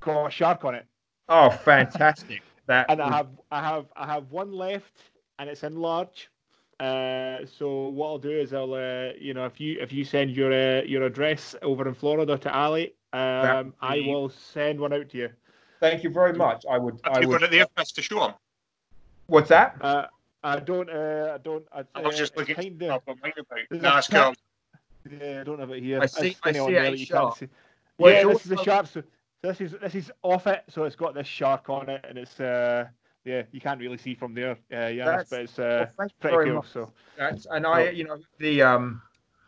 got 0.00 0.26
a 0.26 0.30
shark 0.30 0.64
on 0.64 0.74
it. 0.74 0.86
Oh, 1.28 1.50
fantastic! 1.50 2.42
That 2.66 2.86
And 2.88 3.00
I 3.00 3.16
have 3.16 3.28
I 3.52 3.60
have 3.60 3.86
I 3.96 4.06
have 4.06 4.30
one 4.32 4.52
left, 4.52 5.02
and 5.38 5.48
it's 5.48 5.62
in 5.62 5.76
large. 5.76 6.30
Uh, 6.80 7.38
so 7.46 7.88
what 7.88 8.06
I'll 8.08 8.18
do 8.18 8.30
is 8.30 8.52
I'll 8.52 8.74
uh, 8.74 9.10
you 9.20 9.34
know 9.34 9.46
if 9.46 9.60
you 9.60 9.78
if 9.80 9.92
you 9.92 10.04
send 10.04 10.30
your 10.32 10.52
uh, 10.52 10.82
your 10.82 11.04
address 11.04 11.54
over 11.62 11.86
in 11.86 11.94
Florida 11.94 12.36
to 12.38 12.52
Ali, 12.52 12.94
um, 13.12 13.72
I 13.80 14.00
will 14.00 14.30
send 14.30 14.80
one 14.80 14.92
out 14.92 15.08
to 15.10 15.18
you. 15.18 15.28
Thank 15.80 16.02
you 16.02 16.10
very 16.10 16.32
much. 16.32 16.64
I 16.68 16.78
would. 16.78 17.00
Have 17.04 17.16
I 17.16 17.20
you 17.20 17.28
would. 17.28 17.40
got 17.40 17.44
it 17.44 17.50
there 17.52 17.66
for 17.72 17.80
us 17.82 17.92
to 17.92 18.02
show 18.02 18.24
him? 18.26 18.34
What's 19.26 19.48
that? 19.50 19.76
I 20.44 20.60
don't 20.60 20.88
uh, 20.88 21.32
I 21.34 21.38
don't 21.38 21.64
I, 21.72 21.82
I 21.94 22.00
was 22.02 22.14
uh, 22.14 22.18
just 22.18 22.36
looking 22.36 22.54
kinda- 22.54 22.94
up 22.94 23.02
on 23.08 23.16
mine 23.22 23.32
about. 23.38 23.58
There's 23.70 23.82
No, 23.82 23.88
a 23.90 24.02
that's. 24.10 24.38
Yeah, 25.10 25.40
I 25.40 25.44
don't 25.44 25.58
have 25.58 25.70
it 25.70 25.82
here. 25.82 26.00
I 26.00 26.06
see- 26.06 26.36
I 26.42 26.52
funny 26.52 26.58
on 26.58 26.66
see 26.68 26.72
there 26.74 26.84
a 26.84 26.90
you 26.90 26.96
can't 26.98 27.08
shark. 27.08 27.38
see. 27.38 27.48
Well, 27.98 28.12
yeah, 28.12 28.24
this 28.24 28.42
is 28.42 28.50
the 28.50 28.56
also- 28.56 28.64
shark. 28.70 28.86
So 28.86 29.02
this 29.42 29.60
is 29.60 29.74
this 29.80 29.94
is 29.94 30.12
off 30.22 30.46
it, 30.46 30.64
so 30.68 30.84
it's 30.84 30.96
got 30.96 31.14
this 31.14 31.26
shark 31.26 31.68
on 31.70 31.88
it, 31.88 32.04
and 32.08 32.18
it's 32.18 32.38
uh 32.40 32.86
yeah, 33.24 33.42
you 33.52 33.60
can't 33.60 33.80
really 33.80 33.98
see 33.98 34.14
from 34.14 34.34
there. 34.34 34.58
Uh, 34.72 34.86
yeah, 34.86 35.22
but 35.28 35.40
it's 35.40 35.58
uh 35.58 35.86
thank 35.98 36.12
you 36.12 36.30
pretty 36.30 36.50
cool. 36.50 36.54
much. 36.56 36.68
So 36.72 36.92
That's, 37.16 37.46
and 37.50 37.66
I, 37.66 37.90
you 37.90 38.04
know, 38.04 38.18
the 38.38 38.62
um, 38.62 39.02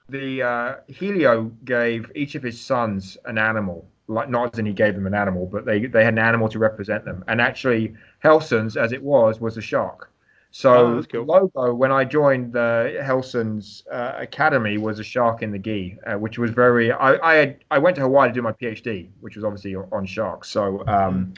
the 0.09 0.43
uh, 0.43 0.75
Helio 0.89 1.45
gave 1.65 2.11
each 2.15 2.35
of 2.35 2.43
his 2.43 2.61
sons 2.61 3.17
an 3.27 3.39
animal. 3.39 3.87
Like 4.09 4.29
not 4.29 4.53
as 4.55 4.59
in 4.59 4.67
he 4.67 4.73
gave 4.73 4.95
them 4.97 5.07
an 5.07 5.15
animal, 5.15 5.47
but 5.47 5.65
they 5.65 5.87
they 5.87 6.05
had 6.05 6.15
an 6.15 6.19
animal 6.19 6.49
to 6.49 6.59
represent 6.59 7.05
them. 7.05 7.25
And 7.29 7.41
actually, 7.41 7.95
Relson's, 8.25 8.77
as 8.77 8.93
it 8.93 9.03
was, 9.03 9.41
was 9.41 9.57
a 9.57 9.63
shark. 9.63 10.10
Oh, 10.73 10.95
So 10.95 10.95
that's 10.95 11.07
cool. 11.07 11.27
logo 11.27 11.75
when 11.75 11.93
I 11.93 12.05
joined 12.05 12.53
the 12.53 12.97
Relson's 13.03 13.85
uh, 13.91 14.15
Academy 14.19 14.79
was 14.79 14.99
a 14.99 15.05
shark 15.05 15.43
in 15.43 15.53
the 15.53 15.59
gi, 15.59 15.99
uh, 16.07 16.15
which 16.19 16.39
was 16.39 16.51
very. 16.51 16.91
I 16.93 17.15
I, 17.23 17.35
had, 17.37 17.65
I 17.71 17.79
went 17.79 17.97
to 17.97 18.03
Hawaii 18.03 18.29
to 18.29 18.35
do 18.35 18.43
my 18.43 18.53
PhD, 18.53 19.11
which 19.21 19.37
was 19.37 19.45
obviously 19.45 19.77
on 19.77 20.07
sharks. 20.07 20.49
So 20.51 20.85
um, 20.89 21.35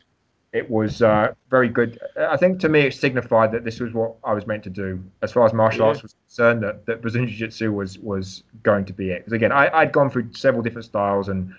it 0.53 0.71
was 0.71 1.03
uh, 1.03 1.35
very 1.51 1.69
good. 1.69 1.99
I 2.19 2.37
think 2.39 2.61
to 2.61 2.69
me 2.71 2.81
it 2.83 2.95
signified 2.95 3.53
that 3.53 3.65
this 3.65 3.81
was 3.81 3.93
what 3.95 4.17
I 4.25 4.35
was 4.35 4.47
meant 4.47 4.65
to 4.65 4.71
do 4.71 5.03
as 5.23 5.33
far 5.33 5.47
as 5.47 5.53
martial 5.53 5.85
Yeah. 5.85 5.89
arts 5.89 6.03
was 6.03 6.15
concerned. 6.29 6.63
That, 6.63 6.87
that 6.87 7.03
Brazilian 7.03 7.29
Jiu 7.31 7.39
Jitsu 7.39 7.73
was 7.73 7.99
was 7.99 8.45
going 8.63 8.85
to 8.87 8.93
be 8.95 9.11
it. 9.11 9.21
Because 9.21 9.35
again, 9.35 9.53
I, 9.53 9.71
I'd 9.77 9.93
gone 9.93 10.11
through 10.11 10.33
several 10.35 10.63
different 10.63 10.87
styles, 10.87 11.29
and 11.29 11.53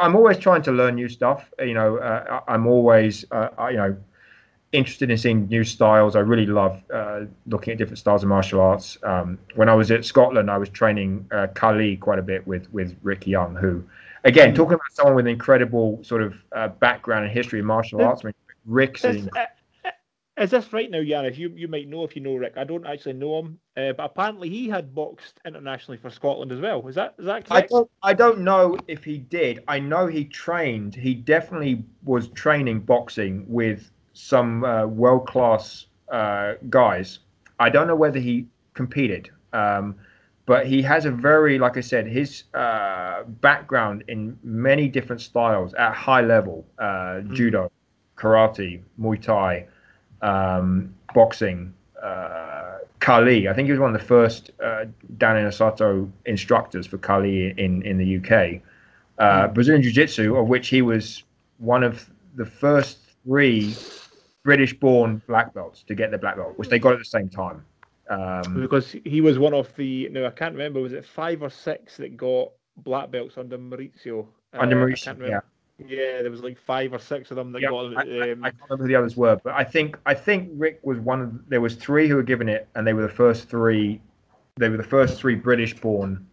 I'm 0.00 0.16
always 0.16 0.38
trying 0.38 0.62
to 0.62 0.72
learn 0.72 0.96
new 0.96 1.08
stuff. 1.08 1.52
You 1.60 1.74
know, 1.74 1.98
uh, 1.98 2.40
I'm 2.48 2.66
always 2.66 3.24
uh, 3.30 3.48
you 3.70 3.76
know 3.76 3.96
interested 4.72 5.10
in 5.10 5.16
seeing 5.16 5.46
new 5.46 5.64
styles. 5.64 6.14
I 6.16 6.20
really 6.20 6.46
love 6.46 6.82
uh, 6.92 7.22
looking 7.46 7.72
at 7.72 7.78
different 7.78 7.98
styles 7.98 8.22
of 8.22 8.28
martial 8.28 8.60
arts. 8.60 8.98
Um, 9.02 9.38
when 9.54 9.68
I 9.68 9.74
was 9.74 9.90
at 9.90 10.04
Scotland, 10.04 10.50
I 10.50 10.58
was 10.58 10.68
training 10.68 11.26
uh, 11.32 11.46
Kali 11.54 11.96
quite 11.96 12.18
a 12.18 12.22
bit 12.22 12.46
with 12.46 12.70
with 12.72 12.96
Rick 13.02 13.26
Young, 13.26 13.54
who, 13.54 13.82
again, 14.24 14.54
talking 14.54 14.74
about 14.74 14.92
someone 14.92 15.14
with 15.14 15.26
incredible 15.26 16.02
sort 16.02 16.22
of 16.22 16.34
uh, 16.52 16.68
background 16.68 17.24
and 17.24 17.32
history 17.32 17.60
in 17.60 17.64
martial 17.64 18.02
arts. 18.02 18.22
I 18.24 18.28
mean, 18.28 18.34
Rick's 18.66 19.04
is, 19.04 19.28
uh, 19.34 19.46
uh, 19.86 19.90
is 20.36 20.50
this 20.50 20.70
right 20.72 20.90
now, 20.90 20.98
Yanis? 20.98 21.38
You 21.38 21.50
you 21.56 21.66
might 21.66 21.88
know 21.88 22.04
if 22.04 22.14
you 22.14 22.20
know 22.20 22.34
Rick. 22.36 22.54
I 22.58 22.64
don't 22.64 22.86
actually 22.86 23.14
know 23.14 23.38
him, 23.38 23.58
uh, 23.76 23.92
but 23.94 24.04
apparently 24.04 24.50
he 24.50 24.68
had 24.68 24.94
boxed 24.94 25.40
internationally 25.46 25.96
for 25.96 26.10
Scotland 26.10 26.52
as 26.52 26.60
well. 26.60 26.86
Is 26.86 26.94
that 26.96 27.14
is 27.18 27.24
that 27.24 27.46
I 27.50 27.62
don't, 27.62 27.90
I 28.02 28.12
don't 28.12 28.40
know 28.40 28.76
if 28.86 29.02
he 29.02 29.16
did. 29.16 29.64
I 29.66 29.80
know 29.80 30.06
he 30.06 30.26
trained. 30.26 30.94
He 30.94 31.14
definitely 31.14 31.84
was 32.04 32.28
training 32.28 32.80
boxing 32.80 33.46
with 33.48 33.90
some 34.18 34.64
uh, 34.64 34.84
world 34.84 35.28
class 35.28 35.86
uh, 36.10 36.54
guys. 36.68 37.20
I 37.60 37.70
don't 37.70 37.86
know 37.86 37.94
whether 37.94 38.18
he 38.18 38.46
competed, 38.74 39.30
um, 39.52 39.94
but 40.44 40.66
he 40.66 40.82
has 40.82 41.04
a 41.04 41.10
very, 41.12 41.56
like 41.56 41.76
I 41.76 41.80
said, 41.80 42.08
his 42.08 42.42
uh, 42.52 43.22
background 43.40 44.02
in 44.08 44.36
many 44.42 44.88
different 44.88 45.20
styles 45.22 45.72
at 45.74 45.94
high 45.94 46.22
level 46.22 46.66
uh, 46.80 47.20
judo, 47.32 47.70
karate, 48.16 48.82
muay 49.00 49.22
thai, 49.22 49.66
um, 50.20 50.92
boxing. 51.14 51.72
Uh, 52.02 52.78
Kali, 52.98 53.48
I 53.48 53.54
think 53.54 53.66
he 53.66 53.72
was 53.72 53.80
one 53.80 53.94
of 53.94 54.00
the 54.00 54.06
first 54.06 54.50
uh, 54.62 54.86
Dan 55.18 55.36
Inosanto 55.36 56.10
instructors 56.26 56.88
for 56.88 56.98
Kali 56.98 57.54
in, 57.56 57.82
in 57.82 57.98
the 57.98 58.16
UK. 58.18 58.60
Uh, 59.18 59.46
Brazilian 59.48 59.82
Jiu 59.82 59.92
Jitsu, 59.92 60.34
of 60.36 60.48
which 60.48 60.68
he 60.68 60.82
was 60.82 61.22
one 61.58 61.84
of 61.84 62.10
the 62.34 62.46
first 62.46 62.98
three 63.24 63.74
British 64.48 64.72
born 64.72 65.20
black 65.26 65.52
belts 65.52 65.82
to 65.82 65.94
get 65.94 66.08
their 66.10 66.18
black 66.18 66.36
belt, 66.36 66.54
which 66.58 66.70
they 66.70 66.78
got 66.78 66.94
at 66.94 66.98
the 66.98 67.04
same 67.04 67.28
time. 67.28 67.62
Um, 68.08 68.62
because 68.62 68.96
he 69.04 69.20
was 69.20 69.38
one 69.38 69.52
of 69.52 69.68
the 69.76 70.08
no, 70.08 70.24
I 70.24 70.30
can't 70.30 70.54
remember. 70.54 70.80
Was 70.80 70.94
it 70.94 71.04
five 71.04 71.42
or 71.42 71.50
six 71.50 71.98
that 71.98 72.16
got 72.16 72.48
black 72.78 73.10
belts 73.10 73.36
under 73.36 73.58
Mauricio? 73.58 74.26
under 74.54 74.80
Uh, 74.80 74.86
I 74.86 74.90
Mauricio, 74.90 75.04
can't 75.04 75.20
yeah. 75.20 75.40
Yeah, 75.86 76.22
there 76.22 76.30
was 76.30 76.40
like 76.42 76.56
five 76.58 76.94
or 76.94 76.98
six 76.98 77.30
of 77.30 77.36
them 77.36 77.52
that 77.52 77.60
Yeah, 77.60 77.68
got. 77.68 77.94
I, 77.98 78.00
I- 78.00 78.32
Um, 78.32 78.42
I 78.44 78.50
can't 78.50 78.62
remember 78.70 78.84
who 78.84 78.88
the 78.88 78.94
others 78.96 79.16
were, 79.18 79.36
but 79.44 79.52
I 79.52 79.64
think 79.64 79.98
I 80.06 80.14
think 80.14 80.48
Rick 80.54 80.80
was 80.82 80.98
one 80.98 81.20
of. 81.20 81.48
There 81.50 81.60
was 81.60 81.74
three 81.74 82.08
who 82.08 82.16
were 82.16 82.22
given 82.22 82.48
it, 82.48 82.66
and 82.74 82.86
they 82.86 82.94
were 82.94 83.02
the 83.02 83.16
first 83.24 83.50
three. 83.50 84.00
They 84.56 84.70
were 84.70 84.78
the 84.78 84.82
first 84.96 85.20
three 85.20 85.34
British-born 85.34 86.26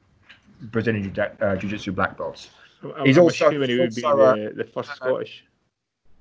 Brazilian 0.71 1.13
Jiu- 1.13 1.35
uh, 1.41 1.57
Jiu-Jitsu 1.57 1.91
black 1.91 2.17
belts. 2.17 2.49
I'm, 2.81 3.05
he's 3.05 3.17
I'm 3.17 3.23
also- 3.25 3.47
assuming 3.49 3.69
he 3.69 3.79
would 3.79 3.93
be 3.93 4.03
also, 4.05 4.21
uh, 4.21 4.35
the, 4.35 4.53
the 4.55 4.63
first 4.63 4.95
Scottish. 4.95 5.43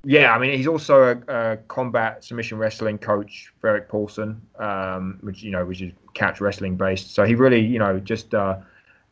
Yeah, 0.05 0.35
I 0.35 0.39
mean 0.39 0.57
he's 0.57 0.67
also 0.67 1.03
a, 1.29 1.53
a 1.53 1.57
combat 1.69 2.25
submission 2.25 2.59
wrestling 2.59 2.99
coach 2.99 3.53
for 3.61 3.69
Erik 3.69 3.89
Paulson, 3.89 4.41
um, 4.59 5.19
which 5.23 5.43
you 5.43 5.51
know 5.51 5.65
which 5.65 5.83
is 5.83 5.93
catch 6.15 6.41
wrestling 6.41 6.77
based. 6.77 7.15
So 7.15 7.25
he 7.25 7.35
really 7.35 7.61
you 7.61 7.79
know 7.79 7.99
just 7.99 8.35
uh, 8.35 8.59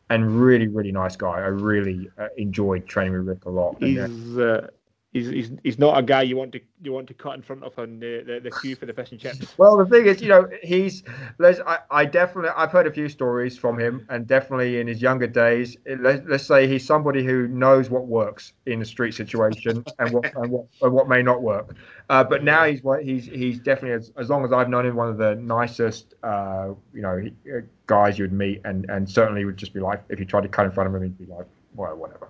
and 0.09 0.39
really 0.39 0.67
really 0.67 0.91
nice 0.91 1.15
guy. 1.15 1.37
I 1.39 1.47
really 1.47 2.09
uh, 2.17 2.27
enjoyed 2.37 2.87
training 2.87 3.13
with 3.13 3.27
Rick 3.27 3.45
a 3.45 3.49
lot. 3.49 3.81
And, 3.81 4.39
uh, 4.39 4.67
He's 5.13 5.27
he's, 5.27 5.49
he's 5.49 5.57
he's 5.63 5.79
not 5.79 5.97
a 5.97 6.01
guy 6.01 6.23
you 6.23 6.35
want 6.35 6.51
to 6.53 6.59
you 6.81 6.91
want 6.91 7.07
to 7.07 7.13
cut 7.13 7.35
in 7.35 7.43
front 7.43 7.63
of 7.63 7.77
on 7.77 7.99
the, 7.99 8.23
the, 8.25 8.39
the 8.39 8.51
queue 8.51 8.75
for 8.75 8.87
the 8.87 8.93
fish 8.93 9.11
and 9.11 9.19
chips. 9.19 9.57
Well, 9.57 9.77
the 9.77 9.85
thing 9.85 10.07
is, 10.07 10.21
you 10.21 10.27
know, 10.27 10.49
he's. 10.63 11.03
Let's. 11.37 11.59
I, 11.67 11.79
I 11.91 12.05
definitely. 12.05 12.49
I've 12.57 12.71
heard 12.71 12.87
a 12.87 12.91
few 12.91 13.07
stories 13.07 13.57
from 13.57 13.79
him, 13.79 14.05
and 14.09 14.25
definitely 14.25 14.79
in 14.79 14.87
his 14.87 15.01
younger 15.01 15.27
days. 15.27 15.77
Let, 15.85 16.27
let's 16.27 16.45
say 16.45 16.67
he's 16.67 16.85
somebody 16.85 17.23
who 17.23 17.47
knows 17.47 17.91
what 17.91 18.07
works 18.07 18.53
in 18.65 18.81
a 18.81 18.85
street 18.85 19.13
situation 19.13 19.85
and 19.99 20.11
what 20.11 20.33
and 20.35 20.51
what 20.51 20.65
and 20.81 20.91
what 20.91 21.07
may 21.07 21.21
not 21.21 21.43
work. 21.43 21.75
Uh, 22.09 22.23
but 22.23 22.43
now 22.43 22.65
he's 22.65 22.81
he's 23.03 23.25
he's 23.25 23.59
definitely 23.59 23.91
as, 23.91 24.11
as 24.17 24.29
long 24.29 24.43
as 24.43 24.51
I've 24.51 24.69
known 24.69 24.85
him, 24.85 24.95
one 24.95 25.09
of 25.09 25.17
the 25.17 25.35
nicest, 25.35 26.15
uh, 26.23 26.69
you 26.93 27.01
know, 27.01 27.23
uh, 27.55 27.61
guys 27.85 28.17
you'd 28.17 28.33
meet, 28.33 28.61
and 28.65 28.89
and 28.89 29.09
certainly 29.09 29.45
would 29.45 29.57
just 29.57 29.73
be 29.73 29.79
like 29.79 30.03
if 30.09 30.19
you 30.19 30.25
tried 30.25 30.41
to 30.41 30.49
cut 30.49 30.65
in 30.65 30.71
front 30.71 30.89
of 30.89 30.95
him, 30.95 31.03
he'd 31.03 31.17
be 31.19 31.31
like, 31.31 31.45
well, 31.75 31.95
whatever. 31.95 32.29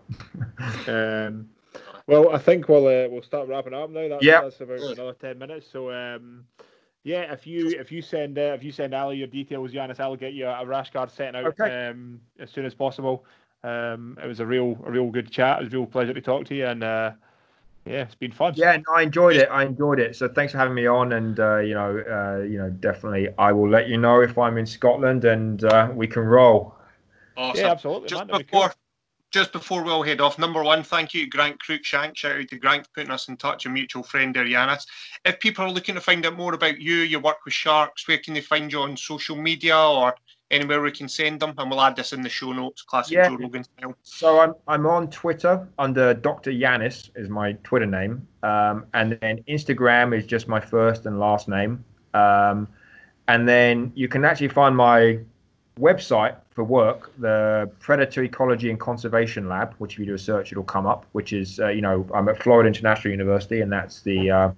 um, 1.27 1.47
well, 2.07 2.33
I 2.35 2.37
think 2.37 2.67
we'll 2.67 2.87
uh, 2.87 3.07
we'll 3.09 3.23
start 3.23 3.47
wrapping 3.47 3.73
up 3.73 3.89
now. 3.89 4.07
That's, 4.09 4.23
Yep. 4.23 4.43
that's 4.43 4.61
about 4.61 4.79
another 4.79 5.13
ten 5.13 5.37
minutes. 5.37 5.67
So 5.71 5.91
um, 5.91 6.45
yeah, 7.03 7.31
if 7.31 7.47
you 7.47 7.69
if 7.69 7.91
you 7.91 8.01
send 8.01 8.37
uh, 8.37 8.53
if 8.55 8.63
you 8.63 8.71
send 8.71 8.93
Ali 8.93 9.17
your 9.17 9.27
details, 9.27 9.71
Yanis, 9.71 9.99
I'll 9.99 10.15
get 10.15 10.33
you 10.33 10.47
a 10.47 10.65
rash 10.65 10.91
guard 10.91 11.11
sent 11.11 11.35
out 11.35 11.45
Okay. 11.45 11.89
um, 11.89 12.19
as 12.39 12.49
soon 12.49 12.65
as 12.65 12.73
possible. 12.73 13.25
Um, 13.63 14.17
it 14.21 14.27
was 14.27 14.39
a 14.39 14.45
real 14.45 14.77
a 14.85 14.91
real 14.91 15.09
good 15.09 15.31
chat. 15.31 15.59
It 15.59 15.65
was 15.65 15.73
a 15.73 15.77
real 15.77 15.85
pleasure 15.85 16.13
to 16.13 16.21
talk 16.21 16.45
to 16.45 16.55
you, 16.55 16.65
and 16.65 16.83
uh, 16.83 17.11
yeah, 17.85 18.03
it's 18.03 18.15
been 18.15 18.31
fun. 18.31 18.53
Yeah, 18.55 18.77
no, 18.77 18.95
I 18.95 19.01
enjoyed 19.01 19.35
it. 19.37 19.49
I 19.49 19.63
enjoyed 19.63 19.99
it. 19.99 20.15
So 20.15 20.27
thanks 20.27 20.51
for 20.51 20.59
having 20.59 20.73
me 20.75 20.87
on, 20.87 21.13
and 21.13 21.39
uh, 21.39 21.57
you 21.57 21.73
know, 21.73 21.97
uh, 21.99 22.43
you 22.43 22.57
know, 22.57 22.69
definitely, 22.69 23.29
I 23.37 23.51
will 23.51 23.69
let 23.69 23.87
you 23.87 23.97
know 23.97 24.21
if 24.21 24.37
I'm 24.37 24.57
in 24.57 24.65
Scotland, 24.65 25.25
and 25.25 25.63
uh, 25.63 25.89
we 25.93 26.07
can 26.07 26.23
roll. 26.23 26.75
Awesome. 27.35 27.65
yeah, 27.65 27.71
absolutely. 27.71 28.09
just 28.09 28.19
man, 28.21 28.27
that'd 28.27 28.51
cool. 28.51 28.61
before 28.61 28.73
just 29.33 29.51
before 29.51 29.83
we 29.83 29.89
all 29.89 30.03
head 30.03 30.21
off, 30.21 30.37
number 30.37 30.63
one, 30.63 30.83
thank 30.83 31.13
you 31.13 31.23
to 31.23 31.29
Grant 31.29 31.57
Cruikshank. 31.59 32.15
Shout 32.15 32.39
out 32.39 32.47
to 32.47 32.55
Grant 32.59 32.85
for 32.85 32.91
putting 32.93 33.11
us 33.11 33.27
in 33.27 33.35
touch, 33.35 33.65
a 33.65 33.69
mutual 33.69 34.03
friend 34.03 34.33
there, 34.33 34.45
Yanis. 34.45 34.85
If 35.25 35.39
people 35.39 35.65
are 35.65 35.71
looking 35.71 35.95
to 35.95 36.01
find 36.01 36.23
out 36.25 36.37
more 36.37 36.53
about 36.53 36.79
you, 36.79 36.97
your 36.97 37.19
work 37.19 37.37
with 37.43 37.53
sharks, 37.53 38.07
where 38.07 38.19
can 38.19 38.35
they 38.35 38.41
find 38.41 38.71
you 38.71 38.81
on 38.81 38.95
social 38.95 39.35
media 39.35 39.75
or 39.75 40.13
anywhere 40.51 40.81
we 40.81 40.91
can 40.91 41.09
send 41.09 41.39
them? 41.39 41.55
And 41.57 41.71
we'll 41.71 41.81
add 41.81 41.95
this 41.95 42.13
in 42.13 42.21
the 42.21 42.29
show 42.29 42.53
notes, 42.53 42.83
classic 42.83 43.15
Yeah. 43.15 43.29
Joe 43.29 43.37
Rogan 43.37 43.63
style. 43.63 43.95
So 44.03 44.39
I'm 44.39 44.53
I'm 44.67 44.85
on 44.85 45.09
Twitter 45.09 45.67
under 45.79 46.13
Dr. 46.13 46.51
Yanis 46.51 47.09
is 47.15 47.27
my 47.27 47.53
Twitter 47.63 47.87
name, 47.87 48.27
um, 48.43 48.85
and 48.93 49.17
then 49.19 49.43
Instagram 49.49 50.15
is 50.15 50.27
just 50.27 50.47
my 50.47 50.59
first 50.59 51.07
and 51.07 51.19
last 51.19 51.47
name, 51.47 51.83
um, 52.13 52.67
and 53.27 53.49
then 53.49 53.91
you 53.95 54.07
can 54.07 54.25
actually 54.25 54.49
find 54.49 54.77
my 54.77 55.17
website 55.79 56.35
for 56.53 56.63
work, 56.63 57.11
the 57.19 57.69
Predator 57.79 58.23
Ecology 58.23 58.69
and 58.69 58.79
Conservation 58.79 59.49
Lab, 59.49 59.73
which 59.79 59.93
if 59.93 59.99
you 59.99 60.05
do 60.05 60.13
a 60.13 60.19
search, 60.19 60.51
it'll 60.51 60.63
come 60.63 60.85
up. 60.85 61.05
Which 61.13 61.33
is 61.33 61.59
uh, 61.59 61.69
you 61.69 61.81
know 61.81 62.07
I'm 62.13 62.29
at 62.29 62.41
Florida 62.41 62.67
International 62.67 63.11
University, 63.11 63.61
and 63.61 63.71
that's 63.71 64.01
the 64.01 64.31
uh, 64.31 64.51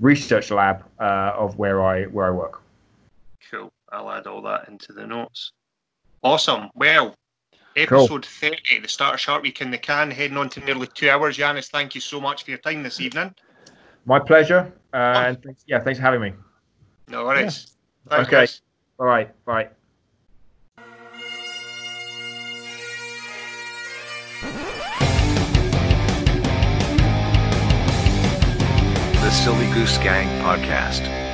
research 0.00 0.50
lab 0.50 0.84
uh, 0.98 1.32
of 1.36 1.58
where 1.58 1.84
I 1.84 2.04
where 2.04 2.26
I 2.26 2.30
work. 2.30 2.62
Cool. 3.50 3.70
I'll 3.92 4.10
add 4.10 4.26
all 4.26 4.42
that 4.42 4.68
into 4.68 4.92
the 4.92 5.06
notes. 5.06 5.52
Awesome. 6.22 6.70
Well, 6.74 7.14
episode 7.76 8.26
30, 8.26 8.80
the 8.80 8.88
start 8.88 9.14
of 9.14 9.20
Shark 9.20 9.42
Week 9.42 9.60
in 9.60 9.70
the 9.70 9.78
can, 9.78 10.10
heading 10.10 10.36
on 10.36 10.48
to 10.50 10.60
nearly 10.60 10.88
two 10.88 11.08
hours. 11.08 11.36
Yanis, 11.36 11.70
thank 11.70 11.94
you 11.94 12.00
so 12.00 12.20
much 12.20 12.44
for 12.44 12.50
your 12.50 12.58
time 12.58 12.82
this 12.82 13.00
evening. 13.00 13.32
My 14.06 14.18
pleasure, 14.18 14.72
and 14.92 15.40
thanks, 15.42 15.64
yeah, 15.66 15.78
thanks 15.80 15.98
for 15.98 16.04
having 16.04 16.20
me. 16.20 16.32
No 17.08 17.24
worries. 17.24 17.76
Thanks, 18.08 18.28
Okay. 18.28 18.36
guys. 18.38 18.62
All 18.98 19.06
right, 19.06 19.32
bye. 19.44 19.68
The 29.26 29.32
Silly 29.32 29.66
Goose 29.74 29.98
Gang 29.98 30.28
Podcast. 30.40 31.25